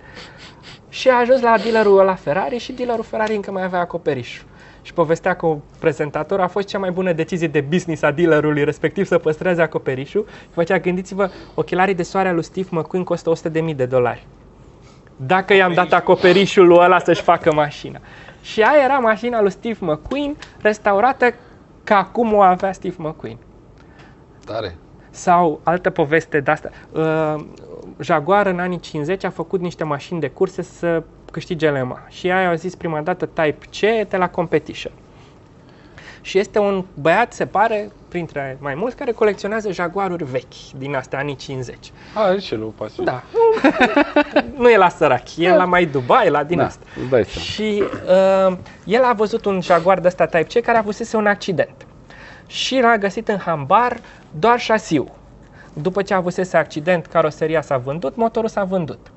și 0.88 1.08
a 1.08 1.18
ajuns 1.18 1.40
la 1.40 1.56
dealerul 1.62 2.04
la 2.04 2.14
Ferrari 2.14 2.58
și 2.58 2.72
dealerul 2.72 3.04
Ferrari 3.04 3.34
încă 3.34 3.50
mai 3.50 3.62
avea 3.62 3.80
acoperișul. 3.80 4.46
Și 4.82 4.92
povestea 4.92 5.36
cu 5.36 5.62
prezentator 5.78 6.40
a 6.40 6.46
fost 6.46 6.68
cea 6.68 6.78
mai 6.78 6.90
bună 6.90 7.12
decizie 7.12 7.46
de 7.46 7.60
business 7.60 8.02
a 8.02 8.10
dealerului, 8.10 8.64
respectiv 8.64 9.06
să 9.06 9.18
păstreze 9.18 9.62
acoperișul. 9.62 10.26
Și 10.28 10.48
făcea, 10.50 10.78
gândiți-vă, 10.78 11.30
ochelarii 11.54 11.94
de 11.94 12.02
soare 12.02 12.28
al 12.28 12.34
lui 12.34 12.44
Steve 12.44 12.68
McQueen 12.70 13.04
costă 13.04 13.32
100.000 13.48 13.74
de 13.76 13.86
dolari. 13.86 14.26
Dacă 15.16 15.54
i-am 15.54 15.72
dat 15.72 15.92
acoperișul 15.92 16.66
lui 16.66 16.78
ăla 16.80 16.98
să-și 16.98 17.22
facă 17.22 17.52
mașina. 17.52 18.00
Și 18.42 18.62
aia 18.62 18.84
era 18.84 18.98
mașina 18.98 19.40
lui 19.40 19.50
Steve 19.50 19.78
McQueen, 19.80 20.36
restaurată 20.60 21.34
ca 21.88 22.04
cum 22.04 22.32
o 22.32 22.40
avea 22.40 22.72
Steve 22.72 22.94
McQueen. 22.98 23.38
Tare. 24.44 24.76
Sau 25.10 25.60
altă 25.62 25.90
poveste 25.90 26.40
de 26.40 26.50
asta. 26.50 26.70
Uh, 26.92 27.44
Jaguar 28.00 28.46
în 28.46 28.58
anii 28.58 28.80
50 28.80 29.24
a 29.24 29.30
făcut 29.30 29.60
niște 29.60 29.84
mașini 29.84 30.20
de 30.20 30.28
curse 30.28 30.62
să 30.62 31.02
câștige 31.32 31.70
LMA. 31.70 32.02
Și 32.08 32.30
aia 32.30 32.48
au 32.48 32.54
zis 32.54 32.74
prima 32.74 33.00
dată 33.00 33.26
Type 33.26 33.58
C 33.70 34.08
de 34.08 34.16
la 34.16 34.30
Competition. 34.30 34.92
Și 36.20 36.38
este 36.38 36.58
un 36.58 36.84
băiat, 36.94 37.32
se 37.32 37.46
pare, 37.46 37.90
printre 38.08 38.56
mai 38.60 38.74
mulți, 38.74 38.96
care 38.96 39.12
colecționează 39.12 39.72
Jaguaruri 39.72 40.24
vechi 40.24 40.70
din 40.76 40.94
astea 40.94 41.18
anii 41.18 41.36
50. 41.36 41.92
A, 42.14 42.22
are 42.22 42.38
și 42.38 42.54
el 42.54 42.62
o 42.62 42.66
pasiune. 42.66 43.10
Da. 43.10 43.22
nu 44.62 44.70
e 44.70 44.76
la 44.76 44.88
sărac, 44.88 45.36
e 45.36 45.54
la 45.54 45.64
mai 45.64 45.84
Dubai, 45.84 46.30
la 46.30 46.44
din 46.44 46.56
da 46.56 46.64
asta. 46.64 46.84
îți 47.00 47.08
dai 47.08 47.24
seama. 47.24 47.44
Și 47.44 47.82
uh, 48.50 48.56
el 48.84 49.02
a 49.04 49.12
văzut 49.12 49.44
un 49.44 49.60
Jaguar 49.60 50.00
de 50.00 50.06
ăsta 50.06 50.26
Type 50.26 50.60
C 50.60 50.64
care 50.64 50.76
a 50.76 50.80
avusese 50.80 51.16
un 51.16 51.26
accident. 51.26 51.86
Și 52.46 52.80
l-a 52.80 52.96
găsit 52.96 53.28
în 53.28 53.38
hambar 53.38 53.96
doar 54.38 54.58
șasiu. 54.58 55.08
După 55.72 56.02
ce 56.02 56.14
a 56.14 56.16
avusese 56.16 56.56
accident, 56.56 57.06
caroseria 57.06 57.62
s-a 57.62 57.76
vândut, 57.76 58.16
motorul 58.16 58.48
s-a 58.48 58.64
vândut. 58.64 59.10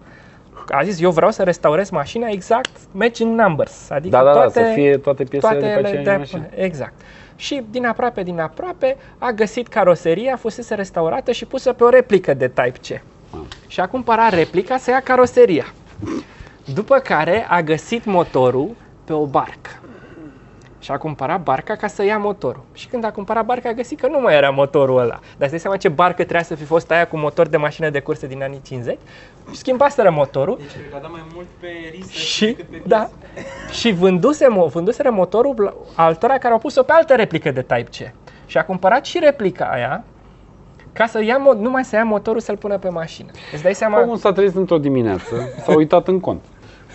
A 0.68 0.84
zis, 0.84 1.02
eu 1.02 1.12
vreau 1.12 1.32
să 1.32 1.44
restaurez 1.44 1.90
mașina 1.90 2.28
exact 2.28 2.70
matching 2.92 3.40
numbers, 3.40 3.90
adică 3.90 4.18
Da, 4.18 4.24
da, 4.24 4.34
da, 4.34 4.40
toate, 4.40 4.64
să 4.64 4.72
fie 4.74 4.98
toate 4.98 5.24
piesele 5.24 5.60
de 5.60 5.66
pe 5.66 5.72
ele 5.72 5.88
aceeași 5.88 6.18
mașină. 6.18 6.46
Exact. 6.56 6.94
Și 7.42 7.64
din 7.70 7.86
aproape, 7.86 8.24
din 8.24 8.40
aproape, 8.40 8.98
a 9.18 9.32
găsit 9.32 9.68
caroseria, 9.68 10.36
fusese 10.36 10.76
restaurată 10.76 11.32
și 11.32 11.46
pusă 11.46 11.74
pe 11.74 11.84
o 11.84 11.90
replică 11.90 12.34
de 12.34 12.48
Type 12.48 12.80
C. 12.98 13.02
Mamă. 13.32 13.46
Și 13.68 13.80
a 13.80 13.88
cumpărat 13.88 14.34
replica 14.34 14.78
să 14.78 14.90
ia 14.90 15.00
caroseria. 15.00 15.74
După 16.74 16.98
care 16.98 17.46
a 17.50 17.62
găsit 17.62 18.06
motorul 18.06 18.76
pe 19.04 19.14
o 19.14 19.26
barcă. 19.26 19.81
Și 20.82 20.92
a 20.92 20.98
cumpărat 20.98 21.42
barca 21.44 21.76
ca 21.76 21.88
să 21.88 22.04
ia 22.04 22.18
motorul. 22.18 22.64
Și 22.74 22.88
când 22.88 23.04
a 23.06 23.12
cumpărat 23.12 23.46
barca 23.46 23.70
a 23.70 23.74
găsit 23.74 24.00
că 24.00 24.08
nu 24.08 24.20
mai 24.20 24.36
era 24.36 24.50
motorul 24.50 24.98
ăla. 24.98 25.08
Dar 25.20 25.20
îți 25.40 25.50
dai 25.50 25.60
seama 25.60 25.78
ce 25.78 25.90
barcă 25.90 26.22
trebuia 26.22 26.44
să 26.44 26.56
fi 26.56 26.64
fost 26.64 26.92
aia 26.92 27.08
cu 27.08 27.18
motor 27.18 27.48
de 27.48 27.58
mașină 27.58 27.90
de 27.90 28.00
curse 28.00 28.28
din 28.28 28.44
anii 28.44 28.62
50? 28.64 28.98
Și 29.52 29.58
schimbaseră 29.58 30.10
motorul 30.12 30.58
Deci 30.58 30.72
cred 30.72 30.90
că 30.90 30.96
a 30.96 31.00
dat 31.00 31.12
mai 31.12 31.26
mult 31.34 31.48
pe 31.60 31.68
risc 31.96 32.10
și, 32.10 32.46
decât 32.46 32.66
pe 32.70 32.82
da, 32.86 33.10
și 33.72 33.92
vânduse, 33.92 34.46
mo- 34.46 34.72
vânduseră 34.72 35.10
motorul 35.12 35.54
la- 35.64 35.74
altora 36.04 36.38
care 36.38 36.54
au 36.54 36.60
pus-o 36.60 36.84
pe 36.84 36.92
altă 36.96 37.16
replică 37.16 37.52
de 37.52 37.62
Type 37.62 37.84
C. 38.06 38.14
Și 38.50 38.58
a 38.58 38.66
cumpărat 38.66 39.06
și 39.06 39.20
replica 39.20 39.66
aia 39.66 40.04
ca 40.94 41.06
să 41.06 41.24
ia, 41.24 41.38
mo- 41.38 41.58
numai 41.60 41.84
să 41.84 41.96
ia 41.96 42.04
motorul 42.04 42.40
să-l 42.40 42.58
pună 42.58 42.78
pe 42.78 42.90
mașină. 42.90 43.32
Îți 43.54 43.64
dai 43.64 43.76
seama? 43.76 44.02
Omul 44.02 44.18
s-a 44.18 44.32
trezit 44.32 44.56
într-o 44.56 44.78
dimineață, 44.78 45.36
s-a 45.66 45.76
uitat 45.76 46.08
în 46.08 46.20
cont. 46.20 46.42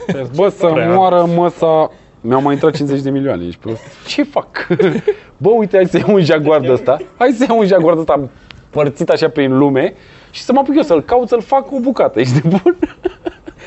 Și 0.08 0.16
a 0.16 0.22
zis, 0.22 0.36
Bă, 0.36 0.48
să 0.48 0.66
Prea. 0.66 0.92
moară 0.94 1.24
măsa, 1.24 1.90
mi-au 2.20 2.42
mai 2.42 2.52
intrat 2.54 2.74
50 2.74 3.00
de 3.02 3.10
milioane, 3.10 3.44
ești 3.44 3.60
prost. 3.60 3.82
Ce 4.12 4.22
fac? 4.22 4.66
Bă, 5.42 5.48
uite, 5.50 5.76
hai 5.76 5.86
să 5.86 5.96
iau 5.98 6.14
un 6.14 6.24
Jaguar 6.24 6.60
de 6.60 6.72
ăsta, 6.72 6.96
hai 7.18 7.32
să 7.38 7.44
iau 7.48 7.58
un 7.58 7.66
Jaguar 7.66 7.94
de 7.94 8.00
ăsta 8.00 8.28
părțit 8.70 9.08
așa 9.10 9.28
prin 9.28 9.58
lume 9.58 9.94
și 10.30 10.42
să 10.42 10.52
mă 10.52 10.58
apuc 10.58 10.74
eu 10.76 10.82
să-l 10.82 11.02
caut, 11.02 11.28
să-l 11.28 11.40
fac 11.42 11.72
o 11.72 11.78
bucată, 11.80 12.20
ești 12.20 12.40
de 12.40 12.48
bun? 12.48 12.76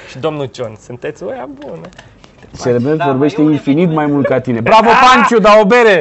Și 0.10 0.18
domnul 0.20 0.50
John, 0.56 0.76
sunteți 0.86 1.24
o 1.24 1.34
ea 1.34 1.50
bună. 1.60 1.88
Celebret 2.62 2.98
Da, 2.98 3.06
vorbește 3.06 3.38
mai 3.38 3.46
e 3.46 3.50
un 3.50 3.54
infinit 3.58 3.78
eveniment. 3.84 3.96
mai 4.08 4.16
mult 4.16 4.26
ca 4.26 4.40
tine. 4.40 4.60
Bravo, 4.70 4.90
Panciu, 5.06 5.40
da 5.40 5.52
o 5.62 5.66
bere! 5.66 5.96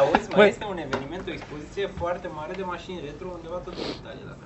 Auzi, 0.00 0.28
mai 0.28 0.36
Băi. 0.36 0.48
este 0.48 0.66
un 0.74 0.78
eveniment, 0.86 1.22
o 1.28 1.32
expoziție 1.38 1.84
foarte 2.00 2.28
mare 2.38 2.52
de 2.56 2.64
mașini 2.74 2.98
retro 3.08 3.26
undeva 3.36 3.58
tot 3.66 3.74
în 3.82 3.88
Italia, 4.00 4.24
dacă 4.32 4.42
nu 4.42 4.45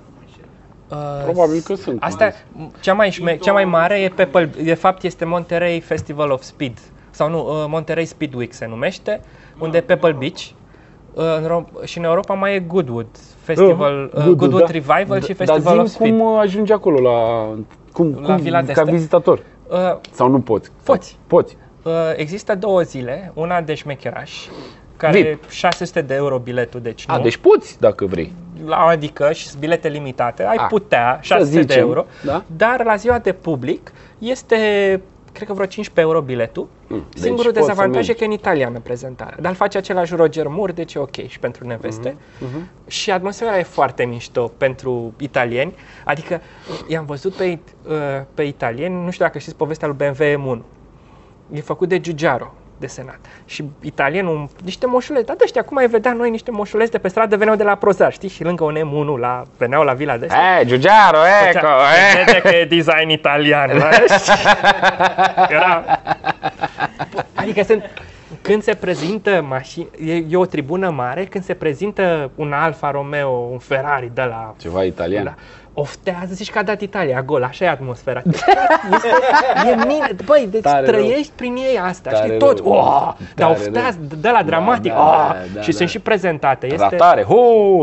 Uh, 0.91 0.97
Probabil 1.23 1.61
că 1.61 1.75
sunt. 1.75 1.97
Asta, 2.03 2.31
cea 2.79 2.93
mai, 2.93 3.09
șme, 3.11 3.37
cea 3.37 3.51
mai 3.51 3.65
mare 3.65 3.99
e 4.01 4.09
pe, 4.09 4.25
Păl- 4.25 4.49
de 4.63 4.73
fapt 4.73 5.03
este 5.03 5.25
Monterey 5.25 5.79
Festival 5.79 6.29
of 6.31 6.41
Speed. 6.41 6.77
Sau 7.09 7.29
nu, 7.29 7.37
uh, 7.39 7.65
Monterey 7.67 8.05
Speed 8.05 8.33
Week 8.33 8.53
se 8.53 8.65
numește, 8.65 9.21
unde 9.59 9.77
e 9.77 9.81
Pebble 9.81 10.11
Beach. 10.19 10.39
Uh, 11.13 11.23
în 11.37 11.47
Ro- 11.47 11.83
și 11.83 11.97
în 11.97 12.03
Europa 12.03 12.33
mai 12.33 12.55
e 12.55 12.59
Goodwood 12.59 13.07
Festival, 13.39 14.03
uh, 14.03 14.11
Goodwood, 14.13 14.37
Goodwood 14.37 14.65
da. 14.65 14.71
Revival 14.71 15.21
și 15.21 15.33
Dar 15.33 15.35
Festival 15.47 15.73
zi 15.73 15.79
of 15.79 15.87
Speed. 15.87 16.17
cum 16.17 16.35
ajungi 16.37 16.71
acolo 16.71 16.99
la... 17.09 17.47
Cum, 17.93 18.17
La 18.21 18.25
cum, 18.25 18.35
Vila 18.43 18.63
ca 18.63 18.83
d'Este? 18.83 18.89
vizitator? 18.91 19.39
Uh, 19.69 19.77
Sau 20.11 20.29
nu 20.29 20.39
poți? 20.39 20.71
Poți. 20.83 21.17
Poți. 21.27 21.57
Uh, 21.83 21.91
există 22.15 22.55
două 22.55 22.81
zile, 22.81 23.31
una 23.35 23.61
de 23.61 23.73
șmecheraș, 23.73 24.45
care 25.01 25.21
VIP. 25.21 25.49
600 25.49 26.01
de 26.01 26.13
euro 26.13 26.37
biletul, 26.37 26.81
deci 26.81 27.05
nu. 27.05 27.13
A, 27.13 27.19
deci 27.19 27.37
poți 27.37 27.79
dacă 27.79 28.05
vrei. 28.05 28.33
la, 28.65 28.75
adică 28.77 29.31
și 29.31 29.47
sunt 29.47 29.59
bilete 29.59 29.87
limitate, 29.87 30.43
ai 30.45 30.55
A, 30.59 30.63
putea, 30.65 31.19
să 31.21 31.25
600 31.33 31.55
de 31.55 31.61
zicem, 31.61 31.79
euro, 31.87 32.05
da. 32.25 32.43
dar 32.55 32.83
la 32.83 32.95
ziua 32.95 33.19
de 33.19 33.33
public 33.33 33.91
este, 34.19 34.55
cred 35.31 35.47
că 35.47 35.53
vreo 35.53 35.65
15 35.65 36.13
euro 36.13 36.21
biletul. 36.25 36.67
Mm, 36.87 37.05
deci 37.13 37.21
Singurul 37.23 37.51
poți 37.51 37.63
să 37.65 37.69
dezavantaj 37.69 38.03
e 38.03 38.05
mergi. 38.07 38.13
că 38.13 38.23
e 38.23 38.27
în 38.27 38.31
italiană 38.33 38.79
prezentarea, 38.79 39.37
dar 39.41 39.51
îl 39.51 39.57
face 39.57 39.77
același 39.77 40.15
Roger 40.15 40.47
Moore, 40.47 40.71
deci 40.71 40.93
e 40.93 40.99
ok 40.99 41.15
și 41.27 41.39
pentru 41.39 41.67
neveste. 41.67 42.15
Mhm, 42.39 42.69
Și 42.87 43.11
atmosfera 43.11 43.57
e 43.59 43.63
foarte 43.63 44.03
mișto 44.05 44.51
pentru 44.57 45.13
italieni, 45.17 45.73
adică 46.05 46.41
i-am 46.87 47.05
văzut 47.05 47.33
pe, 47.33 47.59
uh, 47.87 47.95
pe 48.33 48.43
italieni, 48.43 49.03
nu 49.03 49.11
știu 49.11 49.25
dacă 49.25 49.39
știți 49.39 49.55
povestea 49.55 49.87
lui 49.87 49.97
BMW 49.97 50.57
M1. 50.57 50.61
E 51.53 51.61
făcut 51.61 51.87
de 51.89 51.99
Giugiaro, 51.99 52.53
desenat. 52.81 53.19
Și 53.45 53.63
italienul, 53.81 54.49
niște 54.63 54.85
moșuleți, 54.85 55.25
dar 55.25 55.35
de 55.35 55.43
ăștia, 55.45 55.61
cum 55.63 55.77
ai 55.77 55.87
vedea 55.87 56.13
noi 56.13 56.29
niște 56.29 56.51
moșuleți 56.51 56.91
de 56.91 56.97
pe 56.97 57.07
stradă, 57.07 57.37
veneau 57.37 57.55
de 57.55 57.63
la 57.63 57.75
Prozar, 57.75 58.11
știi? 58.11 58.29
Și 58.29 58.43
lângă 58.43 58.63
un 58.63 58.75
M1, 58.77 59.19
la, 59.19 59.43
veneau 59.57 59.83
la 59.83 59.93
vila 59.93 60.17
de 60.17 60.25
astea. 60.25 60.59
E, 60.59 60.65
Giugiaro, 60.65 61.17
ecco, 61.17 61.59
Făcea- 61.59 61.77
eh. 62.17 62.25
Vede 62.25 62.39
că 62.41 62.55
e 62.55 62.65
design 62.65 63.09
italian. 63.09 63.69
da? 63.79 63.89
Era... 65.49 65.83
Adică 67.33 67.63
sunt, 67.63 67.83
când 68.51 68.63
se 68.63 68.73
prezintă 68.73 69.45
mașini, 69.47 69.87
e, 70.05 70.13
e 70.29 70.35
o 70.35 70.45
tribună 70.45 70.89
mare, 70.89 71.25
când 71.25 71.43
se 71.43 71.53
prezintă 71.53 72.31
un 72.35 72.51
Alfa 72.53 72.91
Romeo, 72.91 73.29
un 73.29 73.57
Ferrari 73.57 74.11
de 74.13 74.21
la... 74.21 74.53
Ceva 74.57 74.83
italian. 74.83 75.23
Da. 75.23 75.35
Oftează, 75.73 76.33
zici 76.33 76.51
că 76.51 76.59
a 76.59 76.63
dat 76.63 76.81
Italia 76.81 77.21
gol, 77.21 77.43
așa 77.43 77.65
e 77.65 77.69
atmosfera. 77.69 78.21
Este, 78.25 79.09
e 79.71 79.75
mine, 79.75 80.15
băi, 80.25 80.47
deci 80.51 80.61
Tare 80.61 80.85
rău. 80.85 80.99
trăiești 80.99 81.31
prin 81.35 81.55
ei 81.55 81.79
asta, 81.83 82.09
Tare 82.09 82.25
știi, 82.25 82.37
rău. 82.39 82.47
tot, 82.53 82.65
oh, 82.65 83.13
dar 83.35 83.47
Tare 83.47 83.51
oftează, 83.51 83.97
de 84.21 84.29
la 84.29 84.43
dramatic, 84.43 84.93
da, 84.93 84.99
oh, 84.99 85.35
da, 85.53 85.61
și 85.61 85.69
da. 85.69 85.75
sunt 85.77 85.89
și 85.89 85.99
prezentate. 85.99 86.65
Este, 86.65 86.87
Ratare, 86.89 87.23
ho, 87.23 87.35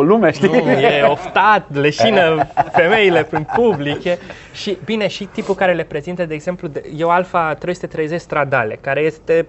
lumea, 0.03 0.31
știi? 0.31 0.49
nu, 0.49 0.71
e 0.71 1.03
oftat, 1.03 1.75
leșină 1.75 2.47
femeile 2.79 3.23
prin 3.25 3.47
public. 3.55 4.05
E, 4.05 4.19
și 4.53 4.79
bine, 4.85 5.07
și 5.07 5.25
tipul 5.25 5.55
care 5.55 5.75
le 5.75 5.85
prezintă, 5.85 6.25
de 6.25 6.35
exemplu, 6.35 6.69
de, 6.69 6.83
e 6.97 7.05
o 7.05 7.11
Alfa 7.11 7.55
330 7.55 8.21
Stradale, 8.21 8.79
care 8.81 9.01
este 9.01 9.47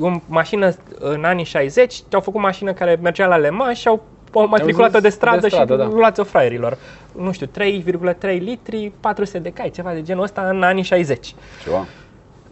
o 0.00 0.20
mașină 0.26 0.74
în 0.98 1.24
anii 1.24 1.44
60, 1.44 2.02
au 2.12 2.20
făcut 2.20 2.40
mașină 2.40 2.72
care 2.72 2.98
mergea 3.02 3.26
la 3.26 3.36
Le 3.36 3.50
Mans 3.50 3.78
și 3.78 3.88
au 3.88 4.02
au 4.34 4.48
matriculat-o 4.48 4.92
zis 4.92 5.02
de 5.02 5.08
stradă, 5.08 5.40
de 5.40 5.48
stradă, 5.48 5.72
și 5.72 5.78
da. 5.78 5.84
luați-o 5.84 6.24
fraierilor. 6.24 6.78
Nu 7.16 7.32
știu, 7.32 7.46
3,3 7.46 8.38
litri, 8.38 8.92
400 9.00 9.38
de 9.38 9.50
cai, 9.50 9.70
ceva 9.70 9.92
de 9.92 10.02
genul 10.02 10.22
ăsta 10.22 10.48
în 10.48 10.62
anii 10.62 10.82
60 10.82 11.34
Ceva. 11.64 11.86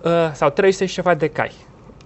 uh, 0.03 0.33
sau 0.33 0.51
300 0.51 0.87
și 0.87 0.95
ceva 0.95 1.15
de 1.15 1.29
cai. 1.29 1.53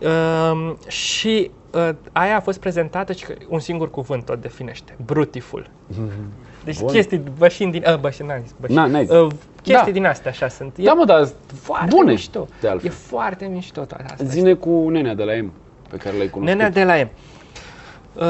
Uh, 0.01 0.73
și 0.89 1.51
uh, 1.71 1.89
aia 2.13 2.37
a 2.37 2.41
fost 2.41 2.61
prezentată 2.61 3.13
și 3.13 3.25
că 3.25 3.35
un 3.49 3.59
singur 3.59 3.91
cuvânt 3.91 4.29
o 4.29 4.35
definește, 4.35 4.97
brutiful. 5.05 5.71
Deci 6.65 6.79
Bun. 6.79 6.89
chestii 6.93 7.23
bășini 7.39 7.71
din... 7.71 7.85
Uh, 7.89 7.99
bășini, 7.99 8.29
n-am 8.29 8.41
zis, 8.43 8.55
bășini. 8.61 8.79
Na, 8.79 8.87
n-ai 8.87 9.05
zis. 9.05 9.15
Uh, 9.15 9.33
chestii 9.63 9.87
Da. 9.87 9.91
din 9.99 10.07
astea 10.07 10.31
așa 10.31 10.49
sunt. 10.49 10.77
E 10.77 10.83
Da, 10.83 10.93
mă, 10.93 11.05
dar 11.05 11.29
foarte 11.61 11.95
bune, 11.95 12.11
mișto. 12.11 12.47
de 12.61 12.69
altfel. 12.69 12.91
E 12.91 12.93
foarte 12.95 13.45
mișto 13.47 13.85
toată 13.85 14.05
asta. 14.11 14.25
Zine 14.25 14.53
cu 14.55 14.89
nenea 14.89 15.15
de 15.15 15.23
la 15.23 15.33
M, 15.43 15.53
pe 15.91 15.97
care 15.97 16.17
l-ai 16.17 16.29
cunoscut. 16.29 16.57
Nenea 16.57 16.71
de 16.71 16.85
la 16.85 16.95
M. 16.95 17.09
Uh, 18.15 18.25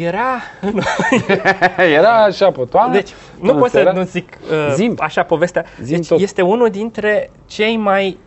era... 0.00 0.40
Era 1.98 2.22
așa 2.24 2.50
pe 2.50 2.64
toamnă. 2.64 2.92
Deci, 2.94 3.10
nu 3.34 3.46
până 3.46 3.58
pot 3.58 3.70
să 3.70 3.76
seara. 3.76 3.92
nu 3.92 4.02
zic 4.02 4.38
uh, 4.50 4.72
Zim. 4.74 4.94
așa 4.98 5.22
povestea. 5.22 5.64
Zim 5.82 5.96
deci 5.96 6.06
tot. 6.08 6.20
este 6.20 6.42
unul 6.42 6.68
dintre 6.70 7.30
cei 7.46 7.76
mai 7.76 8.18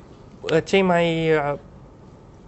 uh, 0.42 0.58
cei 0.64 0.82
mai 0.82 1.30
uh, 1.52 1.58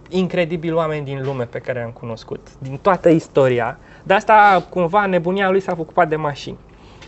incredibili 0.08 0.72
oameni 0.72 1.04
din 1.04 1.20
lume 1.24 1.44
pe 1.44 1.58
care 1.58 1.82
am 1.82 1.90
cunoscut, 1.90 2.46
din 2.58 2.78
toată 2.82 3.08
istoria. 3.08 3.78
De 4.02 4.14
asta, 4.14 4.66
cumva, 4.68 5.06
nebunia 5.06 5.50
lui 5.50 5.60
s-a 5.60 5.76
ocupat 5.78 6.08
de 6.08 6.16
mașini. 6.16 6.56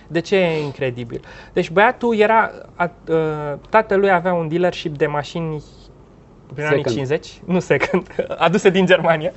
De 0.06 0.20
ce 0.20 0.36
e 0.36 0.62
incredibil? 0.62 1.20
Deci 1.52 1.70
băiatul 1.70 2.16
era, 2.16 2.50
a, 2.74 2.90
uh, 3.08 3.16
tatălui 3.68 4.10
avea 4.10 4.32
un 4.34 4.48
dealership 4.48 4.96
de 4.96 5.06
mașini 5.06 5.62
prin 6.54 6.64
anii 6.66 6.76
Second. 6.76 6.96
50, 6.96 7.40
nu 7.44 7.58
second, 7.60 8.06
aduse 8.38 8.70
din 8.70 8.86
Germania. 8.86 9.32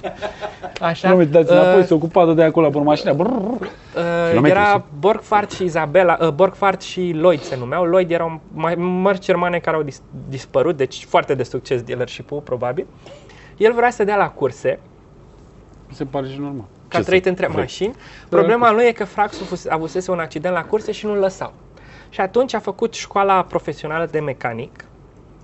Așa. 0.81 1.09
Nu 1.09 1.15
uitați 1.17 1.51
înapoi, 1.51 1.79
Uh, 1.79 1.85
se 1.85 1.93
ocupa 1.93 2.33
de 2.33 2.43
acolo 2.43 2.69
pe 2.69 2.77
mașină. 2.79 3.13
Brrr. 3.13 3.29
Uh, 3.31 3.59
Kilometri, 4.29 4.57
era 4.59 4.69
și- 4.73 4.81
Borgfart 4.99 5.51
și 5.51 5.63
Isabela, 5.63 6.17
uh, 6.21 6.29
Borgfart 6.29 6.81
și 6.81 7.11
Lloyd 7.15 7.41
se 7.41 7.55
numeau. 7.57 7.83
Lloyd 7.83 8.11
erau 8.11 8.39
mai 8.53 8.75
mărci 8.75 9.23
germane 9.25 9.59
care 9.59 9.75
au 9.75 9.83
dis- 9.83 10.01
dispărut, 10.29 10.77
deci 10.77 11.05
foarte 11.05 11.35
de 11.35 11.43
succes 11.43 11.81
dealership-ul, 11.81 12.39
probabil. 12.39 12.85
El 13.57 13.73
vrea 13.73 13.89
să 13.89 14.03
dea 14.03 14.15
la 14.15 14.29
curse, 14.29 14.79
Mi 15.87 15.95
se 15.95 16.05
pare 16.05 16.27
și 16.27 16.39
normal. 16.39 16.65
Că 16.89 16.97
a 16.97 16.99
Ce 16.99 17.05
trăit 17.05 17.23
să 17.23 17.29
între 17.29 17.47
vrei? 17.47 17.59
mașini. 17.59 17.95
Problema 18.29 18.71
lui 18.71 18.85
e 18.85 18.91
că 18.91 19.05
fraxul 19.05 19.45
fus- 19.45 19.65
avusese 19.67 20.11
un 20.11 20.19
accident 20.19 20.53
la 20.53 20.63
curse 20.63 20.91
și 20.91 21.05
nu-l 21.05 21.17
lăsau. 21.17 21.53
Și 22.09 22.21
atunci 22.21 22.53
a 22.53 22.59
făcut 22.59 22.93
școala 22.93 23.43
profesională 23.43 24.05
de 24.05 24.19
mecanic, 24.19 24.83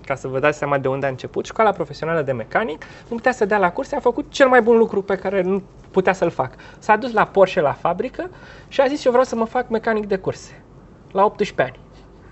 ca 0.06 0.14
să 0.14 0.28
vă 0.28 0.38
dați 0.38 0.58
seama 0.58 0.78
de 0.78 0.88
unde 0.88 1.06
a 1.06 1.08
început, 1.08 1.44
școala 1.44 1.70
profesională 1.70 2.22
de 2.22 2.32
mecanic, 2.32 2.84
nu 3.08 3.16
putea 3.16 3.32
să 3.32 3.44
dea 3.44 3.58
la 3.58 3.70
curse, 3.72 3.96
a 3.96 4.00
făcut 4.00 4.26
cel 4.30 4.48
mai 4.48 4.62
bun 4.62 4.76
lucru 4.76 5.02
pe 5.02 5.16
care 5.16 5.42
nu 5.42 5.62
putea 5.90 6.12
să-l 6.12 6.30
fac. 6.30 6.54
S-a 6.78 6.96
dus 6.96 7.12
la 7.12 7.24
Porsche 7.26 7.60
la 7.60 7.72
fabrică 7.72 8.30
și 8.68 8.80
a 8.80 8.86
zis 8.86 9.04
eu 9.04 9.10
vreau 9.10 9.26
să 9.26 9.36
mă 9.36 9.44
fac 9.44 9.68
mecanic 9.68 10.06
de 10.06 10.16
curse, 10.16 10.62
la 11.12 11.24
18 11.24 11.62
ani. 11.62 11.80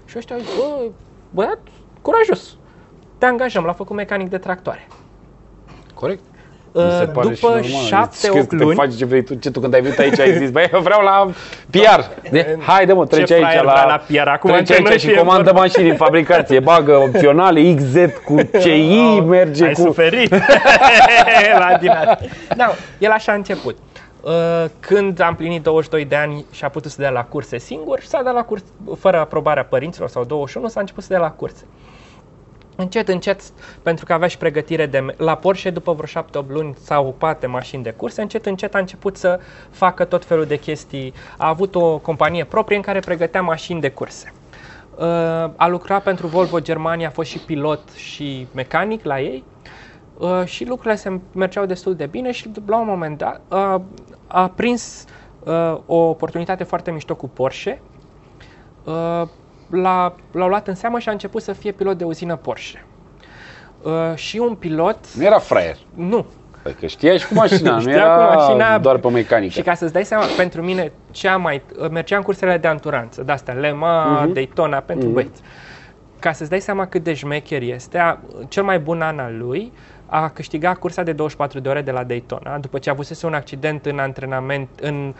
Și 0.04 0.18
ăștia 0.18 0.36
au 0.36 0.42
zis, 0.42 0.54
bă, 0.56 0.90
băiat, 1.30 1.58
curajos, 2.02 2.56
te 3.18 3.26
angajăm, 3.26 3.64
l-a 3.64 3.72
făcut 3.72 3.96
mecanic 3.96 4.28
de 4.28 4.38
tractoare. 4.38 4.86
Corect. 5.94 6.24
Uh, 6.74 6.82
Mi 6.84 6.90
se 6.98 7.04
pare 7.04 7.34
și 7.34 7.40
După 7.40 7.52
normal. 7.52 7.82
șapte, 7.86 8.16
Știi 8.16 8.28
că 8.28 8.38
opt 8.38 8.48
te 8.48 8.56
luni, 8.56 8.74
faci 8.74 8.94
ce 8.96 9.04
vrei 9.04 9.22
tu, 9.24 9.34
ce 9.34 9.50
tu 9.50 9.60
când 9.60 9.74
ai 9.74 9.80
venit 9.80 9.98
aici 9.98 10.18
ai 10.18 10.36
zis, 10.36 10.50
băi, 10.50 10.68
eu 10.72 10.80
vreau 10.80 11.02
la 11.02 11.30
PR. 11.70 12.00
De, 12.30 12.58
haide 12.66 12.92
mă, 12.92 13.06
trece 13.06 13.24
Ce 13.24 13.34
aici 13.34 13.42
fraier 13.42 13.64
la, 13.64 13.72
vrea 13.72 13.84
la 13.84 13.96
PR? 14.22 14.28
Acum 14.28 14.50
trece 14.50 14.58
între 14.60 14.74
aici 14.74 14.88
noi 14.88 14.98
și 14.98 15.06
fie 15.06 15.16
comandă 15.16 15.42
vorba. 15.44 15.60
mașini 15.60 15.88
în 15.88 15.96
fabricație, 15.96 16.60
bagă 16.60 16.96
opționale, 16.96 17.74
XZ 17.74 17.94
cu 18.24 18.36
CI, 18.60 19.20
merge 19.36 19.64
ai 19.66 19.72
cu... 19.72 19.80
suferit 19.80 20.30
la 21.58 21.76
din 21.80 21.88
asta. 21.90 22.18
Da, 22.56 22.74
el 22.98 23.10
așa 23.10 23.32
a 23.32 23.34
început. 23.34 23.76
Uh, 24.20 24.30
Când 24.80 25.20
a 25.20 25.26
împlinit 25.26 25.62
22 25.62 26.04
de 26.04 26.16
ani 26.16 26.44
și 26.52 26.64
a 26.64 26.68
putut 26.68 26.90
să 26.90 26.96
dea 27.00 27.10
la 27.10 27.24
curse 27.24 27.58
singur, 27.58 28.00
s-a 28.00 28.22
dat 28.22 28.34
la 28.34 28.42
curse 28.42 28.64
fără 28.98 29.18
aprobarea 29.18 29.64
părinților 29.64 30.08
sau 30.08 30.24
21, 30.24 30.68
s-a 30.68 30.80
început 30.80 31.02
să 31.02 31.08
dea 31.12 31.20
la 31.20 31.30
curse. 31.30 31.64
Încet, 32.76 33.08
încet, 33.08 33.40
pentru 33.82 34.04
că 34.04 34.12
avea 34.12 34.28
și 34.28 34.38
pregătire 34.38 34.86
de... 34.86 34.98
me- 34.98 35.14
La 35.16 35.34
Porsche, 35.36 35.70
după 35.70 35.92
vreo 35.92 36.22
7-8 36.22 36.46
luni, 36.48 36.74
s-a 36.80 37.00
ocupat 37.00 37.40
de 37.40 37.46
mașini 37.46 37.82
de 37.82 37.90
curse, 37.90 38.20
încet, 38.22 38.46
încet 38.46 38.74
a 38.74 38.78
început 38.78 39.16
să 39.16 39.40
facă 39.70 40.04
tot 40.04 40.24
felul 40.24 40.44
de 40.44 40.56
chestii. 40.58 41.12
A 41.38 41.48
avut 41.48 41.74
o 41.74 41.98
companie 41.98 42.44
proprie 42.44 42.76
în 42.76 42.82
care 42.82 43.00
pregătea 43.00 43.42
mașini 43.42 43.80
de 43.80 43.90
curse. 43.90 44.32
Uh, 44.98 45.04
A 45.56 45.66
lucrat 45.68 46.02
pentru 46.02 46.26
Volvo 46.26 46.60
Germania, 46.60 47.08
a 47.08 47.10
fost 47.10 47.30
și 47.30 47.38
pilot 47.38 47.90
și 47.94 48.46
mecanic 48.54 49.04
la 49.04 49.20
ei 49.20 49.44
uh, 50.18 50.42
și 50.44 50.64
lucrurile 50.64 50.96
se 50.96 51.20
mergeau 51.32 51.66
destul 51.66 51.94
de 51.94 52.06
bine 52.06 52.32
și 52.32 52.50
la 52.66 52.78
un 52.80 52.86
moment 52.86 53.18
dat 53.18 53.40
uh, 53.48 53.80
a 54.26 54.48
prins 54.48 55.04
uh, 55.44 55.78
o 55.86 55.96
oportunitate 55.96 56.64
foarte 56.64 56.90
mișto 56.90 57.14
cu 57.14 57.28
Porsche. 57.28 57.80
Uh, 59.70 59.80
l-a, 59.82 60.14
l-au 60.32 60.48
luat 60.48 60.68
în 60.68 60.74
seamă 60.74 60.98
și 60.98 61.08
a 61.08 61.12
început 61.12 61.42
să 61.42 61.52
fie 61.52 61.72
pilot 61.72 61.98
de 61.98 62.04
uzină 62.04 62.36
Porsche. 62.36 62.84
Uh, 63.82 63.92
și 64.14 64.38
un 64.38 64.54
pilot, 64.54 64.98
Nu 65.16 65.24
era 65.24 65.38
fraier. 65.38 65.76
nu, 65.94 66.26
Că 66.80 66.86
știa 66.86 67.16
și 67.16 67.26
cu 67.26 67.34
mașina, 67.34 67.72
nu 67.74 67.80
Știa 67.80 67.92
era 67.92 68.14
cu 68.16 68.34
mașina 68.34 68.78
doar 68.78 68.96
pe 68.98 69.08
mecanică. 69.10 69.52
și 69.52 69.62
ca 69.62 69.74
să-ți 69.74 69.92
dai 69.92 70.04
seama, 70.04 70.24
pentru 70.36 70.62
mine, 70.62 70.92
cea 71.10 71.36
mai... 71.36 71.62
Mergeam 71.90 72.22
cursele 72.22 72.56
de 72.58 72.68
anturanță, 72.68 73.22
de-astea, 73.22 73.54
Le 73.54 73.72
Mans, 73.72 74.20
Mhm. 74.24 74.32
Daytona, 74.32 74.78
pentru 74.78 75.04
Mhm. 75.04 75.14
băieți. 75.14 75.42
Ca 76.18 76.32
să-ți 76.32 76.50
dai 76.50 76.60
seama 76.60 76.86
cât 76.86 77.02
de 77.02 77.14
șmecher 77.14 77.62
este, 77.62 77.98
a, 77.98 78.18
cel 78.48 78.62
mai 78.62 78.78
bun 78.78 79.00
an 79.02 79.18
al 79.18 79.36
lui 79.38 79.72
a 80.06 80.28
câștigat 80.28 80.76
cursa 80.78 81.02
de 81.02 81.12
24 81.12 81.60
de 81.60 81.68
ore 81.68 81.82
de 81.82 81.90
la 81.90 82.02
Daytona, 82.04 82.58
după 82.58 82.78
ce 82.78 82.90
avusese 82.90 83.26
un 83.26 83.34
accident 83.34 83.86
în 83.86 83.98
antrenament, 83.98 84.68
în 84.80 85.14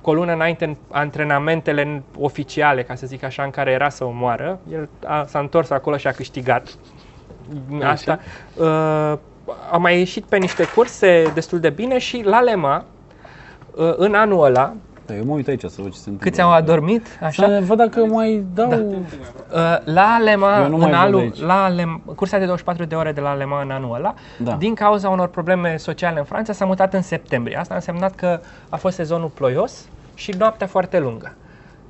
cu 0.00 0.10
o 0.10 0.14
lună 0.14 0.32
înainte 0.32 0.64
în 0.64 0.76
antrenamentele 0.90 2.02
oficiale, 2.18 2.82
ca 2.82 2.94
să 2.94 3.06
zic 3.06 3.22
așa, 3.22 3.42
în 3.42 3.50
care 3.50 3.70
era 3.70 3.88
să 3.88 4.04
omoară. 4.04 4.58
El 4.72 4.88
a, 5.06 5.24
s-a 5.24 5.38
întors 5.38 5.70
acolo 5.70 5.96
și 5.96 6.06
a 6.06 6.12
câștigat. 6.12 6.76
Asta. 7.82 8.18
Uh, 8.56 9.18
a 9.70 9.76
mai 9.76 9.98
ieșit 9.98 10.24
pe 10.24 10.36
niște 10.36 10.64
curse 10.64 11.30
destul 11.34 11.60
de 11.60 11.70
bine 11.70 11.98
și 11.98 12.22
la 12.24 12.40
Lema, 12.40 12.84
uh, 13.74 13.94
în 13.96 14.14
anul 14.14 14.44
ăla, 14.44 14.74
Da, 15.06 15.14
eu 15.16 15.24
mă 15.24 15.32
uit 15.32 15.48
aici 15.48 15.60
să 15.64 15.82
văd 15.82 15.90
ce 15.92 15.98
se 15.98 16.02
întâmplă. 16.10 16.28
câți 16.30 16.40
au 16.40 16.50
adormit, 16.52 17.06
așa, 17.22 17.46
Să 17.46 17.60
văd 17.64 17.76
dacă 17.76 18.04
mai 18.04 18.44
dau... 18.54 18.70
Uh, 18.72 19.76
la 19.84 20.18
Lema, 20.18 20.62
Eu 20.62 20.68
nu 20.68 20.76
mai 20.76 20.84
în 20.86 20.90
văd 20.90 21.00
anul, 21.06 21.18
aici. 21.20 21.40
la 21.40 21.68
Lema, 21.68 22.00
cursa 22.14 22.38
de 22.38 22.44
24 22.44 22.84
de 22.84 22.94
ore 22.94 23.12
de 23.12 23.20
la 23.20 23.34
Lema 23.34 23.62
în 23.62 23.70
anul 23.70 23.94
ăla, 23.94 24.14
Da. 24.38 24.52
din 24.54 24.74
cauza 24.74 25.08
unor 25.08 25.28
probleme 25.28 25.76
sociale 25.76 26.18
în 26.18 26.24
Franța, 26.24 26.52
s-a 26.52 26.64
mutat 26.64 26.94
în 26.94 27.02
septembrie. 27.02 27.56
Asta 27.56 27.72
a 27.72 27.76
însemnat 27.76 28.14
că 28.14 28.40
a 28.68 28.76
fost 28.76 28.94
sezonul 28.96 29.28
ploios 29.28 29.88
și 30.14 30.34
noaptea 30.38 30.66
foarte 30.66 30.98
lungă. 30.98 31.34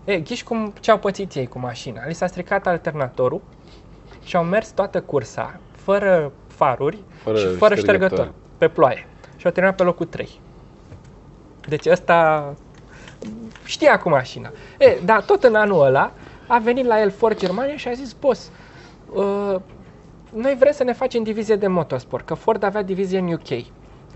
E, 0.05 0.17
ghiși 0.21 0.45
cum 0.45 0.73
ce 0.81 0.91
au 0.91 0.99
pățit 0.99 1.35
ei 1.35 1.47
cu 1.47 1.59
mașina. 1.59 2.01
Li 2.07 2.15
s-a 2.15 2.27
stricat 2.27 2.67
alternatorul 2.67 3.41
și 4.25 4.37
au 4.37 4.45
mers 4.45 4.71
toată 4.71 5.01
cursa, 5.01 5.55
fără 5.77 6.33
faruri 6.47 6.99
Fără 7.23 7.37
și 7.39 7.47
fără 7.47 7.75
ștergător. 7.75 8.09
ștergător, 8.09 8.33
pe 8.59 8.69
ploaie. 8.69 9.07
Și 9.37 9.47
au 9.47 9.53
terminat 9.53 9.77
pe 9.77 9.83
locul 9.83 10.07
3. 10.07 10.41
Deci 11.69 11.87
ăsta 11.87 12.45
știa 13.65 13.99
cu 13.99 14.09
mașina. 14.09 14.51
E, 14.79 14.99
dar 15.05 15.23
tot 15.23 15.45
în 15.45 15.55
anul 15.55 15.85
ăla 15.85 16.13
a 16.47 16.59
venit 16.59 16.87
la 16.87 17.01
el 17.01 17.11
Ford 17.11 17.39
Germania 17.39 17.77
și 17.77 17.89
a 17.89 17.93
zis, 17.93 18.13
boss, 18.13 18.51
uh, 19.15 19.57
noi 20.33 20.57
vrem 20.59 20.73
să 20.73 20.85
ne 20.85 20.93
facem 20.93 21.23
divizie 21.23 21.57
de 21.57 21.67
motorsport, 21.67 22.27
că 22.27 22.35
Ford 22.35 22.63
avea 22.63 22.83
divizie 22.83 23.19
în 23.19 23.33
UK 23.33 23.65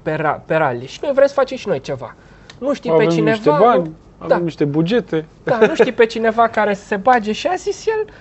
pe, 0.03 0.15
ra- 0.17 0.41
pe 0.47 0.55
rally 0.55 0.87
și 0.87 0.99
noi 1.03 1.13
vrem 1.15 1.27
să 1.27 1.33
facem 1.35 1.57
și 1.57 1.69
noi 1.69 1.81
ceva. 1.81 2.15
Nu 2.59 2.75
știi 2.75 2.91
Avem 2.91 3.07
pe 3.07 3.13
cineva, 3.13 3.31
niște 3.31 3.51
bani, 3.51 3.83
nu, 3.83 3.95
avem 4.19 4.29
da, 4.29 4.37
niște 4.39 4.65
bugete. 4.65 5.27
da, 5.43 5.59
nu 5.59 5.75
știi 5.75 5.93
pe 5.93 6.07
cineva 6.07 6.49
care 6.49 6.75
să 6.75 6.85
se 6.85 6.97
bage 6.97 7.33
și 7.33 7.47
a 7.47 7.55
zis 7.55 7.87
el, 7.87 8.13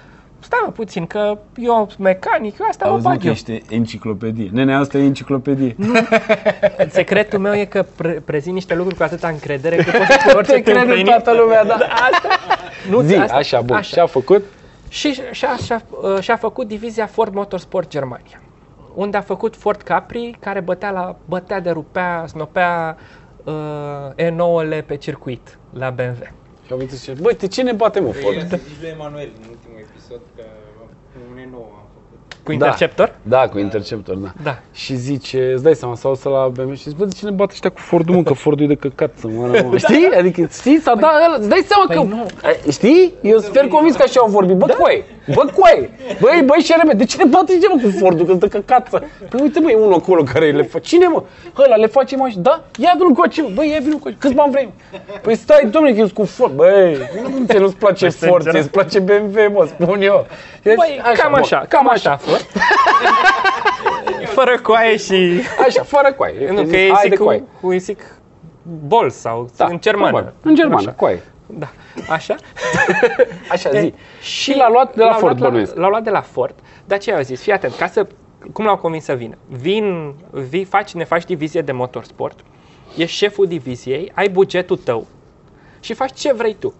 stai 0.45 0.59
mă 0.65 0.71
puțin, 0.71 1.05
că 1.07 1.37
eu 1.55 1.89
mecanic, 1.99 2.57
eu 2.59 2.65
asta 2.69 2.85
mă 2.85 2.91
Auzi 2.91 3.03
mă 3.03 3.09
bag 3.09 3.19
că 3.19 3.25
eu. 3.25 3.31
ești 3.31 3.61
enciclopedie. 3.69 4.49
Nene, 4.53 4.75
asta 4.75 4.97
e 4.97 5.03
enciclopedie. 5.03 5.75
Secretul 6.89 7.39
meu 7.39 7.53
e 7.53 7.65
că 7.65 7.85
pre- 7.95 8.21
prezint 8.25 8.53
niște 8.53 8.75
lucruri 8.75 8.97
cu 8.97 9.03
atâta 9.03 9.27
încredere 9.27 9.75
că 9.75 9.91
poți 9.97 10.17
cu 10.25 10.37
orice 10.37 10.51
Te 10.53 10.61
crede 10.61 10.79
tâmpenit. 10.79 11.05
toată 11.05 11.33
lumea, 11.33 11.65
da. 11.65 11.73
Asta, 11.75 12.27
nu, 12.89 13.01
Zi, 13.01 13.15
asta, 13.15 13.35
așa, 13.35 13.61
bun. 13.61 13.81
Și 13.81 13.99
a 13.99 14.05
făcut? 14.05 14.43
Și 14.89 15.21
și-a, 15.31 15.55
și-a, 15.65 15.81
uh, 16.01 16.19
și-a 16.19 16.35
făcut 16.35 16.67
divizia 16.67 17.05
Ford 17.05 17.33
Motorsport 17.33 17.89
Germania, 17.89 18.41
unde 18.93 19.17
a 19.17 19.21
făcut 19.21 19.55
Ford 19.55 19.81
Capri, 19.81 20.37
care 20.39 20.59
bătea, 20.59 20.91
la, 20.91 21.15
bătea 21.25 21.59
de 21.59 21.69
rupea, 21.69 22.23
snopea 22.27 22.97
uh, 23.43 23.53
E9-le 24.15 24.83
pe 24.85 24.95
circuit 24.95 25.57
la 25.73 25.89
BMW. 25.89 26.27
Și 26.65 26.71
a 26.73 26.75
venit 26.75 26.91
și 26.91 26.97
zice, 26.97 27.13
băi, 27.21 27.33
de 27.33 27.47
ce 27.47 27.61
ne 27.61 27.71
batem, 27.71 28.03
mă, 28.03 28.09
Păi, 28.09 28.21
Ford? 28.21 28.35
i-a 28.35 28.43
zis 28.57 28.79
lui 28.81 28.89
Emanuel 28.89 29.29
în 29.41 29.45
ultimul 29.49 29.77
episod 30.05 30.21
că 30.35 30.43
un 31.31 31.37
E9 31.37 31.55
am 31.55 31.87
făcut. 31.93 32.43
Cu 32.43 32.51
Interceptor? 32.51 33.15
Da, 33.21 33.49
cu 33.49 33.57
Interceptor, 33.57 34.15
da. 34.15 34.33
Da. 34.43 34.59
Și 34.71 34.95
zice, 34.95 35.51
îți 35.53 35.63
dai 35.63 35.73
seama, 35.73 35.95
s-au 35.95 36.15
să 36.15 36.29
la 36.29 36.47
BMW 36.47 36.73
și 36.73 36.83
zice, 36.83 36.95
bă, 36.97 37.05
de 37.05 37.13
ce 37.17 37.25
ne 37.25 37.31
bat 37.31 37.51
ăștia 37.51 37.69
cu 37.69 37.79
Fordul, 37.79 38.15
mă, 38.15 38.23
că 38.23 38.33
Fordul 38.33 38.65
e 38.65 38.67
de 38.67 38.75
căcat 38.75 39.13
să 39.17 39.27
moară, 39.27 39.63
mă. 39.63 39.77
Știi? 39.77 40.09
Adică, 40.17 40.47
știi, 40.51 40.79
s-a 40.79 40.95
dat 40.95 41.11
ăla, 41.25 41.35
îți 41.39 41.49
dai 41.49 41.65
seama 41.67 41.85
Păi 41.87 41.95
că, 41.95 42.03
nu. 42.03 42.25
A, 42.43 42.71
știi? 42.71 43.13
Eu 43.21 43.37
sunt 43.39 43.53
fer 43.53 43.67
convins 43.67 43.95
că 43.95 44.03
așa 44.03 44.19
au 44.19 44.29
vorbit, 44.29 44.55
bă, 44.55 44.75
coaie, 44.77 45.03
bă, 45.33 45.51
coaie, 45.55 45.89
băi, 46.19 46.41
băi, 46.45 46.59
șerebe, 46.61 46.93
de 46.93 47.05
ce 47.05 47.17
ne 47.17 47.23
bat 47.23 47.49
ăștia, 47.49 47.69
mă, 47.73 47.81
cu 47.81 47.89
Fordul, 47.99 48.25
că 48.25 48.33
de 48.33 48.47
căcat 48.47 48.87
să... 48.89 49.01
Păi 49.29 49.39
uite, 49.41 49.59
mă, 49.59 49.71
e 49.71 49.75
unul 49.75 49.93
acolo 49.93 50.23
care 50.33 50.51
le 50.51 50.63
face, 50.63 50.85
cine, 50.87 51.07
mă? 51.07 51.23
Ăla 51.57 51.75
le 51.75 51.87
face 51.87 52.15
mașini, 52.15 52.43
da? 52.43 52.63
Ia 52.77 52.93
vinul 52.97 53.11
cu 53.13 53.21
mă, 53.41 53.49
băi, 53.53 53.69
ia 53.69 53.79
vinul 53.81 53.97
cu 53.97 54.09
câți 54.19 54.33
bani 54.33 54.51
vrei? 54.51 54.73
Păi 55.21 55.35
stai, 55.35 55.67
domnule, 55.71 55.93
că 55.93 55.99
eu 55.99 56.05
sunt 56.05 56.17
cu 56.17 56.25
Ford, 56.25 56.53
băi, 56.53 56.97
nu 57.39 57.45
ți 57.47 57.57
nu-ți 57.57 57.75
place 57.75 58.07
Păi, 58.19 58.29
Ford, 58.29 58.41
sincer. 58.43 58.61
ți-ți 58.61 58.71
place 58.71 58.99
BMW, 58.99 59.51
mă, 59.53 59.65
spun 59.79 60.01
eu. 60.01 60.25
Deci, 60.61 60.75
Băi, 60.75 61.01
cam 61.17 61.31
bun, 61.31 61.39
așa, 61.39 61.65
cam 61.69 61.89
așa 61.89 62.11
a 62.11 62.17
fost. 62.17 62.45
Fără 64.25 64.59
coaie 64.61 64.97
și... 64.97 65.39
Așa, 65.67 65.83
fără 65.83 66.13
coaie. 66.17 66.51
Nu, 66.51 66.63
că 66.63 66.75
e 66.75 66.89
Hai 66.91 67.01
de 67.03 67.07
zic 67.09 67.17
cu, 67.17 67.23
coaie. 67.23 67.43
cu 67.61 67.71
zic 67.71 67.99
bol 68.87 69.09
sau 69.09 69.49
Da, 69.57 69.65
în 69.65 69.79
germană. 69.81 70.07
probabil. 70.09 70.33
În 70.41 70.55
germană, 70.55 70.77
Așa. 70.87 70.91
coaie. 70.91 71.21
Da, 71.57 71.67
așa. 72.09 72.35
Așa, 73.51 73.69
E, 73.69 73.79
zi. 73.81 73.93
Și 74.21 74.55
l-a 74.55 74.69
luat 74.69 74.95
de 74.95 75.03
la 75.03 75.09
l-au 75.09 75.19
Ford, 75.19 75.37
luat 75.39 75.49
bănuiesc. 75.51 75.75
L-au 75.75 75.89
luat 75.89 76.03
de 76.03 76.09
la 76.09 76.21
Ford, 76.21 76.55
dar 76.85 76.97
ce 76.99 77.11
au 77.13 77.21
zis? 77.21 77.41
Fii 77.41 77.51
atent, 77.51 77.73
ca 77.75 77.87
să, 77.87 78.07
cum 78.53 78.65
l-au 78.65 78.77
convins 78.77 79.03
să 79.03 79.13
vină? 79.13 79.35
Vin, 79.47 80.13
vii, 80.31 80.63
faci, 80.63 80.93
ne 80.93 81.03
faci 81.03 81.25
divizie 81.25 81.61
de 81.61 81.71
motorsport, 81.71 82.39
ești 82.97 83.15
șeful 83.17 83.47
diviziei, 83.47 84.11
ai 84.15 84.29
bugetul 84.29 84.77
tău 84.77 85.07
și 85.79 85.93
faci 85.93 86.19
ce 86.19 86.33
vrei 86.33 86.53
tu. 86.59 86.73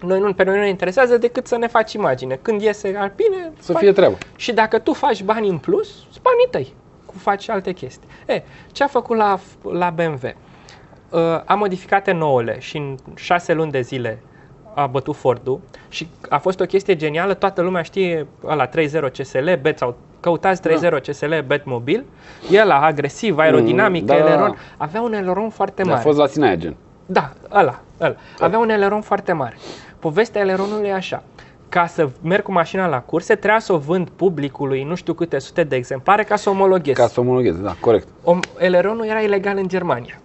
Noi 0.00 0.20
nu, 0.20 0.32
pe 0.34 0.44
noi 0.44 0.54
nu 0.54 0.60
ne 0.62 0.68
interesează 0.68 1.16
decât 1.18 1.46
să 1.46 1.56
ne 1.56 1.66
faci 1.66 1.92
imagine. 1.92 2.38
Când 2.42 2.60
iese 2.62 2.94
Alpine, 2.98 3.52
Să 3.58 3.72
faci- 3.72 3.80
fie 3.82 3.92
treabă. 3.92 4.18
și 4.36 4.52
dacă 4.52 4.78
tu 4.78 4.92
faci 4.92 5.22
bani 5.22 5.48
în 5.48 5.58
plus, 5.58 5.88
sunt 6.10 6.22
banii 6.22 6.46
tăi. 6.50 6.74
Cu 7.06 7.14
faci 7.18 7.48
alte 7.48 7.72
chestii. 7.72 8.08
E, 8.26 8.42
ce 8.72 8.82
a 8.82 8.86
făcut 8.86 9.16
la, 9.16 9.38
la 9.72 9.90
BMW? 9.90 10.34
Uh, 11.12 11.20
a 11.44 11.54
modificat 11.54 12.14
nouăle 12.14 12.56
și 12.60 12.76
în 12.76 12.96
șase 13.14 13.52
luni 13.52 13.70
de 13.70 13.80
zile 13.80 14.22
a 14.74 14.86
bătut 14.86 15.16
Fordul 15.16 15.60
și 15.88 16.08
a 16.28 16.38
fost 16.38 16.60
o 16.60 16.64
chestie 16.64 16.96
genială, 16.96 17.34
toată 17.34 17.60
lumea 17.62 17.82
știe 17.82 18.26
ăla 18.44 18.68
3.0 18.68 18.72
CSL, 19.18 19.52
bet 19.60 19.78
sau 19.78 19.96
căutați 20.20 20.62
3.0 20.68 21.00
CSL 21.06 21.34
bet 21.46 21.64
mobil, 21.64 22.04
el 22.50 22.70
agresiv, 22.70 23.38
aerodinamic, 23.38 24.04
da, 24.04 24.14
da, 24.14 24.20
da. 24.20 24.26
eleron, 24.26 24.56
avea 24.76 25.00
un 25.00 25.12
eleron 25.12 25.50
foarte 25.50 25.82
A 25.82 25.84
mare. 25.84 26.00
fost 26.00 26.18
la 26.18 26.26
Sinaia, 26.26 26.56
Da, 27.06 27.32
ăla, 27.54 27.80
ăla. 28.00 28.14
Avea 28.38 28.58
un 28.58 28.68
eleron 28.70 29.00
foarte 29.00 29.32
mare. 29.32 29.56
Povestea 29.98 30.40
eleronului 30.40 30.88
e 30.88 30.92
așa. 30.94 31.22
Ca 31.68 31.86
să 31.86 32.08
merg 32.22 32.42
cu 32.42 32.52
mașina 32.52 32.86
la 32.86 33.00
curse, 33.00 33.34
trebuia 33.34 33.58
să 33.60 33.72
o 33.72 33.78
vând 33.78 34.08
publicului 34.08 34.82
nu 34.82 34.94
știu 34.94 35.12
câte 35.12 35.38
sute 35.38 35.64
de 35.64 35.76
exemplare 35.76 36.24
ca 36.24 36.36
să 36.36 36.48
o 36.48 36.52
omologhez. 36.52 36.96
Ca 36.96 37.06
să 37.06 37.20
omologheze, 37.20 37.62
da, 37.62 37.74
corect. 37.80 38.08
O, 38.24 38.38
eleronul 38.58 39.06
era 39.06 39.20
ilegal 39.20 39.56
în 39.56 39.68
Germania. 39.68 40.20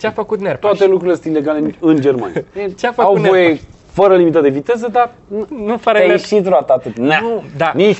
Ce 0.00 0.06
a 0.06 0.10
făcut 0.10 0.40
NERPA? 0.40 0.68
Toate 0.68 0.86
lucrurile 0.86 1.14
sunt 1.16 1.26
ilegale 1.34 1.58
în- 1.58 1.74
în 1.80 2.00
Germania. 2.00 2.42
Ce 2.78 2.86
a 2.86 2.92
făcut 2.92 3.16
Au 3.16 3.22
voie 3.22 3.46
NERPA? 3.48 3.62
fără 3.92 4.16
limită 4.16 4.40
de 4.40 4.48
viteză, 4.48 4.88
dar 4.92 5.10
nu 5.28 5.46
Nu 5.50 5.76
fără 5.76 5.96
te-ai 5.96 6.08
ele... 6.10 6.18
ieșit 6.18 6.46
roata 6.46 6.72
atât. 6.72 6.96
Na, 6.98 7.20
Nu, 7.20 7.42
da. 7.56 7.72
Nici. 7.74 7.98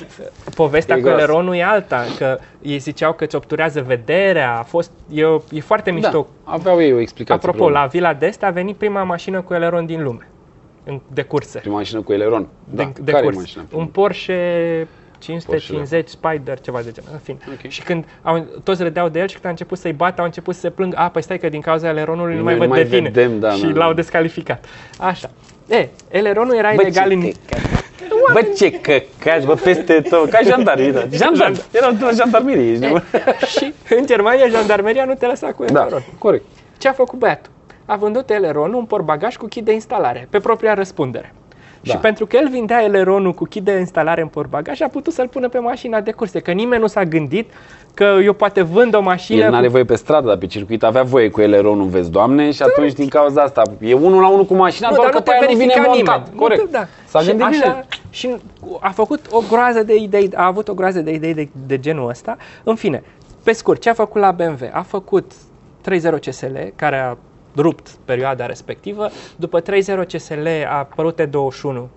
Povestea 0.55 0.97
E 0.97 1.01
cu 1.01 1.05
gros. 1.06 1.18
eleronul 1.18 1.55
e 1.55 1.64
alta, 1.64 2.05
că 2.18 2.39
ei 2.62 2.78
ziceau 2.78 3.12
că 3.12 3.24
îți 3.24 3.36
obturează 3.36 3.82
vederea, 3.86 4.59
a 4.59 4.62
fost, 4.62 4.90
e, 5.12 5.24
o- 5.24 5.40
e 5.51 5.60
foarte 5.60 5.90
mișto. 5.90 6.27
Da, 6.44 6.52
aveau 6.52 6.81
ei 6.82 6.93
o 6.93 7.01
explicație. 7.01 7.48
Apropo, 7.48 7.64
probabil. 7.70 8.01
la 8.01 8.14
Villa 8.14 8.28
d'Este 8.28 8.40
a 8.47 8.51
venit 8.51 8.77
prima 8.77 9.02
mașină 9.02 9.40
cu 9.40 9.55
eleron 9.55 9.86
din 9.86 10.02
lume, 10.02 10.28
în- 10.85 11.01
de 11.14 11.22
curse. 11.22 11.59
Prima 11.59 11.74
mașină 11.77 12.01
cu 12.01 12.12
eleron. 12.12 12.47
Da, 12.64 12.82
de, 12.82 12.93
de 13.02 13.10
care 13.12 13.24
curs. 13.24 13.36
e 13.36 13.39
mașina? 13.39 13.62
Un 13.74 13.86
Porsche 13.86 14.86
550 15.20 16.09
Spider, 16.09 16.60
ceva 16.60 16.80
de 16.80 16.90
genul. 16.92 17.10
În 17.12 17.18
fine. 17.18 17.38
Ok. 17.52 17.70
Și 17.70 17.82
când 17.82 18.05
au, 18.22 18.47
toți 18.64 18.82
râdeau 18.82 19.09
de 19.09 19.18
el 19.18 19.26
și 19.28 19.34
când 19.34 19.47
a 19.47 19.48
început 19.48 19.78
să-i 19.78 19.92
bată, 19.92 20.20
au 20.20 20.26
început 20.26 20.55
să 20.55 20.60
se 20.60 20.70
plângă. 20.70 20.97
A, 20.97 21.09
păi 21.09 21.22
stai 21.22 21.38
că 21.38 21.48
din 21.48 21.60
cauza 21.60 21.88
eleronului 21.88 22.34
nu 22.36 22.42
Noi 22.42 22.44
mai 22.44 22.55
nu 22.55 22.60
văd 22.60 22.68
mai 22.68 22.82
de 22.84 22.97
tine. 22.97 23.09
vedem, 23.09 23.38
da, 23.38 23.51
și 23.51 23.62
da, 23.64 23.72
da. 23.72 23.78
l-au 23.78 23.92
descalificat. 23.92 24.64
Așa. 24.98 25.30
E, 25.68 25.88
eleronul 26.10 26.55
era 26.56 26.72
Bă, 26.74 26.82
ilegal 26.82 27.09
ce 27.09 27.14
în... 27.14 27.20
căcat. 27.20 27.60
Bă, 28.32 28.40
ce 28.56 28.70
căcați, 28.70 29.47
bă, 29.47 29.55
peste 29.55 30.01
tot. 30.01 30.30
Ca 30.30 30.38
jandarmii, 30.44 30.92
da. 30.92 31.06
Jandar. 31.10 31.52
Erau 31.70 31.92
de 31.92 32.05
la 32.05 32.10
jandarmerie, 32.10 32.70
ești 32.70 32.80
nebun. 32.80 33.02
și 33.59 33.74
în 33.97 34.06
Germania 34.06 34.48
jandarmeria 34.48 35.05
nu 35.05 35.14
te 35.14 35.26
lăsa 35.26 35.52
cu 35.52 35.64
Da, 35.64 35.80
eleron. 35.80 36.02
corect. 36.18 36.44
Ce 36.78 36.88
a 36.88 36.92
făcut 36.92 37.18
băiatul? 37.18 37.52
A 37.86 37.97
vândut 37.97 38.30
eleronul, 38.30 38.74
un 38.74 38.84
portbagaj 38.84 39.36
cu 39.36 39.47
kit 39.47 39.64
de 39.64 39.72
instalare, 39.72 40.26
pe 40.30 40.38
propria 40.40 40.74
răspundere. 40.74 41.34
Da. 41.82 41.93
Și 41.93 41.98
pentru 41.98 42.27
că 42.27 42.36
el 42.36 42.48
vindea 42.48 42.82
eleronul 42.85 43.32
cu 43.32 43.44
kit 43.44 43.62
de 43.62 43.73
instalare 43.78 44.20
în 44.20 44.27
portbagaj, 44.28 44.81
a 44.81 44.89
putut 44.89 45.12
să-l 45.12 45.28
pună 45.28 45.48
pe 45.48 45.59
mașina 45.59 46.01
de 46.01 46.12
curse. 46.12 46.40
Că 46.40 46.51
nimeni 46.51 46.81
nu 46.81 46.86
s-a 46.86 47.05
gândit 47.05 47.51
că 47.94 48.19
eu 48.24 48.32
poate 48.32 48.62
vând 48.62 48.94
o 48.94 49.01
mașină 49.01 49.39
El 49.40 49.44
cu 49.47 49.52
n-are 49.52 49.69
voie 49.69 49.85
pe 49.85 49.94
stradă, 49.94 50.27
dar 50.27 50.36
pe 50.36 50.47
circuit 50.47 50.82
avea 50.82 51.02
voie 51.02 51.31
cu 51.31 51.40
eleronul, 51.40 51.86
vezi, 51.86 52.11
doamne, 52.11 52.51
și 52.51 52.62
atunci 52.62 52.93
din 52.93 53.09
cauza 53.09 53.43
asta 53.43 53.62
e 53.81 53.94
unul 53.94 54.20
la 54.20 54.28
unul 54.28 54.44
cu 54.44 54.55
mașina, 54.55 54.89
Nu, 54.89 54.94
doar 54.94 55.11
dar 55.11 55.15
că 55.15 55.19
nu 55.19 55.24
pe 55.24 55.31
te 55.39 55.44
aia 55.44 55.52
nu 55.52 55.59
vine 55.59 55.73
verifica 55.77 56.11
montat. 56.12 56.16
nimeni. 56.23 56.40
Corect. 56.40 56.61
Nu 56.61 56.66
te- 56.66 56.73
da. 56.73 56.86
S-a 57.07 57.20
și 57.20 57.27
gândit 57.27 57.44
așa, 57.47 57.61
bine. 57.70 57.86
Și 58.11 58.35
a 58.81 58.90
făcut 58.90 59.20
o 59.31 59.43
groază 59.51 59.82
de 59.82 59.97
idei, 59.97 60.31
a 60.35 60.47
avut 60.47 60.69
o 60.69 60.74
groază 60.74 61.01
de 61.01 61.11
idei 61.15 61.35
de, 61.35 61.48
de 61.66 61.78
genul 61.78 62.09
ăsta. 62.09 62.36
În 62.62 62.74
fine, 62.74 63.02
pe 63.44 63.52
scurt, 63.52 63.81
ce 63.81 63.90
a 63.90 63.93
făcut 63.93 64.20
la 64.20 64.31
BMW? 64.31 64.69
A 64.73 64.82
făcut 64.82 65.32
3.0 65.90 66.19
CSL, 66.27 66.57
care 66.77 66.97
a 66.98 67.16
rupt 67.56 67.89
perioada 68.05 68.47
respectivă. 68.47 69.09
După 69.36 69.62
3.0 69.62 69.66
CSL 70.12 70.47
a 70.66 70.78
apărut 70.78 71.22
E21, 71.22 71.89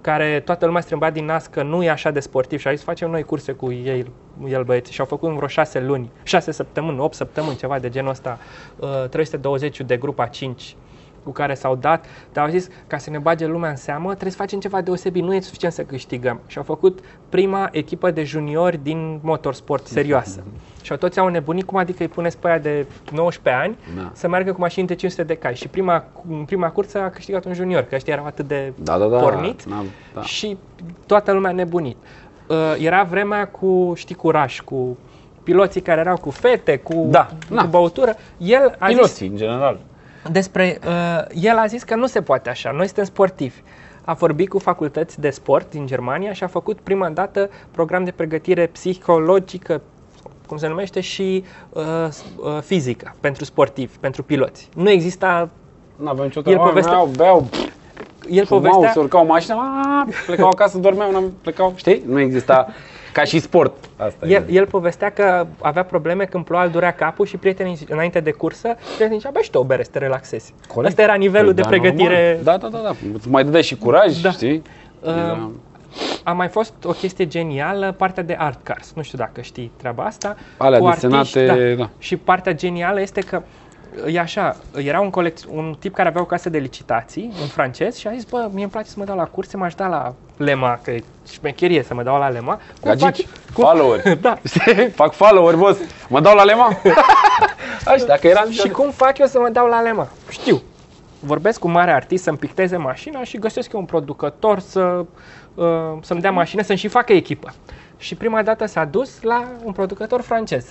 care 0.00 0.40
toată 0.44 0.66
lumea 0.66 0.80
strâmba 0.80 1.10
din 1.10 1.24
nas 1.24 1.46
că 1.46 1.62
nu 1.62 1.82
e 1.82 1.90
așa 1.90 2.10
de 2.10 2.20
sportiv 2.20 2.60
și 2.60 2.68
a 2.68 2.74
zis 2.74 2.82
facem 2.82 3.10
noi 3.10 3.22
curse 3.22 3.52
cu 3.52 3.72
ei, 3.72 4.12
el 4.48 4.64
băieți. 4.64 4.92
Și 4.92 5.00
au 5.00 5.06
făcut 5.06 5.28
în 5.28 5.34
vreo 5.34 5.48
6 5.48 5.80
luni, 5.80 6.10
6 6.22 6.50
săptămâni, 6.50 6.98
8 6.98 7.14
săptămâni, 7.14 7.56
ceva 7.56 7.78
de 7.78 7.88
genul 7.88 8.10
ăsta, 8.10 8.38
uh, 8.76 9.08
320 9.08 9.80
de 9.80 9.96
grupa 9.96 10.26
5 10.26 10.76
cu 11.26 11.32
care 11.32 11.54
s-au 11.54 11.74
dat, 11.76 12.04
dar 12.32 12.44
au 12.44 12.50
zis 12.50 12.68
ca 12.86 12.98
să 12.98 13.10
ne 13.10 13.18
bage 13.18 13.46
lumea 13.46 13.70
în 13.70 13.76
seamă, 13.76 14.10
trebuie 14.10 14.30
să 14.30 14.36
facem 14.36 14.60
ceva 14.60 14.80
deosebit, 14.80 15.22
nu 15.22 15.34
e 15.34 15.40
suficient 15.40 15.74
să 15.74 15.82
câștigăm. 15.82 16.40
Și 16.46 16.58
au 16.58 16.64
făcut 16.64 16.98
prima 17.28 17.68
echipă 17.72 18.10
de 18.10 18.24
juniori 18.24 18.78
din 18.82 19.18
motorsport 19.22 19.86
serioasă. 19.86 20.42
Și 20.82 20.90
au 20.92 20.98
toți 20.98 21.18
au 21.18 21.28
nebunit, 21.28 21.64
cum 21.64 21.78
adică 21.78 22.02
îi 22.02 22.08
puneți 22.08 22.38
pe 22.38 22.48
aia 22.48 22.58
de 22.58 22.86
19 23.12 23.62
ani 23.62 23.76
Da. 23.96 24.10
să 24.12 24.28
meargă 24.28 24.52
cu 24.52 24.60
mașini 24.60 24.86
de 24.86 24.94
500 24.94 25.22
de 25.22 25.34
cai. 25.34 25.54
Și 25.54 25.68
prima, 25.68 26.04
în 26.30 26.44
prima 26.44 26.70
cursă 26.70 26.98
a 27.00 27.10
câștigat 27.10 27.44
un 27.44 27.54
junior, 27.54 27.82
că 27.82 27.94
ăștia 27.94 28.12
erau 28.12 28.26
atât 28.26 28.48
de 28.48 28.72
Da, 28.76 28.98
da, 28.98 29.06
da. 29.06 29.16
porniți 29.18 29.68
N-am- 29.68 29.86
da. 30.14 30.22
și 30.22 30.56
toată 31.06 31.32
lumea 31.32 31.50
a 31.50 31.54
nebunit. 31.54 31.96
Uh, 32.48 32.56
era 32.78 33.02
vremea 33.02 33.48
cu, 33.48 33.92
știi, 33.96 34.14
curaj, 34.14 34.60
cu 34.60 34.96
piloții 35.42 35.80
care 35.80 36.00
erau 36.00 36.16
cu 36.16 36.30
fete, 36.30 36.76
cu, 36.78 37.06
Da, 37.10 37.28
cu 37.48 37.54
na. 37.54 37.64
băutură. 37.64 38.14
El 38.38 38.74
a 38.78 38.86
zis, 38.86 38.94
Piloții, 38.96 39.26
în 39.28 39.36
general. 39.36 39.78
Despre, 40.30 40.78
uh, 40.86 41.24
el 41.42 41.56
a 41.56 41.66
zis 41.66 41.82
că 41.82 41.94
nu 41.94 42.06
se 42.06 42.22
poate 42.22 42.48
așa, 42.50 42.70
noi 42.70 42.84
suntem 42.86 43.04
sportivi. 43.04 43.60
A 44.04 44.12
vorbit 44.12 44.48
cu 44.48 44.58
facultăți 44.58 45.20
de 45.20 45.30
sport 45.30 45.70
din 45.70 45.86
Germania 45.86 46.32
și 46.32 46.44
a 46.44 46.46
făcut 46.46 46.80
prima 46.80 47.08
dată 47.08 47.50
program 47.70 48.04
de 48.04 48.10
pregătire 48.10 48.66
psihologică, 48.66 49.82
cum 50.46 50.56
se 50.56 50.68
numește, 50.68 51.00
și 51.00 51.44
uh, 51.72 51.82
s- 52.10 52.24
uh, 52.36 52.58
fizică 52.62 53.14
pentru 53.20 53.44
sportivi, 53.44 53.96
pentru 54.00 54.22
piloți. 54.22 54.68
Nu 54.74 54.90
exista, 54.90 55.48
N-aveam 55.96 56.26
niciodată. 56.26 56.50
El 56.54 56.58
Oamenii 56.60 56.82
povestea- 56.82 57.04
Beau, 57.16 57.36
beau, 57.38 57.48
el 58.30 58.44
fumau, 58.46 58.62
povestea, 58.62 58.92
se 58.92 58.98
urcau 58.98 59.20
în 59.20 59.26
mașină, 59.26 59.54
a, 59.54 60.06
plecau 60.26 60.48
acasă, 60.48 60.78
dormeau, 60.78 61.10
n-am- 61.10 61.32
plecau, 61.42 61.72
știi? 61.76 62.02
Nu 62.06 62.20
exista 62.20 62.66
Ca 63.16 63.24
și 63.24 63.38
sport. 63.38 63.72
Asta 63.96 64.26
El, 64.26 64.44
e. 64.48 64.52
el 64.52 64.66
povestea 64.66 65.10
că 65.10 65.46
avea 65.60 65.84
probleme 65.84 66.24
când 66.24 66.44
ploua, 66.44 66.64
îl 66.64 66.70
durea 66.70 66.92
capul 66.92 67.26
și 67.26 67.36
prietenii 67.36 67.78
înainte 67.88 68.20
de 68.20 68.30
cursă, 68.30 68.76
prietenii 68.84 69.18
zicea, 69.18 69.30
bă, 69.32 69.38
și 69.42 69.50
tu 69.50 69.58
o 69.58 69.64
bere 69.64 69.82
să 69.82 69.90
te 69.92 69.98
relaxezi. 69.98 70.54
Corect. 70.68 70.86
Asta 70.90 71.02
era 71.02 71.14
nivelul 71.14 71.54
Păi 71.54 71.54
de 71.54 71.60
da, 71.62 71.68
pregătire. 71.68 72.24
normal. 72.34 72.58
Da, 72.58 72.68
da, 72.68 72.68
da, 72.78 72.82
da. 72.84 72.94
Îți 73.14 73.28
mai 73.28 73.44
dădeai 73.44 73.62
și 73.62 73.76
curaj, 73.76 74.20
Da. 74.20 74.30
știi? 74.30 74.62
Era- 75.06 75.50
A 76.22 76.32
mai 76.32 76.48
fost 76.48 76.72
o 76.84 76.90
chestie 76.92 77.26
genială, 77.26 77.92
partea 77.98 78.22
de 78.22 78.34
art 78.38 78.58
cars. 78.62 78.92
Nu 78.94 79.02
știu 79.02 79.18
dacă 79.18 79.40
știi 79.40 79.72
treaba 79.76 80.04
asta. 80.04 80.36
Alea 80.56 80.78
Cu 80.78 80.88
desenate, 80.88 81.38
artiști, 81.50 81.76
da. 81.76 81.90
Și 81.98 82.16
partea 82.16 82.54
genială 82.54 83.00
este 83.00 83.20
că 83.20 83.42
e 84.06 84.18
așa, 84.20 84.56
era 84.76 85.00
un, 85.00 85.10
colec- 85.10 85.48
un 85.48 85.76
tip 85.78 85.94
care 85.94 86.08
avea 86.08 86.20
o 86.20 86.24
casă 86.24 86.50
de 86.50 86.58
licitații, 86.58 87.32
un 87.40 87.46
francez, 87.46 87.96
și 87.96 88.06
a 88.06 88.10
zis, 88.14 88.24
bă, 88.24 88.48
mie 88.52 88.62
îmi 88.62 88.72
place 88.72 88.88
să 88.88 88.94
mă 88.98 89.04
dau 89.04 89.16
la 89.16 89.24
curse, 89.24 89.56
m-aș 89.56 89.74
da 89.74 89.86
la 89.86 90.14
Lema, 90.36 90.78
că 90.82 90.90
e 90.90 91.02
șmecherie 91.32 91.82
să 91.82 91.94
mă 91.94 92.02
dau 92.02 92.18
la 92.18 92.28
Lema. 92.28 92.60
Cum 92.80 92.94
Gagici, 92.94 93.26
faci- 93.26 93.52
cum- 93.54 93.64
follower. 93.64 94.14
da. 94.20 94.38
Știi? 94.44 94.88
Fac 95.02 95.12
follower, 95.12 95.54
boss. 95.54 95.80
Mă 96.08 96.20
dau 96.20 96.34
la 96.34 96.44
lema? 96.44 96.68
Așa, 97.86 98.04
dacă 98.04 98.26
eram 98.26 98.50
Și 98.50 98.68
cum 98.68 98.90
fac 98.90 99.18
eu 99.18 99.26
să 99.26 99.38
mă 99.38 99.48
dau 99.48 99.66
la 99.66 99.80
Lema? 99.80 100.08
Știu. 100.30 100.62
Vorbesc 101.20 101.58
cu 101.58 101.66
un 101.66 101.72
mare 101.72 101.90
artist 101.92 102.22
să-mi 102.22 102.36
picteze 102.38 102.76
mașina 102.76 103.24
și 103.24 103.38
găsesc 103.38 103.72
eu 103.72 103.80
un 103.80 103.86
producător 103.86 104.58
să, 104.58 105.04
uh, 105.54 105.64
să-mi 106.02 106.20
dea 106.20 106.30
mașină, 106.30 106.62
să-mi 106.62 106.78
și 106.78 106.88
facă 106.88 107.12
echipă. 107.12 107.52
Și 107.96 108.14
prima 108.14 108.42
dată 108.42 108.66
s-a 108.66 108.84
dus 108.84 109.22
la 109.22 109.44
un 109.64 109.72
producător 109.72 110.20
francez. 110.20 110.66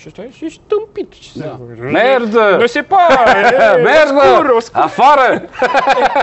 Și 0.00 0.06
ăsta 0.08 0.22
și 0.32 0.44
ești 0.44 0.60
tâmpit. 0.66 1.12
Da. 1.34 1.60
Merdă! 1.80 2.56
Nu 2.58 2.66
se 2.66 2.82
poate! 2.82 3.40
Merdă! 3.82 4.56
Afară! 4.72 5.42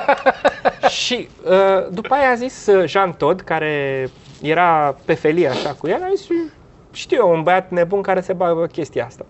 Și 1.03 1.29
uh, 1.43 1.87
după 1.91 2.13
aia 2.13 2.29
a 2.29 2.35
zis 2.35 2.65
uh, 2.65 2.87
Jean 2.87 3.13
Todt, 3.13 3.41
care 3.41 4.09
era 4.41 4.95
pe 5.05 5.13
felie 5.13 5.47
așa 5.47 5.73
cu 5.73 5.87
el, 5.87 6.03
a 6.03 6.13
zis, 6.15 6.27
știu 6.91 7.17
eu, 7.17 7.31
un 7.31 7.43
băiat 7.43 7.69
nebun 7.71 8.01
care 8.01 8.21
se 8.21 8.33
bagă 8.33 8.65
chestia 8.65 9.05
asta. 9.05 9.25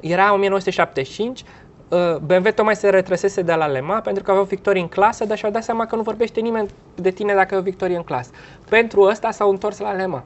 Era 0.00 0.32
1975, 0.32 1.44
uh, 1.88 2.16
BMW 2.16 2.50
tocmai 2.50 2.76
se 2.76 2.88
retrăsese 2.88 3.42
de 3.42 3.52
la 3.52 3.66
Lema 3.66 4.00
pentru 4.00 4.22
că 4.22 4.30
aveau 4.30 4.46
victorii 4.46 4.82
în 4.82 4.88
clasă, 4.88 5.24
dar 5.24 5.38
și-au 5.38 5.50
dat 5.50 5.64
seama 5.64 5.86
că 5.86 5.96
nu 5.96 6.02
vorbește 6.02 6.40
nimeni 6.40 6.68
de 6.94 7.10
tine 7.10 7.34
dacă 7.34 7.54
ai 7.54 7.60
o 7.60 7.62
victorie 7.62 7.96
în 7.96 8.02
clasă. 8.02 8.30
Pentru 8.68 9.00
ăsta 9.00 9.30
s-au 9.30 9.50
întors 9.50 9.78
la 9.78 9.92
Lema. 9.92 10.24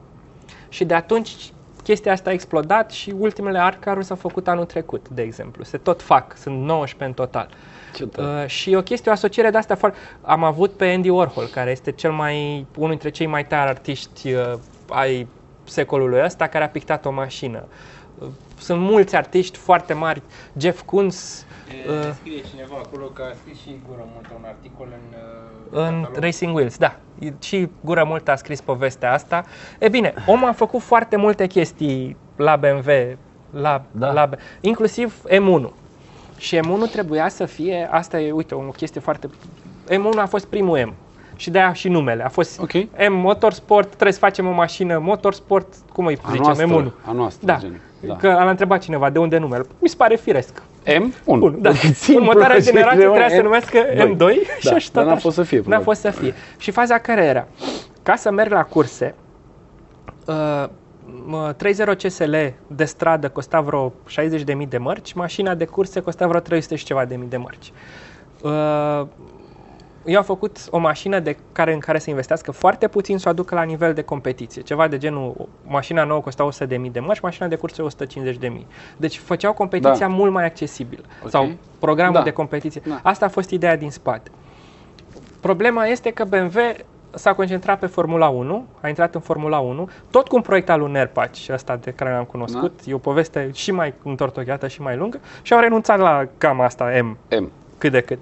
Și 0.69 0.85
de 0.85 0.93
atunci 0.93 1.51
chestia 1.83 2.11
asta 2.11 2.29
a 2.29 2.33
explodat 2.33 2.91
și 2.91 3.13
ultimele 3.17 3.59
art 3.59 4.03
s-au 4.03 4.15
făcut 4.15 4.47
anul 4.47 4.65
trecut, 4.65 5.09
de 5.09 5.21
exemplu. 5.21 5.63
Se 5.63 5.77
tot 5.77 6.01
fac, 6.01 6.37
sunt 6.37 6.61
19 6.61 7.03
în 7.03 7.13
total. 7.25 7.49
Ce 7.93 8.05
tare. 8.05 8.43
Uh, 8.43 8.49
și 8.49 8.73
o 8.73 8.81
chestie, 8.81 9.11
o 9.11 9.13
asociere 9.13 9.49
de 9.49 9.57
asta 9.57 9.75
foarte... 9.75 9.97
Am 10.21 10.43
avut 10.43 10.71
pe 10.71 10.85
Andy 10.85 11.09
Warhol, 11.09 11.45
care 11.45 11.71
este 11.71 11.91
cel 11.91 12.11
mai, 12.11 12.65
unul 12.75 12.89
dintre 12.89 13.09
cei 13.09 13.25
mai 13.25 13.45
tari 13.45 13.69
artiști 13.69 14.33
uh, 14.33 14.53
ai 14.89 15.27
secolului 15.63 16.21
ăsta, 16.23 16.47
care 16.47 16.63
a 16.63 16.69
pictat 16.69 17.05
o 17.05 17.11
mașină. 17.11 17.63
Uh, 18.19 18.27
sunt 18.59 18.81
mulți 18.81 19.15
artiști 19.15 19.57
foarte 19.57 19.93
mari, 19.93 20.21
Jeff 20.57 20.81
Koons, 20.85 21.45
E, 21.45 21.50
Uh. 21.87 22.11
Scrie 22.19 22.41
cineva 22.53 22.75
acolo 22.85 23.05
că 23.05 23.21
a 23.31 23.35
scris 23.41 23.59
și 23.61 23.79
Gură 23.87 24.07
Multă 24.13 24.29
un 24.37 24.43
articol 24.47 24.87
în, 24.91 25.17
uh, 25.79 25.85
în 25.85 26.01
catalog. 26.01 26.23
Racing 26.23 26.55
Wheels, 26.55 26.77
da. 26.77 26.95
Și 27.39 27.67
Gură 27.81 28.03
Mult 28.07 28.27
a 28.27 28.35
scris 28.35 28.61
povestea 28.61 29.13
asta. 29.13 29.45
E 29.79 29.89
bine, 29.89 30.13
omul 30.25 30.47
a 30.47 30.51
făcut 30.51 30.81
foarte 30.81 31.15
multe 31.15 31.47
chestii 31.47 32.17
la 32.35 32.55
BMW, 32.55 33.17
la, 33.51 33.83
Da. 33.91 34.11
la, 34.11 34.29
inclusiv 34.61 35.21
M1. 35.27 35.69
Și 36.37 36.57
M1 36.59 36.91
trebuia 36.91 37.29
să 37.29 37.45
fie, 37.45 37.87
asta 37.91 38.19
e, 38.19 38.31
uite, 38.31 38.55
o 38.55 38.59
chestie 38.59 39.01
foarte... 39.01 39.29
M1 39.89 40.17
a 40.17 40.25
fost 40.25 40.45
primul 40.45 40.79
M. 40.85 40.93
Și 41.35 41.49
de-aia 41.49 41.73
și 41.73 41.87
numele. 41.89 42.23
A 42.23 42.29
fost 42.29 42.59
Ok. 42.59 42.73
M 43.09 43.13
Motorsport, 43.13 43.87
trebuie 43.87 44.13
să 44.13 44.19
facem 44.19 44.47
o 44.47 44.51
mașină 44.51 44.97
Motorsport, 44.99 45.73
cum 45.93 46.05
îi 46.05 46.17
A 46.21 46.29
zicem, 46.29 46.43
noastră, 46.43 46.91
M1. 46.91 47.05
a 47.05 47.11
noastră, 47.11 47.45
Da. 47.45 47.57
gen. 47.59 47.81
Da. 48.05 48.15
Că 48.15 48.27
l-a 48.27 48.49
întrebat 48.49 48.81
cineva 48.81 49.09
de 49.09 49.19
unde 49.19 49.37
numele. 49.37 49.63
Mi 49.79 49.89
se 49.89 49.95
pare 49.95 50.15
firesc. 50.15 50.63
M1. 50.85 51.23
Bun, 51.25 51.61
da. 51.61 51.73
Simplu, 51.73 52.15
Următoarea 52.23 52.55
așa, 52.55 52.65
generație 52.65 52.97
de 52.97 53.03
trebuia 53.03 53.27
să 53.29 53.33
se 53.35 53.39
M- 53.39 53.43
numească 53.43 53.79
doi. 54.17 54.41
M2 54.43 54.57
și 54.59 54.65
Da, 54.69 54.75
așa 54.75 54.89
dar 54.93 55.03
tot 55.03 55.05
n-a 55.05 55.11
așa. 55.11 55.19
fost 55.21 55.35
să 55.35 55.43
fie, 55.43 55.57
N-a 55.57 55.63
probabil. 55.63 55.85
fost 55.85 56.01
să 56.01 56.09
fie. 56.09 56.33
Și 56.57 56.71
faza 56.71 56.97
care 56.97 57.23
era? 57.23 57.47
Ca 58.03 58.15
să 58.15 58.31
merg 58.31 58.51
la 58.51 58.63
curse, 58.63 59.15
uh, 60.25 60.65
mă, 61.25 61.53
30 61.57 62.01
CSL 62.03 62.35
de 62.67 62.83
stradă 62.85 63.29
costa 63.29 63.61
vreo 63.61 63.93
60.000 64.07 64.67
de 64.69 64.77
mărci, 64.77 65.13
mașina 65.13 65.55
de 65.55 65.65
curse 65.65 65.99
costa 65.99 66.27
vreo 66.27 66.39
300 66.39 66.75
și 66.75 66.85
ceva 66.85 67.05
de 67.05 67.15
mii 67.15 67.27
de 67.29 67.37
mărci. 67.37 67.71
Uh, 68.41 69.07
eu 70.05 70.17
am 70.17 70.23
făcut 70.23 70.57
o 70.69 70.77
mașină 70.77 71.19
de 71.19 71.37
care, 71.51 71.73
în 71.73 71.79
care 71.79 71.99
să 71.99 72.09
investească 72.09 72.51
foarte 72.51 72.87
puțin 72.87 73.17
să 73.17 73.27
o 73.27 73.31
aducă 73.31 73.55
la 73.55 73.63
nivel 73.63 73.93
de 73.93 74.01
competiție. 74.01 74.61
Ceva 74.61 74.87
de 74.87 74.97
genul, 74.97 75.47
mașina 75.67 76.03
nouă 76.03 76.21
costa 76.21 76.43
100.000 76.65 76.91
de 76.91 76.99
mărci, 76.99 77.19
mașina 77.19 77.47
de 77.47 77.55
curse 77.55 77.81
150.000. 77.81 78.65
Deci 78.97 79.17
făceau 79.17 79.53
competiția 79.53 80.07
Da. 80.07 80.13
mult 80.13 80.31
mai 80.31 80.45
accesibilă. 80.45 81.01
Ok. 81.23 81.29
Sau 81.29 81.49
programul 81.79 82.13
Da. 82.13 82.21
de 82.21 82.31
competiție. 82.31 82.81
Da. 82.85 82.99
Asta 83.03 83.25
a 83.25 83.29
fost 83.29 83.49
ideea 83.49 83.77
din 83.77 83.91
spate. 83.91 84.31
Problema 85.39 85.85
este 85.85 86.11
că 86.11 86.23
BMW 86.23 86.59
s-a 87.13 87.33
concentrat 87.33 87.79
pe 87.79 87.85
Formula 87.85 88.27
1, 88.27 88.65
a 88.81 88.87
intrat 88.87 89.15
în 89.15 89.21
Formula 89.21 89.59
1, 89.59 89.89
tot 90.11 90.27
cu 90.27 90.35
un 90.35 90.41
proiect 90.41 90.69
al 90.69 90.79
lui 90.79 90.91
Nerpac, 90.91 91.29
ăsta 91.49 91.75
de 91.75 91.91
care 91.91 92.11
l-am 92.11 92.23
cunoscut, 92.23 92.75
Da. 92.85 92.91
e 92.91 92.93
o 92.93 92.97
poveste 92.97 93.49
și 93.53 93.71
mai 93.71 93.93
întortocheată 94.03 94.67
și 94.67 94.81
mai 94.81 94.95
lungă, 94.97 95.19
și 95.41 95.53
au 95.53 95.59
renunțat 95.59 95.99
la 95.99 96.27
gama 96.37 96.65
asta 96.65 96.85
M, 97.01 97.17
M. 97.39 97.51
cât 97.77 97.91
de 97.91 98.01
cât. 98.01 98.19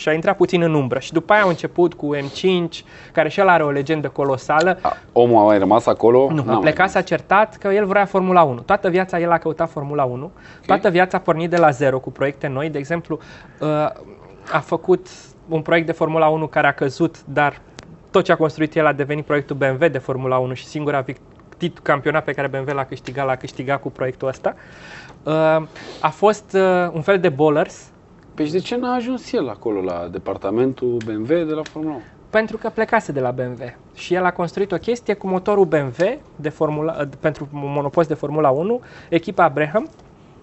Și 0.00 0.08
a 0.08 0.12
intrat 0.12 0.36
puțin 0.36 0.62
în 0.62 0.74
umbră. 0.74 0.98
Și 0.98 1.12
după 1.12 1.32
aia 1.32 1.42
au 1.42 1.48
început 1.48 1.94
cu 1.94 2.16
M5, 2.16 2.84
care 3.12 3.28
și 3.28 3.40
el 3.40 3.48
are 3.48 3.62
o 3.62 3.70
legendă 3.70 4.08
colosală. 4.08 4.78
A, 4.80 4.96
omul 5.12 5.38
a 5.40 5.44
mai 5.44 5.58
rămas 5.58 5.86
acolo? 5.86 6.28
Nu, 6.30 6.34
N-a 6.34 6.42
a 6.42 6.44
mai 6.44 6.60
plecat, 6.60 6.90
s-a 6.90 7.00
certat 7.02 7.56
că 7.56 7.68
el 7.68 7.86
vrea 7.86 8.04
Formula 8.04 8.42
1. 8.42 8.60
Toată 8.60 8.88
viața 8.88 9.20
el 9.20 9.30
a 9.30 9.38
căutat 9.38 9.70
Formula 9.70 10.04
1. 10.04 10.30
Toată 10.66 10.88
viața 10.90 11.16
a 11.16 11.20
pornit 11.20 11.50
de 11.50 11.56
la 11.56 11.70
zero 11.70 11.98
cu 11.98 12.10
proiecte 12.10 12.46
noi. 12.46 12.68
De 12.70 12.78
exemplu, 12.78 13.18
uh, 13.60 13.68
a 14.52 14.58
făcut 14.58 15.06
un 15.48 15.60
proiect 15.62 15.86
de 15.86 15.92
Formula 15.92 16.28
1 16.28 16.46
care 16.46 16.66
a 16.66 16.72
căzut, 16.72 17.24
dar 17.24 17.60
tot 18.10 18.24
ce 18.24 18.32
a 18.32 18.36
construit 18.36 18.74
el 18.76 18.86
a 18.86 18.92
devenit 18.92 19.24
proiectul 19.24 19.56
BMW 19.56 19.88
de 19.88 19.98
Formula 19.98 20.38
1 20.38 20.52
și 20.54 20.64
singura 20.66 21.04
vic- 21.04 21.20
tit- 21.58 21.82
campionat 21.82 22.24
pe 22.24 22.32
care 22.32 22.46
BMW 22.48 22.74
l-a 22.74 22.84
câștigat, 22.84 23.26
l-a 23.26 23.36
câștigat 23.36 23.80
cu 23.80 23.90
proiectul 23.90 24.28
ăsta. 24.28 24.54
Uh, 25.22 25.32
a 26.00 26.08
fost 26.08 26.52
uh, 26.54 26.90
un 26.92 27.00
fel 27.02 27.18
de 27.20 27.28
bowlers, 27.28 27.89
Păi 28.40 28.48
și 28.48 28.54
de 28.54 28.60
ce 28.60 28.76
n-a 28.76 28.94
ajuns 28.94 29.32
el 29.32 29.48
acolo 29.48 29.80
la 29.80 30.08
departamentul 30.10 30.96
BMW 31.04 31.34
de 31.34 31.52
la 31.52 31.62
Formula 31.62 31.94
1? 31.94 32.02
pentru 32.30 32.56
că 32.56 32.68
plecase 32.68 33.12
de 33.12 33.20
la 33.20 33.30
BMW 33.30 33.74
și 33.94 34.14
el 34.14 34.24
a 34.24 34.30
construit 34.30 34.72
o 34.72 34.76
chestie 34.76 35.14
cu 35.14 35.26
motorul 35.26 35.64
BMW 35.64 36.20
de 36.36 36.48
formula, 36.48 37.08
pentru 37.20 37.48
un 37.52 37.60
monopost 37.62 38.08
de 38.08 38.14
Formula 38.14 38.50
1, 38.50 38.80
echipa 39.08 39.48
Braham 39.48 39.88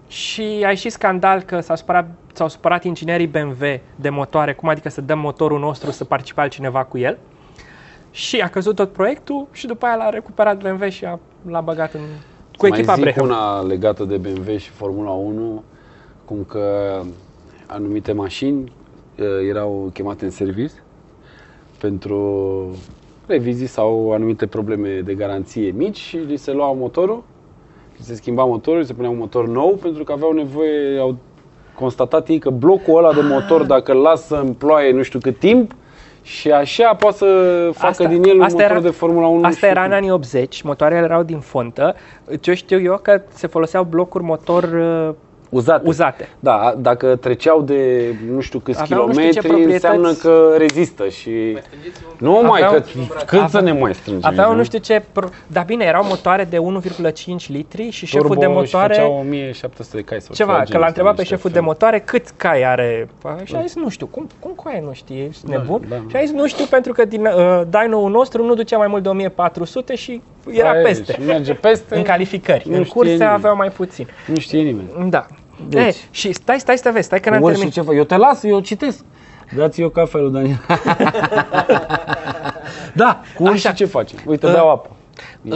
și 0.07 0.41
a 0.41 0.69
ieșit 0.69 0.91
scandal 0.91 1.41
că 1.41 1.59
s-au 1.59 1.75
supărat, 1.75 2.07
s-au 2.33 2.47
supărat 2.47 2.83
inginerii 2.83 3.27
BMW 3.27 3.65
de 3.95 4.09
motoare, 4.09 4.53
cum 4.53 4.69
adică 4.69 4.89
să 4.89 5.01
dăm 5.01 5.19
motorul 5.19 5.59
nostru 5.59 5.91
să 5.91 6.03
participe 6.03 6.41
altcineva 6.41 6.83
cu 6.83 6.97
el 6.97 7.17
și 8.11 8.39
a 8.39 8.47
căzut 8.47 8.75
tot 8.75 8.91
proiectul 8.91 9.47
și 9.51 9.67
după 9.67 9.85
aia 9.85 9.95
l-a 9.95 10.09
recuperat 10.09 10.61
BMW 10.61 10.89
și 10.89 11.05
a, 11.05 11.19
l-a 11.49 11.61
băgat 11.61 11.93
în, 11.93 12.01
cu 12.57 12.67
Mai 12.67 12.77
echipa 12.77 12.93
zic 12.93 13.03
Braham. 13.03 13.25
una 13.25 13.61
legată 13.61 14.03
de 14.03 14.17
BMW 14.17 14.57
și 14.57 14.69
Formula 14.69 15.11
1, 15.11 15.63
cum 16.25 16.43
că 16.47 17.01
anumite 17.67 18.11
mașini 18.11 18.71
uh, 19.19 19.25
erau 19.49 19.89
chemate 19.93 20.25
în 20.25 20.31
serviciu 20.31 20.73
pentru 21.79 22.19
revizii 23.25 23.67
sau 23.67 24.11
anumite 24.13 24.45
probleme 24.45 25.01
de 25.05 25.13
garanție 25.13 25.71
mici 25.77 25.97
și 25.97 26.17
li 26.17 26.37
se 26.37 26.51
lua 26.51 26.71
motorul, 26.73 27.23
li 27.97 28.03
se 28.03 28.15
schimba 28.15 28.43
motorul, 28.43 28.79
li 28.79 28.85
se 28.85 28.93
punea 28.93 29.09
un 29.09 29.17
motor 29.17 29.47
nou 29.47 29.69
pentru 29.81 30.03
că 30.03 30.11
aveau 30.11 30.31
nevoie, 30.31 30.99
au 30.99 31.15
constatat 31.75 32.27
ei 32.27 32.39
că 32.39 32.49
blocul 32.49 32.97
ăla 32.97 33.13
de 33.13 33.21
motor, 33.21 33.63
dacă 33.63 33.91
îl 33.91 33.97
lasă 33.97 34.39
în 34.39 34.53
ploaie 34.53 34.91
nu 34.91 35.01
știu 35.01 35.19
cât 35.19 35.39
timp, 35.39 35.71
și 36.21 36.51
așa 36.51 36.93
poate 36.93 37.15
să 37.17 37.25
facă 37.73 37.87
Asta- 37.87 38.05
din 38.07 38.23
el 38.23 38.35
un 38.35 38.41
asta 38.41 38.57
motor 38.57 38.71
era- 38.71 38.81
de 38.81 38.89
Formula 38.89 39.27
1. 39.27 39.43
Asta 39.43 39.65
și 39.65 39.71
era 39.71 39.81
în 39.81 39.87
cum. 39.87 39.95
anii 39.95 40.11
80, 40.11 40.61
motoarele 40.61 41.01
erau 41.05 41.23
din 41.23 41.39
fontă. 41.39 41.95
Ce 42.41 42.53
știu 42.53 42.81
eu 42.81 42.99
că 43.01 43.21
se 43.29 43.47
foloseau 43.47 43.83
blocuri 43.83 44.23
motor 44.23 44.63
uh, 44.63 45.15
uzate. 45.49 45.87
uzate. 45.87 46.29
Da, 46.39 46.73
dacă 46.77 47.15
treceau 47.15 47.61
de 47.61 48.03
nu 48.31 48.39
știu 48.41 48.59
câți 48.59 48.81
Aveau 48.81 49.05
nu 49.07 49.11
știu 49.13 49.23
ce 49.23 49.39
kilometri, 49.39 49.47
proprietăți. 49.63 49.95
înseamnă 49.95 50.13
că 50.21 50.55
rezistă 50.57 51.07
și... 51.09 51.57
Nu 52.17 52.31
mai, 52.31 52.61
Aveau- 52.61 52.81
că 52.81 52.85
cât 53.25 53.27
să 53.49 53.57
aveau- 53.57 53.63
ne 53.63 53.71
mai 53.71 53.93
strângem? 53.95 54.29
Aveau 54.29 54.55
nu 54.55 54.63
știu 54.63 54.79
ce... 54.79 55.03
Pro... 55.11 55.27
Dar 55.47 55.63
bine, 55.63 55.85
erau 55.85 56.03
motoare 56.05 56.43
de 56.49 56.57
1,5 56.57 57.47
litri 57.47 57.89
și 57.89 58.05
șeful 58.05 58.27
Turbo 58.27 58.41
de 58.41 58.45
și 58.47 58.51
motoare... 58.51 58.93
făceau 58.93 59.17
1700 59.19 59.97
de 59.97 60.03
cai 60.03 60.21
sau 60.21 60.35
Ceva, 60.35 60.51
ceva 60.51 60.63
că 60.63 60.65
l-a 60.65 60.73
genul 60.73 60.87
întrebat 60.87 61.11
ăsta, 61.11 61.21
pe 61.21 61.27
șeful 61.27 61.49
niște 61.49 61.59
de 61.59 61.65
motoare 61.65 61.99
cât 61.99 62.29
cai 62.37 62.63
are. 62.63 63.09
Și 63.43 63.55
a 63.55 63.61
zis, 63.61 63.75
nu 63.75 63.89
știu, 63.89 64.05
cum, 64.05 64.27
cum 64.39 64.51
coaie 64.55 64.81
nu 64.85 64.93
știi, 64.93 65.25
ești 65.29 65.45
Da, 65.45 65.57
nebun? 65.57 65.81
da. 65.89 65.95
Și 66.07 66.15
a 66.15 66.19
zis, 66.19 66.31
nu 66.31 66.47
știu, 66.47 66.65
pentru 66.65 66.91
că 66.93 67.05
din 67.05 67.25
uh, 67.25 67.61
dyno-ul 67.69 68.11
nostru 68.11 68.43
nu 68.45 68.53
ducea 68.53 68.77
mai 68.77 68.87
mult 68.87 69.03
de 69.03 69.09
1400 69.09 69.95
și 69.95 70.21
era 70.51 70.69
Aia 70.69 70.79
e, 70.79 70.83
peste. 70.83 71.13
Și 71.13 71.19
merge 71.21 71.53
peste. 71.53 71.95
În 71.95 72.03
calificări. 72.03 72.63
Nu 72.69 72.75
în 72.75 72.83
știe 72.83 72.93
curse 72.93 73.11
nimeni. 73.11 73.31
aveau 73.31 73.55
mai 73.55 73.69
puțin. 73.69 74.07
Nu 74.27 74.39
știe 74.39 74.61
nimeni. 74.61 75.09
Da. 75.09 75.25
Deci. 75.67 75.95
E, 75.95 75.95
și 76.11 76.31
stai, 76.31 76.59
stai 76.59 76.77
să 76.77 76.89
vezi, 76.93 77.05
stai 77.05 77.19
că 77.19 77.29
n-am 77.29 77.41
Orice 77.41 77.59
terminat. 77.59 77.85
ceva. 77.85 77.97
Eu 77.97 78.03
te 78.03 78.15
las, 78.17 78.43
eu 78.43 78.59
citesc. 78.59 79.03
Dați 79.55 79.81
eu 79.81 79.89
cafelul, 79.89 80.31
Daniel. 80.31 80.59
da, 82.93 83.21
cu 83.35 83.47
Așa. 83.47 83.69
și 83.69 83.73
ce 83.75 83.85
faci? 83.85 84.11
Uite, 84.25 84.45
Uh, 84.45 84.51
beau 84.51 84.71
apă. 84.71 84.89
Uh, 85.41 85.55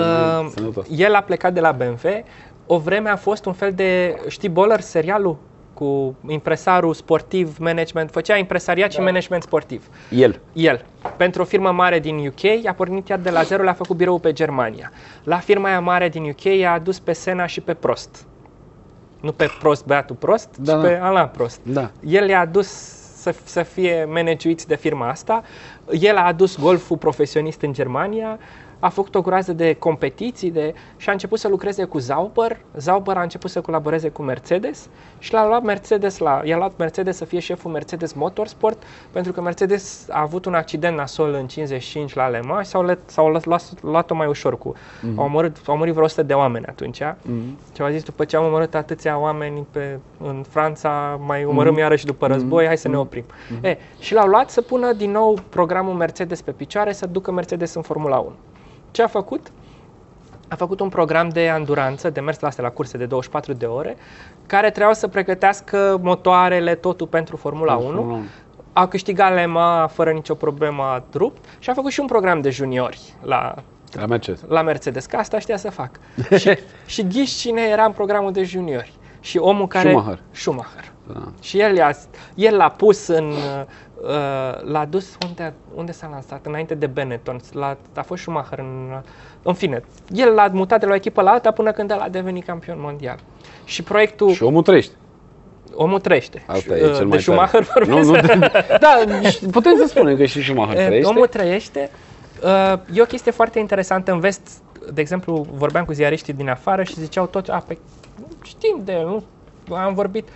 Sănătos. 0.55 0.85
el 0.97 1.13
a 1.15 1.21
plecat 1.21 1.53
de 1.53 1.59
la 1.59 1.71
BMW. 1.71 2.23
O 2.65 2.77
vreme 2.77 3.09
a 3.09 3.15
fost 3.15 3.45
un 3.45 3.53
fel 3.53 3.71
de, 3.73 4.15
știi, 4.27 4.49
Boller, 4.49 4.79
serialul? 4.79 5.37
Cu 5.73 6.15
impresarul 6.27 6.93
sportiv, 6.93 7.57
management, 7.59 8.11
făcea 8.11 8.37
impresariat 8.37 8.89
da. 8.89 8.93
și 8.95 8.99
management 9.01 9.43
sportiv. 9.43 9.87
El. 10.09 10.39
El, 10.53 10.85
pentru 11.17 11.41
o 11.41 11.45
firmă 11.45 11.71
mare 11.71 11.99
din 11.99 12.27
UK, 12.27 12.65
a 12.67 12.71
pornit 12.73 13.07
iar 13.07 13.19
de 13.19 13.29
la 13.29 13.41
zero, 13.41 13.63
le-a 13.63 13.73
făcut 13.73 13.95
birou 13.95 14.19
pe 14.19 14.31
Germania. 14.33 14.91
La 15.23 15.37
firma 15.37 15.67
aia 15.69 15.79
mare 15.79 16.09
din 16.09 16.23
UK 16.23 16.63
a 16.65 16.71
adus 16.73 16.99
pe 16.99 17.13
Sena 17.13 17.45
și 17.45 17.61
pe 17.61 17.73
Prost. 17.73 18.25
Nu 19.21 19.31
pe 19.31 19.49
Prost, 19.59 19.85
băiatul 19.85 20.15
Prost, 20.15 20.49
Da, 20.57 20.71
ci 20.71 20.75
da. 20.81 20.87
pe 20.87 20.99
Alain 21.01 21.29
Prost. 21.33 21.59
Da. 21.63 21.91
El 22.05 22.29
i-a 22.29 22.39
adus 22.39 22.67
să, 23.15 23.35
să 23.43 23.63
fie 23.63 24.05
managuiți 24.09 24.67
de 24.67 24.75
firma 24.75 25.09
asta, 25.09 25.43
el 25.99 26.17
a 26.17 26.25
adus 26.25 26.59
golful 26.59 26.97
profesionist 26.97 27.61
în 27.61 27.73
Germania, 27.73 28.39
a 28.81 28.89
făcut 28.89 29.15
o 29.15 29.21
groază 29.21 29.53
de 29.53 29.73
competiții 29.73 30.51
de, 30.51 30.73
și 30.97 31.09
a 31.09 31.11
început 31.11 31.39
să 31.39 31.47
lucreze 31.47 31.83
cu 31.83 31.97
Zauber. 31.97 32.57
Zauber 32.77 33.17
a 33.17 33.21
început 33.21 33.49
să 33.49 33.61
colaboreze 33.61 34.09
cu 34.09 34.21
Mercedes 34.21 34.89
și 35.19 35.33
l-a 35.33 35.47
luat 35.47 35.63
Mercedes 35.63 36.17
la, 36.17 36.41
i-a 36.43 36.57
luat 36.57 36.71
Mercedes 36.77 37.17
să 37.17 37.25
fie 37.25 37.39
șeful 37.39 37.71
Mercedes 37.71 38.13
Motorsport 38.13 38.83
pentru 39.11 39.31
că 39.31 39.41
Mercedes 39.41 40.07
a 40.09 40.21
avut 40.21 40.45
un 40.45 40.53
accident 40.53 40.97
nasol 40.97 41.33
în 41.33 41.47
55 41.47 42.13
la 42.13 42.27
Le 42.27 42.41
Mans 42.41 42.65
și 42.65 42.71
s-au, 42.71 42.83
let, 42.83 42.99
s-au 43.05 43.27
luat, 43.27 43.45
luat, 43.45 43.81
luat-o 43.81 44.15
mai 44.15 44.27
ușor 44.27 44.57
cu. 44.57 44.75
Mm-hmm. 44.75 45.15
Au, 45.15 45.23
omorât, 45.23 45.57
au 45.65 45.77
murit 45.77 45.93
vreo 45.93 46.05
100 46.05 46.23
de 46.23 46.33
oameni 46.33 46.65
atunci. 46.65 47.03
Mm-hmm. 47.03 47.73
Și 47.75 47.81
au 47.81 47.89
zis, 47.89 48.03
după 48.03 48.25
ce 48.25 48.35
am 48.35 48.45
omorât 48.45 48.75
atâția 48.75 49.19
oameni 49.19 49.67
pe, 49.71 49.99
în 50.23 50.43
Franța, 50.49 51.19
mai 51.25 51.45
omorâm 51.45 51.75
mm-hmm. 51.75 51.79
iarăși 51.79 52.05
după 52.05 52.27
război, 52.27 52.65
hai 52.65 52.77
să 52.77 52.87
ne 52.87 52.97
oprim. 52.97 53.23
Mm-hmm. 53.23 53.63
E, 53.63 53.77
și 53.99 54.13
l-au 54.13 54.27
luat 54.27 54.49
să 54.49 54.61
pună 54.61 54.93
din 54.93 55.11
nou 55.11 55.37
programul 55.49 55.93
Mercedes 55.93 56.41
pe 56.41 56.51
picioare, 56.51 56.93
să 56.93 57.05
ducă 57.05 57.31
Mercedes 57.31 57.73
în 57.73 57.81
Formula 57.81 58.17
1. 58.17 58.31
Ce 58.91 59.01
a 59.03 59.07
făcut? 59.07 59.51
A 60.47 60.55
făcut 60.55 60.79
un 60.79 60.89
program 60.89 61.29
de 61.29 61.49
anduranță, 61.49 62.09
de 62.09 62.19
mers 62.19 62.39
la 62.39 62.47
astea 62.47 62.63
la 62.63 62.69
curse 62.69 62.97
de 62.97 63.05
24 63.05 63.53
de 63.53 63.65
ore, 63.65 63.97
care 64.45 64.67
trebuiau 64.69 64.93
să 64.93 65.07
pregătească 65.07 65.99
motoarele, 66.01 66.75
totul 66.75 67.07
pentru 67.07 67.35
Formula 67.35 67.75
1. 67.75 67.85
Formula 67.85 68.13
1. 68.13 68.23
A 68.73 68.87
câștigat 68.87 69.33
Lema 69.33 69.87
fără 69.93 70.11
nicio 70.11 70.33
problemă, 70.33 70.83
a 70.83 71.03
rupt 71.13 71.45
și 71.59 71.69
a 71.69 71.73
făcut 71.73 71.91
și 71.91 71.99
un 71.99 72.05
program 72.05 72.41
de 72.41 72.49
juniori 72.49 73.13
la, 73.21 73.55
La 73.91 74.05
Mercedes. 74.05 74.43
la 74.47 74.61
Mercedes, 74.61 75.05
că 75.05 75.15
asta 75.15 75.39
știa 75.39 75.57
să 75.57 75.69
fac. 75.69 75.99
și, 76.41 76.57
și 76.85 77.07
ghiși 77.07 77.37
cine 77.37 77.61
era 77.61 77.83
în 77.83 77.91
programul 77.91 78.31
de 78.31 78.43
juniori. 78.43 78.93
Și 79.19 79.37
omul 79.37 79.67
care... 79.67 79.89
Schumacher. 79.89 80.19
Schumacher. 80.31 80.91
Da. 81.13 81.31
Și 81.41 81.59
el, 81.59 81.75
i-a, 81.75 81.95
el 82.35 82.55
l-a 82.55 82.69
pus 82.69 83.07
în... 83.07 83.33
Uh, 84.03 84.07
l-a 84.71 84.85
dus 84.85 85.17
unde, 85.27 85.53
unde 85.75 85.91
s-a 85.91 86.07
lansat? 86.11 86.45
Înainte 86.45 86.75
de 86.75 86.87
Benetton. 86.87 87.39
L-a, 87.53 87.77
a 87.95 88.01
fost 88.01 88.21
Schumacher 88.21 88.59
în... 88.59 89.01
În 89.43 89.53
fine, 89.53 89.83
el 90.09 90.33
l-a 90.33 90.49
mutat 90.51 90.79
de 90.79 90.85
la 90.85 90.91
o 90.91 90.95
echipă 90.95 91.21
la 91.21 91.31
alta 91.31 91.51
până 91.51 91.71
când 91.71 91.91
el 91.91 91.99
a 91.99 92.09
devenit 92.09 92.45
campion 92.45 92.77
mondial. 92.79 93.19
Și 93.65 93.83
proiectul... 93.83 94.31
Și 94.31 94.43
omul 94.43 94.61
trăiește. 94.61 94.93
Omul 95.73 95.99
trăiește. 95.99 96.43
Asta 96.47 96.73
Uh, 96.73 96.79
e 96.79 96.81
cel 96.81 96.95
de 96.95 97.03
mai 97.03 97.21
Schumacher 97.21 97.65
tare. 97.65 97.85
Nu, 97.85 97.97
vorbesc. 98.01 98.33
nu, 98.33 98.47
da, 98.79 99.29
și 99.29 99.45
putem 99.57 99.77
să 99.77 99.85
spunem 99.87 100.17
că 100.17 100.25
și 100.25 100.43
Schumacher 100.43 100.77
E, 100.77 100.85
trăiește. 100.85 101.09
Omul 101.09 101.27
trăiește. 101.27 101.89
Uh, 102.43 102.73
E 102.93 103.01
o 103.01 103.05
chestie 103.05 103.31
foarte 103.31 103.59
interesantă 103.59 104.11
în 104.11 104.19
vest. 104.19 104.41
De 104.93 105.01
exemplu, 105.01 105.47
vorbeam 105.53 105.85
cu 105.85 105.93
ziariștii 105.93 106.33
din 106.33 106.49
afară 106.49 106.83
și 106.83 106.99
ziceau 106.99 107.25
toți, 107.25 107.51
a, 107.51 107.57
pe, 107.67 107.77
știm 108.43 108.81
de 108.83 108.91
el, 108.91 109.05
nu? 109.05 109.23
am 109.75 109.93
vorbit. 109.93 110.27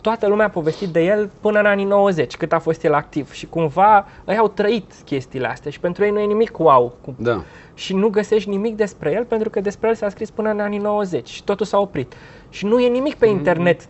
Toată 0.00 0.26
lumea 0.28 0.46
a 0.46 0.48
povestit 0.48 0.88
de 0.88 1.04
el 1.04 1.30
până 1.40 1.58
în 1.58 1.66
anii 1.66 1.84
90, 1.84 2.36
cât 2.36 2.52
a 2.52 2.58
fost 2.58 2.84
el 2.84 2.94
activ. 2.94 3.32
Și 3.32 3.46
cumva 3.46 4.06
ei 4.28 4.36
au 4.36 4.48
trăit 4.48 4.92
chestiile 5.04 5.46
astea 5.46 5.70
și 5.70 5.80
pentru 5.80 6.04
ei 6.04 6.10
nu 6.10 6.18
e 6.18 6.24
nimic 6.24 6.58
wow. 6.58 6.92
Cu- 7.04 7.14
Da. 7.18 7.42
Și 7.74 7.94
nu 7.94 8.08
găsești 8.08 8.48
nimic 8.48 8.76
despre 8.76 9.12
el 9.12 9.24
pentru 9.24 9.50
că 9.50 9.60
despre 9.60 9.88
el 9.88 9.94
s-a 9.94 10.08
scris 10.08 10.30
până 10.30 10.50
în 10.50 10.60
anii 10.60 10.78
90 10.78 11.28
și 11.28 11.44
totul 11.44 11.66
s-a 11.66 11.78
oprit. 11.78 12.12
Și 12.48 12.66
nu 12.66 12.80
e 12.80 12.88
nimic 12.88 13.14
pe 13.14 13.26
internet 13.26 13.80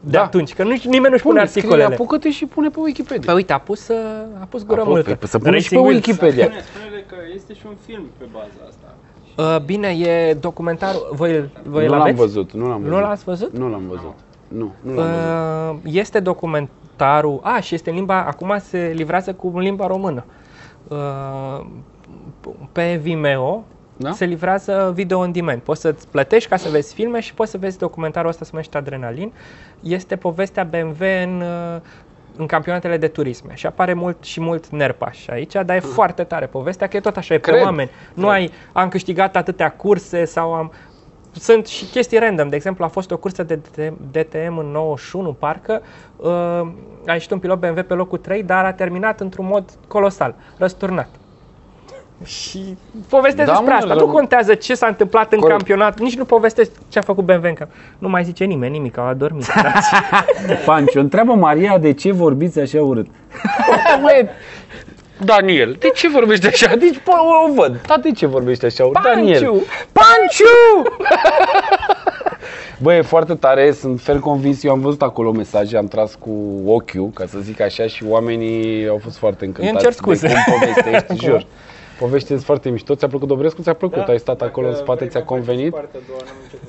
de 0.00 0.10
Da. 0.10 0.22
atunci, 0.22 0.54
că 0.54 0.62
nu, 0.62 0.68
nimeni 0.84 1.10
nu-și 1.10 1.22
pune 1.22 1.34
Pune, 1.38 1.46
scrie, 1.46 1.62
articolele. 1.62 1.94
apucă-te 1.94 2.30
și 2.30 2.46
pune 2.46 2.68
pe 2.68 2.78
Wikipedia. 2.80 3.22
Păi 3.26 3.34
uite, 3.34 3.52
a 3.52 3.58
pus, 3.58 3.88
uh, 3.88 3.96
a 4.40 4.44
pus 4.48 4.60
gură 4.64 4.80
Apropo, 4.80 4.90
multă. 4.90 5.14
păi 5.14 5.28
să 5.28 5.38
pune 5.38 5.58
și 5.58 5.68
pe 5.68 5.74
Racing 5.74 5.86
Wheels. 5.90 6.06
Wikipedia. 6.06 6.44
Spune, 6.44 6.60
spune 6.60 7.04
că 7.08 7.16
este 7.34 7.54
și 7.54 7.62
un 7.66 7.74
film 7.86 8.10
pe 8.18 8.24
baza 8.32 8.60
asta. 8.68 8.94
Uh, 9.56 9.64
bine, 9.64 9.88
e 9.88 10.34
documentarul. 10.34 11.08
Voi, 11.12 11.50
voi 11.64 11.80
nu 11.86 11.90
îl 11.90 11.90
l-am 11.90 12.00
aveți? 12.00 12.16
văzut, 12.18 12.52
nu 12.52 12.68
l-am 12.68 12.82
Nu 12.82 12.88
văzut. 12.88 13.02
l-ați 13.02 13.24
văzut? 13.24 13.58
Nu 13.58 13.68
l-am 13.68 13.82
văzut. 13.88 14.14
Nu, 14.50 14.72
nu 14.80 14.94
l-am 14.94 15.06
văzut. 15.06 15.84
Uh, 15.84 15.92
este 15.94 16.20
documentarul. 16.20 17.40
A, 17.42 17.60
și 17.60 17.74
este 17.74 17.90
în 17.90 17.96
limba. 17.96 18.24
Acum 18.24 18.58
se 18.58 18.92
livrează 18.94 19.32
cu 19.32 19.58
limba 19.58 19.86
română. 19.86 20.24
Uh, 20.88 21.66
pe 22.72 22.98
Vimeo 23.02 23.64
Da? 23.96 24.12
se 24.12 24.24
livrează 24.24 24.92
video 24.94 25.18
on 25.18 25.32
demand. 25.32 25.60
Poți 25.60 25.80
să-ți 25.80 26.08
plătești 26.08 26.48
ca 26.48 26.56
să 26.56 26.68
vezi 26.68 26.94
filme 26.94 27.20
și 27.20 27.34
poți 27.34 27.50
să 27.50 27.58
vezi 27.58 27.78
documentarul 27.78 28.28
ăsta, 28.30 28.44
se 28.44 28.50
numește 28.52 28.76
Adrenalin. 28.76 29.32
Este 29.80 30.16
povestea 30.16 30.64
BMW 30.64 31.04
în, 31.22 31.40
uh, 31.40 31.80
în 32.36 32.46
campionatele 32.46 32.96
de 32.96 33.08
turisme 33.08 33.54
și 33.54 33.66
apare 33.66 33.92
mult 33.92 34.16
și 34.24 34.40
mult 34.40 34.68
nerpaș 34.68 35.28
aici, 35.28 35.52
dar 35.52 35.76
e 35.76 35.80
foarte 35.80 36.22
tare 36.24 36.46
povestea, 36.46 36.86
că 36.86 36.96
e 36.96 37.00
tot 37.00 37.16
așa, 37.16 37.34
e 37.34 37.38
pe 37.38 37.50
Cred. 37.50 37.62
oameni. 37.64 37.90
Nu 38.14 38.28
ai, 38.28 38.50
am 38.72 38.88
câștigat 38.88 39.36
atâtea 39.36 39.70
curse 39.72 40.24
sau 40.24 40.52
am... 40.54 40.72
Sunt 41.32 41.66
și 41.66 41.84
chestii 41.84 42.18
random. 42.18 42.48
De 42.48 42.56
exemplu, 42.56 42.84
a 42.84 42.88
fost 42.88 43.10
o 43.10 43.16
cursă 43.16 43.42
de 43.42 43.58
DTM 44.10 44.58
în 44.58 44.66
91, 44.66 45.32
parcă. 45.32 45.82
Uh, 46.16 46.28
a 47.06 47.12
ieșit 47.12 47.30
un 47.30 47.38
pilot 47.38 47.58
BMW 47.58 47.82
pe 47.82 47.94
locul 47.94 48.18
3, 48.18 48.42
dar 48.42 48.64
a 48.64 48.72
terminat 48.72 49.20
într-un 49.20 49.46
mod 49.46 49.64
colosal, 49.88 50.34
răsturnat. 50.56 51.08
Și 52.24 52.76
povestesc 53.08 53.46
Da, 53.48 53.52
despre 53.52 53.70
mă, 53.70 53.76
asta. 53.78 53.94
rău- 53.94 54.06
Nu 54.06 54.12
contează 54.12 54.54
ce 54.54 54.74
s-a 54.74 54.86
întâmplat 54.86 55.32
în 55.32 55.38
Corect. 55.38 55.56
campionat, 55.58 55.98
nici 56.00 56.16
nu 56.16 56.24
povestesc 56.24 56.70
ce 56.88 56.98
a 56.98 57.02
făcut 57.02 57.24
BMW 57.24 57.46
în 57.48 57.54
camp. 57.54 57.70
Nu 57.98 58.08
mai 58.08 58.24
zice 58.24 58.44
nimeni 58.44 58.72
nimic, 58.72 58.98
au 58.98 59.06
adormit. 59.06 59.46
Panciu, 60.66 61.00
întreabă 61.00 61.32
Maria 61.34 61.78
de 61.78 61.92
ce 61.92 62.12
vorbiți 62.12 62.58
așa 62.60 62.82
urât. 62.82 63.06
Măi, 64.02 64.28
Daniel, 65.24 65.76
de 65.78 65.90
ce 65.94 66.08
vorbești 66.08 66.46
așa? 66.46 66.76
Deci, 66.84 67.00
bă, 67.04 67.12
o 67.48 67.52
văd. 67.52 67.80
Dar 67.86 67.98
de 67.98 68.12
ce 68.12 68.26
vorbești 68.26 68.64
așa? 68.64 68.90
Daniel. 69.02 69.40
Panciu! 69.40 69.62
Panciu! 69.98 70.94
Bă, 72.82 72.94
e 72.94 73.02
foarte 73.02 73.34
tare, 73.34 73.72
sunt 73.72 74.00
fel 74.00 74.18
convins, 74.18 74.62
eu 74.62 74.72
am 74.72 74.80
văzut 74.80 75.02
acolo 75.02 75.32
mesaje, 75.32 75.76
am 75.76 75.86
tras 75.86 76.14
cu 76.14 76.62
ochiul, 76.66 77.10
ca 77.14 77.26
să 77.26 77.38
zic 77.38 77.60
așa, 77.60 77.86
și 77.86 78.04
oamenii 78.08 78.88
au 78.88 78.98
fost 79.02 79.16
foarte 79.16 79.44
încântați 79.44 79.84
cer 79.84 79.92
scuze. 79.92 80.26
de 80.26 80.32
cum 80.32 80.58
povestești, 80.58 81.16
jur. 81.26 81.46
Povestești 81.98 82.44
foarte 82.44 82.68
mișto, 82.68 82.94
ți-a 82.94 83.08
plăcut 83.08 83.28
Dobrescu? 83.28 83.62
Ți-a 83.62 83.72
plăcut? 83.72 84.08
Ai 84.08 84.18
stat 84.18 84.42
acolo 84.42 84.68
în 84.68 84.74
spate, 84.74 85.06
ți-a 85.06 85.22
convenit? 85.22 85.74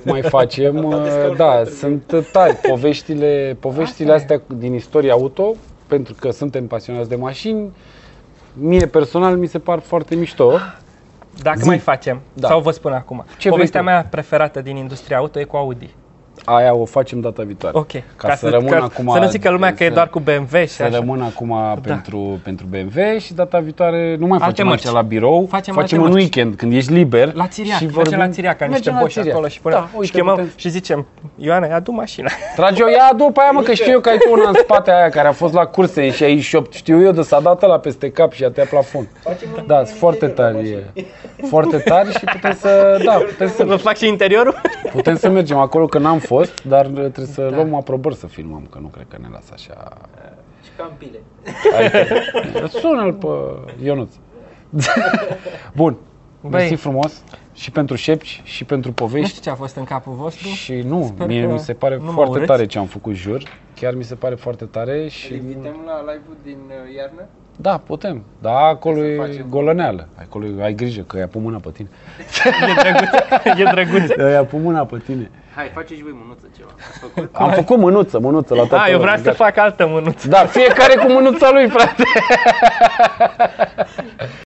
mai 0.03 0.22
facem, 0.22 0.84
uh, 0.84 1.36
da, 1.38 1.64
sunt 1.80 2.26
tari 2.32 2.56
poveștile, 2.56 3.57
poveștile 3.60 4.14
astea 4.14 4.41
din 4.57 4.73
istoria 4.73 5.11
auto, 5.11 5.56
pentru 5.88 6.15
că 6.19 6.32
suntem 6.32 6.68
pasionați 6.68 7.10
de 7.10 7.15
mașini, 7.15 7.72
mie 8.53 8.86
personal 8.86 9.38
mi 9.38 9.48
se 9.48 9.60
par 9.60 9.80
foarte 9.80 10.15
mișto. 10.15 10.57
Dacă 11.41 11.60
Zi. 11.60 11.68
mai 11.68 11.78
facem, 11.78 12.19
Da. 12.34 12.48
sau 12.48 12.61
vă 12.61 12.72
spun 12.72 12.91
acum. 12.94 13.26
Ce 13.38 13.49
Povestea 13.49 13.82
vrei 13.82 13.94
tu? 13.94 13.99
mea 13.99 14.10
preferată 14.10 14.61
din 14.61 14.76
industria 14.76 15.18
auto 15.18 15.40
e 15.40 15.44
cu 15.44 15.56
Audi. 15.57 15.90
Aia 16.45 16.73
o 16.75 16.85
facem 16.85 17.19
data 17.19 17.43
viitoare. 17.43 17.77
Ok. 17.77 17.91
Ca, 18.15 18.35
să, 18.35 18.49
rămân 18.49 18.73
acum 18.73 19.09
Să 19.13 19.19
nu 19.19 19.27
zică 19.27 19.49
lumea 19.49 19.73
că 19.73 19.83
e 19.83 19.87
să- 19.87 19.93
doar 19.93 20.09
cu 20.09 20.19
BMW 20.19 20.57
și 20.59 20.67
să 20.67 20.83
așa. 20.83 20.95
rămân 20.97 21.21
acum 21.21 21.55
pentru, 21.81 22.39
pentru 22.43 22.65
BMW 22.69 23.17
și 23.19 23.33
data 23.33 23.59
viitoare 23.59 24.15
nu 24.19 24.25
mai 24.27 24.31
Alte 24.37 24.45
facem 24.45 24.67
mărci. 24.67 24.85
așa 24.85 24.93
la 24.93 25.01
birou, 25.01 25.45
Facem 25.49 25.73
facem, 25.73 25.77
alte 25.81 25.95
în 25.95 26.01
mărci. 26.01 26.13
weekend 26.15 26.55
când 26.55 26.73
ești 26.73 26.93
liber. 26.93 27.33
La 27.33 27.47
Țiriac, 27.47 27.77
și 27.77 27.85
și 27.85 27.91
vorbim. 27.91 28.17
la 28.17 28.27
Țiriac, 28.29 28.57
ca 28.57 28.65
niște 28.65 28.71
Mergem 28.79 28.93
la 28.93 28.99
boși 28.99 29.13
Țiriac. 29.13 29.33
acolo 29.33 29.47
și 29.47 29.59
punem, 29.61 29.77
Da, 29.79 29.89
uite, 29.93 30.05
și 30.05 30.11
chemăm 30.11 30.35
putem- 30.35 30.51
și 30.55 30.69
zicem, 30.69 31.05
Ioana, 31.35 31.65
ia 31.67 31.75
adu 31.75 31.91
mașina. 31.91 32.29
Trage-o, 32.55 32.87
ia 32.89 33.09
după 33.17 33.39
aia 33.39 33.51
mă, 33.51 33.61
că 33.61 33.73
știu 33.73 33.91
eu 33.91 33.99
că 33.99 34.09
ai 34.09 34.17
tu 34.17 34.31
una 34.31 34.47
în 34.47 34.53
spate 34.57 34.91
aia 34.91 35.09
care 35.09 35.27
a 35.27 35.31
fost 35.31 35.53
la 35.53 35.65
curse 35.65 36.03
în 36.03 36.11
68, 36.11 36.73
știu 36.73 37.01
eu 37.03 37.11
de 37.11 37.21
s-a 37.21 37.39
dat 37.39 37.61
la 37.67 37.79
peste 37.79 38.09
cap 38.11 38.31
și 38.31 38.43
a 38.43 38.49
tăiat 38.49 38.69
plafon. 38.69 39.07
Da, 39.67 39.83
sunt 39.85 39.97
foarte 39.97 40.27
tari, 40.27 40.69
e. 40.69 41.05
foarte 41.49 41.77
tari 41.77 42.11
și 42.11 42.25
putem 42.25 42.53
să, 42.59 43.01
da, 43.05 43.11
putem 43.11 43.47
Să 43.47 43.63
vă 43.63 43.75
să, 43.75 43.81
fac 43.81 43.95
și 43.97 44.07
interiorul? 44.07 44.61
putem 44.91 45.15
să 45.15 45.29
mergem 45.29 45.57
acolo, 45.57 45.85
că 45.85 45.97
n-am 45.97 46.19
fost, 46.35 46.63
dar 46.63 46.85
trebuie 46.85 47.25
să 47.25 47.49
luăm 47.53 47.73
aprobări 47.75 48.15
să 48.15 48.27
filmăm, 48.27 48.67
că 48.71 48.77
nu 48.81 48.87
cred 48.87 49.05
că 49.09 49.17
ne 49.21 49.27
lasă 49.31 49.51
așa. 49.53 49.87
Și 50.63 50.69
cam 50.77 50.91
pile. 50.97 51.19
Adică, 51.77 52.67
sună-l 52.81 53.13
pe 53.13 53.27
Ionuț. 53.85 54.13
Bun, 55.75 55.97
Băi. 56.41 56.49
mersi 56.51 56.73
frumos 56.75 57.23
și 57.53 57.71
pentru 57.71 57.95
șepci 57.95 58.41
și 58.43 58.63
pentru 58.65 58.89
Nu 58.89 58.95
povești. 58.95 59.29
știu 59.29 59.41
ce 59.41 59.49
a 59.49 59.55
fost 59.55 59.75
în 59.75 59.83
capul 59.83 60.13
vostru. 60.13 60.47
Și 60.47 60.73
nu, 60.73 61.03
Sper 61.15 61.27
mie 61.27 61.45
că 61.45 61.51
mi 61.51 61.59
se 61.59 61.73
pare 61.73 61.95
nu 61.97 62.03
mă 62.03 62.11
foarte 62.11 62.31
urâți. 62.33 62.47
tare 62.47 62.65
ce 62.65 62.77
am 62.77 62.85
făcut, 62.85 63.13
jur. 63.13 63.43
Chiar 63.75 63.93
mi 63.95 64.03
se 64.03 64.15
pare 64.15 64.35
foarte 64.35 64.65
tare 64.65 65.07
și... 65.07 65.31
Îl 65.31 65.37
invităm 65.37 65.75
la 65.85 65.99
live-ul 65.99 66.37
din 66.43 66.57
uh, 66.67 66.95
iarnă? 66.97 67.25
Da, 67.57 67.77
putem. 67.77 68.23
Da, 68.41 68.57
acolo 68.57 68.95
Să 68.99 69.05
e 69.05 69.15
facem. 69.17 69.45
golăneală. 69.49 70.07
Acolo 70.15 70.45
e- 70.45 70.63
ai 70.63 70.73
grijă 70.73 71.01
că 71.01 71.17
ia 71.17 71.27
pe 71.27 71.37
mâna 71.37 71.57
pe 71.57 71.69
tine. 71.71 71.89
E 72.65 72.73
drăguț. 72.81 73.59
E 73.59 73.63
drăguț. 73.63 74.31
Ia 74.33 74.43
pe 74.45 74.57
mâna 74.57 74.85
pe 74.85 74.97
tine. 75.05 75.31
Hai, 75.56 75.72
face 75.73 75.95
și 75.95 76.02
voi 76.03 76.15
mânuță 76.22 76.49
ceva. 76.57 76.69
Ați 76.90 76.99
făcut? 76.99 77.30
Am 77.36 77.52
făcut 77.52 77.78
mânuță, 77.78 78.19
mânuță 78.19 78.53
la 78.56 78.64
toată 78.65 78.84
A, 78.84 78.90
eu 78.90 78.98
lumea, 78.98 79.14
vreau 79.15 79.18
să 79.18 79.23
gata. 79.23 79.44
fac 79.44 79.57
altă 79.65 79.88
mânuță. 79.88 80.28
Da, 80.28 80.45
fiecare 80.45 80.95
cu 80.95 81.11
mânuța 81.11 81.52
lui, 81.52 81.69
frate. 81.69 82.03